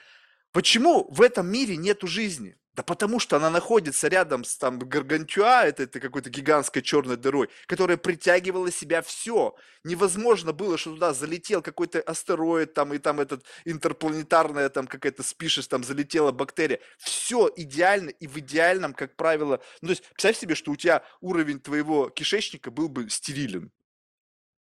почему 0.52 1.08
в 1.12 1.22
этом 1.22 1.52
мире 1.52 1.76
нету 1.78 2.08
жизни? 2.08 2.58
Да 2.74 2.84
потому 2.84 3.20
что 3.20 3.36
она 3.36 3.50
находится 3.50 4.08
рядом 4.08 4.46
с 4.46 4.56
там 4.56 4.80
Гаргантюа, 4.80 5.66
это, 5.66 5.84
это 5.84 6.00
какой-то 6.00 6.30
гигантской 6.30 6.82
черной 6.82 7.18
дырой, 7.18 7.50
которая 7.66 7.98
притягивала 7.98 8.72
себя 8.72 9.02
все. 9.02 9.56
Невозможно 9.84 10.54
было, 10.54 10.78
что 10.78 10.94
туда 10.94 11.14
залетел 11.14 11.62
какой-то 11.62 12.00
астероид, 12.00 12.74
там, 12.74 12.94
и 12.94 12.98
там 12.98 13.20
этот 13.20 13.44
интерпланетарная 13.66 14.70
там 14.70 14.88
какая-то 14.88 15.22
спишес, 15.22 15.68
там 15.68 15.84
залетела 15.84 16.32
бактерия. 16.32 16.80
Все 16.98 17.52
идеально 17.58 18.12
и 18.12 18.28
в 18.28 18.38
идеальном, 18.38 18.94
как 18.94 19.18
правило. 19.18 19.62
Ну, 19.82 19.88
то 19.88 19.92
есть, 19.92 20.08
представь 20.10 20.38
себе, 20.38 20.56
что 20.56 20.72
у 20.72 20.78
тебя 20.78 21.04
уровень 21.20 21.60
твоего 21.60 22.10
кишечника 22.10 22.72
был 22.72 22.88
бы 22.88 23.10
стерилен. 23.10 23.70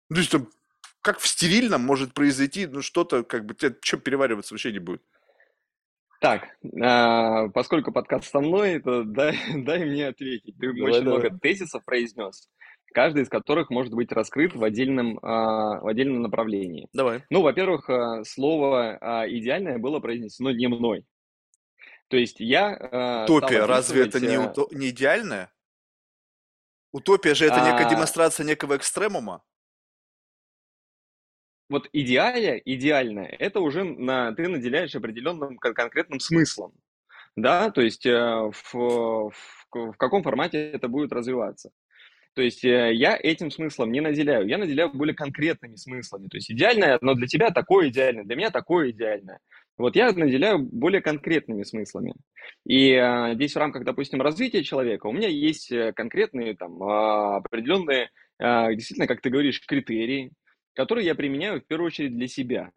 Ну, 0.09 0.15
то 0.15 0.19
есть, 0.19 0.31
там, 0.31 0.49
как 1.01 1.19
в 1.19 1.27
стерильном 1.27 1.81
может 1.81 2.13
произойти, 2.13 2.67
ну, 2.67 2.81
что-то, 2.81 3.23
как 3.23 3.45
бы, 3.45 3.53
тебе 3.55 3.73
что 3.81 3.97
перевариваться 3.97 4.53
вообще 4.53 4.73
не 4.73 4.79
будет. 4.79 5.01
Так, 6.21 6.49
а, 6.79 7.47
поскольку 7.49 7.91
подкаст 7.91 8.29
со 8.29 8.41
мной, 8.41 8.79
то 8.79 9.03
дай, 9.03 9.35
дай 9.65 9.83
мне 9.83 10.07
ответить. 10.07 10.55
Ты 10.59 10.71
Давай, 10.71 10.91
очень 10.91 11.03
давай. 11.03 11.19
много 11.19 11.39
тезисов 11.39 11.83
произнес, 11.83 12.47
каждый 12.93 13.23
из 13.23 13.29
которых 13.29 13.71
может 13.71 13.91
быть 13.91 14.11
раскрыт 14.11 14.53
в 14.53 14.63
отдельном, 14.63 15.17
а, 15.23 15.81
в 15.81 15.87
отдельном 15.87 16.21
направлении. 16.21 16.87
Давай. 16.93 17.23
Ну, 17.31 17.41
во-первых, 17.41 17.89
а, 17.89 18.23
слово 18.23 18.99
«идеальное» 19.29 19.79
было 19.79 19.99
произнесено 19.99 20.51
не 20.51 20.67
мной. 20.67 21.07
То 22.07 22.17
есть 22.17 22.39
я 22.39 23.23
Утопия, 23.23 23.65
разве 23.65 24.05
это 24.05 24.19
не, 24.19 24.35
уто- 24.35 24.67
не 24.71 24.89
идеальное? 24.89 25.51
Утопия 26.91 27.33
же 27.33 27.45
это 27.45 27.61
некая 27.61 27.87
а, 27.87 27.89
демонстрация 27.89 28.45
некого 28.45 28.77
экстремума. 28.77 29.41
Вот 31.71 31.89
идеале, 31.93 32.61
идеальное, 32.65 33.35
это 33.39 33.61
уже 33.61 33.83
на, 33.83 34.33
ты 34.33 34.47
наделяешь 34.47 34.95
определенным 34.95 35.57
кон- 35.57 35.73
конкретным 35.73 36.19
смыслом. 36.19 36.73
Да, 37.35 37.71
то 37.71 37.81
есть 37.81 38.05
э, 38.05 38.11
в, 38.11 38.73
в, 38.73 39.33
в 39.71 39.93
каком 39.97 40.21
формате 40.21 40.71
это 40.71 40.89
будет 40.89 41.13
развиваться. 41.13 41.71
То 42.33 42.41
есть 42.41 42.63
э, 42.63 42.93
я 42.93 43.17
этим 43.17 43.51
смыслом 43.51 43.91
не 43.91 44.01
наделяю, 44.01 44.47
я 44.47 44.57
наделяю 44.57 44.91
более 44.93 45.15
конкретными 45.15 45.75
смыслами. 45.75 46.27
То 46.27 46.37
есть 46.37 46.51
идеальное, 46.51 46.97
но 47.01 47.13
для 47.13 47.27
тебя 47.27 47.51
такое 47.51 47.89
идеальное, 47.89 48.25
для 48.25 48.35
меня 48.35 48.51
такое 48.51 48.91
идеальное. 48.91 49.39
Вот 49.77 49.95
я 49.95 50.11
наделяю 50.11 50.59
более 50.59 51.01
конкретными 51.01 51.63
смыслами. 51.63 52.13
И 52.65 52.91
э, 52.91 53.33
здесь 53.35 53.53
в 53.53 53.59
рамках, 53.59 53.83
допустим, 53.83 54.21
развития 54.21 54.63
человека 54.63 55.07
у 55.07 55.11
меня 55.11 55.27
есть 55.27 55.71
э, 55.71 55.93
конкретные 55.93 56.55
там 56.55 56.81
а, 56.83 57.37
определенные, 57.37 58.09
а, 58.39 58.73
действительно, 58.73 59.07
как 59.07 59.21
ты 59.21 59.29
говоришь, 59.29 59.65
критерии, 59.65 60.31
которые 60.73 61.05
я 61.05 61.15
применяю 61.15 61.61
в 61.61 61.65
первую 61.65 61.87
очередь 61.87 62.15
для 62.15 62.27
себя. 62.27 62.71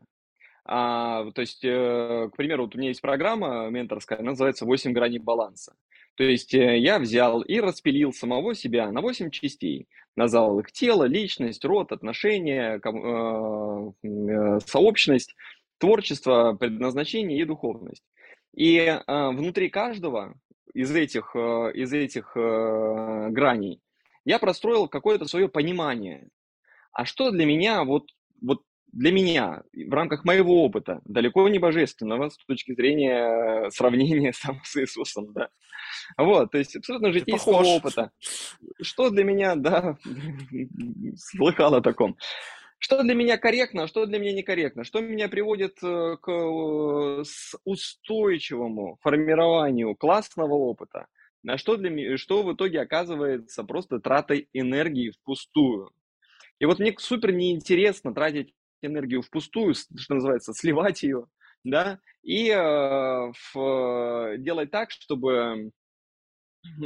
А, 0.67 1.31
то 1.33 1.43
есть, 1.43 1.65
э, 1.65 2.29
к 2.33 2.37
примеру, 2.37 2.65
вот 2.65 2.75
у 2.75 2.79
меня 2.79 2.89
есть 2.89 3.03
программа 3.03 3.69
менторская, 3.69 4.19
она 4.19 4.31
называется 4.31 4.65
«8 4.65 4.93
граней 4.93 5.19
баланса». 5.19 5.75
То 6.17 6.25
есть 6.25 6.55
э, 6.55 6.79
я 6.79 6.99
взял 6.99 7.43
и 7.43 7.61
распилил 7.61 8.13
самого 8.13 8.55
себя 8.55 8.91
на 8.91 9.01
8 9.01 9.31
частей. 9.31 9.89
Назвал 10.17 10.61
их 10.61 10.73
тело, 10.73 11.05
личность, 11.05 11.65
род, 11.65 11.93
отношения, 11.93 12.81
э, 12.83 14.09
э, 14.09 14.61
сообщность, 14.65 15.35
творчество, 15.79 16.57
предназначение 16.59 17.41
и 17.41 17.45
духовность. 17.45 18.05
И 18.55 18.77
э, 18.77 19.03
внутри 19.07 19.69
каждого 19.69 20.35
из 20.73 20.95
этих, 20.95 21.33
э, 21.35 21.73
из 21.75 21.93
этих 21.93 22.33
э, 22.37 23.29
граней 23.31 23.81
я 24.25 24.39
простроил 24.39 24.89
какое-то 24.89 25.27
свое 25.27 25.49
понимание. 25.49 26.29
А 26.95 27.05
что 27.05 27.31
для 27.31 27.45
меня, 27.45 27.85
вот, 27.85 28.05
вот 28.41 28.63
для 28.93 29.11
меня, 29.11 29.63
в 29.73 29.93
рамках 29.93 30.25
моего 30.25 30.65
опыта, 30.65 31.01
далеко 31.05 31.49
не 31.49 31.59
божественного 31.59 32.31
с 32.31 32.37
точки 32.47 32.75
зрения 32.75 33.67
э, 33.67 33.71
сравнения 33.71 34.33
сам 34.35 34.61
с 34.65 34.77
Иисусом, 34.81 35.33
да. 35.33 35.49
Вот, 36.17 36.53
то 36.53 36.59
есть 36.59 36.77
абсолютно 36.77 37.13
житейского 37.13 37.59
похож. 37.59 37.67
опыта. 37.67 38.11
Что 38.81 39.11
для 39.11 39.25
меня, 39.25 39.57
да, 39.57 39.99
слыхал 41.17 41.75
о 41.75 41.83
таком. 41.83 42.17
Что 42.79 43.03
для 43.03 43.15
меня 43.15 43.39
корректно, 43.39 43.85
а 43.85 43.89
что 43.89 44.07
для 44.07 44.19
меня 44.19 44.33
некорректно? 44.33 44.85
Что 44.85 45.01
меня 45.01 45.29
приводит 45.29 45.77
э, 45.83 46.17
к 46.21 46.31
э, 46.31 47.25
устойчивому 47.65 48.99
формированию 49.03 49.97
классного 49.97 50.55
опыта? 50.55 51.07
А 51.47 51.59
что, 51.59 51.77
для, 51.77 52.17
что 52.17 52.43
в 52.43 52.55
итоге 52.55 52.81
оказывается 52.81 53.65
просто 53.65 54.01
тратой 54.01 54.49
энергии 54.53 55.11
впустую? 55.11 55.91
И 56.65 56.67
вот 56.67 56.79
мне 56.79 56.95
супер 56.97 57.31
неинтересно 57.31 58.15
тратить 58.15 58.55
энергию 58.81 59.21
впустую, 59.21 59.75
что 59.75 60.15
называется, 60.15 60.55
сливать 60.55 61.03
ее, 61.03 61.27
да, 61.63 61.99
и 62.23 62.49
э, 62.49 63.33
в- 63.53 64.37
делать 64.39 64.71
так, 64.71 64.91
чтобы 64.91 65.73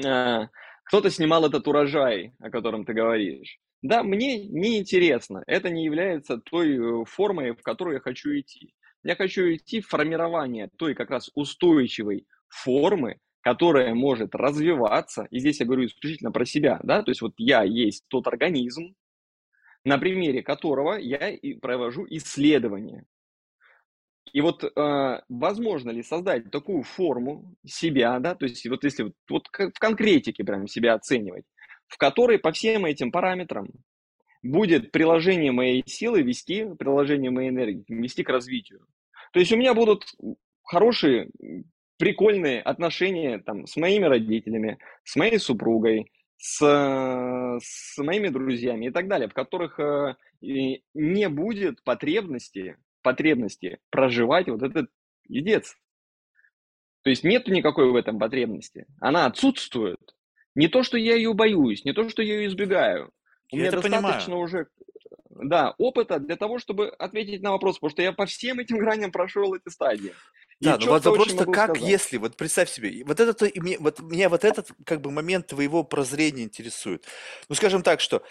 э, 0.05 0.47
кто-то 0.83 1.11
снимал 1.11 1.47
этот 1.47 1.69
урожай, 1.69 2.35
о 2.41 2.51
котором 2.51 2.85
ты 2.85 2.93
говоришь. 2.93 3.61
Да, 3.81 4.03
мне 4.03 4.49
неинтересно. 4.49 5.45
Это 5.47 5.71
не 5.71 5.85
является 5.85 6.39
той 6.39 6.77
э, 6.77 7.05
формой, 7.05 7.53
в 7.53 7.63
которую 7.63 7.95
я 7.95 8.01
хочу 8.01 8.31
идти. 8.31 8.75
Я 9.05 9.15
хочу 9.15 9.43
идти 9.43 9.81
в 9.81 9.87
формирование 9.87 10.71
той 10.77 10.97
как 10.97 11.09
раз 11.11 11.31
устойчивой 11.37 12.27
формы, 12.49 13.21
которая 13.43 13.95
может 13.95 14.35
развиваться, 14.35 15.29
и 15.31 15.39
здесь 15.39 15.61
я 15.61 15.67
говорю 15.67 15.87
исключительно 15.87 16.33
про 16.33 16.45
себя, 16.45 16.81
да, 16.83 17.05
то 17.05 17.13
есть 17.13 17.23
вот 17.23 17.35
я 17.37 17.63
есть 17.63 18.03
тот 18.09 18.27
организм, 18.27 18.97
на 19.89 19.99
примере 19.99 20.43
которого 20.43 20.95
я 20.95 21.31
и 21.31 21.55
провожу 21.55 22.07
исследования. 22.11 23.05
И 24.35 24.43
вот 24.43 24.63
э, 24.63 25.21
возможно 25.29 25.91
ли 25.91 26.03
создать 26.03 26.51
такую 26.51 26.83
форму 26.83 27.57
себя, 27.67 28.19
да, 28.19 28.35
то 28.35 28.45
есть 28.45 28.69
вот 28.69 28.85
если 28.85 29.05
вот, 29.05 29.15
вот 29.31 29.49
в 29.49 29.79
конкретике 29.79 30.45
прям 30.45 30.69
себя 30.69 30.95
оценивать, 30.95 31.47
в 31.87 31.97
которой 31.97 32.39
по 32.39 32.53
всем 32.53 32.85
этим 32.85 33.11
параметрам 33.11 33.69
будет 34.43 34.93
приложение 34.93 35.53
моей 35.53 35.83
силы 35.87 36.21
вести, 36.21 36.67
приложение 36.79 37.31
моей 37.31 37.49
энергии 37.49 37.85
вести 37.89 38.23
к 38.23 38.29
развитию. 38.29 38.87
То 39.33 39.41
есть 39.41 39.53
у 39.53 39.57
меня 39.57 39.73
будут 39.73 40.05
хорошие, 40.63 41.31
прикольные 41.97 42.61
отношения 42.61 43.39
там, 43.39 43.67
с 43.67 43.77
моими 43.77 44.05
родителями, 44.05 44.79
с 45.05 45.17
моей 45.17 45.39
супругой, 45.39 46.13
с, 46.39 47.59
с 47.61 47.99
моими 47.99 48.29
друзьями 48.29 48.87
и 48.87 48.91
так 48.91 49.09
далее, 49.09 49.29
в 49.29 49.35
которых 49.35 49.79
э, 49.81 50.17
не 50.41 51.29
будет 51.29 51.83
потребности, 51.83 52.77
потребности 53.03 53.79
проживать 53.91 54.49
вот 54.49 54.63
этот 54.63 54.89
едец. 55.29 55.77
То 57.03 57.11
есть 57.11 57.25
нет 57.25 57.49
никакой 57.49 57.91
в 57.91 57.97
этом 57.97 58.19
потребности. 58.19 58.87
Она 59.01 59.27
отсутствует. 59.27 60.15
Не 60.55 60.69
то, 60.69 60.83
что 60.83 60.97
я 60.97 61.15
ее 61.17 61.35
боюсь, 61.35 61.85
не 61.85 61.93
то, 61.93 62.09
что 62.09 62.23
я 62.23 62.37
ее 62.37 62.49
избегаю. 62.49 63.13
У 63.53 63.57
Я 63.57 63.63
меня 63.63 63.73
достаточно 63.73 64.33
понимаю. 64.33 64.45
уже 64.45 64.67
да, 65.43 65.75
опыта 65.79 66.19
для 66.19 66.37
того, 66.37 66.59
чтобы 66.59 66.89
ответить 66.89 67.43
на 67.43 67.53
вопрос, 67.53 67.77
потому 67.77 67.91
что 67.91 68.03
я 68.03 68.13
по 68.13 68.27
всем 68.27 68.59
этим 68.59 68.79
граням 68.79 69.13
прошел 69.13 69.55
эти 69.55 69.69
стадии. 69.69 70.15
И 70.61 70.65
Да, 70.65 70.77
но 70.79 70.87
вот 70.87 71.05
могу 71.05 71.53
как, 71.53 71.77
сказать. 71.77 71.89
если, 71.91 72.17
вот 72.17 72.37
представь 72.37 72.69
себе, 72.69 72.91
и 72.91 73.05
вот 73.05 73.21
это 73.21 73.47
и 73.47 73.61
мне, 73.61 73.79
вот 73.79 74.01
меня 74.01 74.29
вот 74.29 74.45
этот 74.45 74.71
как 74.85 75.01
бы 75.01 75.11
момент 75.11 75.47
твоего 75.49 75.85
прозрения 75.85 76.43
интересует. 76.43 77.05
Ну, 77.49 77.55
скажем 77.55 77.83
так, 77.83 78.01
что 78.01 78.25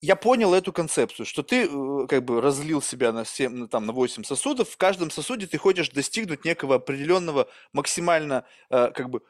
я 0.00 0.16
понял 0.16 0.54
эту 0.54 0.72
концепцию, 0.72 1.26
что 1.26 1.42
ты 1.42 1.64
э, 1.64 2.06
как 2.08 2.24
бы 2.24 2.40
разлил 2.40 2.82
себя 2.82 3.12
на 3.12 3.24
7, 3.24 3.52
ну, 3.52 3.68
там, 3.68 3.86
на 3.86 3.92
8 3.92 4.24
сосудов, 4.24 4.70
в 4.70 4.76
каждом 4.76 5.10
сосуде 5.10 5.46
ты 5.46 5.58
хочешь 5.58 5.90
достигнуть 5.90 6.44
некого 6.44 6.76
определенного 6.76 7.48
максимально 7.72 8.44
э, 8.70 8.90
как 8.94 9.10
бы 9.10 9.22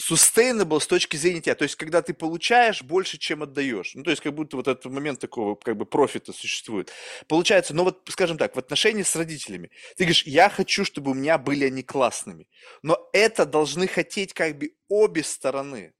sustainable 0.00 0.80
с 0.80 0.86
точки 0.86 1.16
зрения 1.16 1.40
тебя. 1.40 1.54
То 1.54 1.64
есть, 1.64 1.76
когда 1.76 2.02
ты 2.02 2.14
получаешь 2.14 2.82
больше, 2.82 3.18
чем 3.18 3.42
отдаешь. 3.42 3.94
Ну, 3.94 4.02
то 4.02 4.10
есть, 4.10 4.22
как 4.22 4.34
будто 4.34 4.56
вот 4.56 4.68
этот 4.68 4.84
момент 4.86 5.20
такого 5.20 5.54
как 5.54 5.76
бы 5.76 5.86
профита 5.86 6.32
существует. 6.32 6.92
Получается, 7.28 7.74
ну 7.74 7.84
вот, 7.84 8.02
скажем 8.08 8.38
так, 8.38 8.54
в 8.56 8.58
отношении 8.58 9.02
с 9.02 9.16
родителями. 9.16 9.70
Ты 9.96 10.04
говоришь, 10.04 10.24
я 10.24 10.48
хочу, 10.48 10.84
чтобы 10.84 11.12
у 11.12 11.14
меня 11.14 11.38
были 11.38 11.64
они 11.64 11.82
классными. 11.82 12.48
Но 12.82 13.08
это 13.12 13.46
должны 13.46 13.86
хотеть 13.86 14.32
как 14.34 14.58
бы 14.58 14.72
обе 14.88 15.22
стороны. 15.22 15.94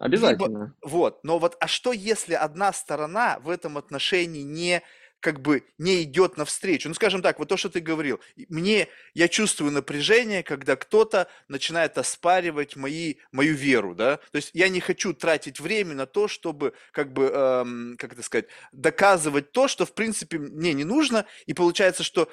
Либо, 0.00 0.06
Обязательно. 0.06 0.74
вот, 0.82 1.22
но 1.22 1.38
вот, 1.38 1.56
а 1.60 1.68
что 1.68 1.92
если 1.92 2.34
одна 2.34 2.72
сторона 2.72 3.38
в 3.38 3.48
этом 3.48 3.78
отношении 3.78 4.42
не, 4.42 4.82
как 5.24 5.40
бы, 5.40 5.64
не 5.78 6.02
идет 6.02 6.36
навстречу? 6.36 6.86
Ну, 6.86 6.94
скажем 6.94 7.22
так, 7.22 7.38
вот 7.38 7.48
то, 7.48 7.56
что 7.56 7.70
ты 7.70 7.80
говорил, 7.80 8.20
мне, 8.50 8.88
я 9.14 9.26
чувствую 9.26 9.72
напряжение, 9.72 10.42
когда 10.42 10.76
кто-то 10.76 11.28
начинает 11.48 11.96
оспаривать 11.96 12.76
мои, 12.76 13.14
мою 13.32 13.54
веру, 13.54 13.94
да, 13.94 14.18
то 14.18 14.36
есть 14.36 14.50
я 14.52 14.68
не 14.68 14.80
хочу 14.80 15.14
тратить 15.14 15.60
время 15.60 15.94
на 15.94 16.04
то, 16.04 16.28
чтобы, 16.28 16.74
как 16.92 17.14
бы, 17.14 17.24
эм, 17.24 17.96
как 17.96 18.12
это 18.12 18.22
сказать, 18.22 18.48
доказывать 18.72 19.50
то, 19.50 19.66
что, 19.66 19.86
в 19.86 19.94
принципе, 19.94 20.38
мне 20.38 20.74
не 20.74 20.84
нужно, 20.84 21.24
и 21.46 21.54
получается, 21.54 22.02
что 22.02 22.28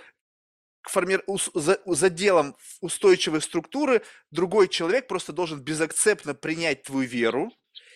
форми- 0.86 1.24
за, 1.54 1.80
за 1.86 2.10
делом 2.10 2.58
устойчивой 2.82 3.42
структуры 3.42 4.02
другой 4.32 4.68
человек 4.68 5.08
просто 5.08 5.32
должен 5.32 5.62
безакцептно 5.62 6.34
принять 6.34 6.84
твою 6.84 7.08
веру, 7.08 7.54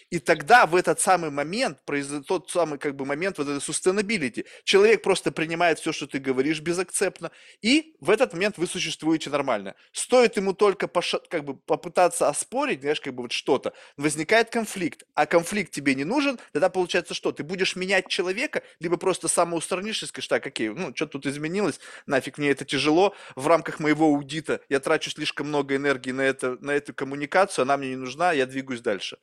и 0.09 0.19
тогда 0.19 0.65
в 0.65 0.75
этот 0.75 0.99
самый 0.99 1.31
момент 1.31 1.79
тот 2.27 2.49
самый 2.49 2.77
как 2.79 2.95
бы 2.95 3.05
момент 3.05 3.37
вот 3.37 3.47
этой 3.47 3.57
sustainability. 3.57 4.45
Человек 4.63 5.01
просто 5.01 5.31
принимает 5.31 5.79
все, 5.79 5.91
что 5.91 6.07
ты 6.07 6.19
говоришь 6.19 6.61
безакцептно, 6.61 7.31
и 7.61 7.95
в 7.99 8.09
этот 8.09 8.33
момент 8.33 8.57
вы 8.57 8.67
существуете 8.67 9.29
нормально. 9.29 9.75
Стоит 9.91 10.37
ему 10.37 10.53
только 10.53 10.87
поша- 10.87 11.21
как 11.29 11.43
бы 11.43 11.55
попытаться 11.55 12.29
оспорить, 12.29 12.81
знаешь, 12.81 13.01
как 13.01 13.13
бы 13.13 13.23
вот 13.23 13.31
что-то, 13.31 13.73
возникает 13.97 14.49
конфликт, 14.49 15.03
а 15.15 15.25
конфликт 15.25 15.71
тебе 15.71 15.95
не 15.95 16.03
нужен, 16.03 16.39
тогда 16.53 16.69
получается 16.69 17.13
что? 17.13 17.31
Ты 17.31 17.43
будешь 17.43 17.75
менять 17.75 18.07
человека, 18.07 18.63
либо 18.79 18.97
просто 18.97 19.27
самоустранишься 19.27 20.05
и 20.05 20.09
скажешь, 20.09 20.27
так, 20.27 20.45
окей, 20.45 20.69
ну, 20.69 20.95
что 20.95 21.07
тут 21.07 21.25
изменилось, 21.25 21.79
нафиг 22.05 22.37
мне 22.37 22.51
это 22.51 22.65
тяжело, 22.65 23.15
в 23.35 23.47
рамках 23.47 23.79
моего 23.79 24.05
аудита 24.05 24.61
я 24.69 24.79
трачу 24.79 25.09
слишком 25.09 25.47
много 25.47 25.75
энергии 25.75 26.11
на, 26.11 26.21
это, 26.21 26.57
на 26.61 26.71
эту 26.71 26.93
коммуникацию, 26.93 27.63
она 27.63 27.77
мне 27.77 27.89
не 27.89 27.95
нужна, 27.95 28.33
я 28.33 28.45
двигаюсь 28.45 28.81
дальше. 28.81 29.17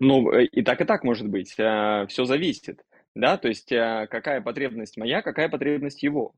Ну, 0.00 0.32
э, 0.32 0.46
и 0.46 0.62
так, 0.62 0.80
и 0.80 0.84
так 0.84 1.04
может 1.04 1.28
быть. 1.28 1.50
Все 1.52 2.24
зависит, 2.24 2.82
да, 3.14 3.36
то 3.36 3.48
есть 3.48 3.70
э, 3.70 4.08
какая 4.10 4.40
потребность 4.40 4.96
моя, 4.96 5.22
какая 5.22 5.48
потребность 5.48 6.02
его. 6.02 6.34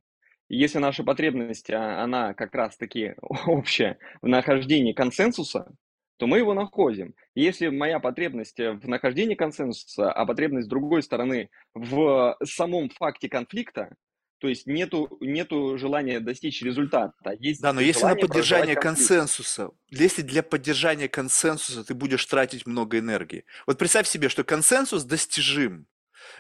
Если 0.49 0.79
наша 0.79 1.05
потребность, 1.05 1.71
она 1.71 2.35
как 2.35 2.55
раз-таки 2.55 3.15
общая 3.47 3.99
в 4.21 4.27
нахождении 4.27 4.93
консенсуса, 4.93 5.73
то 6.19 6.27
мы 6.27 6.39
его 6.39 6.55
находим. 6.55 7.15
Если 7.35 7.69
моя 7.69 8.01
потребность 8.01 8.59
э, 8.61 8.73
в 8.73 8.89
нахождении 8.89 9.37
консенсуса, 9.37 10.13
а 10.13 10.27
потребность 10.27 10.69
другой 10.69 11.03
стороны 11.03 11.49
в 11.73 12.37
самом 12.45 12.91
факте 12.91 13.29
конфликта, 13.29 13.95
то 14.43 14.49
есть 14.49 14.67
нету, 14.67 15.19
нету 15.21 15.79
желания 15.79 16.19
достичь 16.19 16.63
результата, 16.63 17.15
а 17.23 17.33
есть 17.35 17.63
Да, 17.63 17.73
но 17.73 17.81
если 17.81 18.05
на 18.07 18.17
поддержание 18.17 18.75
консенсуса, 18.75 19.71
если 19.89 20.23
для 20.23 20.43
поддержания 20.43 21.09
консенсуса 21.09 21.85
ты 21.85 21.95
будешь 21.95 22.27
тратить 22.27 22.67
много 22.67 22.99
энергии, 22.99 23.45
вот 23.69 23.79
представь 23.79 24.09
себе, 24.09 24.29
что 24.29 24.43
консенсус 24.43 25.05
достижим, 25.05 25.87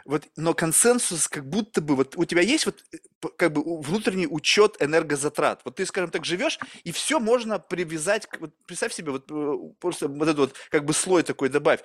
вот, 0.04 0.24
но 0.36 0.52
консенсус 0.52 1.28
как 1.28 1.48
будто 1.48 1.80
бы, 1.80 1.94
вот 1.94 2.16
у 2.16 2.24
тебя 2.24 2.42
есть 2.42 2.66
вот 2.66 2.82
э, 2.92 2.96
как 3.36 3.52
бы 3.52 3.80
внутренний 3.80 4.26
учет 4.26 4.76
энергозатрат. 4.80 5.60
Вот 5.64 5.76
ты, 5.76 5.86
скажем 5.86 6.10
так, 6.10 6.24
живешь, 6.24 6.58
и 6.82 6.90
все 6.90 7.20
можно 7.20 7.60
привязать, 7.60 8.26
вот 8.40 8.52
представь 8.66 8.92
себе, 8.92 9.12
вот 9.12 9.30
э, 9.30 9.54
просто 9.78 10.08
вот 10.08 10.24
этот 10.24 10.38
вот 10.38 10.54
как 10.70 10.84
бы 10.84 10.92
слой 10.92 11.22
такой 11.22 11.50
добавь 11.50 11.80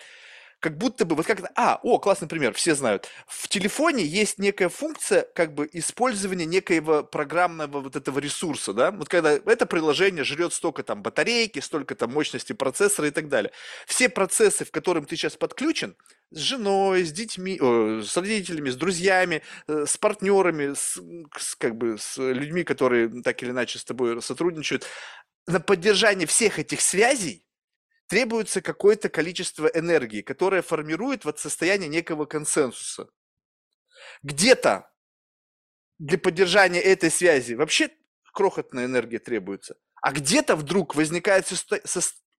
как 0.60 0.78
будто 0.78 1.06
бы, 1.06 1.16
вот 1.16 1.26
как 1.26 1.40
это, 1.40 1.52
а, 1.56 1.80
о, 1.84 2.00
классный 2.00 2.28
пример, 2.28 2.54
все 2.54 2.74
знают. 2.74 3.08
В 3.28 3.48
телефоне 3.48 4.04
есть 4.04 4.40
некая 4.40 4.70
функция, 4.70 5.28
как 5.36 5.54
бы, 5.54 5.70
использования 5.72 6.46
некоего 6.46 7.04
программного 7.04 7.80
вот 7.80 7.96
этого 7.96 8.20
ресурса, 8.20 8.74
да, 8.74 8.92
вот 8.92 9.08
когда 9.08 9.34
это 9.34 9.66
приложение 9.66 10.24
жрет 10.24 10.54
столько 10.54 10.84
там 10.84 11.04
батарейки, 11.04 11.60
столько 11.60 11.96
там 11.96 12.12
мощности 12.12 12.54
процессора 12.54 13.10
и 13.10 13.12
так 13.12 13.30
далее. 13.30 13.52
Все 13.86 14.10
процессы, 14.10 14.66
в 14.66 14.72
которым 14.72 15.06
ты 15.06 15.16
сейчас 15.16 15.36
подключен, 15.36 15.96
с 16.32 16.40
женой, 16.40 17.04
с 17.04 17.12
детьми, 17.12 17.60
о, 17.62 18.02
с 18.02 18.18
родителями, 18.18 18.70
с 18.70 18.76
друзьями, 18.76 19.44
э, 19.68 19.86
с 19.88 19.98
партнерами, 19.98 20.74
с, 20.74 21.00
с, 21.38 21.56
как 21.56 21.76
бы, 21.76 21.98
с 22.00 22.18
людьми, 22.18 22.64
которые 22.64 23.22
так 23.22 23.42
или 23.44 23.52
иначе 23.52 23.78
с 23.80 23.86
тобой 23.86 24.22
сотрудничают, 24.22 24.86
на 25.46 25.60
поддержание 25.60 26.28
всех 26.28 26.60
этих 26.60 26.82
связей 26.82 27.47
требуется 28.08 28.62
какое-то 28.62 29.10
количество 29.10 29.68
энергии, 29.68 30.22
которое 30.22 30.62
формирует 30.62 31.26
вот 31.26 31.40
состояние 31.40 31.90
некого 31.90 32.26
консенсуса. 32.26 33.10
Где-то 34.24 34.90
для 36.00 36.18
поддержания 36.18 36.82
этой 36.82 37.12
связи 37.12 37.54
вообще 37.54 37.90
крохотная 38.34 38.86
энергия 38.86 39.20
требуется, 39.20 39.76
а 40.02 40.12
где-то 40.12 40.56
вдруг 40.56 40.96
возникает 40.96 41.48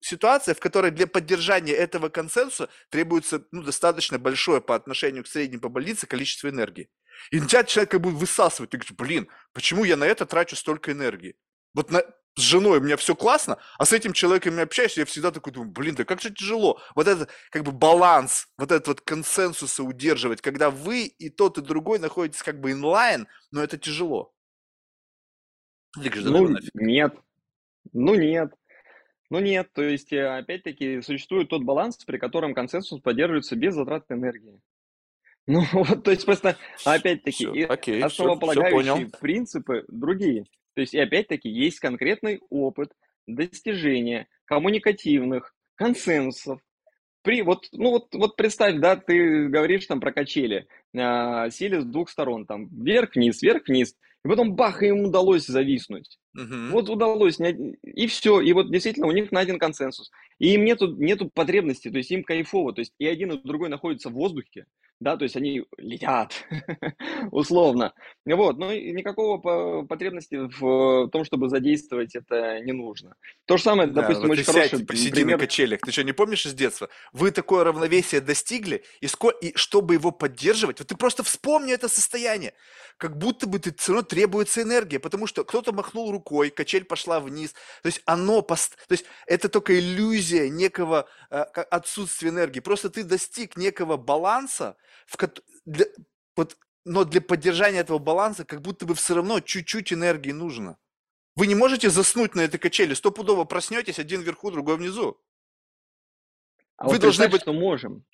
ситуация, 0.00 0.54
в 0.54 0.60
которой 0.60 0.90
для 0.90 1.06
поддержания 1.06 1.72
этого 1.72 2.08
консенсуса 2.08 2.68
требуется 2.88 3.44
ну, 3.50 3.62
достаточно 3.62 4.18
большое 4.18 4.60
по 4.60 4.74
отношению 4.74 5.24
к 5.24 5.28
среднему 5.28 5.62
по 5.62 5.68
больнице 5.68 6.06
количество 6.06 6.48
энергии. 6.48 6.88
И 7.30 7.40
тебя 7.40 7.64
человек 7.64 7.90
как 7.90 8.00
бы 8.00 8.10
высасывает. 8.10 8.70
Ты 8.70 8.78
говоришь, 8.78 8.96
блин, 8.96 9.28
почему 9.52 9.84
я 9.84 9.96
на 9.96 10.04
это 10.04 10.24
трачу 10.24 10.54
столько 10.54 10.92
энергии? 10.92 11.36
Вот 11.74 11.90
на, 11.90 12.04
с 12.38 12.42
женой 12.42 12.78
у 12.78 12.80
меня 12.80 12.96
все 12.96 13.16
классно, 13.16 13.58
а 13.78 13.84
с 13.84 13.92
этим 13.92 14.12
человеком 14.12 14.56
я 14.56 14.62
общаюсь, 14.62 14.96
я 14.96 15.04
всегда 15.04 15.30
такой 15.32 15.52
думаю, 15.52 15.72
блин, 15.72 15.96
да 15.96 16.04
как 16.04 16.20
же 16.20 16.30
тяжело. 16.30 16.80
Вот 16.94 17.08
это 17.08 17.28
как 17.50 17.64
бы 17.64 17.72
баланс, 17.72 18.48
вот 18.56 18.70
этот 18.70 18.86
вот 18.86 19.00
консенсуса 19.00 19.82
удерживать, 19.82 20.40
когда 20.40 20.70
вы 20.70 21.06
и 21.06 21.30
тот, 21.30 21.58
и 21.58 21.62
другой 21.62 21.98
находитесь 21.98 22.42
как 22.42 22.60
бы 22.60 22.72
инлайн, 22.72 23.26
но 23.50 23.62
это 23.62 23.76
тяжело. 23.76 24.32
Да 25.96 26.10
ну 26.14 26.56
нет, 26.74 27.14
ну 27.92 28.14
нет. 28.14 28.52
Ну 29.30 29.40
нет, 29.40 29.70
то 29.74 29.82
есть, 29.82 30.10
э, 30.12 30.26
опять-таки, 30.38 31.02
существует 31.02 31.50
тот 31.50 31.62
баланс, 31.62 32.02
при 32.02 32.16
котором 32.16 32.54
консенсус 32.54 33.00
поддерживается 33.02 33.56
без 33.56 33.74
затрат 33.74 34.04
энергии. 34.10 34.60
Ну 35.50 35.64
вот, 35.72 36.04
то 36.04 36.10
есть 36.10 36.26
просто, 36.26 36.58
опять-таки, 36.84 37.46
Все, 37.46 37.64
окей, 37.64 38.00
все, 38.00 38.08
все 38.08 38.22
основополагающие 38.22 38.70
понял. 38.70 39.10
принципы 39.18 39.86
другие. 39.88 40.44
То 40.78 40.82
есть, 40.82 40.94
и 40.94 41.00
опять-таки, 41.00 41.48
есть 41.48 41.80
конкретный 41.80 42.38
опыт 42.50 42.92
достижения 43.26 44.28
коммуникативных 44.44 45.52
консенсусов. 45.74 46.60
При, 47.22 47.42
вот, 47.42 47.66
ну 47.72 47.90
вот, 47.90 48.14
вот 48.14 48.36
представь, 48.36 48.76
да, 48.76 48.94
ты 48.94 49.48
говоришь 49.48 49.86
там 49.86 49.98
про 49.98 50.12
качели, 50.12 50.68
а, 50.96 51.50
сели 51.50 51.80
с 51.80 51.84
двух 51.84 52.10
сторон, 52.10 52.46
там, 52.46 52.68
вверх-вниз, 52.68 53.42
вверх-вниз. 53.42 53.96
И 54.24 54.28
потом 54.28 54.54
бах, 54.54 54.84
им 54.84 55.06
удалось 55.06 55.46
зависнуть. 55.46 56.20
Мгм. 56.34 56.70
Вот 56.70 56.88
удалось, 56.88 57.40
и 57.40 58.06
все. 58.06 58.40
И 58.40 58.52
вот 58.52 58.70
действительно 58.70 59.08
у 59.08 59.12
них 59.12 59.32
найден 59.32 59.58
консенсус. 59.58 60.12
И 60.38 60.54
им 60.54 60.64
нету, 60.64 60.94
нету 60.94 61.28
потребности, 61.28 61.90
то 61.90 61.98
есть 61.98 62.12
им 62.12 62.22
кайфово. 62.22 62.72
То 62.72 62.82
есть 62.82 62.94
и 63.00 63.06
один, 63.08 63.32
и 63.32 63.42
другой 63.42 63.68
находятся 63.68 64.10
в 64.10 64.12
воздухе, 64.12 64.66
да, 65.00 65.16
то 65.16 65.22
есть 65.22 65.36
они 65.36 65.64
летят, 65.76 66.44
условно. 67.30 67.94
Вот, 68.26 68.58
но 68.58 68.72
никакого 68.72 69.84
потребности 69.84 70.34
в 70.58 71.08
том, 71.10 71.24
чтобы 71.24 71.48
задействовать 71.48 72.16
это 72.16 72.60
не 72.60 72.72
нужно. 72.72 73.14
То 73.46 73.56
же 73.56 73.62
самое, 73.62 73.88
Да, 73.88 74.02
допустим, 74.02 74.28
вот 74.28 74.32
очень 74.32 74.44
сядь, 74.44 74.70
хороший 74.70 74.86
посиди 74.86 75.24
на 75.24 75.38
качелях. 75.38 75.80
Ты 75.80 75.92
что, 75.92 76.02
не 76.02 76.12
помнишь 76.12 76.46
из 76.46 76.54
детства? 76.54 76.88
Вы 77.12 77.30
такое 77.30 77.62
равновесие 77.62 78.20
достигли, 78.20 78.82
и, 79.00 79.06
ско... 79.06 79.30
и 79.30 79.56
чтобы 79.56 79.94
его 79.94 80.10
поддерживать, 80.10 80.80
вот 80.80 80.88
ты 80.88 80.96
просто 80.96 81.22
вспомни 81.22 81.72
это 81.72 81.88
состояние. 81.88 82.54
Как 82.96 83.16
будто 83.16 83.46
бы 83.46 83.60
ты 83.60 83.72
все 83.72 83.92
равно 83.92 84.04
требуется 84.04 84.62
энергия, 84.62 84.98
потому 84.98 85.28
что 85.28 85.44
кто-то 85.44 85.72
махнул 85.72 86.10
рукой, 86.10 86.50
качель 86.50 86.84
пошла 86.84 87.20
вниз. 87.20 87.54
То 87.82 87.86
есть 87.86 88.02
оно, 88.04 88.42
пост... 88.42 88.76
то 88.88 88.92
есть 88.94 89.04
это 89.26 89.48
только 89.48 89.78
иллюзия 89.78 90.50
некого 90.50 91.08
э, 91.30 91.36
отсутствия 91.36 92.30
энергии. 92.30 92.58
Просто 92.58 92.90
ты 92.90 93.04
достиг 93.04 93.56
некого 93.56 93.96
баланса, 93.96 94.76
в 95.08 95.16
для... 95.64 95.86
вот... 96.36 96.56
но 96.84 97.04
для 97.04 97.20
поддержания 97.20 97.78
этого 97.80 97.98
баланса 97.98 98.44
как 98.44 98.60
будто 98.60 98.86
бы 98.86 98.94
все 98.94 99.14
равно 99.14 99.40
чуть-чуть 99.40 99.92
энергии 99.92 100.32
нужно. 100.32 100.76
Вы 101.34 101.46
не 101.46 101.54
можете 101.54 101.88
заснуть 101.88 102.34
на 102.34 102.42
этой 102.42 102.58
качели, 102.58 102.94
стопудово 102.94 103.44
проснетесь, 103.44 103.98
один 103.98 104.20
вверху, 104.20 104.50
другой 104.50 104.76
внизу. 104.76 105.20
А 106.76 106.84
Вы 106.84 106.92
вот 106.92 107.00
должны 107.00 107.28
быть... 107.28 107.42
что 107.42 107.52
можем. 107.52 108.04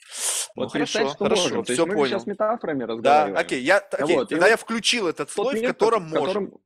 Ну 0.57 0.63
Вот 0.63 0.73
представь, 0.73 1.03
хорошо, 1.03 1.15
что 1.15 1.25
хорошо, 1.25 1.43
можем. 1.43 1.65
То 1.65 1.73
есть 1.73 1.83
все 1.83 1.87
мы 1.87 2.05
же 2.05 2.11
сейчас 2.11 2.25
понял. 2.25 2.33
метафорами 2.35 2.81
Да, 2.81 2.87
разговариваем. 2.87 3.37
окей, 3.37 3.63
я, 3.63 3.79
окей, 3.79 4.17
Вот, 4.17 4.29
тогда 4.29 4.45
вот 4.45 4.51
я 4.51 4.57
включил 4.57 5.09
этот 5.09 5.29
тот 5.29 5.35
слой, 5.35 5.55
в 5.55 5.61
мир, 5.61 5.71
в 5.71 5.73
котором 5.73 6.03
можем. 6.05 6.27
котором 6.27 6.64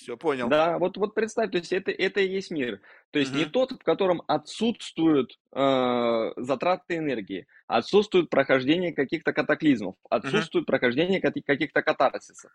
Все, 0.00 0.16
понял. 0.16 0.48
Да, 0.48 0.78
вот, 0.78 0.96
вот 0.96 1.14
представь, 1.14 1.50
то 1.50 1.58
есть 1.58 1.72
это, 1.72 1.90
это 1.90 2.20
и 2.20 2.28
есть 2.28 2.50
мир. 2.50 2.80
То 3.10 3.18
есть 3.18 3.34
не 3.34 3.42
Мгм. 3.42 3.52
тот, 3.52 3.72
в 3.72 3.78
котором 3.84 4.22
отсутствуют 4.26 5.38
э, 5.54 6.32
затраты 6.36 6.96
энергии, 6.96 7.46
отсутствует 7.66 8.30
прохождение 8.30 8.94
каких-то 8.94 9.34
катаклизмов, 9.34 9.96
отсутствует 10.08 10.64
прохождение 10.64 11.20
каки- 11.20 11.42
каких-то 11.42 11.82
катарсисов. 11.82 12.50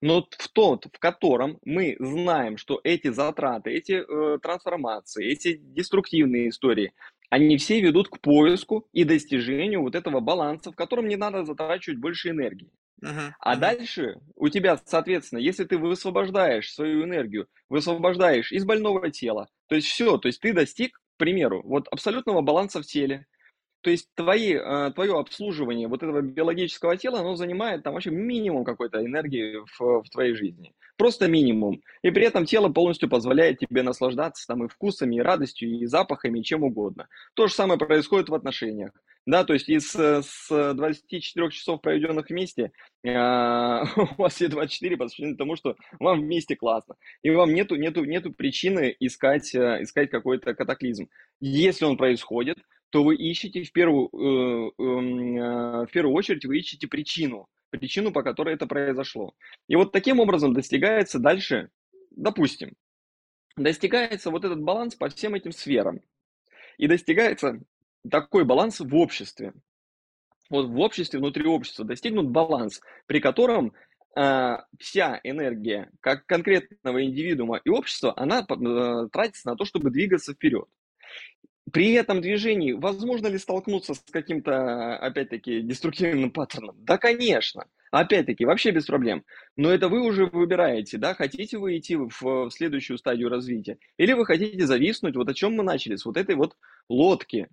Но 0.00 0.26
в 0.28 0.48
тот, 0.48 0.86
в 0.92 0.98
котором 0.98 1.58
мы 1.64 1.96
знаем, 2.00 2.56
что 2.56 2.80
эти 2.82 3.08
затраты, 3.08 3.70
эти 3.70 3.92
э, 3.92 4.38
трансформации, 4.38 5.24
эти 5.30 5.56
деструктивные 5.56 6.48
истории, 6.48 6.92
они 7.30 7.58
все 7.58 7.80
ведут 7.80 8.08
к 8.08 8.20
поиску 8.20 8.88
и 8.92 9.04
достижению 9.04 9.82
вот 9.82 9.94
этого 9.94 10.18
баланса, 10.18 10.72
в 10.72 10.76
котором 10.76 11.06
не 11.06 11.16
надо 11.16 11.44
затрачивать 11.44 12.00
больше 12.00 12.30
энергии. 12.30 12.72
Мгм, 13.00 13.34
А 13.38 13.56
дальше 13.56 14.16
у 14.34 14.48
тебя, 14.48 14.78
соответственно, 14.84 15.38
если 15.38 15.64
ты 15.64 15.78
высвобождаешь 15.78 16.72
свою 16.72 17.04
энергию, 17.04 17.48
высвобождаешь 17.68 18.50
из 18.52 18.64
больного 18.64 19.10
тела, 19.10 19.48
то 19.68 19.76
есть 19.76 19.86
все, 19.86 20.18
то 20.18 20.26
есть 20.28 20.40
ты 20.40 20.52
достиг, 20.52 20.96
к 20.98 21.18
примеру, 21.18 21.62
вот 21.64 21.86
абсолютного 21.90 22.40
баланса 22.42 22.82
в 22.82 22.86
теле, 22.86 23.26
то 23.80 23.90
есть 23.90 24.08
твои, 24.14 24.54
э, 24.54 24.90
твое 24.94 25.18
обслуживание 25.18 25.88
вот 25.88 26.02
этого 26.02 26.20
биологического 26.20 26.96
тела, 26.96 27.20
оно 27.20 27.36
занимает 27.36 27.82
там 27.82 27.94
вообще 27.94 28.10
минимум 28.10 28.64
какой-то 28.64 29.04
энергии 29.04 29.58
в, 29.78 30.02
в 30.02 30.10
твоей 30.10 30.34
жизни. 30.34 30.72
Просто 30.96 31.28
минимум. 31.28 31.80
И 32.02 32.10
при 32.10 32.24
этом 32.24 32.44
тело 32.44 32.68
полностью 32.70 33.08
позволяет 33.08 33.58
тебе 33.58 33.82
наслаждаться 33.82 34.46
там 34.48 34.64
и 34.64 34.68
вкусами, 34.68 35.16
и 35.16 35.20
радостью, 35.20 35.70
и 35.70 35.86
запахами, 35.86 36.40
и 36.40 36.42
чем 36.42 36.64
угодно. 36.64 37.06
То 37.34 37.46
же 37.46 37.54
самое 37.54 37.78
происходит 37.78 38.28
в 38.28 38.34
отношениях. 38.34 38.90
Да, 39.24 39.44
то 39.44 39.52
есть 39.52 39.68
из 39.68 39.94
э, 39.94 40.22
с 40.22 40.48
24 40.48 41.50
часов, 41.50 41.82
проведенных 41.82 42.30
вместе, 42.30 42.72
а, 43.06 43.84
у 44.16 44.22
вас 44.22 44.34
все 44.34 44.48
24 44.48 44.96
посвящены 44.96 45.36
тому, 45.36 45.54
что 45.54 45.76
вам 46.00 46.22
вместе 46.22 46.56
классно. 46.56 46.94
И 47.22 47.28
вам 47.28 47.52
нету, 47.52 47.76
нету, 47.76 48.04
нету 48.04 48.32
причины 48.32 48.96
искать, 48.98 49.54
э, 49.54 49.82
искать 49.82 50.10
какой-то 50.10 50.54
катаклизм. 50.54 51.08
Если 51.40 51.84
он 51.84 51.98
происходит, 51.98 52.56
то 52.90 53.04
вы 53.04 53.16
ищете 53.16 53.62
в 53.62 53.72
первую, 53.72 54.08
э, 54.08 54.70
эм, 54.78 55.36
э, 55.36 55.86
в 55.86 55.90
первую 55.92 56.14
очередь, 56.14 56.44
вы 56.44 56.58
ищете 56.58 56.88
причину, 56.88 57.48
причину, 57.70 58.12
по 58.12 58.22
которой 58.22 58.54
это 58.54 58.66
произошло. 58.66 59.34
И 59.68 59.76
вот 59.76 59.92
таким 59.92 60.20
образом 60.20 60.54
достигается 60.54 61.18
дальше, 61.18 61.70
допустим, 62.10 62.74
достигается 63.56 64.30
вот 64.30 64.44
этот 64.44 64.62
баланс 64.62 64.94
по 64.94 65.08
всем 65.08 65.34
этим 65.34 65.52
сферам. 65.52 66.00
И 66.78 66.86
достигается 66.86 67.60
такой 68.08 68.44
баланс 68.44 68.80
в 68.80 68.94
обществе. 68.94 69.52
Вот 70.48 70.68
в 70.68 70.78
обществе, 70.78 71.18
внутри 71.18 71.44
общества 71.46 71.84
достигнут 71.84 72.30
баланс, 72.30 72.80
при 73.06 73.20
котором 73.20 73.74
э, 74.16 74.56
вся 74.78 75.20
энергия 75.24 75.90
как 76.00 76.24
конкретного 76.24 77.04
индивидуума 77.04 77.60
и 77.62 77.68
общества, 77.68 78.14
она 78.16 78.40
э, 78.48 79.08
тратится 79.12 79.48
на 79.48 79.56
то, 79.56 79.66
чтобы 79.66 79.90
двигаться 79.90 80.32
вперед. 80.32 80.68
При 81.72 81.92
этом 81.92 82.20
движении 82.20 82.72
возможно 82.72 83.26
ли 83.26 83.38
столкнуться 83.38 83.94
с 83.94 84.00
каким-то, 84.10 84.96
опять-таки, 84.96 85.60
деструктивным 85.60 86.30
паттерном? 86.30 86.76
Да, 86.84 86.98
конечно. 86.98 87.66
Опять-таки, 87.90 88.44
вообще 88.44 88.70
без 88.70 88.86
проблем. 88.86 89.24
Но 89.56 89.70
это 89.70 89.88
вы 89.88 90.02
уже 90.02 90.26
выбираете, 90.26 90.98
да, 90.98 91.14
хотите 91.14 91.58
вы 91.58 91.78
идти 91.78 91.96
в, 91.96 92.10
в 92.20 92.50
следующую 92.50 92.98
стадию 92.98 93.28
развития, 93.28 93.78
или 93.96 94.12
вы 94.12 94.26
хотите 94.26 94.66
зависнуть, 94.66 95.16
вот 95.16 95.28
о 95.28 95.34
чем 95.34 95.54
мы 95.54 95.62
начали, 95.62 95.96
с 95.96 96.04
вот 96.04 96.16
этой 96.16 96.34
вот 96.34 96.56
лодки. 96.88 97.48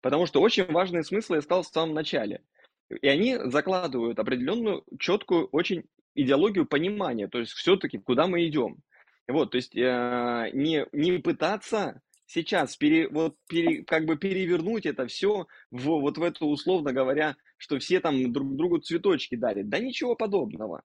Потому 0.00 0.26
что 0.26 0.40
очень 0.40 0.64
важный 0.64 1.04
смысл 1.04 1.34
я 1.34 1.42
сказал 1.42 1.62
в 1.62 1.66
самом 1.66 1.94
начале. 1.94 2.42
И 2.90 3.06
они 3.06 3.36
закладывают 3.44 4.18
определенную, 4.18 4.84
четкую 4.98 5.46
очень 5.46 5.84
идеологию 6.14 6.66
понимания, 6.66 7.28
то 7.28 7.40
есть 7.40 7.52
все-таки 7.52 7.98
куда 7.98 8.26
мы 8.26 8.46
идем. 8.46 8.78
Вот, 9.26 9.52
то 9.52 9.56
есть 9.56 9.74
э, 9.74 10.50
не, 10.52 10.86
не 10.92 11.18
пытаться 11.18 12.02
сейчас 12.26 12.76
пере, 12.76 13.08
вот, 13.08 13.36
пере, 13.48 13.84
как 13.84 14.04
бы 14.04 14.16
перевернуть 14.16 14.86
это 14.86 15.06
все 15.06 15.46
в, 15.70 15.84
вот 15.84 16.18
в 16.18 16.22
эту, 16.22 16.46
условно 16.46 16.92
говоря, 16.92 17.36
что 17.56 17.78
все 17.78 18.00
там 18.00 18.32
друг 18.32 18.56
другу 18.56 18.78
цветочки 18.78 19.34
дарят. 19.36 19.68
Да 19.68 19.78
ничего 19.78 20.14
подобного. 20.14 20.82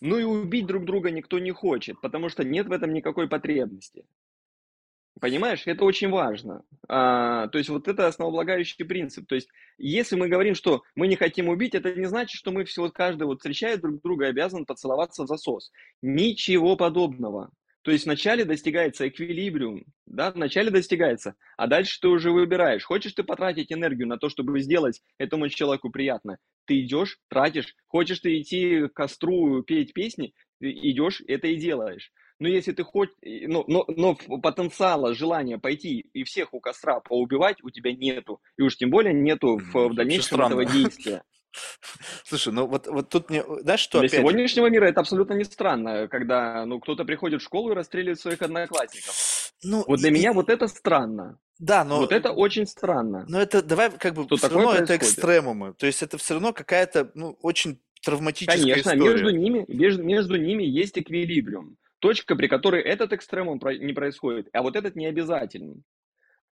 Ну 0.00 0.18
и 0.18 0.24
убить 0.24 0.66
друг 0.66 0.84
друга 0.84 1.10
никто 1.10 1.38
не 1.38 1.52
хочет, 1.52 2.00
потому 2.00 2.28
что 2.28 2.44
нет 2.44 2.66
в 2.66 2.72
этом 2.72 2.92
никакой 2.92 3.28
потребности. 3.28 4.04
Понимаешь, 5.18 5.62
это 5.64 5.84
очень 5.86 6.10
важно. 6.10 6.62
А, 6.88 7.48
то 7.48 7.56
есть 7.56 7.70
вот 7.70 7.88
это 7.88 8.06
основополагающий 8.06 8.84
принцип. 8.84 9.26
То 9.26 9.34
есть 9.34 9.48
если 9.78 10.14
мы 10.14 10.28
говорим, 10.28 10.54
что 10.54 10.82
мы 10.94 11.06
не 11.06 11.16
хотим 11.16 11.48
убить, 11.48 11.74
это 11.74 11.94
не 11.94 12.04
значит, 12.04 12.38
что 12.38 12.52
мы 12.52 12.64
все, 12.64 12.82
вот 12.82 12.92
каждый 12.92 13.26
вот 13.26 13.38
встречает 13.38 13.80
друг 13.80 14.02
друга 14.02 14.26
обязан 14.26 14.66
поцеловаться 14.66 15.24
в 15.24 15.26
засос. 15.26 15.72
Ничего 16.02 16.76
подобного. 16.76 17.50
То 17.86 17.92
есть 17.92 18.04
вначале 18.04 18.44
достигается 18.44 19.06
эквилибриум, 19.06 19.84
да, 20.06 20.32
вначале 20.32 20.72
достигается, 20.72 21.36
а 21.56 21.68
дальше 21.68 22.00
ты 22.00 22.08
уже 22.08 22.32
выбираешь. 22.32 22.82
Хочешь 22.82 23.12
ты 23.12 23.22
потратить 23.22 23.72
энергию 23.72 24.08
на 24.08 24.18
то, 24.18 24.28
чтобы 24.28 24.58
сделать 24.58 25.02
этому 25.18 25.48
человеку 25.48 25.88
приятно, 25.88 26.38
ты 26.64 26.80
идешь, 26.80 27.20
тратишь. 27.28 27.76
Хочешь 27.86 28.18
ты 28.18 28.40
идти 28.40 28.88
к 28.88 28.92
костру 28.92 29.62
петь 29.62 29.92
песни, 29.92 30.34
ты 30.58 30.72
идешь, 30.72 31.22
это 31.28 31.46
и 31.46 31.54
делаешь. 31.54 32.10
Но 32.40 32.48
если 32.48 32.72
ты 32.72 32.82
хочешь, 32.82 33.14
но, 33.22 33.62
но, 33.68 33.84
но 33.86 34.16
потенциала, 34.16 35.14
желания 35.14 35.58
пойти 35.58 36.10
и 36.12 36.24
всех 36.24 36.54
у 36.54 36.58
костра 36.58 36.98
поубивать 36.98 37.62
у 37.62 37.70
тебя 37.70 37.92
нету. 37.92 38.40
И 38.58 38.62
уж 38.62 38.76
тем 38.76 38.90
более 38.90 39.14
нету 39.14 39.58
в, 39.58 39.90
в 39.90 39.94
дальнейшем 39.94 40.40
этого 40.40 40.64
действия. 40.64 41.22
Слушай, 42.24 42.52
ну 42.52 42.66
вот, 42.66 42.86
вот 42.86 43.08
тут 43.08 43.30
мне, 43.30 43.44
знаешь, 43.60 43.80
что 43.80 43.98
Для 44.00 44.08
опять... 44.08 44.20
сегодняшнего 44.20 44.68
мира 44.68 44.86
это 44.86 45.00
абсолютно 45.00 45.34
не 45.34 45.44
странно, 45.44 46.08
когда 46.08 46.64
ну, 46.66 46.80
кто-то 46.80 47.04
приходит 47.04 47.40
в 47.40 47.44
школу 47.44 47.72
и 47.72 47.74
расстреливает 47.74 48.20
своих 48.20 48.42
одноклассников. 48.42 49.52
Ну, 49.62 49.84
Вот 49.86 50.00
для 50.00 50.10
и- 50.10 50.12
меня 50.12 50.32
вот 50.32 50.48
это 50.50 50.68
странно. 50.68 51.38
Да, 51.58 51.84
но... 51.84 51.98
Вот 52.00 52.12
это 52.12 52.32
очень 52.32 52.66
странно. 52.66 53.24
Но 53.28 53.40
это, 53.40 53.62
давай, 53.62 53.90
как 53.90 54.14
бы, 54.14 54.24
Что 54.24 54.36
все 54.36 54.48
равно 54.48 54.72
это 54.74 54.86
происходит? 54.86 55.02
экстремумы. 55.14 55.72
То 55.74 55.86
есть 55.86 56.02
это 56.02 56.18
все 56.18 56.34
равно 56.34 56.52
какая-то, 56.52 57.10
ну, 57.14 57.38
очень 57.40 57.80
травматическая 58.04 58.60
Конечно, 58.60 58.90
история. 58.90 59.10
между 59.12 59.30
ними, 59.30 59.64
между, 59.68 60.02
между 60.02 60.36
ними 60.36 60.64
есть 60.64 60.98
эквилибриум. 60.98 61.76
Точка, 61.98 62.36
при 62.36 62.46
которой 62.46 62.82
этот 62.82 63.14
экстремум 63.14 63.58
не 63.80 63.94
происходит, 63.94 64.48
а 64.52 64.62
вот 64.62 64.76
этот 64.76 64.96
не 64.96 65.06
обязательный. 65.06 65.82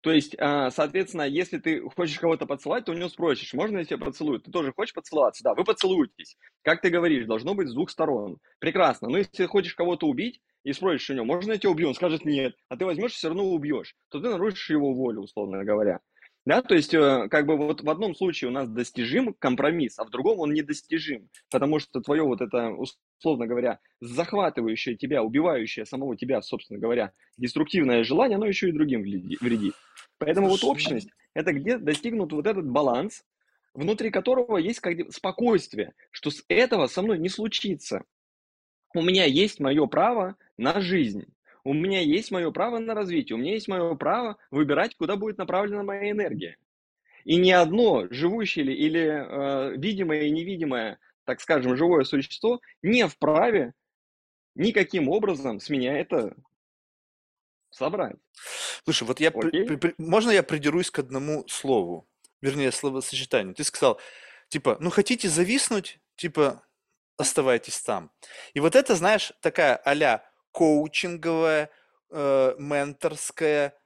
То 0.06 0.12
есть, 0.12 0.36
а, 0.38 0.70
соответственно, 0.70 1.22
если 1.22 1.58
ты 1.58 1.80
хочешь 1.80 2.20
кого-то 2.20 2.46
поцеловать, 2.46 2.84
то 2.84 2.92
у 2.92 2.94
него 2.94 3.08
спросишь, 3.08 3.52
можно 3.54 3.78
я 3.78 3.84
тебя 3.84 3.98
поцелую? 3.98 4.38
Ты 4.38 4.52
тоже 4.52 4.72
хочешь 4.72 4.94
поцеловаться? 4.94 5.42
Да, 5.42 5.52
вы 5.52 5.64
поцелуетесь. 5.64 6.36
Как 6.62 6.80
ты 6.80 6.90
говоришь, 6.90 7.26
должно 7.26 7.56
быть 7.56 7.68
с 7.68 7.74
двух 7.74 7.90
сторон. 7.90 8.38
Прекрасно. 8.60 9.08
Но 9.08 9.18
если 9.18 9.32
ты 9.32 9.46
хочешь 9.48 9.74
кого-то 9.74 10.06
убить 10.06 10.40
и 10.62 10.72
спросишь 10.72 11.10
у 11.10 11.14
него, 11.14 11.24
можно 11.24 11.50
я 11.50 11.58
тебя 11.58 11.70
убью? 11.70 11.88
Он 11.88 11.94
скажет 11.96 12.24
нет. 12.24 12.54
А 12.68 12.76
ты 12.76 12.84
возьмешь 12.84 13.14
и 13.14 13.14
все 13.14 13.30
равно 13.30 13.46
убьешь. 13.46 13.96
То 14.08 14.20
ты 14.20 14.28
нарушишь 14.28 14.70
его 14.70 14.94
волю, 14.94 15.22
условно 15.22 15.64
говоря. 15.64 15.98
Да, 16.46 16.62
то 16.62 16.76
есть, 16.76 16.94
э, 16.94 17.28
как 17.28 17.44
бы 17.44 17.56
вот 17.56 17.82
в 17.82 17.90
одном 17.90 18.14
случае 18.14 18.48
у 18.50 18.52
нас 18.52 18.68
достижим 18.68 19.34
компромисс, 19.34 19.98
а 19.98 20.04
в 20.04 20.10
другом 20.10 20.38
он 20.38 20.54
недостижим, 20.54 21.28
потому 21.50 21.80
что 21.80 22.00
твое 22.00 22.22
вот 22.22 22.40
это, 22.40 22.70
условно 22.70 23.48
говоря, 23.48 23.80
захватывающее 24.00 24.96
тебя, 24.96 25.24
убивающее 25.24 25.84
самого 25.84 26.16
тебя, 26.16 26.40
собственно 26.42 26.78
говоря, 26.78 27.12
деструктивное 27.36 28.04
желание, 28.04 28.36
оно 28.36 28.46
еще 28.46 28.68
и 28.68 28.72
другим 28.72 29.02
вреди- 29.02 29.36
вредит. 29.40 29.74
Поэтому 30.18 30.48
вот 30.48 30.62
общность– 30.62 31.10
это 31.34 31.52
где 31.52 31.78
достигнут 31.78 32.32
вот 32.32 32.46
этот 32.46 32.70
баланс, 32.70 33.24
внутри 33.74 34.10
которого 34.10 34.56
есть 34.56 34.78
как 34.78 35.12
спокойствие, 35.12 35.94
что 36.12 36.30
с 36.30 36.44
этого 36.48 36.86
со 36.86 37.02
мной 37.02 37.18
не 37.18 37.28
случится. 37.28 38.04
у 38.94 39.02
меня 39.02 39.24
есть 39.24 39.60
мое 39.60 39.86
право 39.86 40.36
на 40.56 40.80
жизнь. 40.80 41.26
У 41.66 41.72
меня 41.72 42.00
есть 42.00 42.30
мое 42.30 42.52
право 42.52 42.78
на 42.78 42.94
развитие, 42.94 43.34
у 43.34 43.40
меня 43.40 43.54
есть 43.54 43.66
мое 43.66 43.92
право 43.96 44.36
выбирать, 44.52 44.94
куда 44.94 45.16
будет 45.16 45.36
направлена 45.36 45.82
моя 45.82 46.12
энергия. 46.12 46.58
И 47.24 47.34
ни 47.34 47.50
одно 47.50 48.06
живущее 48.08 48.64
или, 48.64 48.72
или 48.72 49.00
э, 49.00 49.76
видимое 49.76 50.22
и 50.22 50.30
невидимое, 50.30 51.00
так 51.24 51.40
скажем, 51.40 51.76
живое 51.76 52.04
существо 52.04 52.60
не 52.82 53.08
вправе 53.08 53.72
никаким 54.54 55.08
образом 55.08 55.58
с 55.58 55.68
меня 55.68 55.98
это 55.98 56.36
собрать. 57.70 58.14
Слушай, 58.84 59.08
вот 59.08 59.18
я, 59.18 59.30
Окей? 59.30 59.64
при- 59.66 59.74
при- 59.74 59.94
можно 59.98 60.30
я 60.30 60.44
придерусь 60.44 60.92
к 60.92 61.00
одному 61.00 61.48
слову, 61.48 62.08
вернее, 62.40 62.70
словосочетанию? 62.70 63.56
Ты 63.56 63.64
сказал, 63.64 64.00
типа, 64.46 64.76
ну 64.78 64.90
хотите 64.90 65.28
зависнуть, 65.28 65.98
типа, 66.14 66.62
оставайтесь 67.16 67.80
там. 67.80 68.12
И 68.54 68.60
вот 68.60 68.76
это, 68.76 68.94
знаешь, 68.94 69.32
такая 69.40 69.74
а-ля 69.74 70.24
коучинговая, 70.56 71.70
э, 72.08 72.54
менторская, 72.58 73.78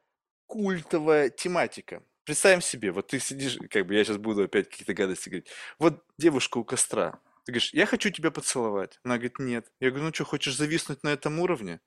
культовая 0.47 1.29
тематика. 1.29 2.05
Представим 2.23 2.61
себе, 2.61 2.93
вот 2.93 3.09
ты 3.09 3.19
сидишь, 3.19 3.59
как 3.71 3.87
бы 3.87 3.95
я 3.95 4.05
сейчас 4.05 4.19
буду 4.19 4.45
опять 4.45 4.71
какие-то 4.71 4.95
гадости 4.95 5.29
говорить. 5.31 5.49
Вот 5.81 6.05
девушка 6.17 6.59
у 6.59 6.65
костра. 6.65 7.19
Ты 7.45 7.51
говоришь, 7.51 7.75
я 7.75 7.87
хочу 7.87 8.11
тебя 8.11 8.31
поцеловать. 8.31 9.01
Она 9.03 9.17
говорит, 9.17 9.41
нет. 9.41 9.73
Я 9.81 9.91
говорю, 9.91 10.07
ну 10.07 10.15
что, 10.15 10.25
хочешь 10.25 10.57
зависнуть 10.57 11.03
на 11.03 11.09
этом 11.09 11.41
уровне? 11.41 11.81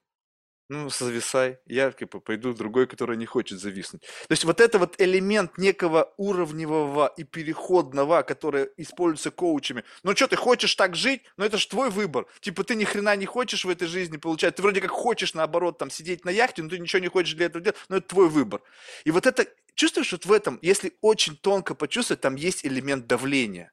Ну, 0.73 0.89
зависай. 0.89 1.59
Я 1.67 1.91
бы 1.91 2.19
пойду 2.19 2.51
в 2.51 2.57
другой, 2.57 2.87
который 2.87 3.15
не 3.15 3.27
хочет 3.27 3.59
зависнуть. 3.59 4.01
То 4.01 4.31
есть 4.31 4.43
вот 4.43 4.59
это 4.59 4.79
вот 4.79 4.99
элемент 4.99 5.59
некого 5.59 6.11
уровневого 6.17 7.13
и 7.15 7.23
переходного, 7.23 8.23
который 8.23 8.69
используется 8.77 9.29
коучами. 9.29 9.83
Ну 10.01 10.15
что, 10.15 10.27
ты 10.27 10.35
хочешь 10.35 10.73
так 10.73 10.95
жить? 10.95 11.21
Ну 11.37 11.45
это 11.45 11.59
же 11.59 11.67
твой 11.67 11.91
выбор. 11.91 12.25
Типа 12.39 12.63
ты 12.63 12.73
ни 12.73 12.85
хрена 12.85 13.15
не 13.15 13.27
хочешь 13.27 13.65
в 13.65 13.69
этой 13.69 13.87
жизни 13.87 14.17
получать. 14.17 14.55
Ты 14.55 14.63
вроде 14.63 14.81
как 14.81 14.89
хочешь, 14.89 15.35
наоборот, 15.35 15.77
там 15.77 15.91
сидеть 15.91 16.25
на 16.25 16.31
яхте, 16.31 16.63
но 16.63 16.69
ты 16.69 16.79
ничего 16.79 17.03
не 17.03 17.07
хочешь 17.07 17.35
для 17.35 17.45
этого 17.45 17.63
делать. 17.63 17.77
Но 17.89 17.97
это 17.97 18.07
твой 18.07 18.27
выбор. 18.27 18.63
И 19.05 19.11
вот 19.11 19.27
это, 19.27 19.45
чувствуешь, 19.75 20.11
вот 20.11 20.25
в 20.25 20.31
этом, 20.31 20.57
если 20.63 20.93
очень 21.01 21.37
тонко 21.37 21.75
почувствовать, 21.75 22.21
там 22.21 22.33
есть 22.33 22.65
элемент 22.65 23.05
давления. 23.05 23.71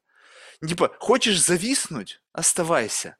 Типа, 0.68 0.94
хочешь 0.98 1.43
зависнуть? 1.43 2.20
Оставайся. 2.32 3.16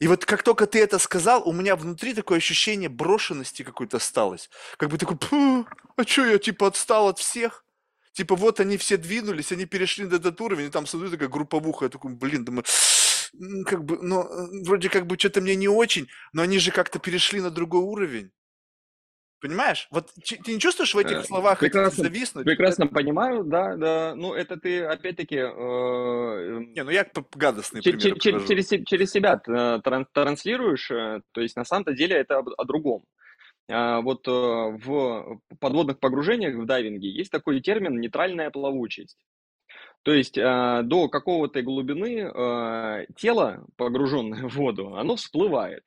И 0.00 0.06
вот 0.06 0.24
как 0.24 0.42
только 0.42 0.66
ты 0.66 0.80
это 0.80 0.98
сказал, 0.98 1.48
у 1.48 1.52
меня 1.52 1.74
внутри 1.74 2.14
такое 2.14 2.38
ощущение 2.38 2.88
брошенности 2.88 3.62
какой-то 3.62 3.96
осталось. 3.96 4.48
Как 4.76 4.90
бы 4.90 4.98
такой, 4.98 5.16
«Пу, 5.16 5.66
а 5.96 6.04
что 6.04 6.24
я 6.24 6.38
типа 6.38 6.68
отстал 6.68 7.08
от 7.08 7.18
всех? 7.18 7.64
Типа 8.12 8.36
вот 8.36 8.60
они 8.60 8.76
все 8.76 8.96
двинулись, 8.96 9.52
они 9.52 9.64
перешли 9.66 10.04
на 10.04 10.16
этот 10.16 10.40
уровень, 10.40 10.66
и 10.66 10.70
там 10.70 10.86
смотрю 10.86 11.10
такая 11.10 11.28
групповуха, 11.28 11.86
я 11.86 11.88
такой, 11.88 12.12
блин, 12.14 12.44
думаю, 12.44 12.64
«М, 13.34 13.64
как 13.64 13.84
бы, 13.84 13.98
ну, 14.02 14.26
вроде 14.64 14.88
как 14.88 15.06
бы 15.06 15.18
что-то 15.18 15.40
мне 15.40 15.56
не 15.56 15.68
очень, 15.68 16.08
но 16.32 16.42
они 16.42 16.58
же 16.58 16.70
как-то 16.70 16.98
перешли 16.98 17.40
на 17.40 17.50
другой 17.50 17.80
уровень. 17.82 18.30
Понимаешь? 19.40 19.86
Вот 19.92 20.10
ч- 20.22 20.36
ты 20.36 20.54
не 20.54 20.58
чувствуешь 20.58 20.92
в 20.94 20.98
этих 20.98 21.18
Э, 21.18 21.22
словах 21.22 21.60
Прекрасно, 21.60 22.04
зависнуть? 22.04 22.44
прекрасно 22.44 22.88
понимаю, 22.88 23.44
да, 23.44 23.76
да. 23.76 24.14
Ну, 24.16 24.34
это 24.34 24.56
ты, 24.56 24.82
опять-таки, 24.82 25.36
э, 25.36 26.58
Не, 26.74 26.82
ну 26.82 26.90
я 26.90 27.04
п- 27.04 27.22
гадостные 27.36 27.80
Че- 27.82 27.90
примеры 27.92 28.00
че- 28.00 28.14
че- 28.20 28.30
привожу. 28.30 28.46
через, 28.48 28.68
через 28.86 29.10
себя 29.12 29.40
э, 29.46 29.80
тран- 29.84 30.06
транслируешь, 30.12 30.90
э, 30.90 31.20
то 31.32 31.40
есть 31.40 31.54
на 31.56 31.64
самом-то 31.64 31.92
деле 31.92 32.16
это 32.16 32.38
об- 32.38 32.48
о 32.56 32.64
другом. 32.64 33.04
А, 33.70 34.00
Вот 34.00 34.26
в 34.26 35.40
подводных 35.60 36.00
погружениях 36.00 36.56
в 36.56 36.64
дайвинге 36.64 37.08
есть 37.10 37.30
такой 37.30 37.60
термин 37.60 38.00
нейтральная 38.00 38.50
плавучесть. 38.50 39.18
То 40.02 40.12
есть 40.14 40.36
э, 40.38 40.80
до 40.84 41.08
какого-то 41.08 41.62
глубины 41.62 42.32
тело, 43.16 43.66
погруженное 43.76 44.48
в 44.48 44.54
воду, 44.56 44.96
оно 44.96 45.14
всплывает. 45.16 45.84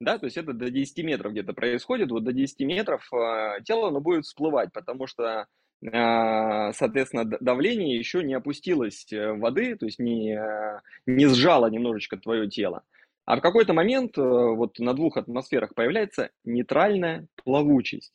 Да, 0.00 0.18
то 0.18 0.26
есть 0.26 0.36
это 0.36 0.52
до 0.52 0.70
10 0.70 1.04
метров 1.04 1.32
где-то 1.32 1.52
происходит, 1.52 2.10
вот 2.10 2.24
до 2.24 2.32
10 2.32 2.60
метров 2.60 3.08
э, 3.12 3.62
тело 3.64 3.88
оно 3.88 4.00
будет 4.00 4.24
всплывать, 4.24 4.72
потому 4.72 5.06
что, 5.06 5.46
э, 5.82 6.72
соответственно, 6.72 7.24
давление 7.24 7.96
еще 7.96 8.24
не 8.24 8.34
опустилось 8.34 9.10
э, 9.12 9.32
воды, 9.32 9.76
то 9.76 9.86
есть 9.86 10.00
не, 10.00 10.36
э, 10.36 10.80
не 11.06 11.26
сжало 11.26 11.68
немножечко 11.68 12.16
твое 12.16 12.48
тело. 12.48 12.82
А 13.24 13.36
в 13.36 13.40
какой-то 13.40 13.72
момент 13.72 14.18
э, 14.18 14.20
вот 14.20 14.78
на 14.80 14.94
двух 14.94 15.16
атмосферах 15.16 15.74
появляется 15.74 16.30
нейтральная 16.44 17.28
плавучесть. 17.36 18.12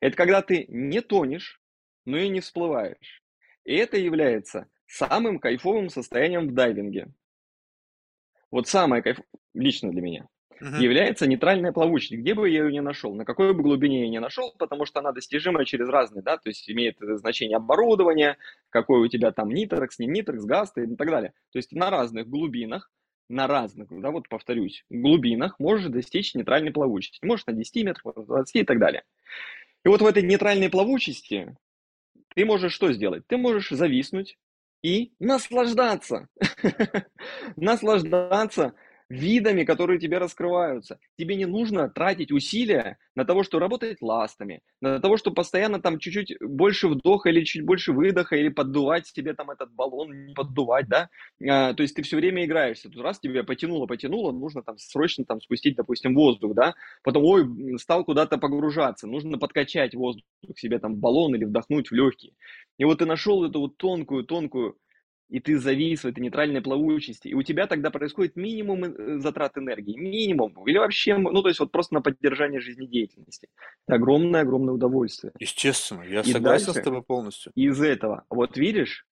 Это 0.00 0.16
когда 0.16 0.42
ты 0.42 0.66
не 0.68 1.00
тонешь, 1.00 1.60
но 2.06 2.18
и 2.18 2.28
не 2.28 2.40
всплываешь. 2.40 3.22
И 3.64 3.74
это 3.76 3.96
является 3.98 4.66
самым 4.86 5.38
кайфовым 5.38 5.90
состоянием 5.90 6.48
в 6.48 6.54
дайвинге. 6.54 7.08
Вот 8.50 8.66
самое 8.66 9.02
кайф... 9.02 9.20
лично 9.54 9.92
для 9.92 10.02
меня 10.02 10.28
Мгм. 10.60 10.80
является 10.80 11.26
нейтральная 11.26 11.72
плавучесть. 11.72 12.12
Где 12.12 12.34
бы 12.34 12.48
я 12.48 12.64
ее 12.64 12.72
ни 12.72 12.80
нашел, 12.80 13.14
на 13.14 13.24
какой 13.24 13.54
бы 13.54 13.62
глубине 13.62 14.02
я 14.02 14.08
ни 14.08 14.18
нашел, 14.18 14.54
потому 14.58 14.84
что 14.84 15.00
она 15.00 15.12
достижима 15.12 15.64
через 15.64 15.88
разные, 15.88 16.22
да, 16.22 16.36
то 16.36 16.48
есть 16.48 16.68
имеет 16.70 17.00
э, 17.02 17.16
значение 17.16 17.56
оборудование, 17.56 18.36
какой 18.68 19.00
у 19.00 19.08
тебя 19.08 19.32
там 19.32 19.50
нитрекс, 19.50 19.98
не 19.98 20.06
нитрекс, 20.06 20.44
газ 20.44 20.72
и 20.76 20.96
так 20.96 21.08
далее. 21.08 21.32
То 21.52 21.58
есть 21.58 21.72
на 21.72 21.90
разных 21.90 22.28
глубинах, 22.28 22.90
на 23.28 23.46
разных, 23.46 23.88
да, 23.90 24.10
вот 24.10 24.28
повторюсь, 24.28 24.84
глубинах 24.90 25.58
можешь 25.58 25.86
достичь 25.86 26.34
нейтральной 26.34 26.72
плавучести. 26.72 27.24
Можешь 27.24 27.46
на 27.46 27.52
10 27.52 27.84
метрах, 27.84 28.16
на 28.16 28.24
20 28.24 28.56
и 28.56 28.64
так 28.64 28.78
далее. 28.78 29.04
И 29.84 29.88
вот 29.88 30.02
в 30.02 30.06
этой 30.06 30.22
нейтральной 30.22 30.68
плавучести 30.68 31.56
ты 32.34 32.44
можешь 32.44 32.72
что 32.72 32.92
сделать? 32.92 33.26
Ты 33.26 33.36
можешь 33.36 33.70
зависнуть 33.70 34.38
и 34.82 35.12
наслаждаться. 35.18 36.28
Наслаждаться 37.56 38.74
видами, 39.10 39.64
которые 39.64 39.98
тебе 39.98 40.18
раскрываются. 40.18 40.98
Тебе 41.18 41.34
не 41.34 41.44
нужно 41.44 41.88
тратить 41.88 42.30
усилия 42.30 42.96
на 43.16 43.24
того, 43.24 43.42
что 43.42 43.58
работать 43.58 44.00
ластами, 44.00 44.62
на 44.80 45.00
того, 45.00 45.16
что 45.16 45.32
постоянно 45.32 45.82
там 45.82 45.98
чуть-чуть 45.98 46.36
больше 46.40 46.88
вдоха 46.88 47.28
или 47.28 47.44
чуть 47.44 47.64
больше 47.64 47.92
выдоха, 47.92 48.36
или 48.36 48.48
поддувать 48.48 49.08
себе 49.08 49.34
там 49.34 49.50
этот 49.50 49.72
баллон, 49.74 50.26
не 50.26 50.32
поддувать, 50.32 50.88
да. 50.88 51.10
А, 51.46 51.74
то 51.74 51.82
есть 51.82 51.96
ты 51.96 52.02
все 52.02 52.16
время 52.16 52.44
играешься. 52.44 52.88
Тут 52.88 53.02
раз 53.02 53.18
тебя 53.18 53.42
потянуло, 53.42 53.86
потянуло, 53.86 54.30
нужно 54.30 54.62
там 54.62 54.78
срочно 54.78 55.24
там 55.24 55.40
спустить, 55.40 55.74
допустим, 55.76 56.14
воздух, 56.14 56.54
да. 56.54 56.74
Потом, 57.02 57.24
ой, 57.24 57.78
стал 57.78 58.04
куда-то 58.04 58.38
погружаться, 58.38 59.08
нужно 59.08 59.38
подкачать 59.38 59.94
воздух 59.94 60.24
себе 60.56 60.78
там 60.78 60.96
баллон 60.96 61.34
или 61.34 61.44
вдохнуть 61.44 61.90
в 61.90 61.94
легкие. 61.94 62.32
И 62.78 62.84
вот 62.84 62.98
ты 62.98 63.06
нашел 63.06 63.44
эту 63.44 63.60
вот 63.60 63.76
тонкую, 63.76 64.24
тонкую 64.24 64.76
и 65.30 65.40
ты 65.40 65.58
завис 65.58 66.02
в 66.02 66.06
этой 66.06 66.20
нейтральной 66.20 66.60
плавучести, 66.60 67.28
и 67.28 67.34
у 67.34 67.42
тебя 67.42 67.66
тогда 67.66 67.90
происходит 67.90 68.36
минимум 68.36 68.84
э, 68.84 69.18
затрат 69.18 69.56
энергии, 69.56 69.96
минимум, 69.96 70.66
или 70.68 70.78
вообще, 70.78 71.16
ну, 71.16 71.40
то 71.42 71.48
есть 71.48 71.60
вот 71.60 71.70
просто 71.70 71.94
на 71.94 72.02
поддержание 72.02 72.60
жизнедеятельности. 72.60 73.48
Это 73.86 73.96
огромное-огромное 73.96 74.74
удовольствие. 74.74 75.32
Естественно, 75.38 76.02
я 76.02 76.20
И 76.20 76.32
согласен 76.32 76.64
с 76.64 76.74
дальше 76.74 76.82
тобой 76.82 77.02
полностью. 77.02 77.52
из 77.54 77.80
этого, 77.80 78.24
вот 78.28 78.56
видишь, 78.56 79.06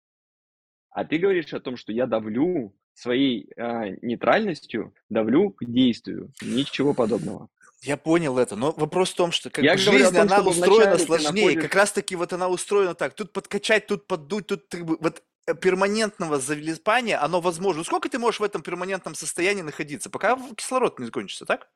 а 0.91 1.05
ты 1.05 1.19
говоришь 1.19 1.53
о 1.53 1.61
том, 1.61 1.77
что 1.77 1.93
я 1.93 2.07
давлю 2.07 2.75
своей 2.95 3.51
а, 3.57 3.89
нейтральностью, 4.03 4.93
давлю 5.09 5.51
к 5.51 5.65
действию. 5.65 6.33
Ничего 6.43 6.95
подобного. 6.95 7.49
Я 7.83 7.97
понял 7.97 8.39
это, 8.39 8.57
но 8.57 8.73
вопрос 8.73 9.11
в 9.11 9.15
том, 9.15 9.31
что 9.31 9.51
как 9.51 9.65
Я 9.65 9.75
бы 9.75 9.79
жизнь, 9.79 10.13
том, 10.13 10.23
она 10.23 10.41
устроена 10.41 10.99
сложнее. 10.99 11.45
находишь... 11.45 11.63
Как 11.63 11.75
раз 11.77 11.93
таки 11.93 12.17
вот 12.17 12.33
она 12.33 12.49
устроена 12.49 12.95
так. 12.95 13.15
Тут 13.15 13.33
подкачать, 13.33 13.87
тут 13.87 14.09
поддуть, 14.09 14.49
тут 14.49 14.75
вот 14.75 15.19
э, 15.19 15.21
перманентного 15.55 16.39
залипания, 16.39 17.23
оно 17.23 17.41
возможно. 17.41 17.79
Ну, 17.81 17.85
Сколько 17.85 18.09
ты 18.09 18.19
можешь 18.19 18.41
в 18.41 18.45
этом 18.45 18.63
перманентном 18.63 19.15
состоянии 19.15 19.63
находиться, 19.63 20.11
пока 20.11 20.39
кислород 20.57 20.99
не 20.99 21.07
закончится, 21.07 21.45
так? 21.47 21.69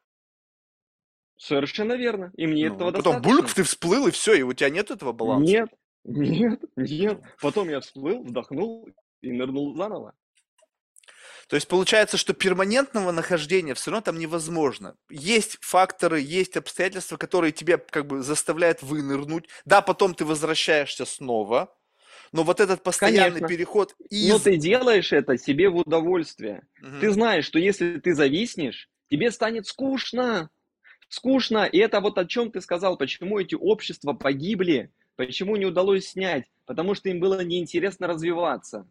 Совершенно 1.37 1.95
верно. 1.95 2.33
И 2.37 2.47
мне 2.47 2.69
Ну, 2.69 2.75
этого 2.75 2.93
потом 2.93 3.15
достаточно. 3.15 3.43
бульк, 3.43 3.53
ты 3.55 3.63
всплыл, 3.65 4.07
и 4.07 4.11
все, 4.11 4.35
и 4.35 4.43
у 4.43 4.53
тебя 4.53 4.71
нет 4.71 4.91
этого 4.91 5.13
баланса. 5.13 5.45
Нет, 5.53 5.69
нет, 6.05 6.61
нет. 6.77 7.21
Потом 7.41 7.69
я 7.69 7.81
всплыл, 7.81 8.23
вдохнул 8.23 8.89
и 9.23 9.33
нырнул 9.33 9.75
заново. 9.77 10.15
То 11.49 11.57
есть 11.57 11.69
получается, 11.69 12.17
что 12.17 12.33
перманентного 12.33 13.11
нахождения 13.11 13.75
все 13.75 13.91
равно 13.91 14.03
там 14.03 14.19
невозможно. 14.19 14.97
Есть 15.11 15.59
факторы, 15.61 16.21
есть 16.21 16.57
обстоятельства, 16.57 17.17
которые 17.17 17.53
тебя 17.53 17.77
как 17.79 18.07
бы 18.07 18.23
заставляют 18.23 18.83
вынырнуть. 18.83 19.49
Да, 19.65 19.83
потом 19.83 20.15
ты 20.15 20.25
возвращаешься 20.25 21.05
снова, 21.05 21.75
но 22.33 22.45
вот 22.45 22.61
этот 22.61 22.83
постоянный 22.83 23.41
Конечно. 23.41 23.49
переход 23.49 23.95
Но 24.11 24.37
из... 24.37 24.41
ты 24.41 24.57
делаешь 24.57 25.13
это 25.13 25.37
себе 25.37 25.69
в 25.69 25.77
удовольствие. 25.77 26.67
Мгм. 26.81 27.01
Ты 27.01 27.11
знаешь, 27.11 27.45
что 27.45 27.59
если 27.59 27.99
ты 28.01 28.15
зависнешь, 28.15 28.89
тебе 29.11 29.31
станет 29.31 29.67
скучно. 29.67 30.49
Скучно. 31.09 31.67
И 31.67 31.77
это 31.77 32.01
вот 32.01 32.17
о 32.17 32.25
чем 32.25 32.51
ты 32.51 32.63
сказал, 32.63 32.97
почему 32.97 33.39
эти 33.39 33.55
общества 33.55 34.15
погибли, 34.15 34.91
почему 35.17 35.57
не 35.57 35.67
удалось 35.67 36.07
снять. 36.07 36.45
Потому 36.65 36.95
что 36.95 37.11
им 37.11 37.21
было 37.21 37.45
неинтересно 37.45 38.07
развиваться. 38.07 38.89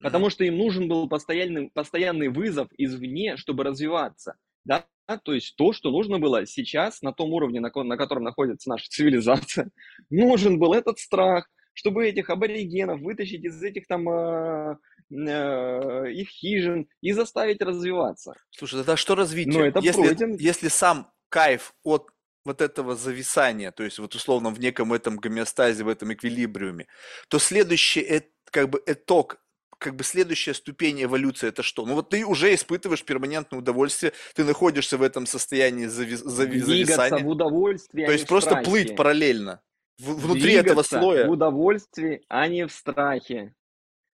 Потому 0.00 0.30
что 0.30 0.44
им 0.44 0.56
нужен 0.56 0.88
был 0.88 1.06
постоянный, 1.06 1.70
постоянный 1.70 2.28
вызов 2.28 2.68
извне, 2.78 3.36
чтобы 3.36 3.64
развиваться. 3.64 4.36
Да? 4.64 4.86
То 5.24 5.34
есть 5.34 5.54
то, 5.56 5.74
что 5.74 5.90
нужно 5.90 6.18
было 6.18 6.46
сейчас 6.46 7.02
на 7.02 7.12
том 7.12 7.32
уровне, 7.34 7.60
на, 7.60 7.70
на 7.84 7.96
котором 7.98 8.22
находится 8.22 8.70
наша 8.70 8.86
цивилизация, 8.88 9.70
нужен 10.08 10.58
был 10.58 10.72
этот 10.72 10.98
страх, 10.98 11.50
чтобы 11.80 12.06
этих 12.06 12.28
аборигенов 12.28 13.00
вытащить 13.00 13.42
из 13.42 13.62
этих 13.62 13.86
там, 13.86 14.06
э, 14.10 14.76
э, 15.10 16.12
их 16.12 16.28
хижин 16.28 16.86
и 17.00 17.12
заставить 17.12 17.62
развиваться. 17.62 18.34
Слушай, 18.50 18.80
тогда 18.80 18.96
что 18.96 19.14
Но 19.14 19.22
развитие? 19.22 19.68
это 19.68 19.80
Если, 19.80 20.02
пройден. 20.02 20.36
если 20.36 20.68
сам 20.68 21.10
кайф 21.30 21.72
от 21.82 22.10
вот 22.44 22.60
этого 22.60 22.96
зависания, 22.96 23.70
то 23.70 23.82
есть 23.82 23.98
вот 23.98 24.14
условно 24.14 24.50
в 24.50 24.60
неком 24.60 24.92
этом 24.92 25.16
гомеостазе, 25.16 25.84
в 25.84 25.88
этом 25.88 26.12
эквилибриуме, 26.12 26.86
то 27.28 27.38
следующий 27.38 28.24
как 28.50 28.68
бы 28.68 28.82
итог, 28.86 29.38
как 29.78 29.96
бы 29.96 30.04
следующая 30.04 30.52
ступень 30.52 31.02
эволюции 31.02 31.48
это 31.48 31.62
что? 31.62 31.86
Ну 31.86 31.94
вот 31.94 32.10
ты 32.10 32.26
уже 32.26 32.54
испытываешь 32.54 33.04
перманентное 33.04 33.58
удовольствие, 33.58 34.12
ты 34.34 34.44
находишься 34.44 34.98
в 34.98 35.02
этом 35.02 35.24
состоянии 35.24 35.86
зави- 35.86 36.22
зави- 36.22 36.60
зависания, 36.60 37.24
в 37.24 37.28
удовольствии, 37.28 38.02
то 38.04 38.08
а 38.08 38.12
не 38.12 38.18
есть 38.18 38.26
просто 38.26 38.56
плыть 38.56 38.82
страхе. 38.88 38.96
параллельно 38.96 39.62
внутри 40.00 40.54
этого 40.54 40.82
Двигаться 40.82 40.98
в 40.98 41.02
слоя. 41.02 41.28
удовольствии, 41.28 42.22
а 42.28 42.48
не 42.48 42.66
в 42.66 42.72
страхе. 42.72 43.54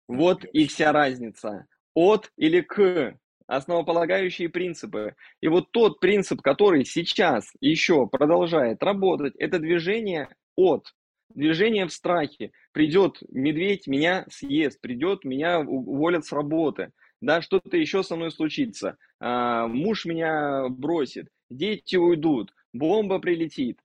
Вот 0.08 0.44
и 0.46 0.68
вся 0.68 0.92
разница. 0.92 1.68
От 1.94 2.32
или 2.38 2.62
к. 2.62 3.18
Основополагающие 3.48 4.48
принципы. 4.48 5.16
И 5.42 5.48
вот 5.50 5.72
тот 5.72 6.00
принцип, 6.00 6.42
который 6.42 6.86
сейчас 6.86 7.52
еще 7.60 8.08
продолжает 8.08 8.82
работать, 8.82 9.36
это 9.36 9.60
движение 9.60 10.30
от. 10.56 10.94
Движение 11.34 11.86
в 11.86 11.92
страхе. 11.94 12.52
Придет 12.72 13.18
медведь, 13.30 13.88
меня 13.88 14.26
съест. 14.30 14.80
Придет, 14.80 15.26
меня 15.26 15.60
уволят 15.60 16.26
с 16.26 16.32
работы. 16.32 16.92
Да, 17.22 17.42
что-то 17.42 17.78
еще 17.78 18.04
со 18.04 18.16
мной 18.16 18.32
случится. 18.32 18.98
А, 19.20 19.68
муж 19.68 20.06
меня 20.06 20.68
бросит. 20.70 21.28
Дети 21.50 21.96
уйдут. 21.96 22.54
Бомба 22.74 23.20
прилетит. 23.20 23.80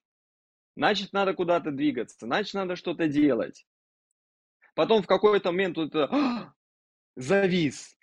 Значит, 0.77 1.13
надо 1.13 1.35
куда-то 1.35 1.71
двигаться. 1.71 2.27
Значит, 2.27 2.55
надо 2.55 2.77
что-то 2.77 3.09
делать. 3.09 3.67
Потом 4.75 5.03
в 5.03 5.07
какой-то 5.07 5.51
момент 5.51 5.79
это 5.79 6.05
«А! 6.13 6.53
завис, 7.17 7.97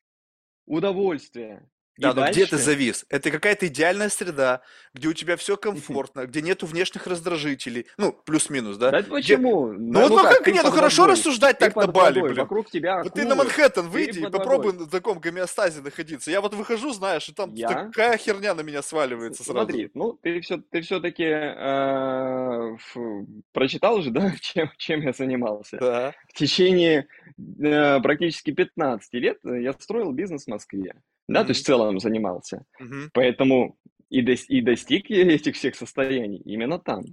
удовольствие. 0.65 1.69
И 1.97 2.01
Да, 2.01 2.13
но 2.13 2.23
где 2.23 2.45
ты 2.45 2.51
дальше 2.51 2.65
завис? 2.65 3.05
Это 3.09 3.29
какая-то 3.29 3.67
идеальная 3.67 4.09
среда, 4.09 4.61
где 4.93 5.07
у 5.07 5.13
тебя 5.13 5.37
все 5.37 5.57
комфортно, 5.57 6.25
где 6.25 6.41
нету 6.41 6.65
внешних 6.65 7.05
раздражителей, 7.05 7.85
ну, 7.97 8.13
плюс-минус, 8.13 8.77
да? 8.77 8.89
Да 8.89 9.01
Где... 9.01 9.11
почему? 9.11 9.71
Ну 9.73 9.77
ну 9.77 10.09
ну 10.09 10.15
как, 10.17 10.37
как, 10.37 10.43
ты 10.43 10.51
не, 10.51 10.61
ну 10.61 10.71
хорошо 10.71 11.03
водой. 11.03 11.15
рассуждать 11.17 11.59
так 11.59 11.75
на 11.75 11.87
Бали, 11.87 12.15
водой, 12.15 12.33
блин. 12.33 12.41
вокруг 12.43 12.69
тебя 12.71 13.03
Вот 13.03 13.13
ты 13.13 13.21
на 13.25 13.33
акулы. 13.33 13.45
Манхэттен 13.45 13.89
выйди 13.89 14.19
и 14.19 14.23
попробуй 14.23 14.71
водой. 14.71 14.85
на 14.85 14.91
таком 14.91 15.19
гомеостазе 15.19 15.81
находиться. 15.81 16.31
Я 16.31 16.41
вот 16.41 16.53
выхожу, 16.55 16.91
знаешь, 16.93 17.29
и 17.29 17.33
там 17.33 17.53
Я? 17.53 17.67
такая 17.69 18.17
херня 18.17 18.55
на 18.55 18.61
меня 18.61 18.81
сваливается 18.81 19.43
сразу. 19.43 19.59
Смотри, 19.59 19.91
ну 19.93 20.13
ты 20.13 20.41
все, 20.41 20.57
ты 20.57 20.81
все-таки 20.81 21.23
прочитал 23.51 24.01
же, 24.01 24.09
да, 24.11 24.33
чем, 24.41 24.71
чем 24.77 25.01
я 25.01 25.13
занимался. 25.13 25.77
Да. 25.77 26.13
В 26.29 26.33
течение 26.33 27.07
э, 27.37 27.99
практически 28.01 28.51
15 28.51 29.13
лет 29.13 29.37
я 29.43 29.73
строил 29.73 30.11
бизнес 30.11 30.45
в 30.45 30.47
Москве, 30.47 30.95
да, 31.27 31.43
то 31.43 31.49
есть 31.49 31.61
в 31.63 31.65
целом 31.65 31.99
занимался. 31.99 32.65
Мгм. 32.79 33.09
Поэтому 33.13 33.77
и, 34.09 34.21
дос- 34.23 34.45
и 34.47 34.61
достиг 34.61 35.09
я 35.09 35.23
этих 35.33 35.55
всех 35.55 35.75
состояний 35.75 36.37
именно 36.45 36.79
там. 36.79 37.03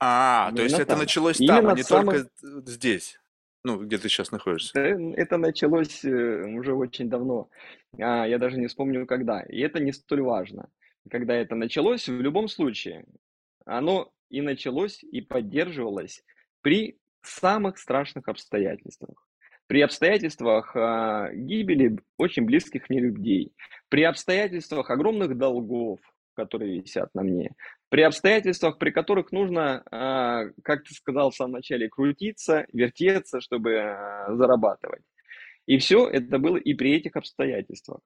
А, 0.00 0.52
то 0.52 0.62
есть 0.62 0.74
Именно 0.74 0.82
это 0.82 0.90
там. 0.90 0.98
началось 1.00 1.38
там, 1.38 1.58
Именно 1.58 1.72
а 1.72 1.76
не 1.76 1.82
самых... 1.82 2.14
только 2.40 2.70
здесь. 2.70 3.18
Ну, 3.64 3.78
где 3.84 3.98
ты 3.98 4.08
сейчас 4.08 4.30
находишься. 4.30 4.78
Это 4.80 5.36
началось 5.36 6.04
э, 6.04 6.44
уже 6.56 6.72
очень 6.74 7.08
давно. 7.10 7.50
А, 7.98 8.24
Я 8.26 8.38
даже 8.38 8.58
не 8.58 8.68
вспомню 8.68 9.06
когда. 9.06 9.40
И 9.42 9.58
это 9.60 9.80
не 9.80 9.92
столь 9.92 10.22
важно. 10.22 10.68
Когда 11.10 11.34
это 11.34 11.56
началось, 11.56 12.08
в 12.08 12.20
любом 12.20 12.48
случае, 12.48 13.06
оно 13.64 14.12
и 14.30 14.40
началось, 14.40 15.02
и 15.02 15.20
поддерживалось 15.20 16.22
при 16.60 16.98
самых 17.22 17.78
страшных 17.78 18.28
обстоятельствах. 18.28 19.27
При 19.68 19.82
обстоятельствах 19.82 20.74
а, 20.74 21.30
гибели 21.32 21.98
очень 22.16 22.46
близких 22.46 22.88
мне 22.88 23.00
людей, 23.00 23.52
при 23.90 24.02
обстоятельствах 24.02 24.88
огромных 24.88 25.36
долгов, 25.36 26.00
которые 26.34 26.80
висят 26.80 27.14
на 27.14 27.22
мне, 27.22 27.54
при 27.90 28.00
обстоятельствах, 28.00 28.78
при 28.78 28.90
которых 28.90 29.30
нужно, 29.30 29.82
а, 29.90 30.46
как 30.64 30.84
ты 30.84 30.94
сказал 30.94 31.30
в 31.30 31.34
самом 31.34 31.52
начале, 31.52 31.90
крутиться, 31.90 32.66
вертеться, 32.72 33.42
чтобы 33.42 33.76
а, 33.76 34.34
зарабатывать. 34.34 35.02
И 35.66 35.76
все 35.76 36.08
это 36.08 36.38
было 36.38 36.56
и 36.56 36.72
при 36.72 36.94
этих 36.94 37.14
обстоятельствах. 37.16 38.00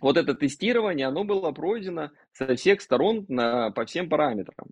Вот 0.00 0.16
это 0.16 0.32
тестирование, 0.34 1.08
оно 1.08 1.24
было 1.24 1.50
пройдено 1.50 2.10
со 2.32 2.54
всех 2.54 2.82
сторон 2.82 3.26
на, 3.28 3.72
по 3.72 3.84
всем 3.84 4.08
параметрам. 4.08 4.68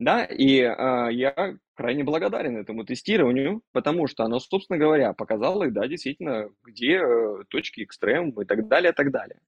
Да, 0.00 0.24
и 0.24 0.62
а, 0.62 1.10
я 1.10 1.58
крайне 1.74 2.04
благодарен 2.04 2.56
этому 2.56 2.84
тестированию, 2.84 3.62
потому 3.72 4.06
что 4.06 4.24
оно, 4.24 4.40
собственно 4.40 4.78
говоря, 4.78 5.12
показало, 5.12 5.70
да, 5.70 5.86
действительно, 5.86 6.48
где 6.64 6.96
э, 6.96 7.44
точки 7.50 7.82
экстрем 7.82 8.30
и 8.40 8.46
так 8.46 8.66
далее, 8.66 8.92
и 8.92 8.94
так 8.94 9.10
далее. 9.10 9.38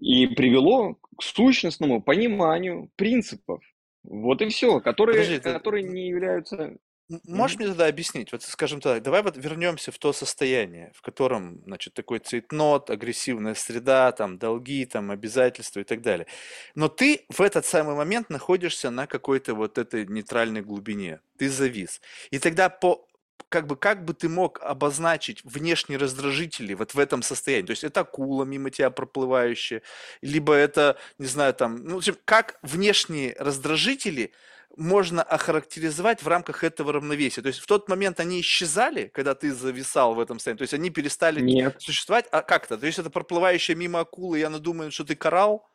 И 0.00 0.26
привело 0.26 0.94
к 1.18 1.22
сущностному 1.22 2.02
пониманию 2.02 2.88
принципов. 2.96 3.62
Вот 4.04 4.40
и 4.40 4.48
все, 4.48 4.80
которые, 4.80 5.18
Подожди, 5.18 5.38
ты 5.38 5.52
которые 5.52 5.84
не 5.84 6.08
являются... 6.08 6.78
можешь 7.26 7.58
мне 7.58 7.68
тогда 7.68 7.86
объяснить, 7.86 8.32
вот 8.32 8.42
скажем 8.42 8.80
так, 8.80 9.02
давай 9.02 9.22
вот 9.22 9.36
вернемся 9.36 9.92
в 9.92 9.98
то 9.98 10.12
состояние, 10.12 10.92
в 10.94 11.02
котором, 11.02 11.62
значит, 11.64 11.94
такой 11.94 12.18
цейтнот, 12.18 12.90
агрессивная 12.90 13.54
среда, 13.54 14.12
там, 14.12 14.38
долги, 14.38 14.84
там, 14.86 15.10
обязательства 15.10 15.80
и 15.80 15.84
так 15.84 16.02
далее. 16.02 16.26
Но 16.74 16.88
ты 16.88 17.24
в 17.28 17.40
этот 17.40 17.66
самый 17.66 17.94
момент 17.94 18.30
находишься 18.30 18.90
на 18.90 19.06
какой-то 19.06 19.54
вот 19.54 19.78
этой 19.78 20.06
нейтральной 20.06 20.62
глубине, 20.62 21.20
ты 21.38 21.48
завис. 21.48 22.00
И 22.30 22.38
тогда 22.38 22.68
по 22.68 23.06
как 23.48 23.66
бы, 23.66 23.76
как 23.76 24.04
бы 24.04 24.14
ты 24.14 24.30
мог 24.30 24.60
обозначить 24.62 25.44
внешние 25.44 25.98
раздражители 25.98 26.72
вот 26.72 26.94
в 26.94 26.98
этом 26.98 27.22
состоянии? 27.22 27.66
То 27.66 27.72
есть 27.72 27.84
это 27.84 28.00
акула 28.00 28.44
мимо 28.44 28.70
тебя 28.70 28.90
проплывающая, 28.90 29.82
либо 30.22 30.54
это, 30.54 30.96
не 31.18 31.26
знаю, 31.26 31.52
там, 31.52 31.76
ну, 31.84 31.96
в 31.96 31.98
общем, 31.98 32.16
как 32.24 32.58
внешние 32.62 33.36
раздражители 33.38 34.32
можно 34.76 35.22
охарактеризовать 35.22 36.22
в 36.22 36.28
рамках 36.28 36.64
этого 36.64 36.92
равновесия? 36.92 37.42
То 37.42 37.48
есть 37.48 37.60
в 37.60 37.66
тот 37.66 37.88
момент 37.88 38.20
они 38.20 38.40
исчезали, 38.40 39.08
когда 39.08 39.34
ты 39.34 39.52
зависал 39.52 40.14
в 40.14 40.20
этом 40.20 40.38
состоянии, 40.38 40.58
то 40.58 40.62
есть 40.62 40.74
они 40.74 40.90
перестали 40.90 41.40
Нет. 41.40 41.76
существовать, 41.80 42.26
а 42.30 42.42
как 42.42 42.66
то 42.66 42.78
есть 42.80 42.98
это 42.98 43.10
проплывающая 43.10 43.74
мимо 43.74 44.00
акула, 44.00 44.36
и 44.36 44.42
она 44.42 44.58
думает, 44.58 44.92
что 44.92 45.04
ты 45.04 45.16
коралл? 45.16 45.66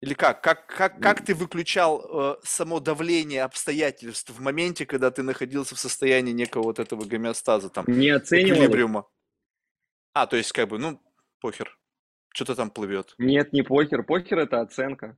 Или 0.00 0.14
как? 0.14 0.42
Как, 0.42 0.66
как, 0.66 1.00
как 1.00 1.24
ты 1.24 1.34
выключал 1.34 2.04
э, 2.04 2.36
само 2.42 2.78
давление 2.78 3.42
обстоятельств 3.42 4.30
в 4.30 4.40
моменте, 4.40 4.84
когда 4.84 5.10
ты 5.10 5.22
находился 5.22 5.74
в 5.74 5.78
состоянии 5.78 6.32
некого 6.32 6.64
вот 6.64 6.78
этого 6.78 7.04
гомеостаза, 7.04 7.70
там, 7.70 7.86
Не 7.88 8.10
оценивал 8.10 8.58
эквилибриума? 8.58 9.08
А, 10.12 10.26
то 10.26 10.36
есть 10.36 10.52
как 10.52 10.68
бы, 10.68 10.78
ну, 10.78 11.00
похер, 11.40 11.78
что-то 12.34 12.54
там 12.54 12.70
плывет. 12.70 13.14
Нет, 13.16 13.52
не 13.52 13.62
покер. 13.62 14.02
Покер 14.02 14.40
это 14.40 14.60
оценка. 14.60 15.16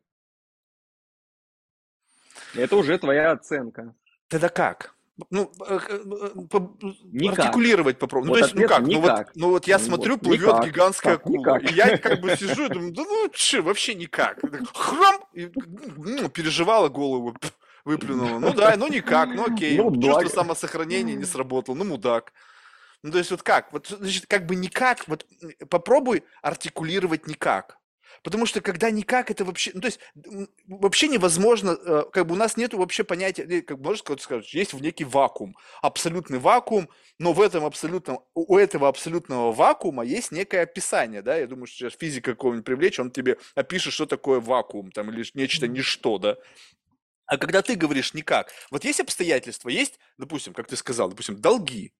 Это 2.56 2.76
уже 2.76 2.98
твоя 2.98 3.32
оценка. 3.32 3.94
Тогда 4.28 4.48
как? 4.48 4.94
Ну, 5.30 5.50
э, 5.66 5.78
э, 5.88 5.98
по- 6.50 6.76
Никак. 7.04 7.38
артикулировать 7.38 7.98
попробуй. 7.98 8.26
Ну, 8.26 8.32
Вот 8.34 8.38
то 8.40 8.44
есть, 8.44 8.54
ну 8.54 8.68
как? 8.68 8.80
Ну 8.82 9.00
вот, 9.00 9.10
никак. 9.10 9.30
ну 9.34 9.48
вот 9.50 9.66
я 9.66 9.78
Ну 9.78 9.84
смотрю, 9.84 10.12
вот, 10.14 10.20
плывет 10.22 10.46
никак. 10.48 10.64
гигантская 10.66 11.16
Как 11.16 11.20
акула. 11.26 11.38
никак? 11.38 11.70
И 11.70 11.74
я 11.74 11.96
как 11.98 12.20
бы 12.20 12.36
сижу 12.36 12.66
и 12.66 12.68
думаю, 12.68 12.92
да 12.92 13.02
ну 13.02 13.28
че, 13.32 13.62
вообще 13.62 13.94
никак. 13.94 14.40
Так 14.42 14.60
Храм! 14.76 15.24
И, 15.32 15.50
ну, 15.96 16.28
переживала 16.28 16.88
голову, 16.90 17.34
выплюнула. 17.86 18.38
Ну 18.40 18.52
да, 18.52 18.74
ну 18.76 18.88
никак, 18.88 19.30
ну 19.30 19.46
окей. 19.50 19.78
Ну, 19.78 19.84
Чувство 19.94 20.10
благо. 20.10 20.28
самосохранения 20.28 21.14
не 21.14 21.24
сработало, 21.24 21.74
ну 21.76 21.84
мудак. 21.84 22.32
Ну 23.02 23.10
то 23.10 23.16
есть 23.18 23.30
вот 23.30 23.42
как? 23.42 23.72
Вот 23.72 23.86
значит, 23.86 24.26
как 24.26 24.44
бы 24.44 24.54
никак, 24.54 25.06
вот 25.08 25.24
попробуй 25.70 26.24
артикулировать 26.42 27.26
никак. 27.26 27.78
Потому 28.22 28.46
что 28.46 28.60
когда 28.60 28.90
никак, 28.90 29.30
это 29.30 29.44
вообще, 29.44 29.70
ну 29.74 29.80
то 29.80 29.86
есть 29.86 30.00
вообще 30.66 31.08
невозможно, 31.08 31.70
э, 31.70 32.04
как 32.12 32.26
бы 32.26 32.34
у 32.34 32.38
нас 32.38 32.56
нету 32.56 32.78
вообще 32.78 33.04
понятия, 33.04 33.42
э, 33.42 33.62
как 33.62 33.78
можно 33.78 34.16
сказать, 34.18 34.52
есть 34.54 34.72
в 34.72 34.80
некий 34.80 35.04
вакуум, 35.04 35.56
абсолютный 35.82 36.38
вакуум, 36.38 36.88
но 37.18 37.32
в 37.32 37.40
этом 37.40 37.64
абсолютном, 37.64 38.20
у 38.34 38.56
у 38.56 38.58
этого 38.58 38.88
абсолютного 38.88 39.52
вакуума 39.52 40.04
есть 40.04 40.32
некое 40.32 40.62
описание, 40.62 41.20
да, 41.20 41.36
я 41.36 41.46
думаю, 41.46 41.66
что 41.66 41.76
сейчас 41.76 41.98
физика 41.98 42.32
какого-нибудь 42.32 42.64
привлечь, 42.64 42.98
он 42.98 43.10
тебе 43.10 43.36
опишет, 43.54 43.92
что 43.92 44.06
такое 44.06 44.40
вакуум, 44.40 44.90
там, 44.92 45.10
или 45.10 45.24
нечто 45.34 45.68
ничто, 45.68 46.18
да. 46.18 46.36
А 47.26 47.38
когда 47.38 47.60
ты 47.60 47.74
говоришь 47.74 48.14
никак, 48.14 48.52
вот 48.70 48.84
есть 48.84 49.00
обстоятельства, 49.00 49.68
есть, 49.68 49.98
допустим, 50.16 50.54
как 50.54 50.68
ты 50.68 50.76
сказал, 50.76 51.08
допустим, 51.10 51.40
долги. 51.40 51.92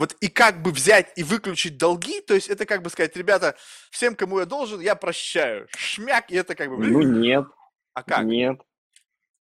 Вот 0.00 0.16
и 0.22 0.28
как 0.28 0.62
бы 0.62 0.70
взять 0.70 1.12
и 1.16 1.22
выключить 1.22 1.76
долги, 1.76 2.22
то 2.22 2.32
есть 2.32 2.48
это 2.48 2.64
как 2.64 2.82
бы 2.82 2.88
сказать, 2.88 3.14
ребята, 3.18 3.54
всем, 3.90 4.16
кому 4.16 4.38
я 4.38 4.46
должен, 4.46 4.80
я 4.80 4.94
прощаю. 4.94 5.68
Шмяк, 5.76 6.30
и 6.30 6.36
это 6.36 6.54
как 6.54 6.70
бы... 6.70 6.78
Ну 6.86 7.02
нет, 7.02 7.44
А 7.92 8.02
как? 8.02 8.24
нет. 8.24 8.58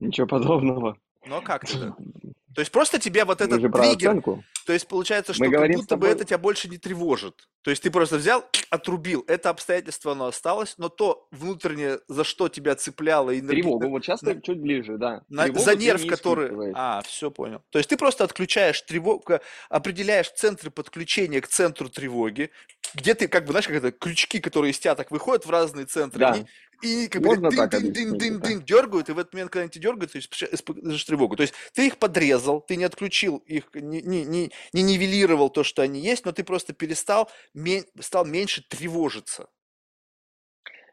Ничего 0.02 0.28
подобного. 0.28 0.98
Ну 1.26 1.38
а 1.38 1.42
как 1.42 1.66
тогда? 1.66 1.96
То 2.56 2.62
есть 2.62 2.72
просто 2.72 3.00
тебе 3.00 3.26
вот 3.26 3.42
этот 3.42 3.62
триггер, 3.62 4.10
оценку. 4.10 4.44
то 4.66 4.74
есть 4.74 4.88
получается, 4.88 5.34
что 5.34 5.44
Мы 5.44 5.52
как 5.52 5.68
будто 5.72 5.96
бы 5.96 6.08
тобой... 6.08 6.10
это 6.12 6.26
тебя 6.26 6.38
больше 6.38 6.68
не 6.70 6.78
тревожит. 6.78 7.48
То 7.64 7.70
есть 7.70 7.84
ты 7.84 7.92
просто 7.92 8.18
взял, 8.18 8.44
отрубил. 8.70 9.24
Это 9.28 9.50
обстоятельство, 9.50 10.12
оно 10.14 10.26
осталось, 10.28 10.76
но 10.78 10.90
то 10.90 11.28
внутреннее, 11.32 12.00
за 12.08 12.24
что 12.24 12.50
тебя 12.50 12.76
цепляло, 12.76 13.38
энерги... 13.38 13.62
Тревогу, 13.62 13.90
вот 13.90 14.04
сейчас 14.04 14.22
на- 14.22 14.42
чуть 14.42 14.60
ближе, 14.60 14.98
да. 14.98 15.22
на- 15.30 15.44
Тревогу 15.44 15.64
за 15.64 15.76
нерв, 15.76 16.04
не 16.04 16.10
который... 16.10 16.72
А, 16.76 17.02
все 17.06 17.32
понял. 17.32 17.62
То 17.70 17.80
есть 17.80 17.90
ты 17.90 17.98
просто 17.98 18.24
отключаешь 18.24 18.82
тревогу, 18.82 19.40
определяешь 19.70 20.32
центры 20.32 20.72
подключения 20.72 21.42
к 21.42 21.48
центру 21.48 21.90
тревоги, 21.90 22.52
где 22.94 23.14
ты, 23.14 23.28
как 23.28 23.46
бы, 23.46 23.52
знаешь, 23.52 23.68
как 23.68 23.78
это, 23.78 23.92
крючки, 23.92 24.40
которые 24.40 24.72
из 24.72 24.80
тебя 24.80 24.96
так 24.96 25.12
выходят 25.12 25.46
в 25.46 25.50
разные 25.50 25.86
центры, 25.86 26.26
они 26.26 26.42
Да, 26.42 26.48
и 26.82 27.08
как 27.08 27.22
бы 27.22 27.28
можно 27.28 27.48
это. 27.50 27.80
дынь, 27.80 28.64
дергают, 28.66 29.10
и 29.10 29.14
в 29.14 29.20
этот 29.20 29.34
момент, 29.34 29.52
когда 29.52 29.62
они 29.64 29.70
тебя 29.70 29.84
дергают, 29.84 30.12
ты 30.14 30.20
исп- 30.20 30.50
испытываешь 30.54 31.04
тревогу. 31.04 31.36
То 31.36 31.44
есть 31.44 31.54
ты 31.74 31.88
их 31.88 31.98
подрезал, 31.98 32.62
ты 32.62 32.76
не 32.76 32.84
отключил 32.84 33.38
их, 33.38 33.70
не, 33.74 34.02
не, 34.02 34.26
не, 34.26 34.52
не 34.74 34.82
нивелировал 34.84 35.50
то, 35.50 35.64
что 35.64 35.82
они 35.82 36.00
есть, 36.02 36.26
но 36.26 36.32
ты 36.32 36.44
просто 36.44 36.74
перестал, 36.74 37.30
ме- 37.54 37.84
стал 38.00 38.26
меньше 38.26 38.64
тревожиться. 38.68 39.48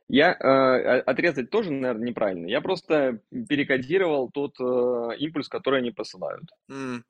Я 0.08 0.32
э, 0.32 1.00
отрезать 1.00 1.50
тоже, 1.50 1.70
наверное, 1.70 2.08
неправильно. 2.08 2.46
Я 2.46 2.62
просто 2.62 3.20
перекодировал 3.30 4.30
тот 4.30 4.54
э, 4.58 5.16
импульс, 5.18 5.48
который 5.48 5.80
они 5.80 5.90
посылают 5.90 6.44
М, 6.70 7.04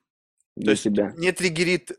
То 0.64 0.72
есть 0.72 0.82
себя. 0.82 1.14
не 1.16 1.30
триггерит, 1.30 1.92
э, 1.92 1.96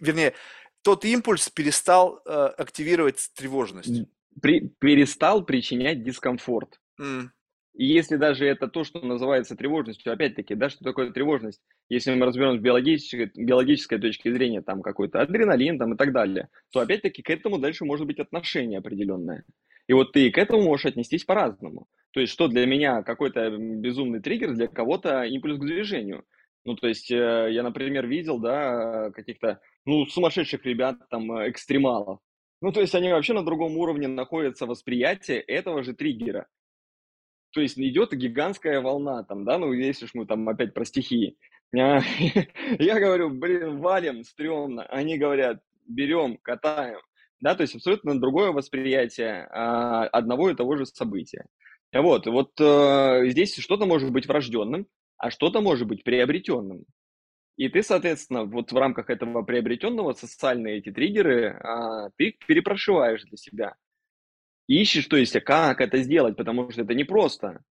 вернее, 0.00 0.34
тот 0.82 1.04
импульс 1.06 1.48
перестал 1.48 2.20
э, 2.26 2.30
активировать 2.58 3.30
тревожность. 3.34 4.04
При- 4.40 4.68
перестал 4.78 5.44
причинять 5.44 6.02
дискомфорт. 6.04 6.80
М, 7.00 7.32
И 7.74 7.86
если 7.86 8.16
даже 8.16 8.44
это 8.46 8.68
то, 8.68 8.84
что 8.84 9.00
называется 9.00 9.56
тревожностью, 9.56 10.12
опять-таки, 10.12 10.54
да, 10.54 10.68
что 10.68 10.84
такое 10.84 11.10
тревожность? 11.10 11.62
Если 11.88 12.14
мы 12.14 12.26
разберем 12.26 12.58
с 12.58 12.60
биологической, 12.60 13.30
биологической 13.34 13.98
точки 13.98 14.30
зрения, 14.30 14.60
там 14.60 14.82
какой-то 14.82 15.22
адреналин 15.22 15.78
там, 15.78 15.94
и 15.94 15.96
так 15.96 16.12
далее, 16.12 16.48
то 16.70 16.80
опять-таки 16.80 17.22
к 17.22 17.30
этому 17.30 17.58
дальше 17.58 17.86
может 17.86 18.06
быть 18.06 18.18
отношение 18.20 18.78
определенное. 18.78 19.44
И 19.88 19.94
вот 19.94 20.12
ты 20.12 20.30
к 20.30 20.36
этому 20.36 20.62
можешь 20.62 20.84
отнестись 20.86 21.24
по-разному. 21.24 21.86
То 22.12 22.20
есть, 22.20 22.32
что 22.32 22.46
для 22.46 22.66
меня 22.66 23.02
какой-то 23.02 23.56
безумный 23.56 24.20
триггер, 24.20 24.52
для 24.52 24.68
кого-то 24.68 25.22
импульс 25.24 25.58
к 25.58 25.64
движению. 25.64 26.24
Ну, 26.64 26.76
то 26.76 26.86
есть, 26.88 27.10
э, 27.10 27.48
я, 27.50 27.62
например, 27.62 28.06
видел, 28.06 28.38
да, 28.38 29.10
каких-то, 29.12 29.60
ну, 29.86 30.04
сумасшедших 30.06 30.64
ребят, 30.66 30.96
там, 31.08 31.32
э, 31.32 31.50
экстремалов. 31.50 32.20
Ну, 32.62 32.72
то 32.72 32.80
есть, 32.80 32.94
они 32.94 33.10
вообще 33.10 33.34
на 33.34 33.44
другом 33.44 33.76
уровне 33.76 34.08
находятся 34.08 34.66
восприятия 34.66 35.38
этого 35.38 35.82
же 35.82 35.92
триггера. 35.92 36.46
То 37.52 37.60
есть 37.60 37.78
идет 37.78 38.12
гигантская 38.12 38.80
волна 38.80 39.24
там, 39.24 39.44
да, 39.44 39.58
ну 39.58 39.72
если 39.72 40.06
уж 40.06 40.14
мы 40.14 40.26
там 40.26 40.48
опять 40.48 40.72
про 40.72 40.84
стихии. 40.84 41.36
А, 41.76 42.00
Я 42.78 42.98
говорю, 42.98 43.30
блин, 43.30 43.80
валим, 43.80 44.24
стрёмно. 44.24 44.84
Они 44.84 45.18
говорят, 45.18 45.60
берем, 45.86 46.38
катаем. 46.38 47.00
Да, 47.40 47.54
то 47.54 47.62
есть 47.62 47.74
абсолютно 47.74 48.18
другое 48.18 48.52
восприятие 48.52 49.48
а, 49.50 50.04
одного 50.06 50.50
и 50.50 50.54
того 50.54 50.76
же 50.76 50.86
события. 50.86 51.44
Вот, 51.92 52.26
вот 52.26 52.52
э, 52.58 53.26
здесь 53.26 53.54
что-то 53.58 53.84
может 53.84 54.12
быть 54.12 54.26
врожденным, 54.26 54.86
а 55.18 55.30
что-то 55.30 55.60
может 55.60 55.86
быть 55.86 56.04
приобретенным. 56.04 56.84
И 57.56 57.68
ты, 57.68 57.82
соответственно, 57.82 58.44
вот 58.44 58.72
в 58.72 58.76
рамках 58.76 59.10
этого 59.10 59.42
приобретенного 59.42 60.14
социальные 60.14 60.78
эти 60.78 60.90
триггеры, 60.90 61.58
а, 61.62 62.10
ты 62.16 62.28
их 62.28 62.46
перепрошиваешь 62.46 63.22
для 63.24 63.36
себя. 63.36 63.74
Ищешь, 64.68 65.06
то 65.06 65.16
есть, 65.16 65.36
а 65.36 65.40
как 65.40 65.80
это 65.80 65.98
сделать, 65.98 66.36
потому 66.36 66.70
что 66.70 66.82
это 66.82 66.94
непросто. 66.94 67.62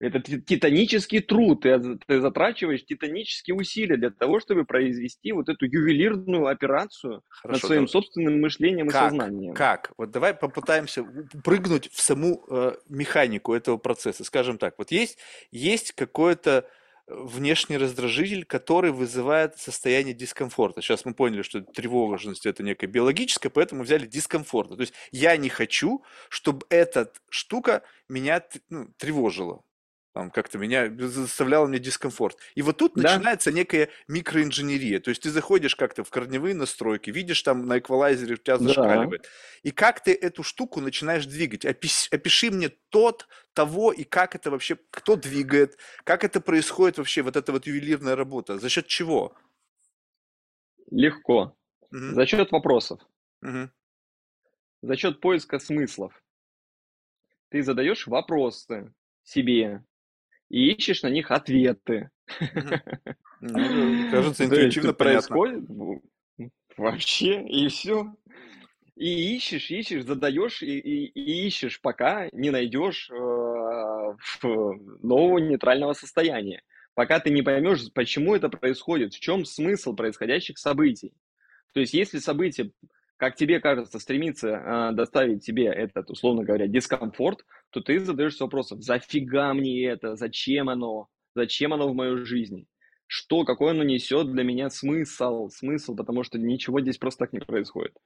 Это 0.00 0.18
ти- 0.20 0.40
титанический 0.40 1.20
труд, 1.20 1.60
ты, 1.62 1.78
ты 2.06 2.20
затрачиваешь 2.20 2.84
титанические 2.84 3.54
усилия 3.54 3.96
для 3.96 4.10
того, 4.10 4.40
чтобы 4.40 4.64
произвести 4.64 5.30
вот 5.30 5.48
эту 5.48 5.66
ювелирную 5.66 6.46
операцию 6.46 7.12
над 7.12 7.22
Хорошо, 7.28 7.66
своим 7.68 7.82
да. 7.82 7.88
собственным 7.88 8.40
мышлением 8.40 8.88
и 8.88 8.90
Как? 8.90 9.10
сознанием. 9.10 9.54
Как? 9.54 9.92
Вот 9.96 10.10
давай 10.10 10.34
попытаемся 10.34 11.04
прыгнуть 11.44 11.88
в 11.92 12.00
саму 12.00 12.44
э, 12.50 12.72
механику 12.88 13.54
этого 13.54 13.76
процесса. 13.76 14.24
Скажем 14.24 14.58
так, 14.58 14.74
вот 14.78 14.90
есть, 14.90 15.18
есть 15.52 15.92
какой-то 15.92 16.66
э, 16.66 16.81
внешний 17.06 17.76
раздражитель, 17.76 18.44
который 18.44 18.92
вызывает 18.92 19.58
состояние 19.58 20.14
дискомфорта. 20.14 20.80
Сейчас 20.82 21.04
мы 21.04 21.14
поняли, 21.14 21.42
что 21.42 21.60
тревожность 21.60 22.46
это 22.46 22.62
некое 22.62 22.86
биологическое, 22.86 23.50
поэтому 23.50 23.82
взяли 23.82 24.06
дискомфорт. 24.06 24.70
То 24.70 24.80
есть 24.80 24.94
я 25.10 25.36
не 25.36 25.48
хочу, 25.48 26.02
чтобы 26.28 26.66
эта 26.70 27.12
штука 27.28 27.82
меня 28.08 28.44
ну, 28.68 28.88
тревожила. 28.96 29.62
Там 30.14 30.30
как-то 30.30 30.58
меня 30.58 30.90
заставляла 30.98 31.66
мне 31.66 31.78
дискомфорт. 31.78 32.36
И 32.54 32.60
вот 32.60 32.76
тут 32.76 32.92
Да. 32.94 33.02
начинается 33.16 33.50
некая 33.50 33.88
микроинженерия. 34.08 35.00
То 35.00 35.08
есть 35.08 35.22
ты 35.22 35.30
заходишь 35.30 35.74
как-то 35.74 36.04
в 36.04 36.10
корневые 36.10 36.54
настройки, 36.54 37.08
видишь 37.08 37.40
там 37.42 37.66
на 37.66 37.78
эквалайзере 37.78 38.34
у 38.34 38.36
тебя 38.36 38.58
Да. 38.58 38.64
зашкаливает. 38.64 39.26
И 39.62 39.70
как 39.70 40.02
ты 40.02 40.12
эту 40.12 40.42
штуку 40.42 40.80
начинаешь 40.82 41.24
двигать? 41.24 41.64
Опис- 41.64 42.08
опиши 42.10 42.50
мне 42.50 42.68
тот, 42.90 43.26
того 43.54 43.90
и 43.92 44.04
как 44.04 44.34
это 44.34 44.50
вообще, 44.50 44.78
кто 44.90 45.16
двигает, 45.16 45.78
как 46.04 46.24
это 46.24 46.40
происходит 46.42 46.98
вообще, 46.98 47.22
вот 47.22 47.36
эта 47.36 47.52
вот 47.52 47.66
ювелирная 47.66 48.14
работа, 48.16 48.58
за 48.58 48.68
счет 48.68 48.86
чего? 48.86 49.34
Легко. 50.90 51.56
Мгм, 51.90 52.14
За 52.14 52.26
счет 52.26 52.50
вопросов, 52.52 53.00
мгм, 53.42 53.70
за 54.82 54.96
счет 54.96 55.20
поиска 55.20 55.58
смыслов. 55.58 56.12
Ты 57.50 57.62
задаешь 57.62 58.06
вопросы 58.06 58.92
себе 59.22 59.84
и 60.52 60.70
ищешь 60.70 61.02
на 61.02 61.08
них 61.08 61.30
ответы. 61.30 62.10
Ну, 63.44 64.10
кажется, 64.12 64.44
интуитивно 64.44 64.92
происходит 64.94 65.68
ну, 65.68 66.00
вообще, 66.76 67.44
и 67.44 67.66
все. 67.66 68.14
И 68.94 69.34
ищешь, 69.34 69.68
ищешь, 69.68 70.04
задаешь, 70.04 70.62
и, 70.62 70.78
и- 70.78 71.06
и 71.06 71.46
ищешь, 71.48 71.80
пока 71.80 72.28
не 72.30 72.50
найдешь 72.50 73.10
э, 73.10 73.14
нового 74.44 75.38
нейтрального 75.38 75.92
состояния. 75.94 76.62
Пока 76.94 77.18
ты 77.18 77.30
не 77.30 77.42
поймешь, 77.42 77.92
почему 77.92 78.36
это 78.36 78.48
происходит, 78.48 79.12
в 79.12 79.18
чем 79.18 79.44
смысл 79.44 79.96
происходящих 79.96 80.56
событий. 80.56 81.12
То 81.74 81.80
есть, 81.80 81.94
если 81.94 82.18
событие, 82.18 82.70
как 83.22 83.36
тебе 83.36 83.60
кажется, 83.60 84.00
стремится 84.00 84.48
э, 84.48 84.94
доставить 84.94 85.46
тебе 85.46 85.66
этот, 85.66 86.10
условно 86.10 86.42
говоря, 86.42 86.66
дискомфорт, 86.66 87.46
то 87.70 87.80
ты 87.80 88.00
задаешься 88.00 88.42
вопросом, 88.42 88.82
зафига 88.82 89.54
мне 89.54 89.86
это, 89.86 90.16
зачем 90.16 90.68
оно, 90.68 91.06
зачем 91.32 91.72
оно 91.72 91.88
в 91.88 91.94
моей 91.94 92.16
жизни, 92.24 92.66
что, 93.06 93.44
какой 93.44 93.70
оно 93.70 93.84
несет 93.84 94.32
для 94.32 94.42
меня 94.42 94.70
смысл, 94.70 95.50
смысл, 95.50 95.94
потому 95.94 96.24
что 96.24 96.36
ничего 96.36 96.80
здесь 96.80 96.98
просто 96.98 97.26
так 97.26 97.32
не 97.32 97.38
происходит. 97.38 97.96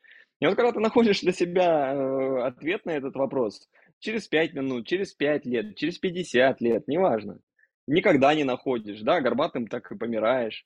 И 0.40 0.44
вот 0.44 0.55
когда 0.55 0.72
ты 0.72 0.80
находишь 0.80 1.22
для 1.22 1.32
себя 1.32 1.94
э, 1.94 2.43
ответ 2.43 2.84
на 2.84 2.90
этот 2.90 3.16
вопрос, 3.16 3.70
через 4.01 4.28
5 4.28 4.52
минут, 4.52 4.86
через 4.86 5.14
5 5.14 5.47
лет, 5.47 5.76
через 5.76 5.97
50 5.97 6.60
лет, 6.60 6.88
неважно, 6.88 7.38
никогда 7.86 8.34
не 8.34 8.44
находишь, 8.44 9.01
да, 9.01 9.22
горбатым 9.22 9.66
так 9.66 9.90
и 9.90 9.97
помираешь. 9.97 10.62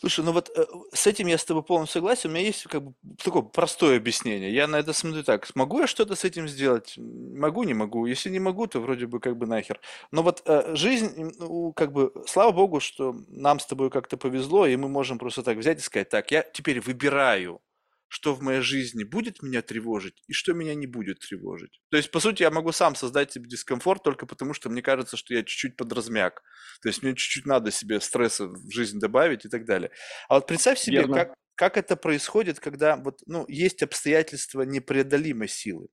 Слушай, 0.00 0.24
ну 0.24 0.30
вот 0.32 0.48
э, 0.56 0.64
с 0.92 1.08
этим 1.08 1.26
я 1.26 1.36
с 1.36 1.44
тобой 1.44 1.64
полностью 1.64 2.00
согласен. 2.00 2.30
У 2.30 2.32
меня 2.32 2.44
есть 2.44 2.62
как 2.64 2.84
бы 2.84 2.94
такое 3.22 3.42
простое 3.42 3.96
объяснение. 3.96 4.54
Я 4.54 4.68
на 4.68 4.76
это 4.76 4.92
смотрю 4.92 5.24
так. 5.24 5.44
Смогу 5.44 5.80
я 5.80 5.88
что-то 5.88 6.14
с 6.14 6.24
этим 6.24 6.46
сделать? 6.46 6.94
Могу, 6.96 7.64
не 7.64 7.74
могу. 7.74 8.06
Если 8.06 8.30
не 8.30 8.38
могу, 8.38 8.68
то 8.68 8.78
вроде 8.78 9.06
бы 9.08 9.18
как 9.18 9.36
бы 9.36 9.46
нахер. 9.46 9.80
Но 10.12 10.22
вот 10.22 10.42
э, 10.46 10.76
жизнь, 10.76 11.32
ну, 11.38 11.72
как 11.72 11.92
бы, 11.92 12.12
слава 12.28 12.52
богу, 12.52 12.78
что 12.78 13.16
нам 13.26 13.58
с 13.58 13.66
тобой 13.66 13.90
как-то 13.90 14.16
повезло, 14.16 14.66
и 14.66 14.76
мы 14.76 14.88
можем 14.88 15.18
просто 15.18 15.42
так 15.42 15.58
взять 15.58 15.78
и 15.78 15.82
сказать, 15.82 16.08
так, 16.08 16.30
я 16.30 16.42
теперь 16.42 16.80
выбираю, 16.80 17.60
что 18.08 18.34
в 18.34 18.42
моей 18.42 18.60
жизни 18.60 19.04
будет 19.04 19.42
меня 19.42 19.62
тревожить 19.62 20.22
и 20.26 20.32
что 20.32 20.54
меня 20.54 20.74
не 20.74 20.86
будет 20.86 21.20
тревожить. 21.20 21.80
То 21.90 21.96
есть, 21.98 22.10
по 22.10 22.20
сути, 22.20 22.42
я 22.42 22.50
могу 22.50 22.72
сам 22.72 22.94
создать 22.94 23.32
себе 23.32 23.48
дискомфорт 23.48 24.02
только 24.02 24.26
потому, 24.26 24.54
что 24.54 24.70
мне 24.70 24.82
кажется, 24.82 25.16
что 25.16 25.34
я 25.34 25.40
чуть-чуть 25.40 25.76
подразмяк. 25.76 26.42
То 26.82 26.88
есть 26.88 27.02
мне 27.02 27.14
чуть-чуть 27.14 27.46
надо 27.46 27.70
себе 27.70 28.00
стресса 28.00 28.46
в 28.46 28.70
жизнь 28.70 28.98
добавить 28.98 29.44
и 29.44 29.48
так 29.48 29.66
далее. 29.66 29.90
А 30.28 30.36
вот 30.36 30.46
представь 30.46 30.78
себе, 30.78 30.98
Верно. 30.98 31.14
как, 31.14 31.34
как 31.54 31.76
это 31.76 31.96
происходит, 31.96 32.60
когда 32.60 32.96
вот, 32.96 33.18
ну, 33.26 33.44
есть 33.48 33.82
обстоятельства 33.82 34.62
непреодолимой 34.62 35.48
силы. 35.48 35.88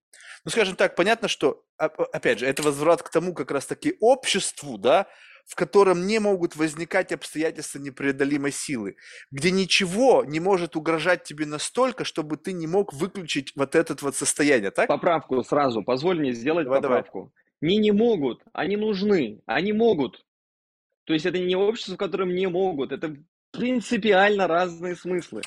Ну, 0.45 0.51
скажем 0.51 0.75
так, 0.75 0.95
понятно, 0.95 1.27
что, 1.27 1.65
а- 1.77 1.87
опять 1.87 2.39
же, 2.39 2.45
это 2.45 2.63
возврат 2.63 3.03
к 3.03 3.09
тому 3.09 3.33
как 3.33 3.51
раз-таки 3.51 3.97
обществу, 3.99 4.77
да, 4.77 5.07
в 5.45 5.55
котором 5.55 6.07
не 6.07 6.19
могут 6.19 6.55
возникать 6.55 7.11
обстоятельства 7.11 7.80
непреодолимой 7.80 8.51
силы, 8.51 8.95
где 9.31 9.51
ничего 9.51 10.23
не 10.26 10.39
может 10.39 10.76
угрожать 10.76 11.23
тебе 11.23 11.45
настолько, 11.45 12.03
чтобы 12.03 12.38
ты 12.38 12.51
не 12.51 12.67
мог 12.67 12.93
выключить 12.93 13.53
вот 13.55 13.76
это 13.76 13.95
вот 14.01 14.15
состояние, 14.15 14.72
так? 14.72 14.88
Поправку 14.88 15.43
сразу, 15.43 15.84
позволь 15.84 16.19
мне 16.19 16.34
сделать 16.34 16.65
Давай, 16.65 16.81
давай. 16.81 17.03
поправку. 17.03 17.34
Не 17.61 17.77
не 17.77 17.91
могут, 17.91 18.41
они 18.53 18.76
нужны, 18.76 19.41
они 19.45 19.72
могут. 19.72 20.26
То 21.05 21.13
есть 21.13 21.26
это 21.26 21.39
не 21.39 21.55
общество, 21.55 21.93
в 21.93 21.97
котором 21.97 22.34
не 22.34 22.47
могут, 22.47 22.91
это 22.91 23.15
принципиально 23.51 24.47
разные 24.47 24.95
смыслы. 24.95 25.41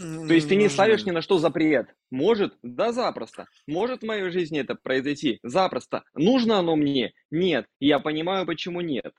То 0.00 0.32
есть 0.32 0.48
ты 0.48 0.56
не 0.56 0.68
ставишь 0.68 1.04
ни 1.04 1.10
на 1.10 1.20
что 1.20 1.38
запрет. 1.38 1.94
Может? 2.10 2.56
Да, 2.62 2.92
запросто. 2.92 3.46
Может 3.66 4.00
в 4.02 4.06
моей 4.06 4.30
жизни 4.30 4.58
это 4.58 4.74
произойти? 4.74 5.38
Запросто. 5.42 6.04
Нужно 6.14 6.58
оно 6.58 6.74
мне? 6.74 7.12
Нет. 7.30 7.66
И 7.80 7.86
я 7.86 7.98
понимаю, 7.98 8.46
почему 8.46 8.80
нет. 8.80 9.12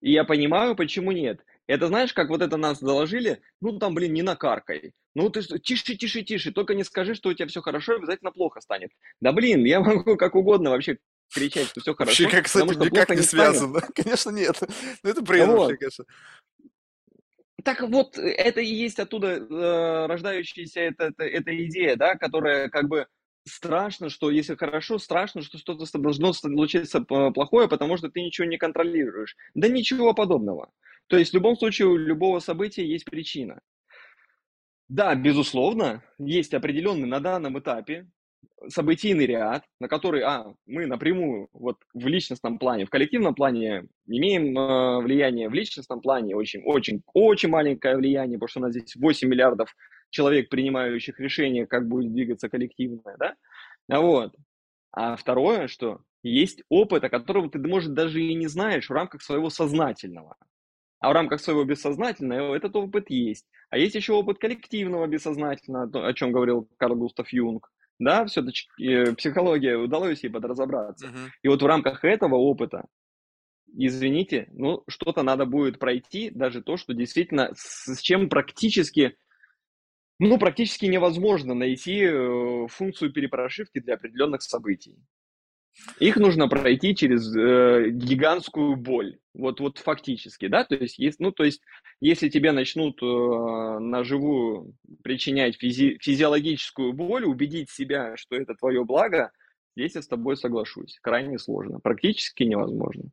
И 0.00 0.12
я 0.12 0.24
понимаю, 0.24 0.76
почему 0.76 1.12
нет. 1.12 1.40
Это 1.66 1.88
знаешь, 1.88 2.12
как 2.12 2.28
вот 2.28 2.40
это 2.40 2.56
нас 2.56 2.78
заложили, 2.78 3.40
ну 3.60 3.78
там, 3.78 3.94
блин, 3.94 4.12
не 4.12 4.22
накаркай. 4.22 4.92
Ну 5.14 5.28
ты 5.28 5.42
что, 5.42 5.58
тише, 5.58 5.96
тише, 5.96 6.22
тише, 6.22 6.52
только 6.52 6.74
не 6.74 6.84
скажи, 6.84 7.14
что 7.14 7.30
у 7.30 7.34
тебя 7.34 7.48
все 7.48 7.60
хорошо, 7.60 7.96
обязательно 7.96 8.30
плохо 8.30 8.60
станет. 8.60 8.90
Да 9.20 9.32
блин, 9.32 9.64
я 9.64 9.80
могу 9.80 10.16
как 10.16 10.34
угодно 10.34 10.70
вообще 10.70 10.98
кричать, 11.32 11.68
что 11.68 11.80
все 11.80 11.94
хорошо. 11.94 12.24
Вообще, 12.24 12.36
как 12.36 12.48
с 12.48 12.56
этим 12.56 12.80
никак 12.80 13.10
не, 13.10 13.16
не 13.16 13.22
связано. 13.22 13.80
Конечно, 13.94 14.30
нет. 14.30 14.56
Ну, 15.02 15.10
это 15.10 15.20
бред 15.22 15.48
вообще, 15.48 15.76
конечно. 15.76 16.04
Так 17.68 17.82
вот, 17.82 18.16
это 18.16 18.62
и 18.62 18.74
есть 18.74 18.98
оттуда 18.98 19.28
э, 19.28 20.06
рождающаяся 20.06 20.80
эта, 20.80 21.04
эта, 21.08 21.24
эта 21.24 21.66
идея, 21.66 21.96
да, 21.96 22.14
которая 22.14 22.70
как 22.70 22.88
бы 22.88 23.06
страшно, 23.44 24.08
что 24.08 24.30
если 24.30 24.54
хорошо, 24.54 24.98
страшно, 24.98 25.42
что 25.42 25.58
что-то 25.58 25.98
должно 25.98 26.32
случиться 26.32 27.02
плохое, 27.02 27.68
потому 27.68 27.98
что 27.98 28.08
ты 28.08 28.22
ничего 28.22 28.46
не 28.46 28.56
контролируешь. 28.56 29.36
Да 29.52 29.68
ничего 29.68 30.14
подобного. 30.14 30.70
То 31.08 31.18
есть 31.18 31.32
в 31.32 31.34
любом 31.34 31.58
случае 31.58 31.88
у 31.88 31.96
любого 31.98 32.38
события 32.38 32.86
есть 32.86 33.04
причина. 33.04 33.60
Да, 34.88 35.14
безусловно, 35.14 36.02
есть 36.18 36.54
определенный 36.54 37.06
на 37.06 37.20
данном 37.20 37.58
этапе 37.58 38.08
событийный 38.68 39.26
ряд, 39.26 39.64
на 39.80 39.88
который, 39.88 40.22
а, 40.22 40.52
мы 40.66 40.86
напрямую 40.86 41.48
вот 41.52 41.76
в 41.94 42.06
личностном 42.06 42.58
плане, 42.58 42.86
в 42.86 42.90
коллективном 42.90 43.34
плане 43.34 43.84
имеем 44.06 44.58
э, 44.58 45.02
влияние, 45.02 45.48
в 45.48 45.54
личностном 45.54 46.00
плане 46.00 46.34
очень, 46.34 46.62
очень, 46.64 47.02
очень 47.14 47.48
маленькое 47.48 47.96
влияние, 47.96 48.38
потому 48.38 48.48
что 48.48 48.60
у 48.60 48.62
нас 48.64 48.72
здесь 48.72 48.96
8 48.96 49.28
миллиардов 49.28 49.74
человек, 50.10 50.48
принимающих 50.48 51.20
решения, 51.20 51.66
как 51.66 51.86
будет 51.88 52.12
двигаться 52.12 52.48
коллективное, 52.48 53.16
да, 53.18 53.34
вот. 54.00 54.34
А 54.92 55.16
второе, 55.16 55.68
что 55.68 56.00
есть 56.22 56.62
опыт, 56.68 57.04
о 57.04 57.10
котором 57.10 57.50
ты, 57.50 57.58
может, 57.58 57.94
даже 57.94 58.20
и 58.20 58.34
не 58.34 58.48
знаешь 58.48 58.88
в 58.88 58.92
рамках 58.92 59.22
своего 59.22 59.50
сознательного. 59.50 60.36
А 61.00 61.10
в 61.10 61.12
рамках 61.12 61.40
своего 61.40 61.64
бессознательного 61.64 62.56
этот 62.56 62.74
опыт 62.74 63.08
есть. 63.08 63.46
А 63.70 63.78
есть 63.78 63.94
еще 63.94 64.14
опыт 64.14 64.38
коллективного 64.38 65.06
бессознательного, 65.06 66.08
о 66.08 66.12
чем 66.12 66.32
говорил 66.32 66.68
Карл 66.76 66.96
Густав 66.96 67.32
Юнг. 67.32 67.70
Да, 67.98 68.24
все-таки 68.26 68.68
э, 68.78 69.14
психология 69.14 69.76
удалось 69.76 70.22
ей 70.22 70.30
подразобраться. 70.30 71.06
Uh-huh. 71.06 71.28
И 71.42 71.48
вот 71.48 71.62
в 71.62 71.66
рамках 71.66 72.04
этого 72.04 72.36
опыта, 72.36 72.86
извините, 73.76 74.48
ну, 74.52 74.84
что-то 74.86 75.22
надо 75.22 75.46
будет 75.46 75.78
пройти, 75.78 76.30
даже 76.30 76.62
то, 76.62 76.76
что 76.76 76.94
действительно 76.94 77.50
с, 77.56 78.00
чем 78.00 78.28
практически, 78.28 79.16
ну, 80.20 80.38
практически 80.38 80.86
невозможно 80.86 81.54
найти 81.54 82.02
э, 82.04 82.66
функцию 82.68 83.12
перепрошивки 83.12 83.80
для 83.80 83.94
определенных 83.94 84.42
событий. 84.42 84.96
Их 86.00 86.16
нужно 86.16 86.48
пройти 86.48 86.94
через 86.94 87.34
э, 87.34 87.90
гигантскую 87.90 88.76
боль. 88.76 89.18
Вот, 89.34 89.60
вот 89.60 89.78
фактически, 89.78 90.48
да, 90.48 90.64
то 90.64 90.74
есть, 90.74 90.98
есть, 90.98 91.20
ну, 91.20 91.32
то 91.32 91.44
есть, 91.44 91.60
если 92.00 92.28
тебе 92.28 92.52
начнут 92.52 93.00
э, 93.02 93.06
на 93.06 94.02
живую 94.04 94.74
причинять 95.02 95.62
физи- 95.62 95.98
физиологическую 96.00 96.92
боль, 96.92 97.24
убедить 97.24 97.70
себя, 97.70 98.16
что 98.16 98.36
это 98.36 98.54
твое 98.54 98.84
благо, 98.84 99.30
Здесь 99.78 99.94
я 99.94 100.02
с 100.02 100.08
тобой 100.08 100.36
соглашусь. 100.36 100.98
Крайне 101.00 101.38
сложно. 101.38 101.78
Практически 101.78 102.42
невозможно. 102.42 103.04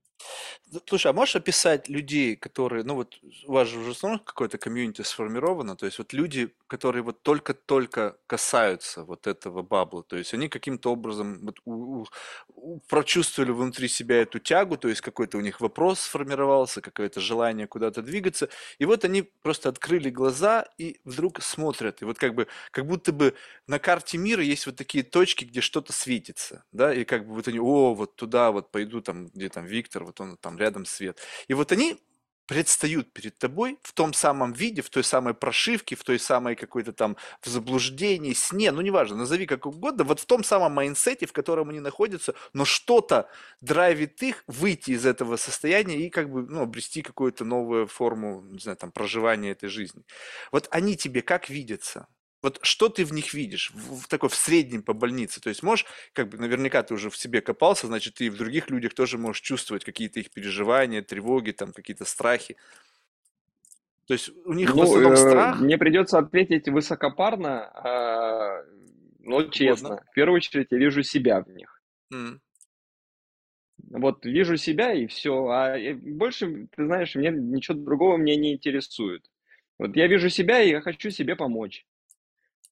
Слушай, 0.88 1.12
а 1.12 1.14
можешь 1.14 1.36
описать 1.36 1.90
людей, 1.90 2.36
которые, 2.36 2.84
ну 2.84 2.96
вот 2.96 3.20
у 3.46 3.52
вас 3.54 3.68
же 3.68 3.80
уже 3.80 3.94
снова 3.94 4.18
какое-то 4.18 4.58
комьюнити 4.58 5.04
сформировано, 5.04 5.76
то 5.76 5.86
есть 5.86 6.00
вот 6.00 6.12
люди, 6.14 6.54
которые 6.68 7.04
вот 7.04 7.22
только-только 7.22 8.18
касаются 8.28 9.04
вот 9.04 9.28
этого 9.28 9.62
бабла, 9.62 10.04
то 10.04 10.18
есть 10.18 10.34
они 10.34 10.50
каким-то 10.50 10.92
образом 10.92 11.40
вот 11.46 11.60
у, 11.66 12.02
у, 12.02 12.08
у, 12.56 12.80
прочувствовали 12.90 13.52
внутри 13.52 13.88
себя 13.88 14.22
эту 14.22 14.40
тягу, 14.40 14.78
то 14.78 14.88
есть 14.90 15.02
какой-то 15.02 15.38
у 15.38 15.42
них 15.42 15.62
вопрос 15.62 16.00
сформировался, 16.02 16.82
какое-то 16.82 17.20
желание 17.22 17.68
куда-то 17.68 18.02
двигаться, 18.02 18.50
и 18.80 18.86
вот 18.86 19.06
они 19.06 19.22
просто 19.22 19.70
открыли 19.70 20.10
глаза 20.10 20.66
и 20.78 21.00
вдруг 21.06 21.42
смотрят, 21.44 22.02
и 22.02 22.06
вот 22.06 22.18
как 22.18 22.34
бы, 22.34 22.48
как 22.72 22.88
будто 22.88 23.12
бы 23.14 23.36
на 23.68 23.78
карте 23.80 24.18
мира 24.18 24.44
есть 24.44 24.66
вот 24.66 24.76
такие 24.76 25.04
точки, 25.04 25.46
где 25.46 25.62
что-то 25.62 25.94
светится, 25.94 26.64
да, 26.72 26.94
и 26.94 27.04
как 27.06 27.28
бы 27.28 27.36
вот 27.36 27.48
они, 27.48 27.60
о, 27.60 27.94
вот 27.94 28.16
туда 28.16 28.52
вот 28.52 28.72
пойду, 28.72 29.02
там, 29.02 29.28
где 29.28 29.50
там 29.50 29.66
Виктор, 29.66 30.04
вот 30.04 30.15
он 30.22 30.38
там 30.38 30.58
рядом 30.58 30.86
свет. 30.86 31.20
И 31.48 31.54
вот 31.54 31.72
они 31.72 32.00
предстают 32.48 33.12
перед 33.12 33.38
тобой 33.38 33.80
в 33.82 33.94
том 33.94 34.14
самом 34.14 34.54
виде, 34.54 34.82
в 34.82 34.90
той 34.90 35.04
самой 35.04 35.34
прошивке, 35.34 35.96
в 35.96 36.04
той 36.04 36.20
самой 36.20 36.56
какой-то 36.56 36.94
там 36.94 37.18
в 37.42 37.48
заблуждении, 37.48 38.34
сне, 38.34 38.72
ну 38.72 38.82
неважно, 38.82 39.18
назови 39.18 39.46
как 39.46 39.66
угодно, 39.66 40.04
вот 40.04 40.20
в 40.20 40.26
том 40.26 40.44
самом 40.44 40.74
майнсете, 40.74 41.26
в 41.26 41.34
котором 41.34 41.70
они 41.70 41.80
находятся, 41.80 42.36
но 42.54 42.66
что-то 42.66 43.30
драйвит 43.62 44.22
их 44.22 44.44
выйти 44.48 44.92
из 44.92 45.06
этого 45.06 45.38
состояния 45.38 45.98
и 46.06 46.10
как 46.10 46.30
бы, 46.30 46.44
ну, 46.44 46.62
обрести 46.62 47.02
какую-то 47.02 47.46
новую 47.46 47.88
форму, 47.88 48.42
не 48.42 48.60
знаю, 48.60 48.78
там, 48.78 48.92
проживания 48.92 49.52
этой 49.52 49.70
жизни. 49.70 50.04
Вот 50.52 50.68
они 50.72 50.96
тебе 50.96 51.22
как 51.22 51.50
видятся? 51.50 52.08
Вот 52.45 52.59
что 52.61 52.89
ты 52.89 53.05
в 53.05 53.11
них 53.11 53.34
видишь, 53.34 53.72
в, 53.73 54.01
в 54.03 54.07
такой 54.07 54.30
в 54.30 54.35
среднем 54.35 54.84
по 54.84 54.93
больнице? 54.93 55.41
То 55.41 55.49
есть 55.49 55.63
можешь, 55.63 55.88
как 56.13 56.30
бы 56.30 56.38
наверняка 56.38 56.84
ты 56.84 56.93
уже 56.93 57.09
в 57.09 57.17
себе 57.17 57.41
копался, 57.41 57.88
значит, 57.88 58.13
ты 58.13 58.26
и 58.26 58.30
в 58.30 58.38
других 58.38 58.69
людях 58.69 58.93
тоже 58.93 59.17
можешь 59.17 59.41
чувствовать 59.41 59.84
какие-то 59.84 60.19
их 60.19 60.30
переживания, 60.30 61.01
тревоги, 61.01 61.53
там 61.53 61.73
какие-то 61.73 62.05
страхи. 62.05 62.55
То 64.05 64.13
есть 64.13 64.30
у 64.45 64.53
них 64.53 64.76
ну, 64.76 64.81
в 64.81 64.84
основном 64.84 65.13
э, 65.13 65.15
страх. 65.15 65.59
Мне 65.59 65.80
придется 65.80 66.19
ответить 66.19 66.67
высокопарно, 66.67 67.72
э, 67.84 68.69
но 69.22 69.41
честно. 69.45 69.89
Можно. 69.89 70.05
В 70.11 70.13
первую 70.13 70.35
очередь 70.35 70.67
я 70.69 70.77
вижу 70.77 71.01
себя 71.01 71.41
в 71.41 71.49
них. 71.49 71.81
Mm. 72.13 72.38
Вот 73.89 74.23
вижу 74.23 74.57
себя 74.57 74.93
и 74.93 75.07
все. 75.07 75.47
А 75.47 75.77
больше, 75.95 76.67
ты 76.76 76.85
знаешь, 76.85 77.15
мне 77.15 77.31
ничего 77.31 77.76
другого 77.76 78.17
меня 78.17 78.35
не 78.35 78.53
интересует. 78.53 79.26
Вот 79.80 79.95
я 79.95 80.05
вижу 80.05 80.30
себя 80.30 80.61
и 80.61 80.69
я 80.69 80.81
хочу 80.81 81.09
себе 81.09 81.35
помочь. 81.35 81.88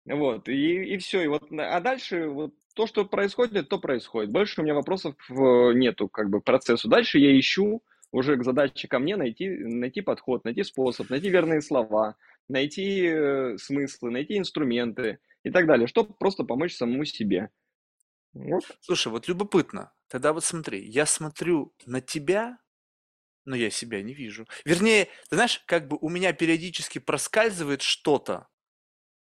Вот, 0.05 0.49
и, 0.49 0.93
и 0.93 0.97
все. 0.97 1.21
И 1.21 1.27
вот, 1.27 1.51
а 1.51 1.79
дальше 1.79 2.27
вот 2.27 2.53
то, 2.75 2.87
что 2.87 3.05
происходит, 3.05 3.69
то 3.69 3.79
происходит. 3.79 4.31
Больше 4.31 4.61
у 4.61 4.63
меня 4.63 4.73
вопросов 4.73 5.15
нету 5.29 6.09
как 6.09 6.29
бы 6.29 6.41
к 6.41 6.43
процессу. 6.43 6.89
Дальше 6.89 7.19
я 7.19 7.37
ищу 7.39 7.83
уже 8.11 8.37
к 8.37 8.43
задаче 8.43 8.87
ко 8.87 8.99
мне 8.99 9.15
найти, 9.15 9.49
найти 9.49 10.01
подход, 10.01 10.43
найти 10.43 10.63
способ, 10.63 11.09
найти 11.09 11.29
верные 11.29 11.61
слова, 11.61 12.15
найти 12.47 13.05
э, 13.07 13.57
смыслы, 13.57 14.11
найти 14.11 14.37
инструменты 14.37 15.19
и 15.43 15.49
так 15.49 15.65
далее, 15.65 15.87
чтобы 15.87 16.13
просто 16.13 16.43
помочь 16.43 16.75
самому 16.75 17.05
себе. 17.05 17.49
Вот. 18.33 18.63
Слушай, 18.81 19.07
вот 19.09 19.27
любопытно. 19.27 19.93
Тогда 20.07 20.33
вот 20.33 20.43
смотри, 20.43 20.85
я 20.87 21.05
смотрю 21.05 21.73
на 21.85 22.01
тебя, 22.01 22.59
но 23.45 23.55
я 23.55 23.69
себя 23.69 24.01
не 24.01 24.13
вижу. 24.13 24.47
Вернее, 24.65 25.05
ты 25.29 25.35
знаешь, 25.35 25.63
как 25.65 25.87
бы 25.87 25.97
у 25.99 26.09
меня 26.09 26.33
периодически 26.33 26.99
проскальзывает 26.99 27.81
что-то, 27.81 28.47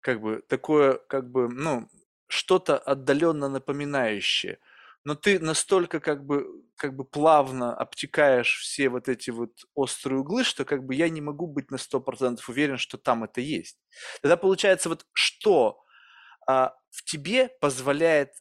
как 0.01 0.21
бы 0.21 0.43
такое, 0.47 0.95
как 1.09 1.29
бы, 1.31 1.49
ну, 1.49 1.89
что-то 2.27 2.77
отдаленно 2.77 3.49
напоминающее. 3.49 4.59
Но 5.03 5.15
ты 5.15 5.39
настолько 5.39 5.99
как 5.99 6.25
бы, 6.25 6.45
как 6.75 6.95
бы 6.95 7.05
плавно 7.05 7.73
обтекаешь 7.75 8.59
все 8.59 8.89
вот 8.89 9.09
эти 9.09 9.29
вот 9.31 9.51
острые 9.73 10.19
углы, 10.19 10.43
что 10.43 10.65
как 10.65 10.83
бы 10.85 10.93
я 10.95 11.09
не 11.09 11.21
могу 11.21 11.47
быть 11.47 11.71
на 11.71 11.77
100% 11.77 12.49
уверен, 12.49 12.77
что 12.77 12.97
там 12.97 13.23
это 13.23 13.41
есть. 13.41 13.77
Тогда 14.21 14.37
получается 14.37 14.89
вот 14.89 15.05
что 15.13 15.81
а, 16.47 16.73
в 16.91 17.03
тебе 17.03 17.49
позволяет, 17.61 18.31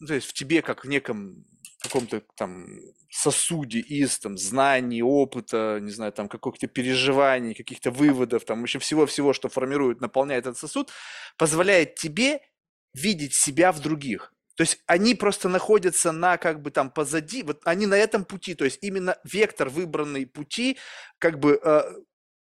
ну, 0.00 0.08
то 0.08 0.14
есть 0.14 0.28
в 0.28 0.32
тебе 0.34 0.62
как 0.62 0.84
в 0.84 0.88
неком 0.88 1.44
каком-то 1.84 2.22
там 2.36 2.66
сосуде 3.10 3.78
из 3.78 4.18
там 4.18 4.36
знаний, 4.36 5.02
опыта, 5.02 5.78
не 5.80 5.90
знаю, 5.90 6.12
там 6.12 6.28
каких-то 6.28 6.66
переживаний, 6.66 7.54
каких-то 7.54 7.90
выводов, 7.90 8.44
там 8.44 8.64
еще 8.64 8.78
всего-всего, 8.78 9.32
что 9.32 9.48
формирует, 9.48 10.00
наполняет 10.00 10.46
этот 10.46 10.58
сосуд, 10.58 10.90
позволяет 11.38 11.94
тебе 11.94 12.40
видеть 12.92 13.34
себя 13.34 13.72
в 13.72 13.80
других. 13.80 14.32
То 14.56 14.62
есть 14.62 14.80
они 14.86 15.14
просто 15.14 15.48
находятся 15.48 16.12
на 16.12 16.36
как 16.36 16.62
бы 16.62 16.70
там 16.70 16.90
позади, 16.90 17.42
вот 17.42 17.60
они 17.64 17.86
на 17.86 17.96
этом 17.96 18.24
пути, 18.24 18.54
то 18.54 18.64
есть 18.64 18.78
именно 18.82 19.16
вектор 19.24 19.68
выбранной 19.68 20.26
пути, 20.26 20.78
как 21.18 21.40
бы 21.40 21.60
э, 21.62 21.82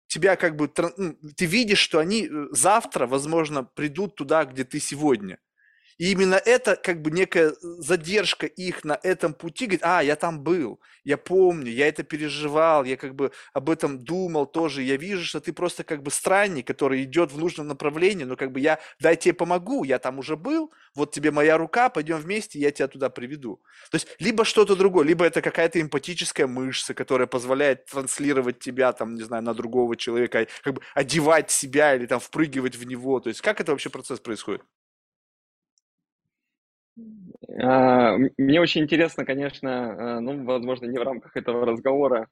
тебя 0.08 0.36
как 0.36 0.56
бы, 0.56 0.68
ты 0.68 1.46
видишь, 1.46 1.80
что 1.80 2.00
они 2.00 2.28
э, 2.28 2.48
завтра, 2.52 3.06
возможно, 3.06 3.64
придут 3.64 4.16
туда, 4.16 4.46
где 4.46 4.64
ты 4.64 4.80
сегодня. 4.80 5.38
И 6.00 6.12
именно 6.12 6.36
это 6.36 6.78
как 6.78 7.02
бы 7.02 7.12
некая 7.12 7.54
задержка 7.62 8.46
их 8.46 8.86
на 8.86 8.98
этом 9.04 9.34
пути, 9.34 9.66
говорит, 9.66 9.82
а, 9.84 10.02
я 10.02 10.16
там 10.16 10.42
был, 10.42 10.80
я 11.04 11.18
помню, 11.18 11.70
я 11.72 11.90
это 11.90 12.04
переживал, 12.04 12.86
я 12.86 12.96
как 12.96 13.16
бы 13.16 13.34
об 13.54 13.70
этом 13.70 14.00
думал 14.00 14.46
тоже, 14.46 14.82
я 14.82 14.96
вижу, 14.96 15.26
что 15.26 15.42
ты 15.42 15.52
просто 15.52 15.84
как 15.84 16.02
бы 16.02 16.10
странник, 16.10 16.66
который 16.66 17.04
идет 17.04 17.34
в 17.34 17.38
нужном 17.38 17.68
направлении, 17.68 18.24
но 18.24 18.38
как 18.38 18.54
бы 18.54 18.62
я, 18.62 18.80
дай 19.02 19.18
тебе 19.18 19.34
помогу, 19.34 19.84
я 19.84 20.00
там 20.00 20.20
уже 20.20 20.38
был, 20.38 20.72
вот 20.96 21.12
тебе 21.12 21.32
моя 21.32 21.58
рука, 21.58 21.90
пойдем 21.90 22.18
вместе, 22.18 22.60
я 22.60 22.72
тебя 22.72 22.88
туда 22.88 23.10
приведу. 23.10 23.62
То 23.92 23.96
есть 23.96 24.08
либо 24.20 24.46
что-то 24.46 24.78
другое, 24.78 25.06
либо 25.06 25.26
это 25.26 25.42
какая-то 25.42 25.82
эмпатическая 25.82 26.48
мышца, 26.48 26.94
которая 26.94 27.28
позволяет 27.28 27.88
транслировать 27.88 28.60
тебя 28.60 28.94
там, 28.94 29.16
не 29.16 29.24
знаю, 29.24 29.44
на 29.44 29.54
другого 29.54 29.98
человека, 29.98 30.48
как 30.64 30.76
бы 30.76 30.82
одевать 30.96 31.52
себя 31.52 31.94
или 31.96 32.06
там 32.06 32.22
впрыгивать 32.22 32.78
в 32.78 32.86
него. 32.86 33.20
То 33.20 33.28
есть 33.28 33.42
как 33.42 33.60
это 33.60 33.74
вообще 33.74 33.90
процесс 33.90 34.22
происходит? 34.22 34.62
А, 37.58 38.18
мне 38.38 38.62
очень 38.62 38.82
интересно, 38.82 39.26
конечно, 39.26 40.18
а, 40.18 40.20
ну, 40.20 40.44
возможно, 40.44 40.86
не 40.86 40.98
в 40.98 41.04
рамках 41.04 41.36
этого 41.36 41.66
разговора, 41.66 42.28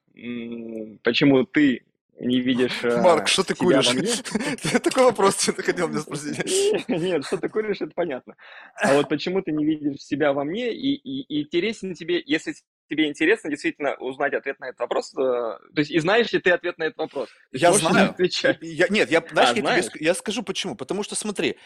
почему 1.02 1.44
ты 1.44 1.82
не 2.20 2.40
видишь 2.40 2.82
Марк, 2.82 3.24
э, 3.24 3.26
что 3.26 3.44
ты 3.44 3.54
куришь? 3.54 3.88
Такой 4.82 5.04
вопрос 5.04 5.36
ты 5.36 5.62
хотел 5.62 5.88
мне 5.88 6.00
спросить. 6.00 6.38
Нет, 6.88 7.24
что 7.24 7.36
ты 7.36 7.48
куришь, 7.48 7.80
это 7.80 7.92
понятно. 7.94 8.34
А 8.74 8.94
вот 8.94 9.08
почему 9.08 9.40
ты 9.40 9.52
не 9.52 9.64
видишь 9.64 10.00
себя 10.00 10.32
во 10.32 10.44
мне, 10.44 10.72
и, 10.72 11.40
интересен 11.40 11.94
тебе, 11.94 12.20
если 12.26 12.54
тебе 12.88 13.08
интересно 13.08 13.50
действительно 13.50 13.94
узнать 13.96 14.34
ответ 14.34 14.58
на 14.60 14.66
этот 14.66 14.80
вопрос, 14.80 15.12
э, 15.14 15.20
то 15.20 15.60
есть 15.76 15.90
и 15.90 15.98
знаешь 16.00 16.32
ли 16.32 16.40
ты 16.40 16.50
ответ 16.50 16.78
на 16.78 16.84
этот 16.84 16.98
вопрос? 16.98 17.28
Я 17.52 17.72
знаю. 17.72 18.10
отвечать? 18.10 18.58
Я, 18.62 18.88
нет, 18.88 19.10
я, 19.10 19.22
знаешь, 19.30 19.50
А, 19.50 19.54
я 19.54 19.60
знаешь? 19.60 19.86
я 20.00 20.14
скажу 20.14 20.42
почему. 20.42 20.74
Потому 20.74 21.02
что 21.02 21.14
смотри, 21.14 21.56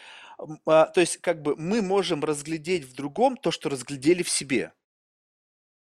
то 0.64 0.92
есть 0.96 1.18
как 1.18 1.42
бы 1.42 1.56
мы 1.56 1.82
можем 1.82 2.24
разглядеть 2.24 2.84
в 2.84 2.94
другом 2.94 3.36
то, 3.36 3.50
что 3.50 3.68
разглядели 3.68 4.22
в 4.22 4.28
себе. 4.28 4.72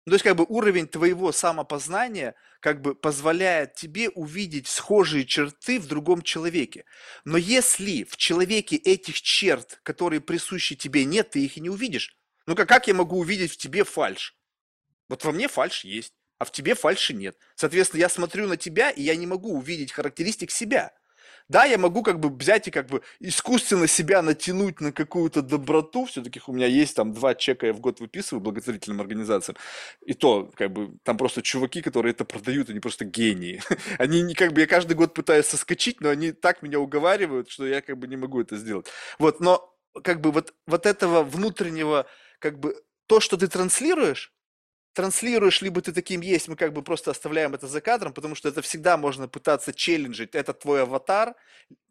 То 0.05 0.13
есть 0.13 0.23
как 0.23 0.35
бы 0.35 0.45
уровень 0.49 0.87
твоего 0.87 1.31
самопознания 1.31 2.35
как 2.59 2.81
бы 2.81 2.95
позволяет 2.95 3.75
тебе 3.75 4.09
увидеть 4.09 4.67
схожие 4.67 5.25
черты 5.25 5.79
в 5.79 5.87
другом 5.87 6.23
человеке. 6.23 6.85
Но 7.23 7.37
если 7.37 8.03
в 8.03 8.17
человеке 8.17 8.77
этих 8.77 9.21
черт, 9.21 9.79
которые 9.83 10.21
присущи 10.21 10.75
тебе, 10.75 11.05
нет, 11.05 11.31
ты 11.31 11.45
их 11.45 11.57
и 11.57 11.61
не 11.61 11.69
увидишь. 11.69 12.17
Ну 12.47 12.55
как, 12.55 12.67
как 12.67 12.87
я 12.87 12.95
могу 12.95 13.19
увидеть 13.19 13.51
в 13.51 13.57
тебе 13.57 13.83
фальш? 13.83 14.35
Вот 15.07 15.23
во 15.23 15.31
мне 15.31 15.47
фальш 15.47 15.83
есть, 15.83 16.13
а 16.39 16.45
в 16.45 16.51
тебе 16.51 16.73
фальши 16.73 17.13
нет. 17.13 17.37
Соответственно, 17.55 17.99
я 17.99 18.09
смотрю 18.09 18.47
на 18.47 18.57
тебя, 18.57 18.89
и 18.89 19.03
я 19.03 19.15
не 19.15 19.27
могу 19.27 19.55
увидеть 19.55 19.91
характеристик 19.91 20.49
себя. 20.49 20.91
Да, 21.49 21.65
я 21.65 21.77
могу 21.77 22.03
как 22.03 22.19
бы 22.19 22.29
взять 22.29 22.67
и 22.67 22.71
как 22.71 22.87
бы 22.87 23.01
искусственно 23.19 23.87
себя 23.87 24.21
натянуть 24.21 24.81
на 24.81 24.91
какую-то 24.91 25.41
доброту. 25.41 26.05
Все-таки 26.05 26.41
у 26.47 26.53
меня 26.53 26.67
есть 26.67 26.95
там 26.95 27.13
два 27.13 27.35
чека 27.35 27.67
я 27.67 27.73
в 27.73 27.79
год 27.79 27.99
выписываю 27.99 28.41
благотворительным 28.41 29.01
организациям. 29.01 29.57
И 30.05 30.13
то, 30.13 30.49
как 30.55 30.71
бы, 30.71 30.93
там 31.03 31.17
просто 31.17 31.41
чуваки, 31.41 31.81
которые 31.81 32.11
это 32.11 32.25
продают, 32.25 32.69
они 32.69 32.79
просто 32.79 33.05
гении. 33.05 33.61
Они 33.97 34.21
не 34.21 34.33
как 34.33 34.53
бы, 34.53 34.61
я 34.61 34.67
каждый 34.67 34.93
год 34.93 35.13
пытаюсь 35.13 35.45
соскочить, 35.45 36.01
но 36.01 36.09
они 36.09 36.31
так 36.31 36.61
меня 36.61 36.79
уговаривают, 36.79 37.49
что 37.49 37.65
я 37.67 37.81
как 37.81 37.97
бы 37.97 38.07
не 38.07 38.17
могу 38.17 38.41
это 38.41 38.57
сделать. 38.57 38.87
Вот, 39.19 39.39
но 39.39 39.73
как 40.03 40.21
бы 40.21 40.31
вот, 40.31 40.53
вот 40.67 40.85
этого 40.85 41.23
внутреннего, 41.23 42.05
как 42.39 42.59
бы, 42.59 42.75
то, 43.07 43.19
что 43.19 43.37
ты 43.37 43.47
транслируешь, 43.47 44.33
транслируешь, 44.93 45.61
либо 45.61 45.81
ты 45.81 45.93
таким 45.93 46.21
есть, 46.21 46.47
мы 46.47 46.55
как 46.55 46.73
бы 46.73 46.81
просто 46.81 47.11
оставляем 47.11 47.53
это 47.53 47.67
за 47.67 47.81
кадром, 47.81 48.13
потому 48.13 48.35
что 48.35 48.49
это 48.49 48.61
всегда 48.61 48.97
можно 48.97 49.27
пытаться 49.27 49.73
челленджить. 49.73 50.35
Это 50.35 50.53
твой 50.53 50.83
аватар, 50.83 51.35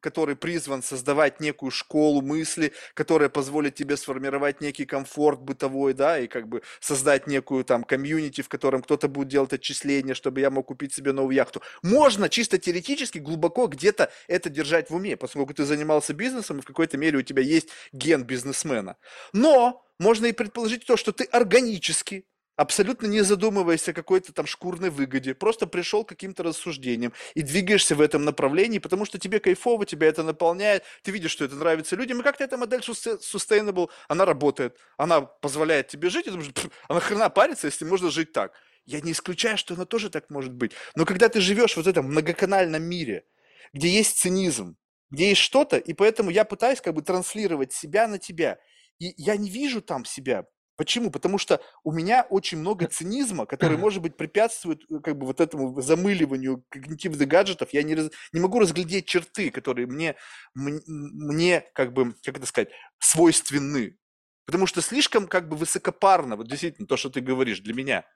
который 0.01 0.36
призван 0.36 0.82
создавать 0.82 1.40
некую 1.40 1.70
школу 1.70 2.22
мысли, 2.22 2.72
которая 2.94 3.28
позволит 3.28 3.74
тебе 3.74 3.97
сформировать 3.97 4.60
некий 4.60 4.85
комфорт 4.86 5.40
бытовой, 5.40 5.94
да, 5.94 6.18
и 6.18 6.27
как 6.27 6.48
бы 6.48 6.62
создать 6.81 7.27
некую 7.27 7.64
там 7.64 7.85
комьюнити, 7.85 8.43
в 8.43 8.48
котором 8.48 8.82
кто-то 8.82 9.09
будет 9.09 9.28
делать 9.28 9.52
отчисления, 9.52 10.14
чтобы 10.14 10.40
я 10.40 10.51
мог 10.51 10.66
купить 10.66 10.94
себе 10.94 11.12
новую 11.12 11.35
яхту. 11.35 11.62
Можно 11.82 12.28
чисто 12.28 12.59
теоретически 12.59 13.18
глубоко 13.18 13.66
где-то 13.66 14.10
это 14.28 14.51
держать 14.51 14.90
в 14.90 14.94
уме, 14.94 15.16
поскольку 15.16 15.55
ты 15.55 15.64
занимался 15.64 16.14
бизнесом, 16.14 16.59
и 16.59 16.62
в 16.62 16.66
какой-то 16.66 16.97
мере 16.97 17.18
у 17.18 17.22
тебя 17.22 17.43
есть 17.43 17.68
ген 17.93 18.24
бизнесмена. 18.24 18.97
Но 19.32 19.85
можно 19.98 20.27
и 20.27 20.32
предположить 20.32 20.86
то, 20.86 20.97
что 20.97 21.12
ты 21.12 21.24
органически 21.24 22.24
абсолютно 22.61 23.07
не 23.07 23.23
задумываясь 23.23 23.89
о 23.89 23.95
какой-то 23.95 24.35
там 24.35 24.47
шкурной 24.47 24.91
выгоде, 24.91 25.35
просто 25.35 25.66
пришел 25.66 26.05
к 26.05 26.11
каким-то 26.11 26.43
рассуждениям 26.43 27.15
и 27.32 27.41
двигаешься 27.41 27.95
в 27.95 28.03
этом 28.03 28.27
направлении, 28.27 28.78
потому 28.78 29.07
что 29.07 29.19
тебе 29.19 29.41
кайфово, 29.41 29.87
тебя 29.87 30.09
это 30.09 30.23
наполняет, 30.23 30.85
ты 31.03 31.11
видишь, 31.11 31.31
что 31.31 31.47
это 31.47 31.55
нравится 31.55 31.97
людям, 31.97 32.20
и 32.20 32.23
как-то 32.23 32.45
эта 32.45 32.59
модель 32.59 32.81
sustainable, 32.81 33.89
она 34.09 34.27
работает, 34.27 34.77
она 34.99 35.23
позволяет 35.23 35.89
тебе 35.89 36.11
жить, 36.11 36.27
и 36.27 36.31
думаешь, 36.31 36.51
а 36.87 36.93
нахрена 36.93 37.31
париться, 37.31 37.66
если 37.66 37.87
можно 37.87 38.11
жить 38.11 38.32
так? 38.32 38.53
Я 38.85 39.01
не 39.01 39.12
исключаю, 39.12 39.57
что 39.57 39.73
она 39.73 39.87
тоже 39.87 40.11
так 40.11 40.28
может 40.28 40.53
быть. 40.53 40.73
Но 40.95 41.07
когда 41.07 41.31
ты 41.31 41.41
живешь 41.41 41.77
вот 41.77 41.87
в 41.87 41.89
этом 41.89 42.09
многоканальном 42.09 42.82
мире, 42.82 43.24
где 43.73 43.89
есть 43.89 44.19
цинизм, 44.19 44.77
где 45.11 45.31
есть 45.31 45.41
что-то, 45.41 45.78
и 45.78 45.95
поэтому 45.95 46.28
я 46.28 46.45
пытаюсь 46.45 46.82
как 46.82 46.93
бы 46.93 47.01
транслировать 47.01 47.73
себя 47.73 48.07
на 48.07 48.19
тебя. 48.19 48.59
И 48.99 49.15
я 49.16 49.39
не 49.39 49.49
вижу 49.49 49.81
там 49.81 50.05
себя, 50.05 50.45
Почему? 50.81 51.11
Потому 51.11 51.36
что 51.36 51.61
у 51.85 51.93
меня 51.93 52.27
очень 52.31 52.57
много 52.57 52.86
цинизма, 52.86 53.44
который, 53.44 53.77
может 53.77 54.01
быть, 54.01 54.16
препятствует 54.16 54.90
э, 54.90 55.01
как 55.01 55.19
бы 55.19 55.27
вот 55.27 55.39
этому 55.39 55.78
замыливанию 55.78 56.65
когнитивных 56.70 57.28
гаджетов. 57.28 57.69
Я 57.74 57.82
не, 57.82 57.94
раз, 57.94 58.11
не 58.32 58.40
могу 58.40 58.59
разглядеть 58.59 59.05
черты, 59.05 59.51
которые 59.51 59.86
мне, 59.86 60.16
мне, 60.55 61.66
как 61.74 61.93
бы, 61.93 62.15
как 62.24 62.39
это 62.39 62.47
сказать, 62.47 62.70
свойственны. 62.98 63.98
Потому 64.47 64.66
что 64.66 64.81
слишком 64.81 65.27
как 65.28 65.51
бы 65.51 65.57
высокопарно, 65.59 66.36
вот 66.36 66.48
действительно, 66.48 66.89
то, 66.89 66.97
что 66.97 67.11
ты 67.11 67.20
говоришь, 67.20 67.61
для 67.61 67.74
меня. 67.74 68.07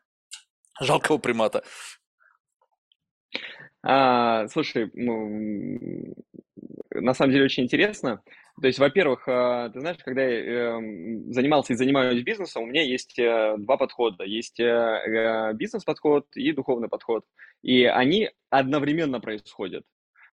Жалкого 0.81 1.19
примата. 1.19 1.65
А, 3.83 4.49
слушай, 4.49 4.91
ну, 4.95 6.15
на 6.93 7.13
самом 7.13 7.33
деле 7.33 7.45
очень 7.45 7.65
интересно. 7.65 8.23
То 8.61 8.69
есть, 8.69 8.79
во-первых, 8.79 9.25
а, 9.27 9.69
ты 9.71 9.81
знаешь, 9.81 9.99
когда 10.05 10.23
я 10.23 10.77
эм, 10.77 11.33
занимался 11.33 11.73
и 11.73 11.77
занимаюсь 11.77 12.23
бизнесом, 12.23 12.63
у 12.63 12.67
меня 12.67 12.83
есть 12.83 13.19
э, 13.19 13.57
два 13.59 13.77
подхода. 13.77 14.25
Есть 14.25 14.61
э, 14.61 14.65
э, 14.65 15.53
бизнес-подход 15.55 16.27
и 16.37 16.53
духовный 16.53 16.89
подход. 16.89 17.25
И 17.63 17.85
они 17.85 18.31
одновременно 18.51 19.21
происходят. 19.21 19.85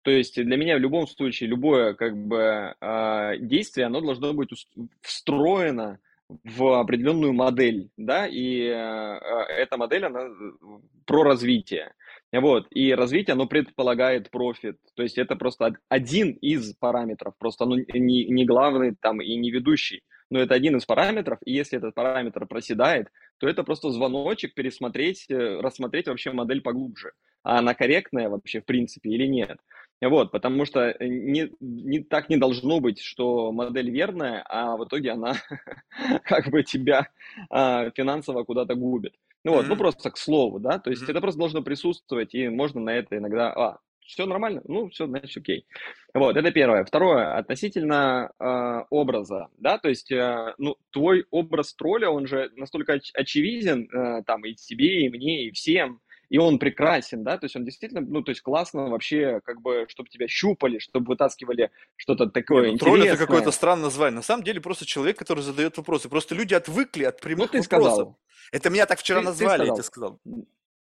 То 0.03 0.11
есть 0.11 0.35
для 0.35 0.57
меня 0.57 0.77
в 0.77 0.81
любом 0.81 1.07
случае 1.07 1.51
любое 1.51 1.93
как 1.93 2.16
бы 2.16 2.74
действие, 3.40 3.86
оно 3.86 4.01
должно 4.01 4.32
быть 4.32 4.49
встроено 5.03 5.99
в 6.45 6.81
определенную 6.81 7.32
модель, 7.32 7.90
да, 7.97 8.27
и 8.27 8.59
эта 8.59 9.77
модель, 9.77 10.07
она 10.07 10.28
про 11.05 11.24
развитие. 11.24 11.95
Вот, 12.32 12.66
и 12.70 12.92
развитие, 12.92 13.32
оно 13.32 13.46
предполагает 13.46 14.30
профит, 14.30 14.76
то 14.94 15.02
есть 15.02 15.16
это 15.16 15.34
просто 15.34 15.72
один 15.88 16.32
из 16.32 16.74
параметров, 16.74 17.32
просто 17.38 17.64
оно 17.64 17.76
не, 17.76 18.26
не 18.26 18.44
главный 18.44 18.94
там 19.00 19.22
и 19.22 19.34
не 19.36 19.50
ведущий, 19.50 20.02
но 20.28 20.38
это 20.38 20.55
один 20.55 20.76
из 20.76 20.84
параметров, 20.84 21.38
и 21.46 21.55
если 21.55 21.78
этот 21.78 21.94
параметр 21.94 22.46
проседает, 22.46 23.09
то 23.38 23.48
это 23.48 23.64
просто 23.64 23.90
звоночек 23.90 24.52
пересмотреть, 24.52 25.24
э, 25.30 25.60
рассмотреть 25.60 26.06
вообще 26.06 26.32
модель 26.32 26.60
поглубже, 26.60 27.12
а 27.44 27.60
она 27.60 27.72
корректная 27.72 28.28
вообще 28.28 28.60
в 28.60 28.66
принципе 28.66 29.09
или 29.09 29.26
нет. 29.26 29.59
Вот, 30.00 30.30
потому 30.30 30.64
что 30.64 30.94
не, 31.00 31.50
не, 31.60 32.05
так 32.05 32.28
не 32.28 32.36
должно 32.36 32.78
быть, 32.80 33.00
что 33.00 33.50
модель 33.52 33.90
верная, 33.90 34.44
а 34.48 34.76
в 34.76 34.84
итоге 34.84 35.12
она 35.12 35.34
как 36.24 36.50
бы 36.50 36.62
тебя 36.62 37.09
а, 37.50 37.90
финансово 37.90 38.44
куда-то 38.44 38.74
губит. 38.74 39.14
Ну 39.48 39.54
вот, 39.54 39.64
mm-hmm. 39.64 39.68
ну 39.68 39.76
просто 39.76 40.10
к 40.10 40.18
слову, 40.18 40.60
да, 40.60 40.78
то 40.78 40.90
есть 40.90 41.02
mm-hmm. 41.02 41.10
это 41.10 41.20
просто 41.22 41.38
должно 41.38 41.62
присутствовать, 41.62 42.34
и 42.34 42.50
можно 42.50 42.82
на 42.82 42.90
это 42.90 43.16
иногда, 43.16 43.50
а, 43.50 43.78
все 44.00 44.26
нормально, 44.26 44.60
ну 44.66 44.90
все, 44.90 45.06
значит, 45.06 45.34
окей. 45.38 45.64
Вот, 46.12 46.36
это 46.36 46.50
первое. 46.50 46.84
Второе, 46.84 47.34
относительно 47.34 48.30
э, 48.38 48.84
образа, 48.90 49.48
да, 49.56 49.78
то 49.78 49.88
есть, 49.88 50.12
э, 50.12 50.52
ну, 50.58 50.76
твой 50.90 51.24
образ 51.30 51.72
тролля, 51.72 52.10
он 52.10 52.26
же 52.26 52.50
настолько 52.56 52.96
оч- 52.96 53.12
очевиден 53.14 53.88
э, 53.90 54.22
там 54.26 54.44
и 54.44 54.52
тебе, 54.54 55.06
и 55.06 55.08
мне, 55.08 55.46
и 55.46 55.50
всем, 55.52 56.02
и 56.28 56.38
он 56.38 56.59
прекрасен, 56.59 57.24
да, 57.24 57.38
то 57.38 57.46
есть 57.46 57.56
он 57.56 57.64
действительно, 57.64 58.00
ну, 58.00 58.22
то 58.22 58.30
есть 58.30 58.42
классно 58.42 58.88
вообще, 58.90 59.40
как 59.44 59.60
бы, 59.60 59.86
чтобы 59.88 60.09
тебя 60.09 60.28
щупали, 60.28 60.78
чтобы 60.78 61.06
вытаскивали 61.09 61.70
что-то 61.96 62.26
такое 62.26 62.62
Нет, 62.62 62.66
ну, 62.66 62.74
интересное. 62.74 62.96
Тролль 62.96 63.09
это 63.09 63.18
какое-то 63.18 63.50
странное 63.50 63.84
название. 63.84 64.16
На 64.16 64.22
самом 64.22 64.44
деле 64.44 64.60
просто 64.60 64.84
человек, 64.84 65.18
который 65.18 65.42
задает 65.42 65.76
вопросы. 65.76 66.09
Просто 66.09 66.34
люди 66.34 66.55
отвыкли 66.55 67.05
от 67.05 67.20
прямых 67.20 67.52
ну, 67.52 67.60
ты 67.60 67.68
вопросов. 67.68 67.92
Сказал. 67.92 68.18
Это 68.52 68.70
меня 68.70 68.86
так 68.86 68.98
вчера 68.98 69.20
ты, 69.20 69.26
назвали, 69.26 69.62
ты 69.62 69.66
я 69.68 69.72
тебе 69.74 69.82
сказал. 69.82 70.20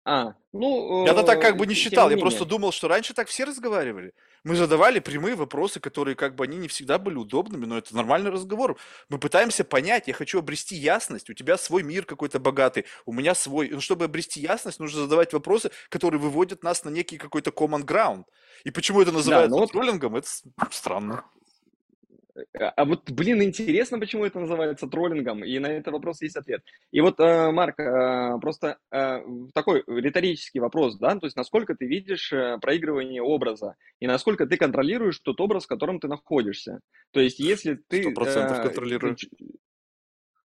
А, 0.08 0.36
ну... 0.54 1.04
Я-то 1.08 1.24
так 1.24 1.42
как 1.42 1.58
бы 1.58 1.66
не 1.66 1.74
тем 1.74 1.84
считал, 1.84 2.10
не 2.10 2.16
я 2.16 2.22
просто 2.22 2.46
думал, 2.46 2.72
что 2.72 2.88
раньше 2.88 3.16
так 3.16 3.28
все 3.28 3.44
разговаривали. 3.44 4.14
Мы 4.44 4.56
задавали 4.56 5.00
прямые 5.00 5.34
вопросы, 5.34 5.80
которые 5.80 6.16
как 6.16 6.36
бы 6.36 6.44
они 6.44 6.58
не 6.58 6.68
всегда 6.68 7.00
были 7.00 7.16
удобными, 7.16 7.66
но 7.66 7.80
это 7.80 7.96
нормальный 7.96 8.30
разговор. 8.30 8.78
Мы 9.10 9.18
пытаемся 9.18 9.64
понять, 9.64 10.08
я 10.08 10.14
хочу 10.14 10.38
обрести 10.38 10.76
ясность, 10.76 11.32
у 11.32 11.34
тебя 11.34 11.58
свой 11.58 11.82
мир 11.82 12.06
какой-то 12.06 12.38
богатый, 12.38 12.86
у 13.08 13.14
меня 13.14 13.34
свой. 13.34 13.70
Ну, 13.70 13.82
чтобы 13.82 14.06
обрести 14.06 14.40
ясность, 14.40 14.80
нужно 14.80 15.02
задавать 15.02 15.34
вопросы, 15.34 15.72
которые 15.90 16.22
выводят 16.22 16.64
нас 16.64 16.84
на 16.84 16.90
некий 16.90 17.18
какой-то 17.18 17.50
common 17.50 17.84
ground. 17.84 18.26
И 18.64 18.70
почему 18.70 19.02
это 19.02 19.12
называется 19.12 19.50
ну 19.50 19.58
вот- 19.58 19.72
троллингом, 19.72 20.16
это 20.16 20.28
странно. 20.70 21.26
А 22.60 22.70
а 22.76 22.86
вот, 22.86 23.10
блин, 23.12 23.42
интересно, 23.42 24.00
почему 24.00 24.26
это 24.26 24.40
называется 24.40 24.88
троллингом, 24.88 25.44
и 25.44 25.58
на 25.60 25.68
этот 25.68 25.94
вопрос 25.94 26.22
есть 26.22 26.36
ответ. 26.36 26.62
И 26.92 27.02
вот, 27.02 27.20
э, 27.20 27.52
Марк, 27.52 27.80
э, 27.80 28.38
просто 28.42 28.78
э, 28.92 29.20
такой 29.54 29.84
риторический 29.88 30.60
вопрос, 30.60 30.98
да, 30.98 31.16
то 31.18 31.26
есть 31.26 31.38
насколько 31.38 31.76
ты 31.76 31.86
видишь 31.88 32.34
проигрывание 32.62 33.22
образа, 33.22 33.76
и 34.00 34.08
насколько 34.08 34.46
ты 34.46 34.58
контролируешь 34.58 35.20
тот 35.20 35.40
образ, 35.40 35.64
в 35.66 35.68
котором 35.68 36.00
ты 36.00 36.08
находишься. 36.08 36.80
То 37.12 37.20
есть 37.20 37.40
если 37.40 37.80
ты... 37.88 38.02
Сто 38.02 38.12
процентов 38.12 38.62
контролирую. 38.62 39.16
ч- 39.16 39.30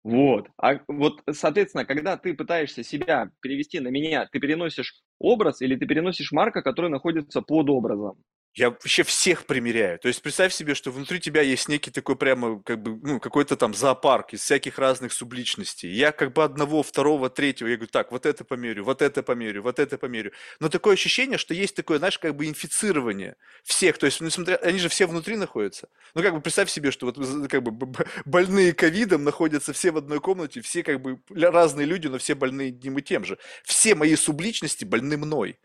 Вот. 0.04 0.48
А 0.58 0.80
вот, 0.88 1.22
соответственно, 1.32 1.86
когда 1.86 2.18
ты 2.18 2.34
пытаешься 2.34 2.84
себя 2.84 3.30
перевести 3.42 3.80
на 3.80 3.90
меня, 3.90 4.28
ты 4.32 4.40
переносишь 4.40 5.02
образ 5.20 5.62
или 5.62 5.76
ты 5.76 5.86
переносишь 5.86 6.32
Марка, 6.32 6.62
который 6.62 6.90
находится 6.90 7.42
под 7.42 7.70
образом. 7.70 8.18
Я 8.56 8.70
вообще 8.70 9.02
всех 9.02 9.48
примеряю. 9.48 9.98
То 9.98 10.08
есть 10.08 10.22
представь 10.22 10.54
себе, 10.54 10.76
что 10.76 10.92
внутри 10.92 11.20
тебя 11.20 11.42
есть 11.42 11.68
некий 11.68 11.90
такой 11.90 12.16
прямо, 12.16 12.62
как 12.62 12.84
бы, 12.84 13.00
ну, 13.02 13.20
какой-то 13.20 13.58
там 13.58 13.74
зоопарк 13.74 14.34
из 14.34 14.42
всяких 14.42 14.78
разных 14.78 15.12
субличностей. 15.12 15.90
Я 15.90 16.12
как 16.12 16.34
бы 16.34 16.44
одного, 16.44 16.84
второго, 16.84 17.32
третьего, 17.32 17.68
я 17.68 17.78
говорю, 17.78 17.90
так, 17.92 18.12
вот 18.12 18.28
это 18.28 18.44
померю, 18.44 18.84
вот 18.84 19.02
это 19.02 19.24
померю, 19.24 19.64
вот 19.64 19.80
это 19.80 19.98
померю. 19.98 20.34
Но 20.60 20.70
такое 20.70 20.94
ощущение, 20.94 21.40
что 21.40 21.56
есть 21.56 21.76
такое, 21.76 21.98
знаешь, 21.98 22.20
как 22.20 22.36
бы 22.36 22.46
инфицирование 22.46 23.38
всех. 23.64 23.98
То 23.98 24.06
есть, 24.06 24.22
ну, 24.22 24.30
смотря, 24.30 24.58
они 24.58 24.78
же 24.78 24.88
все 24.88 25.08
внутри 25.08 25.36
находятся. 25.36 25.90
Ну, 26.14 26.22
как 26.22 26.36
бы 26.36 26.42
представь 26.42 26.70
себе, 26.70 26.92
что 26.92 27.08
вот 27.08 27.18
как 27.50 27.64
бы 27.64 27.92
больные 28.26 28.74
ковидом 28.74 29.24
находятся 29.24 29.74
все 29.74 29.90
в 29.90 29.98
одной 29.98 30.20
комнате, 30.20 30.62
все 30.62 30.84
как 30.84 31.02
бы 31.02 31.20
разные 31.32 31.88
люди, 31.88 32.06
но 32.06 32.20
все 32.20 32.36
больные 32.36 32.68
одним 32.68 33.00
и 33.00 33.02
тем 33.02 33.26
же. 33.26 33.40
Все 33.64 33.96
мои 33.96 34.16
субличности 34.16 34.86
больны 34.86 35.18
мной 35.18 35.58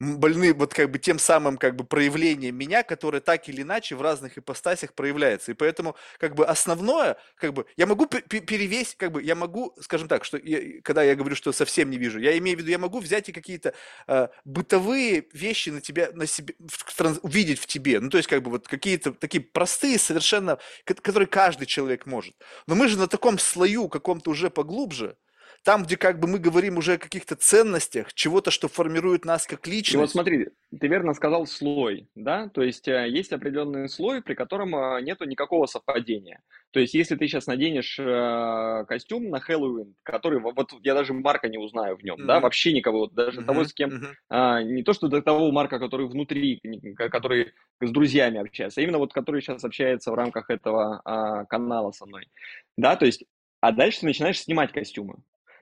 больны 0.00 0.54
вот 0.54 0.72
как 0.72 0.90
бы 0.90 0.98
тем 0.98 1.18
самым 1.18 1.58
как 1.58 1.76
бы 1.76 1.84
проявлением 1.84 2.56
меня, 2.56 2.82
которое 2.82 3.20
так 3.20 3.48
или 3.48 3.62
иначе 3.62 3.94
в 3.94 4.02
разных 4.02 4.38
ипостасях 4.38 4.94
проявляется. 4.94 5.52
И 5.52 5.54
поэтому 5.54 5.94
как 6.18 6.34
бы 6.34 6.46
основное, 6.46 7.18
как 7.36 7.52
бы 7.52 7.66
я 7.76 7.86
могу 7.86 8.06
перевесить, 8.06 8.96
как 8.96 9.12
бы 9.12 9.22
я 9.22 9.34
могу, 9.34 9.74
скажем 9.80 10.08
так, 10.08 10.24
что 10.24 10.38
я, 10.38 10.80
когда 10.82 11.02
я 11.02 11.14
говорю, 11.14 11.36
что 11.36 11.52
совсем 11.52 11.90
не 11.90 11.98
вижу, 11.98 12.18
я 12.18 12.36
имею 12.38 12.56
в 12.56 12.60
виду, 12.60 12.70
я 12.70 12.78
могу 12.78 12.98
взять 12.98 13.28
и 13.28 13.32
какие-то 13.32 13.74
э, 14.06 14.28
бытовые 14.44 15.26
вещи 15.32 15.68
на 15.68 15.82
тебя, 15.82 16.10
на 16.14 16.26
себе, 16.26 16.54
в, 16.58 17.18
увидеть 17.22 17.60
в 17.60 17.66
тебе. 17.66 18.00
Ну, 18.00 18.08
то 18.08 18.16
есть 18.16 18.28
как 18.28 18.42
бы 18.42 18.50
вот 18.50 18.68
какие-то 18.68 19.12
такие 19.12 19.42
простые 19.42 19.98
совершенно, 19.98 20.58
которые 20.84 21.26
каждый 21.26 21.66
человек 21.66 22.06
может. 22.06 22.34
Но 22.66 22.74
мы 22.74 22.88
же 22.88 22.98
на 22.98 23.06
таком 23.06 23.38
слою 23.38 23.88
каком-то 23.88 24.30
уже 24.30 24.48
поглубже, 24.48 25.16
там, 25.62 25.82
где 25.84 25.96
как 25.96 26.18
бы 26.18 26.26
мы 26.26 26.38
говорим 26.38 26.78
уже 26.78 26.94
о 26.94 26.98
каких-то 26.98 27.36
ценностях, 27.36 28.12
чего-то, 28.14 28.50
что 28.50 28.68
формирует 28.68 29.24
нас 29.24 29.46
как 29.46 29.66
личность. 29.66 29.94
И 29.94 29.98
вот 29.98 30.10
смотри, 30.10 30.48
ты 30.78 30.88
верно 30.88 31.12
сказал 31.12 31.46
слой, 31.46 32.08
да, 32.14 32.48
то 32.48 32.62
есть 32.62 32.88
э, 32.88 33.08
есть 33.08 33.32
определенный 33.32 33.88
слой, 33.88 34.22
при 34.22 34.34
котором 34.34 34.74
э, 34.74 35.02
нету 35.02 35.24
никакого 35.24 35.66
совпадения. 35.66 36.42
То 36.70 36.80
есть 36.80 36.94
если 36.94 37.16
ты 37.16 37.26
сейчас 37.26 37.46
наденешь 37.46 37.98
э, 37.98 38.84
костюм 38.88 39.28
на 39.28 39.40
Хэллоуин, 39.40 39.94
который, 40.02 40.40
вот 40.40 40.72
я 40.82 40.94
даже 40.94 41.12
Марка 41.12 41.48
не 41.48 41.58
узнаю 41.58 41.96
в 41.96 42.02
нем, 42.02 42.20
mm-hmm. 42.20 42.26
да, 42.26 42.40
вообще 42.40 42.72
никого, 42.72 43.08
даже 43.08 43.40
mm-hmm. 43.40 43.44
того, 43.44 43.64
с 43.64 43.74
кем, 43.74 43.90
mm-hmm. 44.30 44.64
не 44.64 44.82
то 44.82 44.92
что 44.94 45.08
до 45.08 45.20
того 45.20 45.52
Марка, 45.52 45.78
который 45.78 46.06
внутри, 46.06 46.60
который 46.96 47.52
с 47.80 47.90
друзьями 47.90 48.40
общается, 48.40 48.80
а 48.80 48.84
именно 48.84 48.98
вот 48.98 49.12
который 49.12 49.42
сейчас 49.42 49.64
общается 49.64 50.10
в 50.10 50.14
рамках 50.14 50.48
этого 50.48 51.02
а, 51.04 51.44
канала 51.46 51.90
со 51.90 52.06
мной, 52.06 52.28
да, 52.76 52.96
то 52.96 53.04
есть, 53.04 53.24
а 53.60 53.72
дальше 53.72 54.00
ты 54.00 54.06
начинаешь 54.06 54.40
снимать 54.40 54.72
костюмы. 54.72 55.16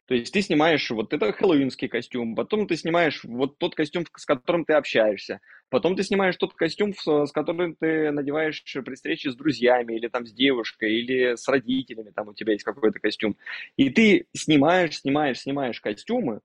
То 0.09 0.14
есть 0.14 0.32
ты 0.32 0.40
снимаешь 0.40 0.90
вот 0.90 1.12
это 1.12 1.32
хэллоуинский 1.32 1.86
костюм, 1.89 2.35
потом 2.35 2.66
ты 2.66 2.76
снимаешь 2.76 3.22
вот 3.24 3.59
тот 3.59 3.74
костюм, 3.74 4.06
с 4.16 4.24
которым 4.24 4.64
ты 4.64 4.72
общаешься, 4.72 5.40
потом 5.68 5.97
ты 5.97 6.02
снимаешь 6.02 6.36
тот 6.39 6.55
костюм, 6.55 6.94
с 6.94 7.30
которым 7.30 7.76
ты 7.76 8.10
надеваешь 8.10 8.64
при 8.85 8.94
встрече 8.94 9.30
с 9.30 9.36
друзьями 9.36 9.94
или 9.97 10.09
там 10.09 10.26
с 10.26 10.32
девушкой, 10.32 10.94
или 10.94 11.36
с 11.36 11.47
родителями, 11.47 12.10
там 12.10 12.28
у 12.28 12.35
тебя 12.35 12.52
есть 12.55 12.64
какой-то 12.64 12.98
костюм. 13.01 13.36
И 13.76 13.90
ты 13.90 14.26
снимаешь, 14.35 14.98
снимаешь, 14.98 15.40
снимаешь 15.40 15.80
костюмы, 15.80 16.40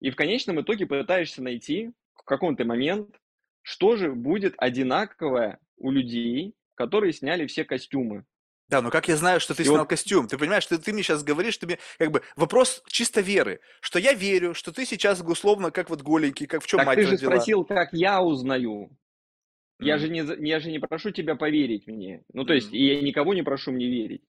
и 0.00 0.10
в 0.10 0.16
конечном 0.16 0.60
итоге 0.60 0.86
пытаешься 0.86 1.42
найти 1.42 1.92
в 2.14 2.24
каком-то 2.24 2.64
момент, 2.64 3.16
что 3.62 3.96
же 3.96 4.12
будет 4.12 4.54
одинаковое 4.58 5.58
у 5.78 5.90
людей, 5.90 6.54
которые 6.74 7.12
сняли 7.14 7.46
все 7.46 7.64
костюмы. 7.64 8.24
Да, 8.70 8.80
но 8.80 8.90
как 8.90 9.08
я 9.08 9.16
знаю, 9.16 9.40
что 9.40 9.52
ты 9.52 9.62
и 9.62 9.66
снял 9.66 9.78
вот... 9.78 9.88
костюм? 9.88 10.28
Ты 10.28 10.38
понимаешь, 10.38 10.62
что 10.62 10.78
ты 10.78 10.92
мне 10.92 11.02
сейчас 11.02 11.24
говоришь, 11.24 11.54
что 11.54 11.66
мне 11.66 11.78
как 11.98 12.12
бы 12.12 12.22
вопрос 12.36 12.82
чисто 12.86 13.20
веры, 13.20 13.60
что 13.80 13.98
я 13.98 14.12
верю, 14.12 14.54
что 14.54 14.72
ты 14.72 14.86
сейчас 14.86 15.20
условно 15.20 15.72
как 15.72 15.90
вот 15.90 16.02
голенький, 16.02 16.46
как 16.46 16.62
в 16.62 16.66
чем 16.68 16.78
так 16.78 16.86
мать 16.86 16.96
ты 16.96 17.02
же 17.02 17.10
родила. 17.12 17.32
спросил, 17.32 17.64
как 17.64 17.88
я 17.92 18.22
узнаю. 18.22 18.96
Я, 19.80 19.96
mm. 19.96 19.98
же 19.98 20.08
не, 20.08 20.48
я 20.48 20.60
же 20.60 20.70
не 20.70 20.78
прошу 20.78 21.10
тебя 21.10 21.34
поверить 21.34 21.88
мне. 21.88 22.22
Ну, 22.32 22.44
то 22.44 22.52
mm. 22.52 22.56
есть, 22.56 22.72
и 22.72 22.86
я 22.86 23.00
никого 23.00 23.34
не 23.34 23.42
прошу 23.42 23.72
мне 23.72 23.88
верить. 23.88 24.22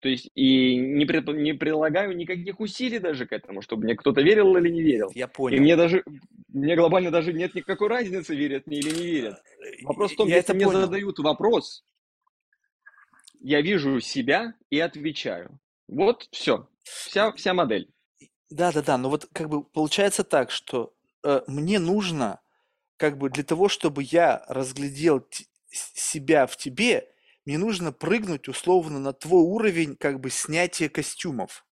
То 0.00 0.08
есть, 0.08 0.30
и 0.34 0.76
не, 0.76 1.04
при, 1.04 1.20
не 1.32 1.52
прилагаю 1.52 2.16
никаких 2.16 2.60
усилий 2.60 2.98
даже 2.98 3.26
к 3.26 3.32
этому, 3.32 3.62
чтобы 3.62 3.84
мне 3.84 3.94
кто-то 3.94 4.22
верил 4.22 4.56
или 4.56 4.70
не 4.70 4.82
верил. 4.82 5.10
Я 5.14 5.28
понял. 5.28 5.58
И 5.58 5.60
мне 5.60 5.76
даже, 5.76 6.02
мне 6.48 6.76
глобально 6.76 7.10
даже 7.10 7.32
нет 7.32 7.54
никакой 7.54 7.88
разницы, 7.88 8.34
верят 8.34 8.66
мне 8.66 8.78
или 8.78 8.90
не 8.90 9.06
верят. 9.06 9.36
Вопрос 9.82 10.12
в 10.12 10.16
том, 10.16 10.28
я 10.28 10.36
если 10.36 10.54
мне 10.54 10.64
понял. 10.64 10.80
задают 10.80 11.18
вопрос, 11.18 11.84
я 13.42 13.60
вижу 13.60 14.00
себя 14.00 14.54
и 14.70 14.78
отвечаю. 14.78 15.58
Вот 15.88 16.28
все. 16.30 16.68
Вся, 16.82 17.32
вся 17.32 17.54
модель. 17.54 17.92
Да, 18.50 18.72
да, 18.72 18.82
да. 18.82 18.98
Но 18.98 19.10
вот 19.10 19.28
как 19.32 19.48
бы 19.48 19.64
получается 19.64 20.24
так, 20.24 20.50
что 20.50 20.94
э, 21.24 21.42
мне 21.46 21.78
нужно, 21.78 22.40
как 22.96 23.18
бы 23.18 23.30
для 23.30 23.44
того, 23.44 23.68
чтобы 23.68 24.02
я 24.02 24.44
разглядел 24.48 25.26
себя 25.70 26.46
в 26.46 26.56
тебе, 26.56 27.08
мне 27.44 27.58
нужно 27.58 27.92
прыгнуть 27.92 28.48
условно 28.48 28.98
на 28.98 29.12
твой 29.12 29.42
уровень 29.42 29.96
как 29.96 30.20
бы 30.20 30.30
снятия 30.30 30.88
костюмов. 30.88 31.66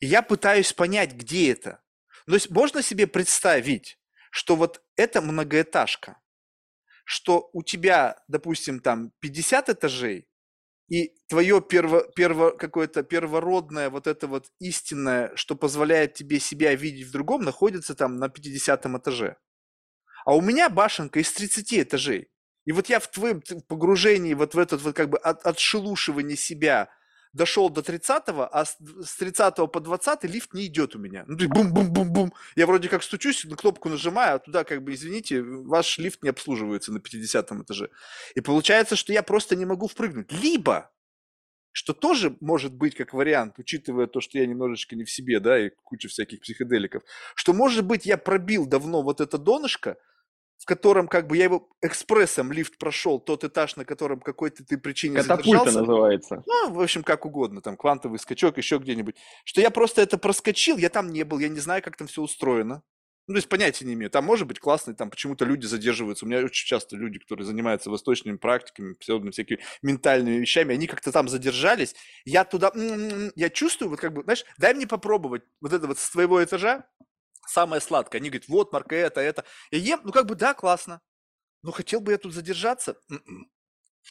И 0.00 0.06
я 0.06 0.22
пытаюсь 0.22 0.72
понять, 0.72 1.12
где 1.12 1.52
это. 1.52 1.82
То 2.26 2.34
есть 2.34 2.50
можно 2.50 2.82
себе 2.82 3.06
представить, 3.06 3.98
что 4.30 4.56
вот 4.56 4.82
это 4.96 5.20
многоэтажка, 5.20 6.20
что 7.04 7.50
у 7.52 7.62
тебя, 7.62 8.22
допустим, 8.28 8.80
там 8.80 9.12
50 9.20 9.68
этажей, 9.70 10.28
и 10.92 11.14
твое 11.26 11.62
перво, 11.62 12.04
перво, 12.14 12.50
какое-то 12.50 13.02
первородное, 13.02 13.88
вот 13.88 14.06
это 14.06 14.26
вот 14.26 14.48
истинное, 14.60 15.34
что 15.36 15.56
позволяет 15.56 16.12
тебе 16.12 16.38
себя 16.38 16.74
видеть 16.74 17.06
в 17.06 17.12
другом, 17.12 17.44
находится 17.44 17.94
там 17.94 18.18
на 18.18 18.28
50 18.28 18.86
этаже. 18.86 19.36
А 20.26 20.36
у 20.36 20.42
меня 20.42 20.68
башенка 20.68 21.20
из 21.20 21.32
30 21.32 21.74
этажей. 21.74 22.28
И 22.66 22.72
вот 22.72 22.88
я 22.88 23.00
в 23.00 23.08
твоем 23.08 23.42
погружении, 23.68 24.34
вот 24.34 24.54
в 24.54 24.58
этот 24.58 24.82
вот 24.82 24.94
как 24.94 25.08
бы 25.08 25.18
от, 25.18 25.46
отшелушивание 25.46 26.36
себя– 26.36 26.90
дошел 27.32 27.70
до 27.70 27.80
30-го, 27.80 28.48
а 28.50 28.64
с 28.64 28.76
30 29.18 29.56
по 29.72 29.80
20 29.80 30.24
лифт 30.24 30.54
не 30.54 30.66
идет 30.66 30.94
у 30.94 30.98
меня. 30.98 31.24
Ну, 31.26 31.36
бум-бум-бум-бум. 31.48 32.32
Я 32.56 32.66
вроде 32.66 32.88
как 32.88 33.02
стучусь, 33.02 33.44
на 33.44 33.56
кнопку 33.56 33.88
нажимаю, 33.88 34.36
а 34.36 34.38
туда 34.38 34.64
как 34.64 34.82
бы, 34.82 34.94
извините, 34.94 35.42
ваш 35.42 35.98
лифт 35.98 36.22
не 36.22 36.30
обслуживается 36.30 36.92
на 36.92 37.00
50 37.00 37.52
этаже. 37.52 37.90
И 38.34 38.40
получается, 38.40 38.96
что 38.96 39.12
я 39.12 39.22
просто 39.22 39.56
не 39.56 39.64
могу 39.64 39.88
впрыгнуть. 39.88 40.30
Либо, 40.32 40.90
что 41.72 41.94
тоже 41.94 42.36
может 42.40 42.74
быть 42.74 42.94
как 42.94 43.14
вариант, 43.14 43.58
учитывая 43.58 44.06
то, 44.06 44.20
что 44.20 44.38
я 44.38 44.46
немножечко 44.46 44.94
не 44.94 45.04
в 45.04 45.10
себе, 45.10 45.40
да, 45.40 45.58
и 45.58 45.70
куча 45.82 46.08
всяких 46.08 46.40
психоделиков, 46.40 47.02
что, 47.34 47.52
может 47.54 47.84
быть, 47.84 48.04
я 48.04 48.18
пробил 48.18 48.66
давно 48.66 49.02
вот 49.02 49.20
это 49.20 49.38
донышко, 49.38 49.96
в 50.62 50.64
котором 50.64 51.08
как 51.08 51.26
бы 51.26 51.36
я 51.36 51.44
его 51.44 51.68
экспрессом 51.80 52.52
лифт 52.52 52.78
прошел, 52.78 53.18
тот 53.18 53.42
этаж, 53.42 53.74
на 53.74 53.84
котором 53.84 54.20
какой-то 54.20 54.64
ты 54.64 54.78
причине 54.78 55.16
Катапульта 55.16 55.48
задержался. 55.48 55.80
называется. 55.80 56.42
Ну, 56.46 56.70
в 56.70 56.80
общем, 56.80 57.02
как 57.02 57.26
угодно, 57.26 57.60
там, 57.60 57.76
квантовый 57.76 58.20
скачок, 58.20 58.58
еще 58.58 58.78
где-нибудь. 58.78 59.16
Что 59.44 59.60
я 59.60 59.72
просто 59.72 60.02
это 60.02 60.18
проскочил, 60.18 60.76
я 60.76 60.88
там 60.88 61.10
не 61.10 61.24
был, 61.24 61.40
я 61.40 61.48
не 61.48 61.58
знаю, 61.58 61.82
как 61.82 61.96
там 61.96 62.06
все 62.06 62.22
устроено. 62.22 62.84
Ну, 63.26 63.34
то 63.34 63.38
есть 63.38 63.48
понятия 63.48 63.84
не 63.84 63.94
имею. 63.94 64.08
Там 64.08 64.24
может 64.24 64.46
быть 64.46 64.60
классно, 64.60 64.94
там 64.94 65.10
почему-то 65.10 65.44
люди 65.44 65.66
задерживаются. 65.66 66.24
У 66.24 66.28
меня 66.28 66.38
очень 66.44 66.66
часто 66.66 66.94
люди, 66.94 67.18
которые 67.18 67.44
занимаются 67.44 67.90
восточными 67.90 68.36
практиками, 68.36 68.94
всякими 69.00 69.58
ментальными 69.82 70.36
вещами, 70.36 70.74
они 70.74 70.86
как-то 70.86 71.10
там 71.10 71.28
задержались. 71.28 71.96
Я 72.24 72.44
туда, 72.44 72.70
я 73.34 73.50
чувствую, 73.50 73.90
вот 73.90 73.98
как 73.98 74.12
бы, 74.12 74.22
знаешь, 74.22 74.44
дай 74.58 74.74
мне 74.74 74.86
попробовать 74.86 75.42
вот 75.60 75.72
это 75.72 75.88
вот 75.88 75.98
с 75.98 76.08
твоего 76.08 76.42
этажа, 76.42 76.86
самое 77.46 77.80
сладкое. 77.80 78.20
Они 78.20 78.30
говорят, 78.30 78.48
вот, 78.48 78.72
Марка, 78.72 78.94
это, 78.94 79.20
это. 79.20 79.44
Я 79.70 79.78
ем, 79.78 80.00
ну 80.04 80.12
как 80.12 80.26
бы, 80.26 80.34
да, 80.34 80.54
классно. 80.54 81.00
Но 81.62 81.72
хотел 81.72 82.00
бы 82.00 82.12
я 82.12 82.18
тут 82.18 82.34
задержаться? 82.34 82.96
М-м. 83.10 83.50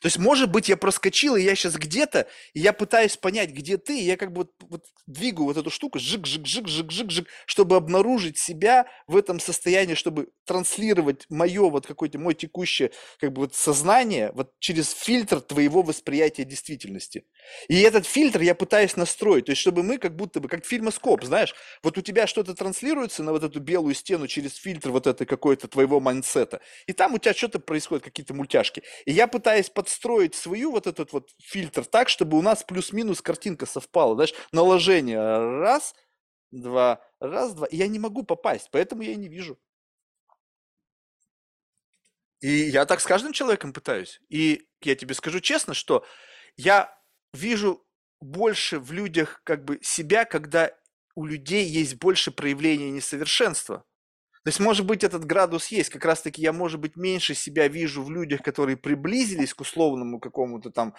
То 0.02 0.06
есть, 0.06 0.18
может 0.18 0.50
быть, 0.50 0.70
я 0.70 0.78
проскочил, 0.78 1.36
и 1.36 1.44
я 1.44 1.54
сейчас 1.54 1.76
где-то, 1.76 2.28
и 2.54 2.62
я 2.62 2.72
пытаюсь 2.72 3.18
понять, 3.18 3.52
где 3.52 3.78
ты, 3.78 4.00
и 4.00 4.04
я 4.04 4.16
как 4.16 4.32
бы 4.32 4.44
вот, 4.44 4.52
вот 4.62 4.86
двигаю 5.06 5.46
вот 5.46 5.58
эту 5.58 5.70
штуку, 5.70 6.00
жик-жик-жик-жик-жик-жик, 6.00 7.28
чтобы 7.46 7.76
обнаружить 7.76 8.38
себя 8.38 8.88
в 9.08 9.18
этом 9.18 9.40
состоянии, 9.40 9.96
чтобы 9.96 10.30
транслировать 10.46 11.26
мое 11.30 11.70
вот 11.70 11.86
какое-то, 11.88 12.20
мое 12.20 12.34
текущее 12.34 12.92
как 13.20 13.34
бы 13.34 13.42
вот 13.42 13.56
сознание 13.56 14.32
вот 14.34 14.54
через 14.60 14.92
фильтр 14.92 15.42
твоего 15.42 15.82
восприятия 15.82 16.44
действительности. 16.44 17.26
И 17.68 17.82
этот 17.82 18.06
фильтр 18.06 18.42
я 18.42 18.56
пытаюсь 18.56 18.96
настроить, 18.96 19.46
то 19.46 19.52
есть, 19.52 19.62
чтобы 19.62 19.84
мы 19.84 19.98
как 19.98 20.16
будто 20.16 20.40
бы, 20.40 20.48
как 20.48 20.66
фильмоскоп, 20.66 21.24
знаешь, 21.24 21.56
вот 21.84 21.98
у 21.98 22.02
тебя 22.02 22.28
что-то 22.28 22.54
транслируется 22.54 23.24
на 23.24 23.32
вот 23.32 23.44
эту 23.44 23.60
белую 23.60 23.96
стену 23.96 24.28
через 24.28 24.56
фильтр 24.56 24.92
вот 24.92 25.08
этой 25.08 25.26
какой-то 25.26 25.68
твоего 25.68 26.00
майнсета, 26.00 26.62
и 26.88 26.94
там 26.94 27.14
у 27.14 27.18
тебя 27.18 27.34
что-то 27.34 27.60
происходит, 27.60 28.04
какие-то 28.04 28.34
мультяшки. 28.34 28.84
И 29.06 29.12
я 29.12 29.28
пытаюсь 29.28 29.70
подстроить 29.70 30.36
свою 30.36 30.72
вот 30.72 30.88
этот 30.88 31.14
вот 31.14 31.30
фильтр 31.40 31.86
так, 31.86 32.10
чтобы 32.10 32.38
у 32.38 32.42
нас 32.42 32.64
плюс-минус 32.64 33.22
картинка 33.22 33.66
совпала. 33.66 34.16
Знаешь, 34.16 34.34
наложение 34.52 35.20
раз, 35.20 35.94
два, 36.52 37.02
раз, 37.20 37.54
два. 37.54 37.68
И 37.68 37.78
я 37.78 37.88
не 37.88 38.00
могу 38.00 38.24
попасть, 38.24 38.70
поэтому 38.72 39.02
я 39.02 39.14
и 39.14 39.16
не 39.16 39.30
вижу. 39.30 39.58
И 42.42 42.50
я 42.50 42.86
так 42.86 43.00
с 43.00 43.06
каждым 43.06 43.34
человеком 43.34 43.72
пытаюсь. 43.72 44.20
И 44.30 44.68
я 44.82 44.96
тебе 44.96 45.14
скажу 45.14 45.40
честно, 45.40 45.74
что 45.74 46.06
я 46.58 46.94
вижу 47.34 47.86
больше 48.20 48.80
в 48.80 48.92
людях 48.92 49.42
как 49.44 49.64
бы 49.64 49.80
себя, 49.82 50.26
когда 50.26 50.72
у 51.16 51.26
людей 51.26 51.66
есть 51.66 51.96
больше 51.96 52.32
проявления 52.32 52.92
несовершенства. 52.92 53.86
То 54.44 54.48
есть, 54.48 54.60
может 54.60 54.88
быть, 54.88 55.04
этот 55.04 55.24
градус 55.26 55.68
есть. 55.68 55.92
Как 55.92 56.04
раз-таки 56.04 56.42
я, 56.42 56.52
может 56.52 56.80
быть, 56.80 56.96
меньше 56.96 57.36
себя 57.36 57.68
вижу 57.68 58.04
в 58.04 58.10
людях, 58.10 58.42
которые 58.42 58.76
приблизились 58.76 59.54
к 59.54 59.62
условному 59.62 60.20
какому-то 60.20 60.72
там 60.72 60.96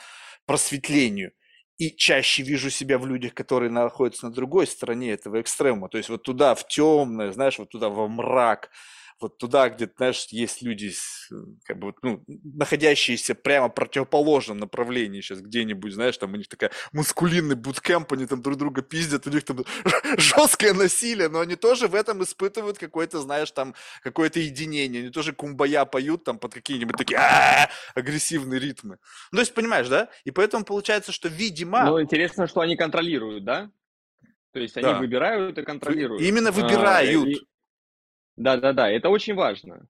просветлению. 0.47 1.33
И 1.77 1.91
чаще 1.91 2.45
вижу 2.45 2.71
себя 2.71 2.99
в 2.99 3.07
людях, 3.07 3.35
которые 3.35 3.71
находятся 3.71 4.27
на 4.27 4.33
другой 4.33 4.69
стороне 4.69 5.11
этого 5.11 5.41
экстрема. 5.41 5.89
То 5.89 5.99
есть 5.99 6.09
вот 6.09 6.23
туда, 6.23 6.55
в 6.55 6.69
темное, 6.69 7.33
знаешь, 7.33 7.59
вот 7.59 7.71
туда, 7.71 7.89
во 7.89 8.07
мрак, 8.07 8.71
вот 9.23 9.39
туда, 9.39 9.69
где, 9.69 9.91
знаешь, 9.97 10.27
есть 10.31 10.63
люди, 10.63 10.93
э, 11.31 11.35
как 11.65 11.79
бы, 11.79 11.95
ну, 12.03 12.25
находящиеся 12.27 13.35
прямо 13.35 13.69
в 13.69 13.75
противоположном 13.75 14.59
направлении 14.59 15.21
сейчас 15.21 15.41
где-нибудь, 15.41 15.95
знаешь, 15.95 16.19
там 16.19 16.33
у 16.33 16.37
них 16.37 16.49
такая 16.49 16.71
мускулинный 16.93 17.55
буткемп, 17.55 18.13
они 18.13 18.27
там 18.27 18.43
друг 18.43 18.57
друга 18.57 18.83
пиздят, 18.83 19.27
у 19.27 19.31
них 19.31 19.45
там 19.45 19.65
жесткое 20.19 20.75
насилие, 20.75 21.29
но 21.29 21.41
они 21.41 21.57
тоже 21.57 21.89
в 21.89 21.95
этом 21.95 22.23
испытывают 22.23 22.79
какое-то, 22.79 23.21
знаешь, 23.21 23.51
там, 23.51 23.75
какое-то 24.03 24.41
единение, 24.41 25.03
они 25.03 25.11
тоже 25.11 25.33
кумбая 25.33 25.85
поют 25.85 26.25
там 26.25 26.39
под 26.39 26.55
какие-нибудь 26.55 26.97
такие 26.97 27.21
агрессивные 27.95 28.61
ритмы. 28.61 28.99
Ну, 29.31 29.37
то 29.37 29.41
есть, 29.41 29.55
понимаешь, 29.55 29.89
да? 29.89 30.09
И 30.25 30.31
поэтому 30.31 30.65
получается, 30.65 31.13
что, 31.13 31.29
видимо... 31.29 31.85
Ну, 31.85 32.03
интересно, 32.03 32.47
что 32.47 32.61
они 32.61 32.77
контролируют, 32.77 33.45
да? 33.45 33.71
То 34.53 34.61
есть 34.61 34.77
они 34.77 34.87
да. 34.87 34.99
выбирают 34.99 35.57
и 35.57 35.63
контролируют. 35.63 36.23
Именно 36.23 36.51
а, 36.51 36.53
выбирают. 36.53 37.27
А, 37.27 37.31
и, 37.31 37.39
да-да-да, 38.37 38.91
это 38.91 39.09
очень 39.09 39.35
важно. 39.35 39.87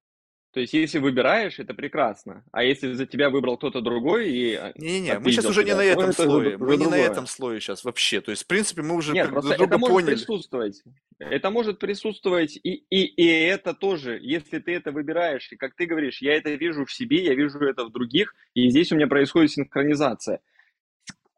То 0.53 0.61
есть, 0.61 0.75
если 0.75 0.99
выбираешь, 0.99 1.59
это 1.59 1.73
прекрасно. 1.73 2.45
А 2.53 2.63
если 2.63 2.93
за 2.93 3.07
тебя 3.07 3.31
выбрал 3.31 3.57
кто-то 3.57 3.81
другой 3.81 4.31
и 4.31 4.55
а, 4.55 4.73
Не-не-не, 4.77 5.19
мы 5.19 5.33
сейчас 5.33 5.47
уже 5.47 5.65
не 5.65 5.75
на 5.75 5.83
этом 5.83 6.13
слое. 6.13 6.59
Мы 6.59 6.77
не 6.77 6.87
на 6.87 6.99
этом 6.99 7.27
слое 7.27 7.59
сейчас 7.59 7.85
вообще. 7.85 8.21
То 8.21 8.33
есть, 8.33 8.45
в 8.45 8.47
принципе, 8.47 8.83
мы 8.83 8.95
уже 8.95 9.13
Нет, 9.13 9.31
друг 9.31 9.45
друга 9.45 9.65
это 9.65 9.79
может 9.79 9.95
поняли. 9.95 10.15
присутствовать. 10.15 10.83
Это 11.19 11.51
может 11.51 11.79
присутствовать, 11.79 12.59
и, 12.63 12.85
и, 12.91 13.05
и 13.05 13.27
это 13.27 13.73
тоже, 13.75 14.19
если 14.21 14.59
ты 14.59 14.75
это 14.75 14.91
выбираешь, 14.93 15.51
и 15.53 15.57
как 15.57 15.75
ты 15.75 15.87
говоришь, 15.87 16.21
я 16.21 16.35
это 16.37 16.51
вижу 16.51 16.85
в 16.85 16.93
себе, 16.93 17.25
я 17.25 17.35
вижу 17.35 17.59
это 17.61 17.85
в 17.85 17.93
других, 17.93 18.35
и 18.55 18.69
здесь 18.69 18.93
у 18.93 18.97
меня 18.97 19.07
происходит 19.07 19.53
синхронизация. 19.53 20.41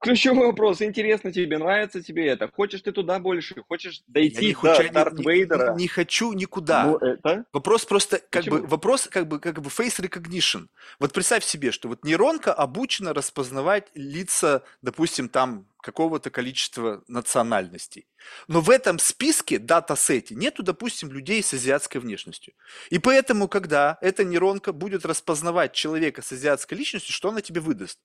Ключевой 0.05 0.47
вопрос, 0.47 0.83
интересно 0.83 1.33
тебе, 1.33 1.59
нравится 1.59 2.03
тебе 2.03 2.27
это? 2.27 2.49
Хочешь 2.49 2.83
ты 2.83 2.93
туда 2.93 3.19
больше? 3.19 3.57
Хочешь 3.69 4.03
дойти 4.07 4.43
я 4.43 4.49
не 4.49 4.55
хочу, 4.55 4.83
до 4.85 4.93
Дарт 4.93 5.15
не, 5.15 5.25
Вейдера? 5.25 5.75
Не, 5.75 5.83
не 5.83 5.89
хочу 5.89 6.33
никуда. 6.33 6.85
Ну, 6.85 6.97
это? 6.99 7.45
Вопрос 7.53 7.85
просто, 7.85 8.19
как 8.19 8.45
Почему? 8.45 8.59
бы, 8.59 8.67
вопрос 8.67 9.09
как 9.11 9.27
бы, 9.27 9.41
как 9.41 9.61
бы 9.61 9.69
face 9.69 10.01
recognition. 10.01 10.67
Вот 11.01 11.13
представь 11.13 11.45
себе, 11.45 11.73
что 11.73 11.89
вот 11.89 12.05
нейронка 12.05 12.53
обучена 12.53 13.15
распознавать 13.15 13.89
лица, 13.95 14.63
допустим, 14.83 15.29
там 15.29 15.67
какого-то 15.85 16.31
количества 16.31 17.05
национальностей. 17.09 18.07
Но 18.49 18.61
в 18.61 18.71
этом 18.71 18.99
списке, 18.99 19.59
дата-сете, 19.59 20.35
нету, 20.35 20.63
допустим, 20.63 21.13
людей 21.13 21.43
с 21.43 21.53
азиатской 21.53 22.01
внешностью. 22.01 22.55
И 22.91 22.99
поэтому, 22.99 23.49
когда 23.49 23.99
эта 24.01 24.25
нейронка 24.25 24.73
будет 24.73 25.05
распознавать 25.05 25.73
человека 25.75 26.23
с 26.23 26.33
азиатской 26.33 26.79
личностью, 26.79 27.13
что 27.13 27.29
она 27.29 27.43
тебе 27.43 27.61
выдаст? 27.61 27.99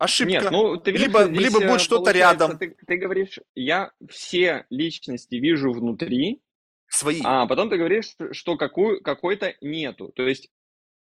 Ошибка. 0.00 0.32
Нет, 0.32 0.50
ну, 0.50 0.76
ты 0.78 0.90
видишь, 0.90 1.06
либо, 1.06 1.24
здесь, 1.24 1.38
либо 1.38 1.60
будет 1.60 1.80
что-то 1.82 2.10
рядом. 2.10 2.58
Ты, 2.58 2.74
ты 2.86 2.96
говоришь, 2.96 3.38
я 3.54 3.92
все 4.08 4.66
личности 4.70 5.36
вижу 5.36 5.72
внутри, 5.72 6.40
Свои. 6.88 7.20
А 7.22 7.46
потом 7.46 7.70
ты 7.70 7.76
говоришь, 7.76 8.16
что 8.32 8.56
какую, 8.56 9.00
какой-то 9.00 9.54
нету. 9.60 10.08
То 10.08 10.26
есть 10.26 10.48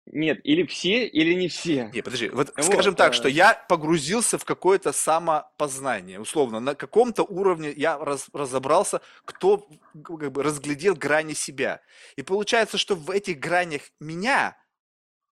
нет, 0.07 0.41
или 0.45 0.65
все, 0.65 1.07
или 1.07 1.35
не 1.35 1.49
все. 1.49 1.91
Не, 1.93 2.03
подожди, 2.03 2.29
вот, 2.29 2.53
вот 2.57 2.65
скажем 2.65 2.95
так, 2.95 3.13
э... 3.13 3.15
что 3.15 3.29
я 3.29 3.55
погрузился 3.69 4.39
в 4.39 4.45
какое-то 4.45 4.93
самопознание, 4.93 6.21
условно, 6.21 6.61
на 6.61 6.75
каком-то 6.75 7.23
уровне 7.23 7.73
я 7.75 7.99
раз, 7.99 8.29
разобрался, 8.33 9.01
кто 9.25 9.67
как 10.03 10.33
бы 10.33 10.43
разглядел 10.43 10.95
грани 10.95 11.35
себя. 11.35 11.81
И 12.17 12.23
получается, 12.23 12.79
что 12.79 12.97
в 12.97 13.11
этих 13.11 13.39
гранях 13.39 13.83
меня 13.99 14.57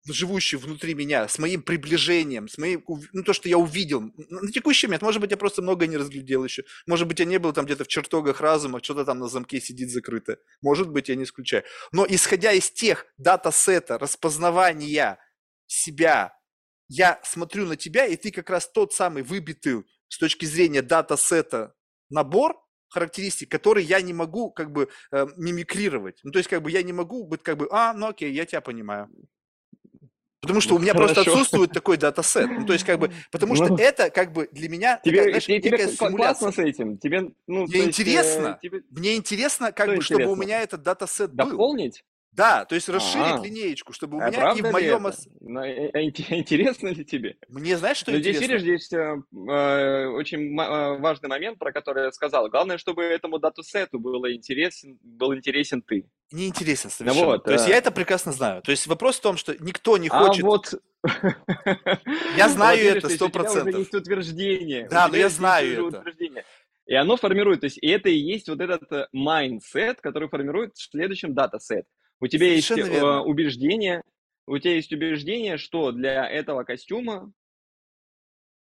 живущий 0.05 0.57
внутри 0.57 0.93
меня, 0.93 1.27
с 1.27 1.37
моим 1.37 1.61
приближением, 1.61 2.47
с 2.47 2.57
моим, 2.57 2.83
ну, 3.13 3.23
то, 3.23 3.33
что 3.33 3.49
я 3.49 3.57
увидел. 3.57 4.01
На 4.29 4.51
текущий 4.51 4.87
момент, 4.87 5.03
может 5.03 5.21
быть, 5.21 5.31
я 5.31 5.37
просто 5.37 5.61
много 5.61 5.87
не 5.87 5.97
разглядел 5.97 6.43
еще. 6.43 6.63
Может 6.87 7.07
быть, 7.07 7.19
я 7.19 7.25
не 7.25 7.37
был 7.37 7.53
там 7.53 7.65
где-то 7.65 7.83
в 7.83 7.87
чертогах 7.87 8.41
разума, 8.41 8.83
что-то 8.83 9.05
там 9.05 9.19
на 9.19 9.27
замке 9.27 9.61
сидит 9.61 9.91
закрыто. 9.91 10.37
Может 10.61 10.89
быть, 10.89 11.09
я 11.09 11.15
не 11.15 11.23
исключаю. 11.23 11.63
Но 11.91 12.05
исходя 12.07 12.51
из 12.51 12.71
тех 12.71 13.05
dataset 13.17 13.79
а, 13.79 13.97
распознавания 13.97 15.19
себя, 15.67 16.37
я 16.87 17.19
смотрю 17.23 17.65
на 17.65 17.77
тебя, 17.77 18.05
и 18.05 18.15
ты 18.17 18.31
как 18.31 18.49
раз 18.49 18.69
тот 18.69 18.93
самый 18.93 19.23
выбитый 19.23 19.83
с 20.07 20.17
точки 20.17 20.45
зрения 20.45 20.81
dataset 20.81 21.62
а 21.62 21.73
набор, 22.09 22.57
характеристик, 22.89 23.49
которые 23.49 23.85
я 23.85 24.01
не 24.01 24.13
могу 24.13 24.51
как 24.51 24.71
бы 24.71 24.89
э, 25.11 25.25
мимикрировать. 25.37 26.19
Ну, 26.23 26.31
то 26.31 26.39
есть, 26.39 26.49
как 26.49 26.61
бы 26.61 26.69
я 26.69 26.83
не 26.83 26.91
могу 26.91 27.25
быть 27.25 27.41
как 27.41 27.57
бы, 27.57 27.67
а, 27.71 27.93
ну 27.93 28.07
окей, 28.07 28.33
я 28.33 28.45
тебя 28.45 28.61
понимаю. 28.61 29.09
Потому 30.41 30.59
что 30.59 30.75
у 30.75 30.79
меня 30.79 30.93
хорошо. 30.93 31.13
просто 31.13 31.31
отсутствует 31.31 31.71
такой 31.71 31.97
датасет. 31.97 32.49
Ну, 32.49 32.65
то 32.65 32.73
есть, 32.73 32.83
как 32.83 32.99
бы, 32.99 33.11
потому 33.31 33.55
что 33.55 33.67
ну, 33.67 33.77
это, 33.77 34.09
как 34.09 34.33
бы, 34.33 34.49
для 34.51 34.69
меня 34.69 34.99
тебе, 35.03 35.17
такая, 35.17 35.29
знаешь, 35.29 35.45
тебе, 35.45 35.55
некая 35.57 35.87
тебе 35.87 35.95
симуляция. 35.95 36.51
с 36.51 36.57
этим? 36.57 36.97
Тебе, 36.97 37.31
ну, 37.45 37.67
мне 37.67 37.83
интересно, 37.83 38.47
есть, 38.47 38.57
э, 38.57 38.57
тебе... 38.61 38.81
мне 38.89 39.15
интересно, 39.15 39.71
как 39.71 39.85
Что 39.85 39.91
бы, 39.91 39.95
интересно? 39.97 40.15
чтобы 40.15 40.31
у 40.31 40.35
меня 40.35 40.61
этот 40.61 40.81
датасет 40.81 41.31
был. 41.31 41.51
Дополнить? 41.51 42.03
Да, 42.33 42.63
то 42.63 42.75
есть 42.75 42.87
расширить 42.87 43.25
А-а-а. 43.25 43.45
линеечку, 43.45 43.91
чтобы 43.91 44.17
у 44.17 44.21
а 44.21 44.29
меня 44.29 44.53
и 44.53 44.61
в 44.61 44.71
моем... 44.71 45.05
Ос... 45.05 45.27
Интересно 45.41 46.87
ли 46.87 47.03
тебе? 47.03 47.35
Мне 47.49 47.77
знаешь, 47.77 47.97
что 47.97 48.11
Но 48.11 48.17
интересно? 48.17 48.45
Здесь, 48.45 48.61
видишь, 48.61 48.61
здесь 48.61 48.93
э, 48.93 49.17
э 49.49 50.05
очень 50.07 50.57
э, 50.57 50.97
важный 50.99 51.27
момент, 51.27 51.59
про 51.59 51.73
который 51.73 52.05
я 52.05 52.11
сказал. 52.13 52.49
Главное, 52.49 52.77
чтобы 52.77 53.03
этому 53.03 53.37
датасету 53.37 53.99
было 53.99 54.33
интересен, 54.33 54.97
был 55.03 55.35
интересен 55.35 55.81
ты. 55.81 56.09
Не 56.31 56.47
интересен 56.47 56.89
совершенно. 56.89 57.25
Вот, 57.25 57.43
то 57.43 57.51
есть 57.51 57.67
я 57.67 57.75
это 57.75 57.91
прекрасно 57.91 58.31
знаю. 58.31 58.61
То 58.61 58.71
есть 58.71 58.87
вопрос 58.87 59.17
в 59.17 59.21
том, 59.21 59.35
что 59.35 59.53
никто 59.59 59.97
не 59.97 60.07
а 60.07 60.17
хочет... 60.17 60.43
А 60.43 60.47
вот... 60.47 60.73
Я 62.37 62.47
знаю 62.49 62.79
это, 62.79 63.09
сто 63.09 63.27
процентов. 63.27 63.77
Есть 63.77 63.93
утверждение. 63.93 64.87
Да, 64.89 65.09
но 65.09 65.17
я 65.17 65.29
знаю 65.29 65.89
это. 65.89 66.03
И 66.85 66.95
оно 66.95 67.15
формирует, 67.17 67.61
то 67.61 67.65
есть 67.65 67.77
и 67.81 67.87
это 67.87 68.09
и 68.09 68.17
есть 68.17 68.49
вот 68.49 68.59
этот 68.59 68.83
mindset, 69.15 69.97
который 70.01 70.29
формирует 70.29 70.75
в 70.75 70.91
следующем 70.91 71.33
датасет. 71.33 71.85
У 72.21 72.27
тебя 72.27 72.45
Совершенно 72.47 72.79
есть 72.79 72.91
верно. 72.91 73.07
Э, 73.07 73.19
убеждение, 73.21 74.03
у 74.47 74.57
тебя 74.59 74.75
есть 74.75 74.93
убеждение, 74.93 75.57
что 75.57 75.91
для 75.91 76.29
этого 76.29 76.63
костюма 76.63 77.33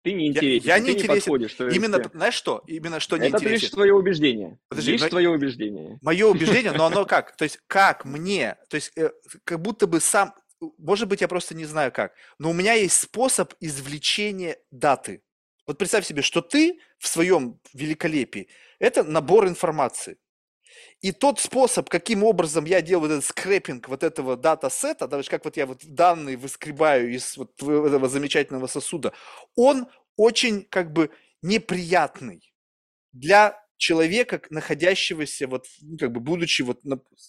ты 0.03 0.13
не 0.13 0.29
интересен, 0.29 0.69
я, 0.69 0.75
я 0.77 0.81
не 0.81 0.87
ты 0.87 0.93
интересен. 0.93 1.15
не 1.15 1.21
подходишь. 1.21 1.55
То 1.55 1.69
Именно, 1.69 1.97
есть, 1.97 2.11
знаешь 2.13 2.35
что? 2.35 2.63
Именно 2.67 3.01
что 3.01 3.17
не 3.17 3.29
это 3.29 3.39
интересен. 3.39 3.63
лишь 3.63 3.71
твое 3.71 3.95
убеждение. 3.95 4.59
Подожди, 4.69 4.93
лишь 4.93 5.01
но... 5.01 5.09
твое 5.09 5.31
убеждение. 5.31 5.99
Мое 6.03 6.27
убеждение, 6.27 6.73
но 6.73 6.87
оно 6.87 7.05
как? 7.07 7.37
То 7.37 7.45
есть 7.45 7.61
как 7.69 8.05
мне? 8.05 8.57
То 8.69 8.75
есть 8.75 8.93
э, 8.99 9.13
как 9.45 9.63
будто 9.63 9.87
бы 9.87 10.01
сам, 10.01 10.35
может 10.77 11.09
быть, 11.09 11.21
я 11.21 11.29
просто 11.29 11.55
не 11.55 11.65
знаю 11.65 11.93
как, 11.93 12.13
но 12.39 12.51
у 12.51 12.53
меня 12.53 12.75
есть 12.75 13.01
способ 13.01 13.55
извлечения 13.61 14.59
даты. 14.71 15.23
Вот 15.67 15.79
представь 15.79 16.05
себе, 16.05 16.21
что 16.21 16.43
ты 16.43 16.81
в 16.99 17.07
своем 17.07 17.59
великолепии– 17.73 18.49
это 18.79 19.05
набор 19.05 19.47
информации. 19.47 20.19
И 21.01 21.13
тот 21.13 21.41
способ, 21.41 21.89
каким 21.91 22.25
образом 22.25 22.65
я 22.65 22.81
делаю 22.83 23.13
этот 23.13 23.25
скрепинг 23.25 23.89
вот 23.89 24.03
этого 24.03 24.37
дата-сета, 24.37 25.07
даже 25.09 25.29
как 25.31 25.45
вот 25.45 25.57
я 25.57 25.67
вот 25.67 25.81
данные 25.85 26.37
выскребаю 26.37 27.13
из 27.13 27.37
вот 27.37 27.53
этого 27.63 28.09
замечательного 28.09 28.67
сосуда, 28.67 29.13
он 29.57 29.87
очень 30.17 30.63
как 30.65 30.93
бы 30.93 31.11
неприятный 31.43 32.53
для 33.13 33.64
человека, 33.77 34.41
находящегося, 34.51 35.47
вот, 35.47 35.67
ну, 35.83 35.97
как 35.99 36.13
бы, 36.13 36.21
будучи 36.21 36.63
вот 36.63 36.81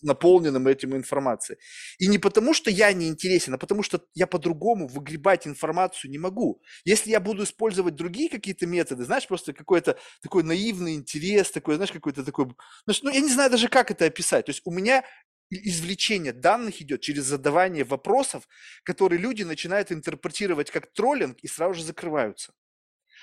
наполненным 0.02 0.68
этим 0.68 0.96
информацией. 0.96 1.60
И 2.00 2.08
не 2.08 2.18
потому, 2.20 2.54
что 2.54 2.70
я 2.70 2.94
не 2.94 3.08
интересен, 3.08 3.54
а 3.54 3.58
потому, 3.58 3.84
что 3.84 4.02
я 4.14 4.28
по-другому 4.28 4.88
выгребать 4.88 5.48
информацию 5.48 6.12
не 6.12 6.18
могу. 6.18 6.62
Если 6.86 7.12
я 7.12 7.20
буду 7.20 7.44
использовать 7.44 7.96
другие 7.96 8.30
какие-то 8.30 8.68
методы, 8.68 9.04
знаешь, 9.06 9.28
просто 9.28 9.54
какой-то 9.54 9.98
такой 10.22 10.44
наивный 10.44 10.96
интерес, 10.96 11.52
такой, 11.52 11.76
знаешь, 11.76 11.92
какой-то 11.92 12.24
такой, 12.24 12.48
ну, 12.86 13.10
я 13.12 13.20
не 13.22 13.30
знаю 13.30 13.50
даже, 13.52 13.68
как 13.68 13.92
это 13.92 14.06
описать. 14.06 14.46
То 14.46 14.52
есть 14.52 14.62
у 14.66 14.72
меня 14.72 15.04
извлечение 15.50 16.34
данных 16.34 16.82
идет 16.82 17.02
через 17.02 17.26
задавание 17.26 17.84
вопросов, 17.84 18.48
которые 18.84 19.20
люди 19.20 19.44
начинают 19.44 19.92
интерпретировать 19.92 20.72
как 20.72 20.92
троллинг 20.94 21.38
и 21.42 21.48
сразу 21.48 21.76
же 21.76 21.84
закрываются. 21.84 22.54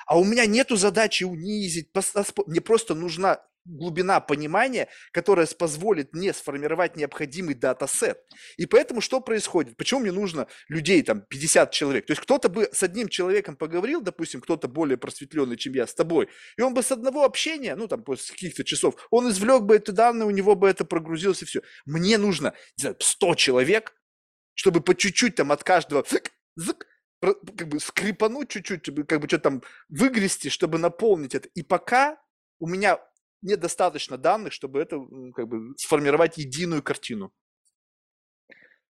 А 0.06 0.18
у 0.18 0.24
меня 0.24 0.46
нету 0.46 0.76
задачи 0.76 1.24
унизить, 1.24 1.90
мне 2.46 2.60
просто 2.60 2.94
нужна 2.94 3.40
глубина 3.64 4.20
понимания, 4.20 4.88
которая 5.12 5.46
позволит 5.46 6.12
мне 6.12 6.32
сформировать 6.32 6.96
необходимый 6.96 7.54
датасет. 7.54 8.18
И 8.56 8.66
поэтому 8.66 9.00
что 9.00 9.20
происходит? 9.20 9.76
Почему 9.76 10.00
мне 10.00 10.12
нужно 10.12 10.48
людей, 10.68 11.02
там, 11.02 11.22
50 11.22 11.70
человек? 11.70 12.06
То 12.06 12.12
есть 12.12 12.22
кто-то 12.22 12.48
бы 12.48 12.68
с 12.72 12.82
одним 12.82 13.08
человеком 13.08 13.56
поговорил, 13.56 14.00
допустим, 14.00 14.40
кто-то 14.40 14.68
более 14.68 14.96
просветленный, 14.96 15.56
чем 15.56 15.74
я, 15.74 15.86
с 15.86 15.94
тобой, 15.94 16.28
и 16.56 16.62
он 16.62 16.74
бы 16.74 16.82
с 16.82 16.90
одного 16.90 17.24
общения, 17.24 17.76
ну, 17.76 17.88
там, 17.88 18.02
после 18.02 18.34
каких-то 18.34 18.64
часов, 18.64 19.06
он 19.10 19.28
извлек 19.28 19.62
бы 19.62 19.76
эти 19.76 19.90
данные, 19.90 20.26
у 20.26 20.30
него 20.30 20.54
бы 20.54 20.68
это 20.68 20.84
прогрузилось, 20.84 21.42
и 21.42 21.44
все. 21.44 21.60
Мне 21.86 22.18
нужно, 22.18 22.54
не 22.76 22.82
знаю, 22.82 22.96
100 22.98 23.34
человек, 23.34 23.94
чтобы 24.54 24.80
по 24.80 24.94
чуть-чуть 24.94 25.36
там 25.36 25.52
от 25.52 25.62
каждого 25.64 26.04
как 27.22 27.68
бы 27.68 27.78
скрипануть 27.78 28.48
чуть-чуть, 28.48 28.84
как 29.06 29.20
бы 29.20 29.28
что-то 29.28 29.44
там 29.44 29.62
выгрести, 29.88 30.48
чтобы 30.50 30.78
наполнить 30.78 31.34
это. 31.34 31.48
И 31.54 31.62
пока 31.62 32.18
у 32.58 32.66
меня 32.66 32.98
недостаточно 33.42 34.18
данных, 34.18 34.52
чтобы 34.52 34.80
это 34.80 35.00
как 35.34 35.48
бы 35.48 35.74
сформировать 35.76 36.38
единую 36.38 36.82
картину. 36.82 37.32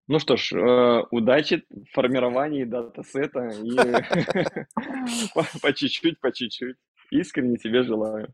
Ну 0.06 0.18
что 0.18 0.36
ж, 0.36 0.52
э, 0.52 1.04
удачи 1.10 1.66
в 1.68 1.84
формировании 1.92 2.64
датасета 2.64 3.48
и 3.48 3.76
по 5.60 5.72
чуть-чуть, 5.72 6.20
по 6.20 6.32
чуть-чуть. 6.32 6.76
Искренне 7.10 7.56
тебе 7.56 7.82
желаю. 7.82 8.32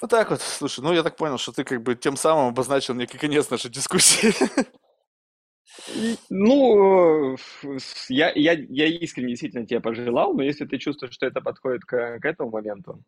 Вот 0.00 0.10
так 0.10 0.30
вот. 0.30 0.40
Слушай, 0.40 0.80
ну 0.80 0.92
я 0.92 1.02
так 1.02 1.16
понял, 1.16 1.38
что 1.38 1.52
ты 1.52 1.64
как 1.64 1.82
бы 1.82 1.96
тем 1.96 2.16
самым 2.16 2.48
обозначил 2.48 2.94
некий 2.94 3.18
конец 3.18 3.50
нашей 3.50 3.70
дискуссии. 3.70 4.32
Ну, 6.30 7.36
я, 8.08 8.32
я, 8.34 8.52
я 8.52 8.86
искренне 8.86 9.30
действительно 9.30 9.66
тебе 9.66 9.80
пожелал, 9.80 10.34
но 10.34 10.42
если 10.42 10.64
ты 10.64 10.78
чувствуешь, 10.78 11.14
что 11.14 11.26
это 11.26 11.40
подходит 11.40 11.84
к, 11.84 12.18
к 12.18 12.24
этому 12.24 12.50
моменту. 12.50 13.02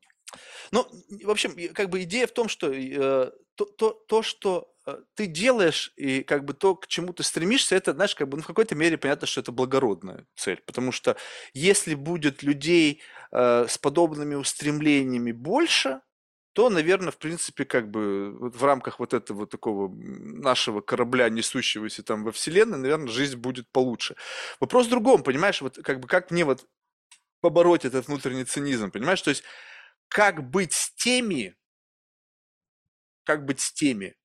Ну, 0.72 0.86
в 1.24 1.30
общем, 1.30 1.54
как 1.74 1.90
бы 1.90 2.02
идея 2.02 2.26
в 2.26 2.32
том, 2.32 2.48
что 2.48 2.70
э, 2.72 3.30
то, 3.56 3.64
то, 3.64 3.90
то, 4.06 4.22
что 4.22 4.72
э, 4.86 4.98
ты 5.14 5.26
делаешь, 5.26 5.92
и 5.96 6.22
как 6.22 6.44
бы 6.44 6.54
то, 6.54 6.76
к 6.76 6.86
чему 6.86 7.12
ты 7.12 7.22
стремишься, 7.22 7.74
это, 7.74 7.92
знаешь, 7.92 8.14
как 8.14 8.28
бы 8.28 8.36
ну, 8.36 8.42
в 8.42 8.46
какой-то 8.46 8.74
мере 8.74 8.96
понятно, 8.96 9.26
что 9.26 9.40
это 9.40 9.52
благородная 9.52 10.26
цель. 10.36 10.62
Потому 10.64 10.92
что 10.92 11.16
если 11.52 11.94
будет 11.94 12.42
людей 12.42 13.02
э, 13.32 13.66
с 13.68 13.78
подобными 13.78 14.36
устремлениями 14.36 15.32
больше, 15.32 16.00
то, 16.52 16.68
наверное, 16.68 17.12
в 17.12 17.18
принципе, 17.18 17.64
как 17.64 17.90
бы 17.90 18.36
вот 18.38 18.56
в 18.56 18.64
рамках 18.64 18.98
вот 18.98 19.14
этого 19.14 19.46
такого 19.46 19.88
нашего 19.94 20.80
корабля, 20.80 21.28
несущегося 21.28 22.02
там 22.02 22.24
во 22.24 22.32
Вселенной, 22.32 22.78
наверное, 22.78 23.08
жизнь 23.08 23.36
будет 23.36 23.68
получше. 23.70 24.16
Вопрос 24.58 24.86
в 24.86 24.90
другом, 24.90 25.22
понимаешь, 25.22 25.62
вот 25.62 25.78
как 25.82 26.00
бы 26.00 26.08
как 26.08 26.30
мне 26.30 26.44
вот 26.44 26.66
побороть 27.40 27.84
этот 27.84 28.08
внутренний 28.08 28.44
цинизм, 28.44 28.90
понимаешь, 28.90 29.22
то 29.22 29.30
есть 29.30 29.44
как 30.08 30.50
быть 30.50 30.72
с 30.72 30.92
теми, 30.94 31.56
как 33.24 33.44
быть 33.44 33.60
с 33.60 33.72
теми, 33.72 34.16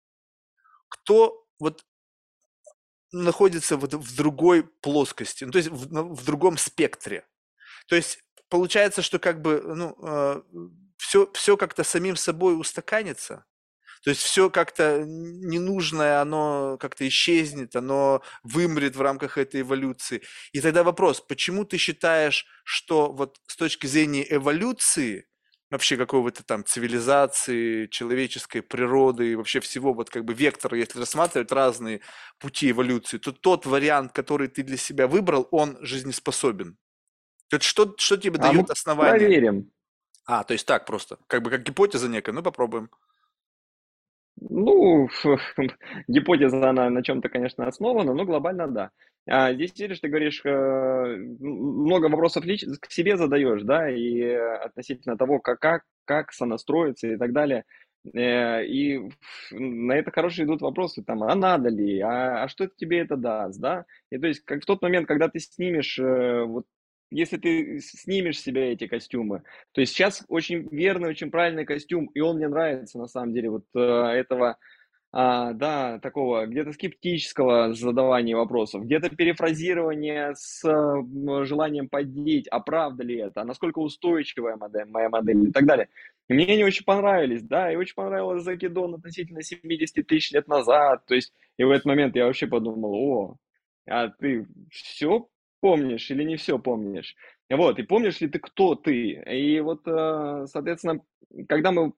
кто 0.90 1.48
вот 1.60 1.86
находится 3.12 3.78
вот 3.78 3.94
в 3.94 4.16
другой 4.16 4.64
плоскости, 4.64 5.44
ну, 5.44 5.52
то 5.52 5.60
есть 5.60 5.70
в, 5.70 6.16
в 6.16 6.26
другом 6.26 6.58
спектре. 6.58 7.26
То 7.88 7.96
есть 7.96 8.20
получается, 8.50 9.02
что 9.02 9.20
как 9.20 9.42
бы, 9.42 9.62
ну, 9.62 9.96
э, 10.02 10.42
все, 11.06 11.30
все 11.34 11.56
как-то 11.56 11.84
самим 11.84 12.16
собой 12.16 12.60
устаканится. 12.60 13.46
То 14.04 14.10
есть 14.12 14.22
все 14.22 14.50
как-то 14.50 15.04
ненужное, 15.06 16.22
оно 16.22 16.78
как-то 16.80 17.08
исчезнет, 17.08 17.76
оно 17.76 18.22
вымрет 18.44 18.96
в 18.96 19.02
рамках 19.02 19.38
этой 19.38 19.62
эволюции. 19.62 20.22
И 20.52 20.62
тогда 20.62 20.84
вопрос, 20.84 21.22
почему 21.22 21.66
ты 21.66 21.78
считаешь, 21.78 22.46
что 22.64 23.12
вот 23.12 23.38
с 23.48 23.56
точки 23.56 23.88
зрения 23.88 24.26
эволюции, 24.30 25.28
вообще 25.72 25.98
какого-то 25.98 26.44
там 26.44 26.64
цивилизации, 26.64 27.88
человеческой 27.88 28.62
природы 28.62 29.32
и 29.32 29.36
вообще 29.36 29.60
всего 29.60 29.94
вот 29.94 30.10
как 30.12 30.24
бы 30.24 30.34
вектора, 30.34 30.78
если 30.78 31.00
рассматривать 31.00 31.52
разные 31.52 32.02
пути 32.40 32.72
эволюции, 32.72 33.18
то 33.18 33.32
тот 33.32 33.66
вариант, 33.66 34.12
который 34.12 34.48
ты 34.48 34.62
для 34.62 34.78
себя 34.78 35.08
выбрал, 35.08 35.48
он 35.52 35.78
жизнеспособен. 35.82 36.78
То 37.50 37.58
есть 37.58 37.66
что, 37.66 37.96
что 37.98 38.18
тебе 38.18 38.40
а 38.40 38.52
дает 38.52 38.70
основание? 38.70 39.20
Проверим. 39.20 39.72
А, 40.26 40.44
то 40.44 40.54
есть 40.54 40.66
так 40.66 40.86
просто, 40.86 41.18
как 41.28 41.44
бы 41.44 41.50
как 41.50 41.64
гипотеза 41.64 42.10
некая, 42.10 42.32
ну 42.32 42.42
попробуем. 42.42 42.90
Ну, 44.38 45.08
гипотеза, 46.08 46.70
она 46.70 46.90
на 46.90 47.04
чем-то, 47.04 47.30
конечно, 47.30 47.68
основана, 47.68 48.14
но 48.14 48.26
глобально 48.26 48.68
да. 48.68 48.92
А 49.28 49.54
здесь, 49.54 49.78
видишь, 49.80 50.00
ты 50.00 50.08
говоришь, 50.08 50.42
э, 50.46 51.16
много 51.40 52.08
вопросов 52.08 52.46
лич... 52.46 52.64
к 52.80 52.92
себе 52.92 53.18
задаешь, 53.18 53.64
да, 53.64 53.90
и 53.90 54.22
относительно 54.22 55.18
того, 55.18 55.40
как, 55.40 55.60
как, 55.60 55.84
как 56.06 56.32
сонастроиться 56.32 57.08
и 57.08 57.18
так 57.18 57.34
далее. 57.34 57.64
Э, 58.14 58.64
и 58.66 59.10
на 59.52 59.94
это 59.94 60.12
хорошие 60.12 60.46
идут 60.46 60.62
вопросы, 60.62 61.04
там, 61.04 61.24
а 61.24 61.34
надо 61.34 61.70
ли, 61.70 62.00
а, 62.02 62.44
а 62.44 62.48
что 62.48 62.68
тебе 62.68 63.00
это 63.00 63.16
даст, 63.18 63.60
да? 63.60 63.86
И 64.12 64.18
то 64.20 64.28
есть, 64.28 64.42
как 64.46 64.62
в 64.62 64.66
тот 64.66 64.82
момент, 64.82 65.08
когда 65.08 65.28
ты 65.28 65.40
снимешь 65.40 65.98
э, 65.98 66.44
вот 66.44 66.66
если 67.16 67.38
ты 67.38 67.80
снимешь 67.80 68.40
себя 68.40 68.74
эти 68.74 68.88
костюмы. 68.88 69.44
То 69.72 69.82
есть 69.82 69.94
сейчас 69.94 70.26
очень 70.28 70.68
верный, 70.70 71.10
очень 71.10 71.32
правильный 71.32 71.66
костюм, 71.66 72.08
и 72.08 72.20
он 72.20 72.38
мне 72.38 72.50
нравится 72.50 72.98
на 72.98 73.08
самом 73.08 73.34
деле, 73.34 73.50
вот 73.50 73.64
э, 73.74 73.80
этого, 73.80 74.58
а, 75.14 75.54
да, 75.54 75.98
такого 76.00 76.46
где-то 76.46 76.74
скептического 76.74 77.74
задавания 77.74 78.36
вопросов, 78.36 78.84
где-то 78.84 79.16
перефразирование 79.16 80.34
с 80.36 80.62
желанием 81.46 81.88
поддеть, 81.88 82.50
а 82.50 82.60
правда 82.60 83.04
ли 83.04 83.16
это, 83.16 83.42
а 83.42 83.46
насколько 83.46 83.80
устойчивая 83.80 84.58
модель, 84.58 84.86
моя 84.90 85.08
модель 85.08 85.48
и 85.48 85.52
так 85.52 85.66
далее. 85.66 85.88
И 86.28 86.34
мне 86.34 86.46
они 86.48 86.66
очень 86.66 86.84
понравились, 86.84 87.44
да, 87.44 87.72
и 87.72 87.78
очень 87.78 87.96
понравилось 87.96 88.44
Закидон 88.44 88.96
относительно 88.96 89.42
70 89.42 90.06
тысяч 90.06 90.32
лет 90.32 90.50
назад, 90.50 91.06
то 91.06 91.16
есть, 91.16 91.34
и 91.58 91.64
в 91.64 91.72
этот 91.72 91.86
момент 91.86 92.14
я 92.18 92.26
вообще 92.26 92.46
подумал, 92.46 92.94
о, 92.94 93.38
а 93.88 94.10
ты 94.10 94.48
все 94.70 95.30
помнишь 95.66 96.12
или 96.12 96.24
не 96.24 96.36
все 96.36 96.60
помнишь. 96.60 97.16
Вот, 97.50 97.80
и 97.80 97.84
помнишь 97.84 98.22
ли 98.22 98.28
ты, 98.28 98.38
кто 98.38 98.76
ты? 98.76 99.24
И 99.34 99.60
вот, 99.62 99.82
э, 99.88 100.46
соответственно, 100.46 101.00
когда 101.50 101.72
мы 101.72 101.94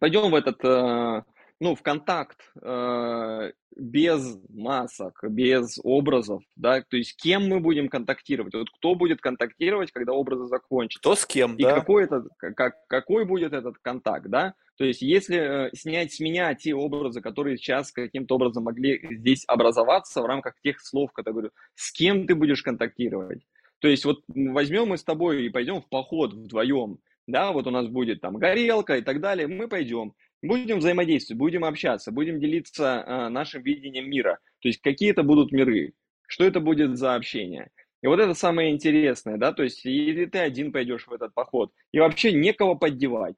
пойдем 0.00 0.30
в 0.30 0.34
этот, 0.34 0.64
э, 0.64 1.24
ну, 1.60 1.74
в 1.74 1.82
контакт 1.82 2.38
э, 2.62 3.52
без 3.76 4.38
масок, 4.48 5.24
без 5.28 5.78
образов, 5.82 6.42
да, 6.56 6.82
то 6.82 6.96
есть 6.96 7.16
кем 7.16 7.48
мы 7.48 7.60
будем 7.60 7.88
контактировать, 7.88 8.54
вот 8.54 8.70
кто 8.70 8.94
будет 8.94 9.20
контактировать, 9.20 9.92
когда 9.92 10.12
образы 10.12 10.46
закончатся. 10.46 11.00
Кто 11.00 11.14
с 11.14 11.26
кем, 11.26 11.56
и 11.56 11.62
да. 11.62 11.74
какой, 11.74 12.04
это, 12.04 12.24
как, 12.38 12.86
какой 12.88 13.24
будет 13.24 13.52
этот 13.52 13.76
контакт, 13.82 14.26
да, 14.26 14.54
то 14.76 14.84
есть 14.84 15.02
если 15.02 15.68
э, 15.68 15.70
снять 15.74 16.12
с 16.12 16.20
меня 16.20 16.54
те 16.54 16.74
образы, 16.74 17.20
которые 17.20 17.56
сейчас 17.56 17.92
каким-то 17.92 18.34
образом 18.34 18.64
могли 18.64 19.00
здесь 19.18 19.44
образоваться 19.46 20.22
в 20.22 20.26
рамках 20.26 20.54
тех 20.60 20.80
слов, 20.80 21.12
которые 21.12 21.32
говорю, 21.34 21.50
с 21.74 21.92
кем 21.92 22.26
ты 22.26 22.34
будешь 22.34 22.62
контактировать, 22.62 23.42
то 23.78 23.88
есть 23.88 24.04
вот 24.04 24.22
возьмем 24.28 24.88
мы 24.88 24.98
с 24.98 25.04
тобой 25.04 25.46
и 25.46 25.50
пойдем 25.50 25.80
в 25.80 25.88
поход 25.88 26.32
вдвоем, 26.32 26.98
да, 27.26 27.52
вот 27.52 27.66
у 27.66 27.70
нас 27.70 27.86
будет 27.86 28.20
там 28.20 28.36
горелка 28.36 28.98
и 28.98 29.02
так 29.02 29.20
далее, 29.20 29.46
мы 29.46 29.68
пойдем, 29.68 30.14
Будем 30.44 30.78
взаимодействовать, 30.78 31.38
будем 31.38 31.64
общаться, 31.64 32.12
будем 32.12 32.38
делиться 32.38 33.02
э, 33.06 33.28
нашим 33.30 33.62
видением 33.62 34.10
мира. 34.10 34.38
То 34.60 34.68
есть 34.68 34.82
какие 34.82 35.10
это 35.10 35.22
будут 35.22 35.52
миры, 35.52 35.94
что 36.26 36.44
это 36.44 36.60
будет 36.60 36.98
за 36.98 37.14
общение. 37.14 37.70
И 38.02 38.06
вот 38.06 38.20
это 38.20 38.34
самое 38.34 38.70
интересное, 38.70 39.38
да, 39.38 39.52
то 39.52 39.62
есть 39.62 39.86
или 39.86 40.26
ты 40.26 40.38
один 40.38 40.72
пойдешь 40.72 41.06
в 41.06 41.12
этот 41.14 41.32
поход, 41.32 41.72
и 41.92 41.98
вообще 41.98 42.32
некого 42.32 42.74
поддевать. 42.74 43.36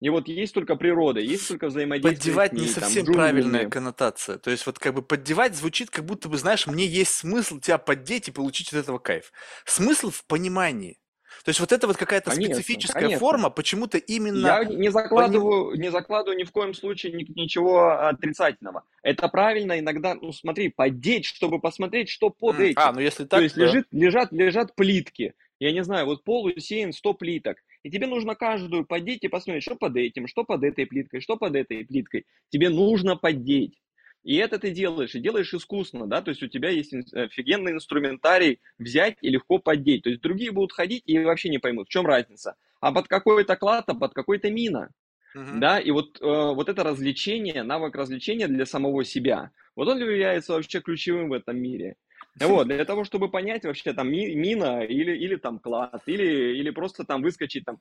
И 0.00 0.08
вот 0.10 0.28
есть 0.28 0.54
только 0.54 0.76
природа, 0.76 1.18
есть 1.18 1.48
только 1.48 1.66
взаимодействие. 1.66 2.18
Поддевать 2.18 2.52
ней, 2.52 2.60
не 2.60 2.68
совсем 2.68 3.04
там, 3.06 3.14
правильная 3.14 3.68
коннотация. 3.68 4.38
То 4.38 4.50
есть 4.52 4.66
вот 4.66 4.78
как 4.78 4.94
бы 4.94 5.02
поддевать 5.02 5.56
звучит, 5.56 5.90
как 5.90 6.04
будто 6.04 6.28
бы, 6.28 6.36
знаешь, 6.36 6.68
мне 6.68 6.86
есть 6.86 7.14
смысл 7.14 7.58
тебя 7.58 7.78
поддеть 7.78 8.28
и 8.28 8.30
получить 8.30 8.68
от 8.68 8.74
этого 8.74 8.98
кайф. 8.98 9.32
Смысл 9.64 10.10
в 10.10 10.24
понимании. 10.26 10.98
То 11.44 11.50
есть 11.50 11.60
вот 11.60 11.72
это 11.72 11.86
вот 11.86 11.96
какая-то 11.96 12.30
конечно, 12.30 12.54
специфическая 12.54 13.02
конечно. 13.02 13.18
форма, 13.18 13.50
почему-то 13.50 13.98
именно... 13.98 14.46
Я 14.46 14.64
не 14.64 14.90
закладываю, 14.90 15.78
не 15.78 15.90
закладываю 15.90 16.38
ни 16.38 16.44
в 16.44 16.52
коем 16.52 16.74
случае 16.74 17.12
ничего 17.12 17.90
отрицательного. 17.90 18.84
Это 19.02 19.28
правильно 19.28 19.78
иногда, 19.78 20.14
ну 20.14 20.32
смотри, 20.32 20.68
поддеть, 20.68 21.26
чтобы 21.26 21.60
посмотреть, 21.60 22.08
что 22.08 22.30
под 22.30 22.60
этим. 22.60 22.80
А, 22.80 22.92
ну 22.92 23.00
если 23.00 23.24
так, 23.24 23.40
то 23.40 23.42
есть 23.42 23.54
то... 23.54 23.62
лежит, 23.62 23.86
лежат, 23.90 24.32
лежат 24.32 24.74
плитки. 24.74 25.34
Я 25.60 25.72
не 25.72 25.84
знаю, 25.84 26.06
вот 26.06 26.24
пол 26.24 26.46
усеян 26.46 26.92
100 26.92 27.14
плиток. 27.14 27.56
И 27.82 27.90
тебе 27.90 28.06
нужно 28.06 28.34
каждую 28.34 28.84
поддеть 28.84 29.24
и 29.24 29.28
посмотреть, 29.28 29.62
что 29.62 29.76
под 29.76 29.96
этим, 29.96 30.26
что 30.26 30.44
под 30.44 30.64
этой 30.64 30.86
плиткой, 30.86 31.20
что 31.20 31.36
под 31.36 31.54
этой 31.54 31.84
плиткой. 31.84 32.26
Тебе 32.50 32.70
нужно 32.70 33.16
поддеть. 33.16 33.78
И 34.24 34.36
это 34.36 34.58
ты 34.58 34.70
делаешь, 34.70 35.14
и 35.14 35.20
делаешь 35.20 35.52
искусно, 35.52 36.06
да, 36.06 36.22
то 36.22 36.30
есть 36.30 36.42
у 36.42 36.48
тебя 36.48 36.70
есть 36.70 36.94
офигенный 37.12 37.72
инструментарий 37.72 38.58
взять 38.78 39.18
и 39.20 39.28
легко 39.28 39.58
поддеть. 39.58 40.02
То 40.04 40.08
есть 40.08 40.22
другие 40.22 40.50
будут 40.50 40.72
ходить 40.72 41.02
и 41.04 41.18
вообще 41.18 41.50
не 41.50 41.58
поймут, 41.58 41.88
в 41.88 41.90
чем 41.90 42.06
разница. 42.06 42.56
А 42.80 42.90
под 42.90 43.06
какой-то 43.06 43.56
клад, 43.56 43.84
а 43.88 43.94
под 43.94 44.14
какой-то 44.14 44.50
мина. 44.50 44.90
Uh-huh. 45.36 45.58
Да, 45.58 45.78
и 45.78 45.90
вот, 45.90 46.20
э, 46.20 46.24
вот 46.24 46.68
это 46.68 46.84
развлечение, 46.84 47.62
навык 47.64 47.94
развлечения 47.96 48.46
для 48.48 48.64
самого 48.66 49.04
себя, 49.04 49.50
вот 49.76 49.88
он 49.88 49.98
является 49.98 50.52
вообще 50.52 50.80
ключевым 50.80 51.28
в 51.28 51.32
этом 51.32 51.58
мире. 51.58 51.96
Вот, 52.40 52.66
для 52.68 52.84
того, 52.84 53.04
чтобы 53.04 53.30
понять 53.30 53.64
вообще 53.64 53.92
там 53.92 54.10
ми, 54.10 54.34
мина 54.34 54.82
или, 54.82 55.16
или 55.16 55.36
там 55.36 55.58
клад, 55.58 56.02
или, 56.06 56.56
или 56.58 56.70
просто 56.70 57.04
там 57.04 57.22
выскочить 57.22 57.64
там 57.64 57.78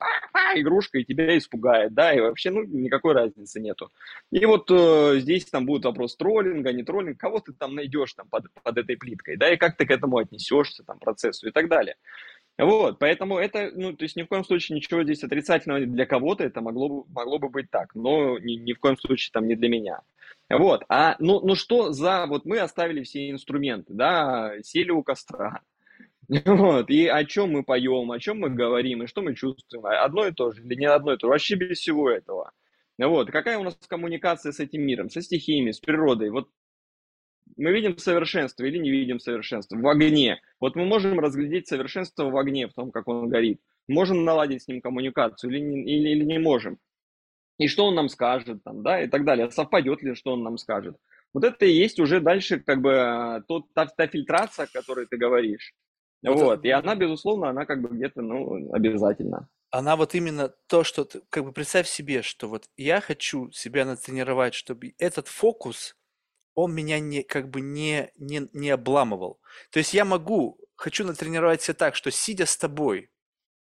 игрушка 0.55 0.99
и 0.99 1.05
тебя 1.05 1.37
испугает, 1.37 1.93
да, 1.93 2.13
и 2.13 2.19
вообще, 2.19 2.51
ну, 2.51 2.63
никакой 2.63 3.13
разницы 3.13 3.59
нету. 3.59 3.91
И 4.31 4.45
вот 4.45 4.69
э, 4.69 5.19
здесь 5.19 5.45
там 5.45 5.65
будет 5.65 5.85
вопрос 5.85 6.15
троллинга, 6.15 6.71
не 6.71 6.83
троллинг, 6.83 7.19
кого 7.19 7.39
ты 7.39 7.53
там 7.53 7.75
найдешь 7.75 8.13
там 8.13 8.27
под, 8.29 8.45
под 8.61 8.77
этой 8.77 8.97
плиткой, 8.97 9.37
да, 9.37 9.51
и 9.51 9.57
как 9.57 9.77
ты 9.77 9.85
к 9.85 9.91
этому 9.91 10.17
отнесешься, 10.17 10.83
там, 10.83 10.99
процессу 10.99 11.47
и 11.47 11.51
так 11.51 11.67
далее. 11.69 11.95
Вот, 12.57 12.99
поэтому 12.99 13.39
это, 13.39 13.71
ну, 13.73 13.93
то 13.93 14.03
есть 14.03 14.15
ни 14.15 14.21
в 14.21 14.27
коем 14.27 14.43
случае 14.43 14.75
ничего 14.75 15.03
здесь 15.03 15.23
отрицательного 15.23 15.85
для 15.87 16.05
кого-то, 16.05 16.43
это 16.43 16.61
могло, 16.61 17.05
могло 17.09 17.39
бы 17.39 17.49
быть 17.49 17.71
так, 17.71 17.95
но 17.95 18.37
ни, 18.37 18.53
ни 18.53 18.73
в 18.73 18.79
коем 18.79 18.95
случае 18.97 19.31
там 19.33 19.47
не 19.47 19.55
для 19.55 19.69
меня. 19.69 20.01
Вот, 20.49 20.83
а 20.87 21.15
ну, 21.17 21.39
ну 21.41 21.55
что 21.55 21.91
за, 21.93 22.27
вот 22.27 22.45
мы 22.45 22.59
оставили 22.59 23.01
все 23.03 23.31
инструменты, 23.31 23.93
да, 23.93 24.53
сели 24.61 24.91
у 24.91 25.01
костра, 25.01 25.61
вот, 26.45 26.91
и 26.91 27.07
о 27.07 27.25
чем 27.25 27.53
мы 27.53 27.63
поем, 27.63 28.11
о 28.11 28.19
чем 28.19 28.39
мы 28.39 28.51
говорим, 28.51 29.01
и 29.01 29.07
что 29.07 29.23
мы 29.23 29.33
чувствуем, 29.33 29.87
одно 29.87 30.27
и 30.27 30.31
то 30.31 30.51
же 30.51 30.61
или 30.61 30.75
не 30.75 30.85
одно 30.85 31.13
и 31.13 31.17
то 31.17 31.27
же, 31.27 31.31
вообще 31.31 31.55
без 31.55 31.79
всего 31.79 32.07
этого. 32.09 32.51
Вот, 32.99 33.31
какая 33.31 33.57
у 33.57 33.63
нас 33.63 33.75
коммуникация 33.87 34.51
с 34.51 34.59
этим 34.59 34.83
миром, 34.83 35.09
со 35.09 35.23
стихиями, 35.23 35.71
с 35.71 35.79
природой, 35.79 36.29
вот 36.29 36.49
Мы 37.55 37.71
видим 37.71 37.97
совершенство 37.97 38.63
или 38.63 38.77
не 38.77 38.89
видим 38.89 39.19
совершенство 39.19 39.77
в 39.77 39.87
огне. 39.87 40.41
Вот 40.59 40.75
мы 40.75 40.85
можем 40.85 41.19
разглядеть 41.19 41.67
совершенство 41.67 42.29
в 42.29 42.37
огне, 42.37 42.67
в 42.67 42.73
том, 42.73 42.91
как 42.91 43.07
он 43.07 43.29
горит. 43.29 43.61
Можем 43.87 44.23
наладить 44.23 44.63
с 44.63 44.67
ним 44.67 44.81
коммуникацию 44.81 45.51
или 45.51 45.59
не, 45.59 45.81
или, 45.81 46.09
или 46.09 46.23
не 46.23 46.39
можем. 46.39 46.79
И 47.57 47.67
что 47.67 47.85
он 47.85 47.95
нам 47.95 48.09
скажет, 48.09 48.63
там, 48.63 48.81
да, 48.83 49.01
и 49.03 49.07
так 49.07 49.25
далее. 49.25 49.51
Совпадет 49.51 50.01
ли, 50.01 50.15
что 50.15 50.33
он 50.33 50.43
нам 50.43 50.57
скажет. 50.57 50.97
Вот 51.33 51.43
это 51.43 51.65
и 51.65 51.71
есть 51.71 51.99
уже 51.99 52.19
дальше 52.19 52.59
как 52.59 52.81
бы 52.81 53.43
тот, 53.47 53.73
та, 53.73 53.85
та 53.85 54.07
фильтрация, 54.07 54.65
о 54.65 54.71
которой 54.71 55.07
ты 55.07 55.17
говоришь. 55.17 55.73
Вот, 56.23 56.39
вот. 56.39 56.65
и 56.65 56.69
она, 56.69 56.95
безусловно, 56.95 57.49
она 57.49 57.65
как 57.65 57.81
бы 57.81 57.89
где-то, 57.89 58.21
ну, 58.21 58.71
обязательно. 58.73 59.49
Она 59.71 59.95
вот 59.95 60.15
именно 60.15 60.53
то, 60.67 60.83
что 60.83 61.03
ты, 61.03 61.21
как 61.29 61.43
бы 61.43 61.51
представь 61.51 61.87
себе, 61.87 62.21
что 62.21 62.47
вот 62.47 62.65
я 62.77 63.01
хочу 63.01 63.51
себя 63.51 63.85
натренировать, 63.85 64.53
чтобы 64.53 64.93
этот 64.99 65.27
фокус, 65.27 65.97
он 66.55 66.73
меня 66.73 66.99
не, 66.99 67.23
как 67.23 67.49
бы 67.49 67.61
не, 67.61 68.11
не, 68.17 68.47
не 68.53 68.69
обламывал. 68.69 69.39
То 69.71 69.79
есть 69.79 69.93
я 69.93 70.05
могу, 70.05 70.59
хочу 70.75 71.05
натренировать 71.05 71.61
себя 71.61 71.75
так, 71.75 71.95
что 71.95 72.11
сидя 72.11 72.45
с 72.45 72.57
тобой, 72.57 73.09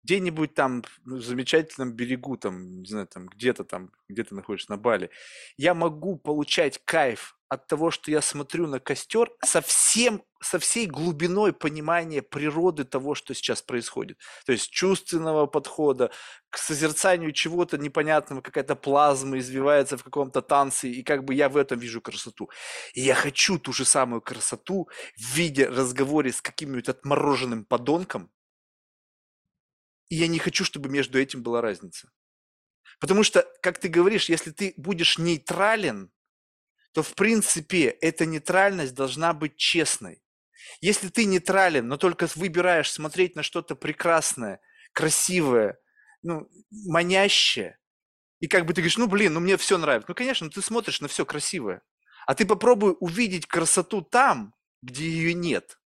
где-нибудь 0.04 0.54
там 0.54 0.84
ну, 1.04 1.16
в 1.16 1.22
замечательном 1.22 1.92
берегу, 1.92 2.36
там, 2.36 2.82
не 2.82 2.86
знаю, 2.86 3.06
там 3.06 3.26
где-то 3.26 3.64
там, 3.64 3.90
где 4.08 4.22
ты 4.22 4.34
находишься 4.34 4.70
на 4.70 4.76
Бали, 4.76 5.10
я 5.56 5.74
могу 5.74 6.16
получать 6.16 6.80
кайф 6.84 7.36
от 7.48 7.66
того, 7.66 7.90
что 7.90 8.10
я 8.10 8.20
смотрю 8.20 8.66
на 8.66 8.80
костер 8.80 9.30
со 9.42 9.60
всем, 9.60 10.22
со 10.40 10.58
всей 10.58 10.86
глубиной 10.86 11.52
понимания 11.52 12.20
природы 12.20 12.84
того, 12.84 13.14
что 13.14 13.34
сейчас 13.34 13.62
происходит. 13.62 14.18
То 14.44 14.52
есть 14.52 14.70
чувственного 14.70 15.46
подхода 15.46 16.10
к 16.50 16.58
созерцанию 16.58 17.32
чего-то 17.32 17.78
непонятного, 17.78 18.40
какая-то 18.40 18.76
плазма 18.76 19.38
извивается 19.38 19.96
в 19.96 20.04
каком-то 20.04 20.42
танце, 20.42 20.88
и 20.88 21.02
как 21.02 21.24
бы 21.24 21.34
я 21.34 21.48
в 21.48 21.56
этом 21.56 21.78
вижу 21.78 22.00
красоту. 22.00 22.50
И 22.92 23.00
я 23.00 23.14
хочу 23.14 23.58
ту 23.58 23.72
же 23.72 23.84
самую 23.84 24.20
красоту 24.20 24.88
в 25.16 25.34
виде 25.34 25.66
разговора 25.66 26.30
с 26.30 26.40
каким-нибудь 26.40 26.88
отмороженным 26.88 27.64
подонком, 27.64 28.30
и 30.08 30.16
я 30.16 30.26
не 30.26 30.38
хочу, 30.38 30.64
чтобы 30.64 30.88
между 30.88 31.20
этим 31.20 31.42
была 31.42 31.60
разница. 31.60 32.10
Потому 33.00 33.22
что, 33.22 33.46
как 33.60 33.78
ты 33.78 33.88
говоришь, 33.88 34.28
если 34.28 34.50
ты 34.50 34.74
будешь 34.76 35.18
нейтрален, 35.18 36.12
то 36.92 37.02
в 37.02 37.14
принципе 37.14 37.86
эта 37.86 38.24
нейтральность 38.24 38.94
должна 38.94 39.32
быть 39.32 39.56
честной. 39.56 40.22
Если 40.80 41.08
ты 41.08 41.24
нейтрален, 41.24 41.86
но 41.86 41.96
только 41.96 42.28
выбираешь 42.34 42.90
смотреть 42.90 43.36
на 43.36 43.42
что-то 43.42 43.74
прекрасное, 43.74 44.60
красивое, 44.92 45.78
ну, 46.22 46.48
манящее, 46.70 47.78
и 48.40 48.46
как 48.46 48.66
бы 48.66 48.74
ты 48.74 48.80
говоришь, 48.80 48.98
ну 48.98 49.06
блин, 49.06 49.34
ну 49.34 49.40
мне 49.40 49.56
все 49.56 49.78
нравится. 49.78 50.06
Ну 50.08 50.14
конечно, 50.14 50.50
ты 50.50 50.60
смотришь 50.62 51.00
на 51.00 51.08
все 51.08 51.24
красивое. 51.24 51.82
А 52.26 52.34
ты 52.34 52.46
попробуй 52.46 52.96
увидеть 53.00 53.46
красоту 53.46 54.02
там, 54.02 54.54
где 54.82 55.08
ее 55.08 55.34
нет 55.34 55.78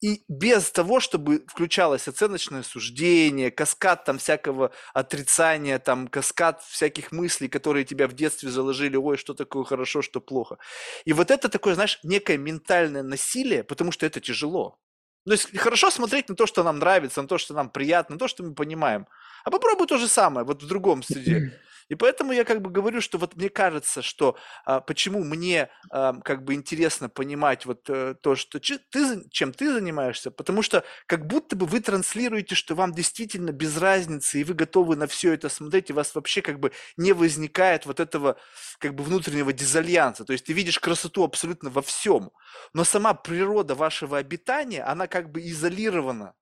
и 0.00 0.24
без 0.28 0.70
того, 0.70 0.98
чтобы 0.98 1.44
включалось 1.46 2.08
оценочное 2.08 2.62
суждение, 2.62 3.50
каскад 3.50 4.04
там 4.04 4.18
всякого 4.18 4.72
отрицания, 4.94 5.78
там 5.78 6.08
каскад 6.08 6.62
всяких 6.62 7.12
мыслей, 7.12 7.48
которые 7.48 7.84
тебя 7.84 8.08
в 8.08 8.14
детстве 8.14 8.50
заложили, 8.50 8.96
ой, 8.96 9.18
что 9.18 9.34
такое 9.34 9.64
хорошо, 9.64 10.00
что 10.00 10.20
плохо. 10.20 10.56
И 11.04 11.12
вот 11.12 11.30
это 11.30 11.48
такое, 11.48 11.74
знаешь, 11.74 11.98
некое 12.02 12.38
ментальное 12.38 13.02
насилие, 13.02 13.62
потому 13.62 13.92
что 13.92 14.06
это 14.06 14.20
тяжело. 14.20 14.78
То 15.26 15.32
есть 15.32 15.56
хорошо 15.58 15.90
смотреть 15.90 16.30
на 16.30 16.34
то, 16.34 16.46
что 16.46 16.62
нам 16.62 16.78
нравится, 16.78 17.20
на 17.20 17.28
то, 17.28 17.36
что 17.36 17.52
нам 17.52 17.68
приятно, 17.68 18.14
на 18.14 18.18
то, 18.18 18.28
что 18.28 18.42
мы 18.42 18.54
понимаем. 18.54 19.06
А 19.44 19.50
попробуй 19.50 19.86
то 19.86 19.98
же 19.98 20.08
самое, 20.08 20.46
вот 20.46 20.62
в 20.62 20.66
другом 20.66 21.02
среде. 21.02 21.52
И 21.90 21.96
поэтому 21.96 22.32
я 22.32 22.44
как 22.44 22.62
бы 22.62 22.70
говорю, 22.70 23.02
что 23.02 23.18
вот 23.18 23.36
мне 23.36 23.50
кажется, 23.50 24.00
что 24.00 24.36
а, 24.64 24.80
почему 24.80 25.22
мне 25.24 25.68
а, 25.90 26.14
как 26.22 26.44
бы 26.44 26.54
интересно 26.54 27.10
понимать 27.10 27.66
вот 27.66 27.90
а, 27.90 28.14
то, 28.14 28.36
что 28.36 28.60
ч- 28.60 28.78
ты, 28.90 29.28
чем 29.30 29.52
ты 29.52 29.72
занимаешься, 29.72 30.30
потому 30.30 30.62
что 30.62 30.84
как 31.06 31.26
будто 31.26 31.56
бы 31.56 31.66
вы 31.66 31.80
транслируете, 31.80 32.54
что 32.54 32.74
вам 32.74 32.94
действительно 32.94 33.50
без 33.50 33.76
разницы, 33.76 34.40
и 34.40 34.44
вы 34.44 34.54
готовы 34.54 34.96
на 34.96 35.06
все 35.06 35.34
это 35.34 35.48
смотреть, 35.50 35.90
и 35.90 35.92
у 35.92 35.96
вас 35.96 36.14
вообще 36.14 36.40
как 36.42 36.60
бы 36.60 36.72
не 36.96 37.12
возникает 37.12 37.84
вот 37.86 38.00
этого 38.00 38.38
как 38.78 38.94
бы 38.94 39.04
внутреннего 39.04 39.52
дизальянса. 39.52 40.24
То 40.24 40.32
есть 40.32 40.46
ты 40.46 40.52
видишь 40.52 40.78
красоту 40.78 41.24
абсолютно 41.24 41.70
во 41.70 41.82
всем, 41.82 42.30
но 42.72 42.84
сама 42.84 43.14
природа 43.14 43.74
вашего 43.74 44.16
обитания, 44.18 44.84
она 44.84 45.06
как 45.06 45.30
бы 45.30 45.40
изолирована 45.42 46.34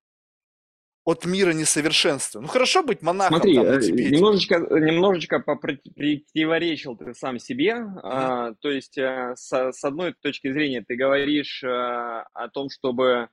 от 1.09 1.25
мира 1.25 1.53
несовершенства. 1.53 2.41
Ну 2.41 2.49
хорошо 2.49 2.83
быть 2.83 3.01
монахом 3.01 3.37
Смотри, 3.37 3.55
там, 3.55 3.65
э, 3.65 3.79
немножечко, 3.79 4.59
немножечко 4.59 5.39
противоречил 5.39 6.99
ты 6.99 7.15
сам 7.15 7.39
себе. 7.39 7.77
А, 8.03 8.53
то 8.61 8.71
есть, 8.71 8.99
а, 8.99 9.35
с, 9.35 9.73
с 9.73 9.85
одной 9.85 10.13
точки 10.13 10.53
зрения, 10.53 10.85
ты 10.87 10.97
говоришь 10.97 11.65
а, 11.65 12.27
о 12.35 12.49
том, 12.51 12.69
чтобы 12.69 13.31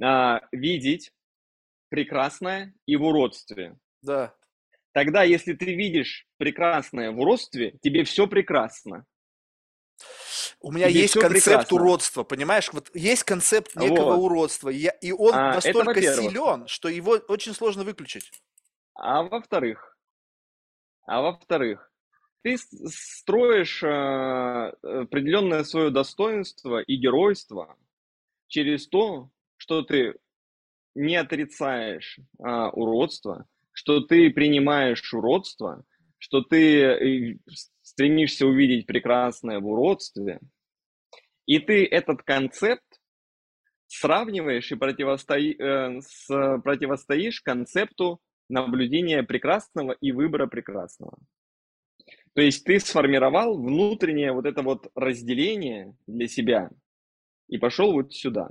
а, 0.00 0.40
видеть 0.52 1.10
прекрасное 1.88 2.74
и 2.86 2.94
в 2.94 3.02
уродстве. 3.02 3.76
Да. 4.02 4.32
Тогда, 4.92 5.24
если 5.24 5.54
ты 5.54 5.74
видишь 5.74 6.28
прекрасное 6.36 7.10
в 7.10 7.18
уродстве, 7.18 7.76
тебе 7.82 8.04
все 8.04 8.28
прекрасно. 8.28 9.04
У 10.60 10.72
меня 10.72 10.88
Тебе 10.88 11.00
есть 11.00 11.14
концепт 11.14 11.44
прекрасно. 11.44 11.76
уродства, 11.76 12.22
понимаешь? 12.24 12.70
Вот 12.72 12.90
есть 12.94 13.24
концепт 13.24 13.76
некого 13.76 14.14
Вот. 14.14 14.24
уродства, 14.24 14.68
и, 14.68 14.76
я- 14.76 14.90
и 15.00 15.12
он 15.12 15.34
А, 15.34 15.54
настолько 15.54 16.00
силен, 16.02 16.66
что 16.68 16.88
его 16.88 17.12
очень 17.28 17.54
сложно 17.54 17.84
выключить. 17.84 18.30
А 18.94 19.22
во-вторых, 19.22 19.96
а 21.06 21.20
во-вторых, 21.22 21.90
ты 22.42 22.56
строишь 22.58 23.82
э, 23.82 23.86
определенное 24.82 25.64
свое 25.64 25.90
достоинство 25.90 26.80
и 26.80 26.96
геройство 26.96 27.76
через 28.48 28.88
то, 28.88 29.30
что 29.56 29.82
ты 29.82 30.14
не 30.94 31.16
отрицаешь 31.16 32.18
а, 32.42 32.70
уродство, 32.70 33.46
что 33.72 34.00
ты 34.00 34.30
принимаешь 34.30 35.12
уродство, 35.14 35.84
что 36.18 36.42
ты 36.42 36.82
э, 36.82 37.38
стремишься 38.00 38.46
увидеть 38.46 38.86
прекрасное 38.86 39.60
в 39.60 39.66
уродстве, 39.66 40.40
и 41.44 41.58
ты 41.58 41.84
этот 41.84 42.22
концепт 42.22 42.98
сравниваешь 43.88 44.72
и 44.72 44.74
противостои, 44.74 45.54
э, 45.54 46.00
с, 46.00 46.26
противостоишь 46.64 47.42
концепту 47.42 48.18
наблюдения 48.48 49.22
прекрасного 49.22 49.92
и 49.92 50.12
выбора 50.12 50.46
прекрасного. 50.46 51.18
То 52.32 52.40
есть 52.40 52.64
ты 52.64 52.80
сформировал 52.80 53.60
внутреннее 53.62 54.32
вот 54.32 54.46
это 54.46 54.62
вот 54.62 54.90
разделение 54.94 55.94
для 56.06 56.26
себя 56.26 56.70
и 57.48 57.58
пошел 57.58 57.92
вот 57.92 58.14
сюда. 58.14 58.48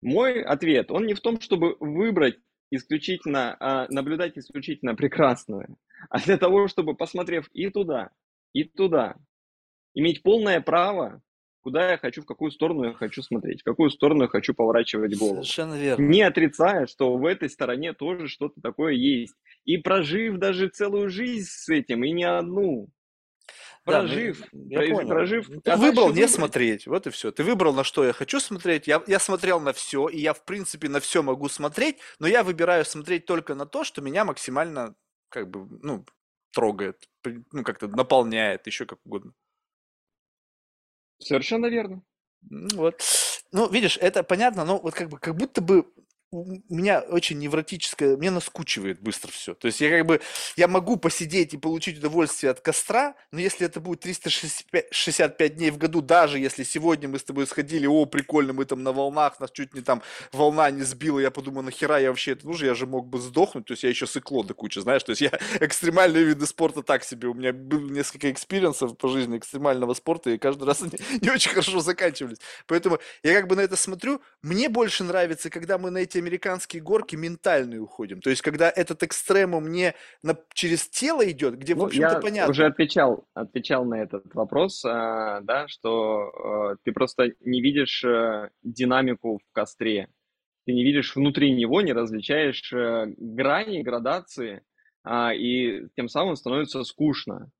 Мой 0.00 0.42
ответ, 0.42 0.90
он 0.90 1.04
не 1.04 1.12
в 1.12 1.20
том, 1.20 1.38
чтобы 1.38 1.76
выбрать 1.80 2.38
исключительно, 2.70 3.56
а, 3.60 3.86
наблюдать 3.88 4.36
исключительно 4.36 4.94
прекрасное, 4.94 5.68
а 6.10 6.20
для 6.20 6.36
того, 6.36 6.68
чтобы, 6.68 6.94
посмотрев 6.94 7.48
и 7.52 7.68
туда, 7.70 8.10
и 8.52 8.64
туда, 8.64 9.16
иметь 9.94 10.22
полное 10.22 10.60
право, 10.60 11.22
куда 11.66 11.90
я 11.90 11.98
хочу, 11.98 12.22
в 12.22 12.26
какую 12.26 12.52
сторону 12.52 12.84
я 12.84 12.92
хочу 12.92 13.22
смотреть, 13.22 13.62
в 13.62 13.64
какую 13.64 13.90
сторону 13.90 14.22
я 14.22 14.28
хочу 14.28 14.54
поворачивать 14.54 15.18
голову 15.18 15.42
Совершенно 15.42 15.74
верно. 15.74 16.00
не 16.00 16.22
отрицая, 16.22 16.86
что 16.86 17.16
в 17.16 17.26
этой 17.26 17.50
стороне 17.50 17.92
тоже 17.92 18.28
что-то 18.28 18.60
такое 18.60 18.92
есть. 18.92 19.34
И 19.64 19.76
прожив 19.76 20.38
даже 20.38 20.68
целую 20.68 21.10
жизнь 21.10 21.48
с 21.48 21.68
этим, 21.68 22.04
и 22.04 22.12
не 22.12 22.22
одну, 22.22 22.88
Да, 23.84 24.02
ну, 24.02 24.08
прожив, 24.08 24.42
я 24.52 24.78
прожив, 24.78 24.96
понял. 24.96 25.08
прожив, 25.08 25.46
Ты 25.62 25.70
а 25.70 25.76
выбрал 25.76 26.06
не 26.08 26.12
выбрать. 26.14 26.30
смотреть, 26.30 26.86
вот 26.86 27.06
и 27.06 27.10
все. 27.10 27.30
Ты 27.30 27.44
выбрал, 27.44 27.72
на 27.72 27.84
что 27.84 28.04
я 28.04 28.12
хочу 28.12 28.40
смотреть. 28.40 28.86
Я, 28.88 29.02
я 29.06 29.18
смотрел 29.20 29.60
на 29.60 29.72
все, 29.72 30.08
и 30.08 30.18
я, 30.20 30.32
в 30.34 30.44
принципе, 30.44 30.88
на 30.88 30.98
все 31.00 31.22
могу 31.22 31.48
смотреть, 31.48 31.98
но 32.18 32.26
я 32.26 32.42
выбираю 32.42 32.84
смотреть 32.84 33.26
только 33.26 33.54
на 33.54 33.66
то, 33.66 33.84
что 33.84 34.02
меня 34.02 34.24
максимально, 34.24 34.94
как 35.28 35.48
бы, 35.50 35.66
ну, 35.82 36.04
трогает, 36.52 37.08
ну, 37.52 37.62
как-то 37.62 37.86
наполняет, 37.88 38.66
еще 38.66 38.86
как 38.86 38.98
угодно. 39.04 39.32
Совершенно 41.18 41.66
верно. 41.66 42.02
Ну 42.48 42.68
вот. 42.76 43.02
Ну, 43.52 43.68
видишь, 43.70 43.98
это 44.00 44.22
понятно, 44.22 44.64
но 44.64 44.78
вот 44.78 44.94
как 44.94 45.08
бы, 45.08 45.18
как 45.18 45.36
будто 45.36 45.60
бы 45.60 45.86
меня 46.68 47.00
очень 47.00 47.38
невротическое, 47.38 48.16
мне 48.16 48.30
наскучивает 48.30 49.00
быстро 49.00 49.30
все. 49.30 49.54
То 49.54 49.66
есть 49.66 49.80
я 49.80 49.90
как 49.90 50.06
бы, 50.06 50.20
я 50.56 50.68
могу 50.68 50.96
посидеть 50.96 51.54
и 51.54 51.58
получить 51.58 51.98
удовольствие 51.98 52.50
от 52.50 52.60
костра, 52.60 53.14
но 53.32 53.40
если 53.40 53.66
это 53.66 53.80
будет 53.80 54.00
365 54.00 54.86
65 54.90 55.56
дней 55.56 55.70
в 55.70 55.78
году, 55.78 56.00
даже 56.00 56.38
если 56.38 56.62
сегодня 56.62 57.08
мы 57.08 57.18
с 57.18 57.24
тобой 57.24 57.46
сходили, 57.46 57.86
о, 57.86 58.06
прикольно, 58.06 58.52
мы 58.52 58.64
там 58.64 58.82
на 58.82 58.92
волнах, 58.92 59.40
нас 59.40 59.50
чуть 59.50 59.74
не 59.74 59.80
там 59.80 60.02
волна 60.32 60.70
не 60.70 60.82
сбила, 60.82 61.18
я 61.18 61.30
подумал, 61.30 61.62
нахера 61.62 61.98
я 61.98 62.10
вообще 62.10 62.32
это 62.32 62.46
нужно, 62.46 62.66
я 62.66 62.74
же 62.74 62.86
мог 62.86 63.08
бы 63.08 63.18
сдохнуть, 63.18 63.66
то 63.66 63.72
есть 63.72 63.82
я 63.82 63.88
еще 63.88 64.06
сыкло 64.06 64.44
до 64.44 64.54
кучи, 64.54 64.78
знаешь, 64.78 65.02
то 65.02 65.10
есть 65.10 65.22
я 65.22 65.30
экстремальные 65.60 66.24
виды 66.24 66.46
спорта 66.46 66.82
так 66.82 67.04
себе, 67.04 67.28
у 67.28 67.34
меня 67.34 67.52
было 67.52 67.88
несколько 67.90 68.30
experience 68.30 68.85
ов 68.85 68.96
по 68.96 69.08
жизни 69.08 69.38
экстремального 69.38 69.94
спорта, 69.94 70.30
и 70.30 70.38
каждый 70.38 70.64
раз 70.64 70.82
они 70.82 70.92
не 71.20 71.30
очень 71.30 71.50
хорошо 71.50 71.80
заканчивались. 71.80 72.38
Поэтому 72.66 72.98
я 73.22 73.34
как 73.34 73.48
бы 73.48 73.56
на 73.56 73.60
это 73.60 73.76
смотрю, 73.76 74.20
мне 74.42 74.68
больше 74.68 75.04
нравится, 75.04 75.50
когда 75.50 75.78
мы 75.78 75.90
на 75.90 75.98
эти 75.98 76.18
американские 76.26 76.82
горки 76.82 77.14
ментальные 77.16 77.80
уходим. 77.80 78.20
То 78.20 78.30
есть, 78.30 78.42
когда 78.42 78.68
этот 78.68 79.02
экстремум 79.02 79.70
не 79.70 79.94
на, 80.22 80.36
через 80.52 80.88
тело 80.88 81.28
идет, 81.30 81.56
где, 81.56 81.74
в 81.74 81.78
Ну, 81.78 81.84
общем-то, 81.86 82.14
я 82.14 82.20
понятно. 82.20 82.50
уже 82.50 82.66
отвечал, 82.66 83.26
отвечал 83.34 83.84
на 83.84 84.02
этот 84.02 84.34
вопрос, 84.34 84.84
а, 84.84 85.40
да, 85.42 85.68
что 85.68 86.72
э, 86.72 86.76
ты 86.84 86.92
просто 86.92 87.32
не 87.40 87.60
видишь 87.60 88.04
э, 88.04 88.50
динамику 88.62 89.38
в 89.38 89.52
костре, 89.52 90.08
ты 90.66 90.72
не 90.72 90.82
видишь 90.82 91.14
внутри 91.14 91.52
него, 91.52 91.80
не 91.80 91.92
различаешь 91.92 92.72
э, 92.72 93.06
грани, 93.16 93.82
градации, 93.82 94.62
а, 95.04 95.32
и 95.32 95.86
тем 95.96 96.08
самым 96.08 96.34
становится 96.34 96.82
скучно. 96.82 97.50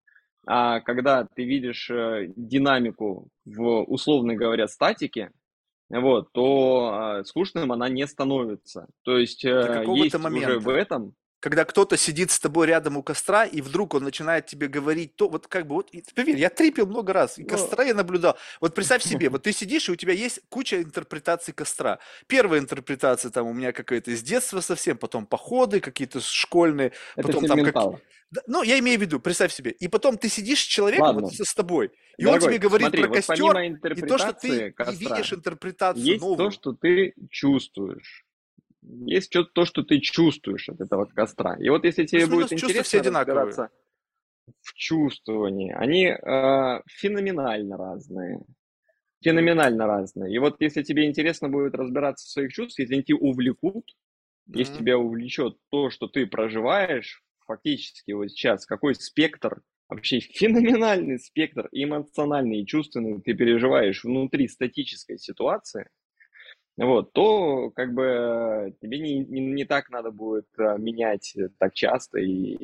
А 0.47 0.81
когда 0.81 1.25
ты 1.25 1.45
видишь 1.45 1.89
э, 1.91 2.33
динамику 2.37 3.29
в, 3.45 3.83
условно 3.83 4.35
говоря, 4.35 4.67
статике, 4.67 5.31
вот, 5.89 6.33
то 6.33 7.19
э, 7.21 7.25
скучным 7.25 7.73
она 7.73 7.89
не 7.89 8.07
становится. 8.07 8.89
То 9.03 9.19
есть 9.19 9.45
э, 9.45 9.85
есть 9.95 10.15
уже 10.15 10.19
момента. 10.19 10.59
в 10.61 10.69
этом 10.69 11.15
когда 11.41 11.65
кто-то 11.65 11.97
сидит 11.97 12.31
с 12.31 12.41
тобой 12.41 12.67
рядом 12.67 12.97
у 12.97 13.03
костра, 13.03 13.45
и 13.45 13.61
вдруг 13.61 13.95
он 13.95 14.05
начинает 14.05 14.47
тебе 14.47 14.69
говорить 14.69 15.17
то, 15.17 15.29
вот 15.29 15.47
как 15.47 15.67
бы, 15.67 15.75
вот, 15.77 15.91
поверь, 16.15 16.37
я 16.37 16.51
трипил 16.51 16.87
много 16.87 17.13
раз, 17.13 17.39
и 17.39 17.45
костра 17.45 17.85
я 17.85 17.95
наблюдал. 17.95 18.37
Вот 18.61 18.75
представь 18.75 19.03
себе, 19.05 19.29
вот 19.29 19.43
ты 19.43 19.53
сидишь, 19.53 19.89
и 19.89 19.93
у 19.93 19.97
тебя 19.97 20.13
есть 20.13 20.41
куча 20.49 20.83
интерпретаций 20.83 21.53
костра. 21.53 21.99
Первая 22.27 22.61
интерпретация 22.61 23.31
там 23.31 23.47
у 23.47 23.53
меня 23.53 23.73
какая-то 23.73 24.11
из 24.11 24.23
детства 24.23 24.61
совсем, 24.61 24.97
потом 24.97 25.27
походы 25.27 25.81
какие-то 25.81 26.21
школьные, 26.21 26.93
это 27.17 27.29
потом 27.29 27.47
там 27.47 27.65
как... 27.65 28.01
Ну, 28.49 28.65
я 28.65 28.79
имею 28.81 28.99
в 28.99 29.03
виду, 29.03 29.21
представь 29.21 29.53
себе, 29.53 29.71
и 29.71 29.87
потом 29.87 30.19
ты 30.19 30.29
сидишь 30.29 30.61
с 30.61 30.67
человеком, 30.67 31.07
Ладно. 31.07 31.23
вот 31.23 31.33
с 31.33 31.55
тобой, 31.55 31.93
и 32.19 32.25
он 32.25 32.33
Дорогой, 32.33 32.49
тебе 32.49 32.69
говорит 32.69 32.89
смотри, 32.89 33.03
про 33.03 33.09
вот 33.09 33.17
костер, 33.17 33.59
и 33.93 34.01
то, 34.03 34.19
что 34.19 34.33
ты 34.33 34.71
костра, 34.73 35.17
видишь 35.17 35.33
интерпретацию 35.33 36.05
есть 36.05 36.21
новую. 36.21 36.37
то, 36.39 36.51
что 36.51 36.73
ты 36.73 37.15
чувствуешь. 37.31 38.26
Есть 38.87 39.33
чё- 39.33 39.45
то, 39.45 39.65
что 39.65 39.83
ты 39.83 40.01
чувствуешь 40.01 40.69
от 40.69 40.81
этого 40.81 41.07
костра. 41.07 41.57
И 41.59 41.69
вот 41.69 41.85
если 41.85 42.05
тебе 42.07 42.21
Плюс-минус 42.21 42.51
будет 42.51 42.59
чувства 42.61 42.83
все 42.83 42.99
интересно 42.99 43.01
одинаковые. 43.01 43.45
разбираться 43.45 43.71
в 44.63 44.75
чувствовании, 44.75 45.73
они 45.73 46.07
э, 46.07 46.83
феноменально 46.89 47.77
разные. 47.77 48.41
Феноменально 49.23 49.87
разные. 49.87 50.35
И 50.35 50.39
вот 50.39 50.57
если 50.61 50.83
тебе 50.83 51.07
интересно 51.07 51.49
будет 51.49 51.75
разбираться 51.75 52.27
в 52.27 52.31
своих 52.31 52.53
чувствах, 52.53 52.81
если 52.87 52.95
они 52.95 53.05
тебя 53.05 53.19
увлекут, 53.19 53.85
если 54.53 54.75
Мгм. 54.75 54.79
тебя 54.79 54.99
увлечет 54.99 55.57
то, 55.71 55.91
что 55.91 56.09
ты 56.09 56.27
проживаешь, 56.27 57.23
фактически 57.47 58.13
вот 58.13 58.31
сейчас, 58.31 58.67
какой 58.67 58.95
спектр, 58.95 59.63
вообще 59.89 60.21
феноменальный 60.21 61.19
спектр 61.19 61.69
эмоциональный 61.73 62.63
и 62.63 62.67
чувственный 62.67 63.21
ты 63.23 63.35
переживаешь 63.35 64.05
внутри 64.05 64.49
статической 64.49 65.19
ситуации, 65.19 65.89
вот, 66.77 67.13
то 67.13 67.71
как 67.71 67.95
бы 67.95 68.75
тебе 68.83 68.99
не, 68.99 69.19
не, 69.21 69.41
не 69.41 69.65
так 69.65 69.89
надо 69.91 70.11
будет 70.11 70.47
а, 70.59 70.77
менять 70.77 71.35
так 71.59 71.73
часто 71.73 72.19
и, 72.19 72.55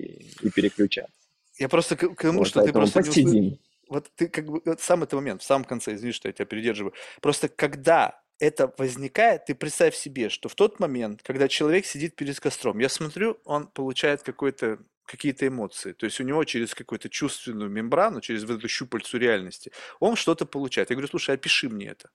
и 0.43 0.51
переключаться. 0.51 1.15
Я 1.59 1.69
просто 1.69 1.97
к, 1.97 2.15
к 2.15 2.21
тому, 2.21 2.41
Вот, 2.41 2.49
что 2.49 2.63
ты 2.63 2.73
просто 2.73 3.03
не 3.03 3.09
услышал. 3.09 3.59
Вот 3.89 4.11
ты 4.15 4.29
как 4.29 4.47
бы, 4.47 4.63
вот 4.65 4.81
сам 4.81 5.03
этот 5.03 5.15
момент, 5.15 5.43
в 5.43 5.45
самом 5.45 5.65
конце, 5.65 5.95
извини, 5.95 6.13
что 6.13 6.29
я 6.29 6.33
тебя 6.33 6.47
передерживаю. 6.47 6.95
Просто 7.21 7.49
когда 7.49 8.23
это 8.39 8.73
возникает, 8.77 9.45
ты 9.45 9.55
представь 9.55 9.95
себе, 9.95 10.29
что 10.29 10.49
в 10.49 10.55
тот 10.55 10.81
момент, 10.81 11.23
когда 11.23 11.49
человек 11.49 11.87
сидит 11.87 12.17
перед 12.17 12.39
костром, 12.41 12.79
я 12.81 12.89
смотрю, 12.89 13.39
он 13.45 13.67
получает 13.67 14.23
какой-то 14.23 14.79
какие-то 15.05 15.47
эмоции. 15.47 15.93
То 15.93 16.07
есть 16.07 16.21
у 16.21 16.25
него 16.25 16.43
через 16.45 16.75
какую-то 16.75 17.09
чувственную 17.09 17.71
мембрану, 17.71 18.21
через 18.21 18.45
вот 18.45 18.59
эту 18.59 18.69
щупальцу 18.69 19.19
реальности, 19.19 19.73
он 20.01 20.17
что-то 20.17 20.47
получает. 20.47 20.91
Я 20.91 20.97
говорю, 20.97 21.09
слушай, 21.09 21.35
опиши 21.35 21.69
мне 21.69 21.89
это. 21.89 22.11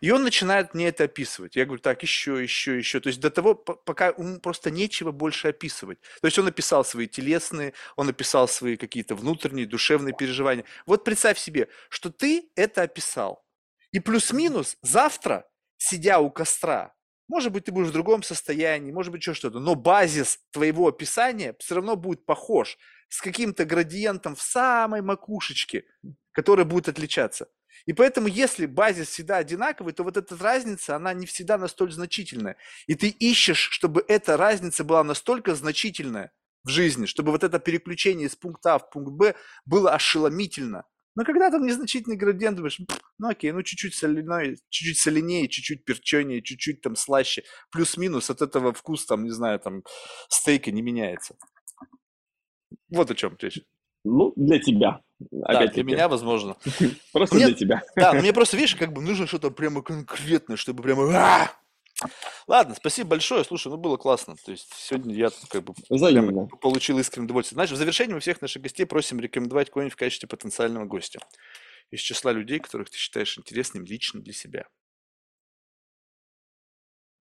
И 0.00 0.10
он 0.10 0.22
начинает 0.22 0.74
мне 0.74 0.88
это 0.88 1.04
описывать. 1.04 1.56
Я 1.56 1.64
говорю, 1.64 1.80
так, 1.80 2.02
еще, 2.02 2.42
еще, 2.42 2.76
еще. 2.76 3.00
То 3.00 3.08
есть 3.08 3.20
до 3.20 3.30
того, 3.30 3.54
по- 3.54 3.74
пока 3.74 4.08
ему 4.08 4.40
просто 4.40 4.70
нечего 4.70 5.12
больше 5.12 5.48
описывать. 5.48 6.00
То 6.20 6.26
есть 6.26 6.38
он 6.38 6.46
описал 6.46 6.84
свои 6.84 7.06
телесные, 7.06 7.72
он 7.96 8.08
описал 8.08 8.48
свои 8.48 8.76
какие-то 8.76 9.14
внутренние, 9.14 9.66
душевные 9.66 10.14
переживания. 10.14 10.64
Вот 10.86 11.04
представь 11.04 11.38
себе, 11.38 11.68
что 11.88 12.10
ты 12.10 12.50
это 12.56 12.82
описал. 12.82 13.44
И 13.92 14.00
плюс-минус 14.00 14.76
завтра, 14.82 15.48
сидя 15.78 16.18
у 16.18 16.30
костра, 16.30 16.94
может 17.28 17.52
быть, 17.52 17.64
ты 17.64 17.72
будешь 17.72 17.88
в 17.88 17.92
другом 17.92 18.22
состоянии, 18.22 18.92
может 18.92 19.10
быть, 19.10 19.20
еще 19.20 19.34
что-то, 19.34 19.58
но 19.58 19.74
базис 19.74 20.38
твоего 20.52 20.88
описания 20.88 21.56
все 21.58 21.76
равно 21.76 21.96
будет 21.96 22.24
похож 22.24 22.78
с 23.08 23.20
каким-то 23.20 23.64
градиентом 23.64 24.36
в 24.36 24.42
самой 24.42 25.02
макушечке, 25.02 25.84
который 26.32 26.64
будет 26.64 26.88
отличаться. 26.88 27.48
И 27.84 27.92
поэтому, 27.92 28.26
если 28.28 28.66
базис 28.66 29.08
всегда 29.08 29.36
одинаковый, 29.36 29.92
то 29.92 30.02
вот 30.02 30.16
эта 30.16 30.36
разница, 30.36 30.96
она 30.96 31.12
не 31.12 31.26
всегда 31.26 31.58
настолько 31.58 31.94
значительная. 31.94 32.56
И 32.86 32.94
ты 32.94 33.08
ищешь, 33.08 33.68
чтобы 33.70 34.04
эта 34.08 34.36
разница 34.36 34.84
была 34.84 35.04
настолько 35.04 35.54
значительная 35.54 36.32
в 36.64 36.68
жизни, 36.68 37.06
чтобы 37.06 37.30
вот 37.32 37.44
это 37.44 37.58
переключение 37.58 38.26
из 38.26 38.36
пункта 38.36 38.74
А 38.74 38.78
в 38.78 38.90
пункт 38.90 39.12
Б 39.12 39.34
было 39.64 39.94
ошеломительно. 39.94 40.84
Но 41.14 41.24
когда 41.24 41.50
там 41.50 41.64
незначительный 41.64 42.16
градиент, 42.16 42.56
думаешь, 42.56 42.76
«Пф, 42.76 43.00
ну 43.18 43.28
окей, 43.28 43.50
ну 43.52 43.62
чуть-чуть 43.62 43.94
соленой, 43.94 44.58
чуть-чуть 44.68 44.98
соленее, 44.98 45.48
чуть-чуть 45.48 45.84
перченее, 45.84 46.42
чуть-чуть 46.42 46.82
там 46.82 46.94
слаще, 46.94 47.42
плюс-минус 47.70 48.28
от 48.30 48.42
этого 48.42 48.74
вкус 48.74 49.06
там, 49.06 49.24
не 49.24 49.30
знаю, 49.30 49.58
там 49.58 49.82
стейка 50.28 50.70
не 50.72 50.82
меняется. 50.82 51.36
Вот 52.90 53.10
о 53.10 53.14
чем 53.14 53.36
речь. 53.40 53.60
Ну, 54.06 54.32
для 54.36 54.60
тебя. 54.60 55.00
Да, 55.18 55.66
для 55.66 55.82
меня 55.82 56.08
возможно. 56.08 56.56
Просто 57.12 57.36
для 57.36 57.52
тебя. 57.52 57.82
Да, 57.96 58.12
но 58.12 58.20
мне 58.20 58.32
просто, 58.32 58.56
видишь, 58.56 58.76
как 58.76 58.92
бы 58.92 59.02
нужно 59.02 59.26
что-то 59.26 59.50
прямо 59.50 59.82
конкретное, 59.82 60.56
чтобы 60.56 60.82
прямо... 60.82 61.10
«А!» 61.12 61.50
Ладно, 62.46 62.74
спасибо 62.74 63.10
большое. 63.10 63.42
Слушай, 63.42 63.68
ну 63.68 63.78
было 63.78 63.96
классно. 63.96 64.36
То 64.44 64.52
есть 64.52 64.70
сегодня 64.74 65.14
я 65.14 65.30
как 65.48 65.64
бы 65.64 65.72
прямо 65.88 66.46
получил 66.46 66.98
искреннее 66.98 67.26
удовольствие. 67.26 67.56
Знаешь, 67.56 67.70
в 67.70 67.76
завершении 67.76 68.12
мы 68.12 68.20
всех 68.20 68.42
наших 68.42 68.62
гостей 68.62 68.84
просим 68.84 69.18
рекомендовать 69.18 69.70
кого-нибудь 69.70 69.94
в 69.94 69.96
качестве 69.96 70.28
потенциального 70.28 70.84
гостя. 70.84 71.20
Из 71.90 72.00
числа 72.00 72.32
людей, 72.32 72.58
которых 72.58 72.90
ты 72.90 72.98
считаешь 72.98 73.36
интересным 73.38 73.84
лично 73.84 74.20
для 74.20 74.34
себя. 74.34 74.66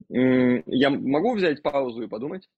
Я 0.10 0.90
могу 0.90 1.36
взять 1.36 1.64
паузу 1.64 2.03
и 2.03 2.07
подумать? 2.07 2.49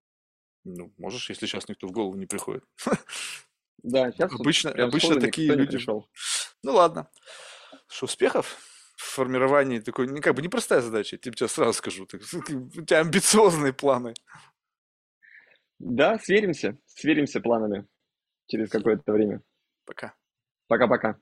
Ну, 0.63 0.91
можешь, 0.97 1.29
если 1.29 1.45
сейчас 1.45 1.69
никто 1.69 1.87
в 1.87 1.91
голову 1.91 2.15
не 2.15 2.25
приходит. 2.25 2.63
Да, 3.83 4.11
сейчас 4.11 4.31
вот 4.31 4.41
Обычно, 4.41 4.71
прям 4.71 4.89
обычно 4.89 5.19
такие 5.19 5.49
не 5.49 5.55
люди... 5.55 5.77
пришел. 5.77 6.09
Ну 6.63 6.73
ладно. 6.73 7.09
Что, 7.87 8.05
успехов 8.05 8.57
в 8.97 9.03
формировании 9.03 9.79
такой, 9.79 10.07
ну, 10.07 10.19
как 10.21 10.35
бы 10.35 10.41
непростая 10.41 10.81
задача, 10.81 11.15
я 11.15 11.19
тебе 11.19 11.47
сразу 11.47 11.73
скажу. 11.73 12.05
Так, 12.05 12.21
У 12.21 12.81
тебя 12.81 12.99
амбициозные 12.99 13.73
планы. 13.73 14.13
Да, 15.79 16.17
сверимся, 16.17 16.77
сверимся 16.85 17.39
планами 17.39 17.87
через 18.47 18.69
какое-то 18.69 19.11
время. 19.11 19.41
Пока. 19.85 20.15
Пока-пока. 20.67 21.19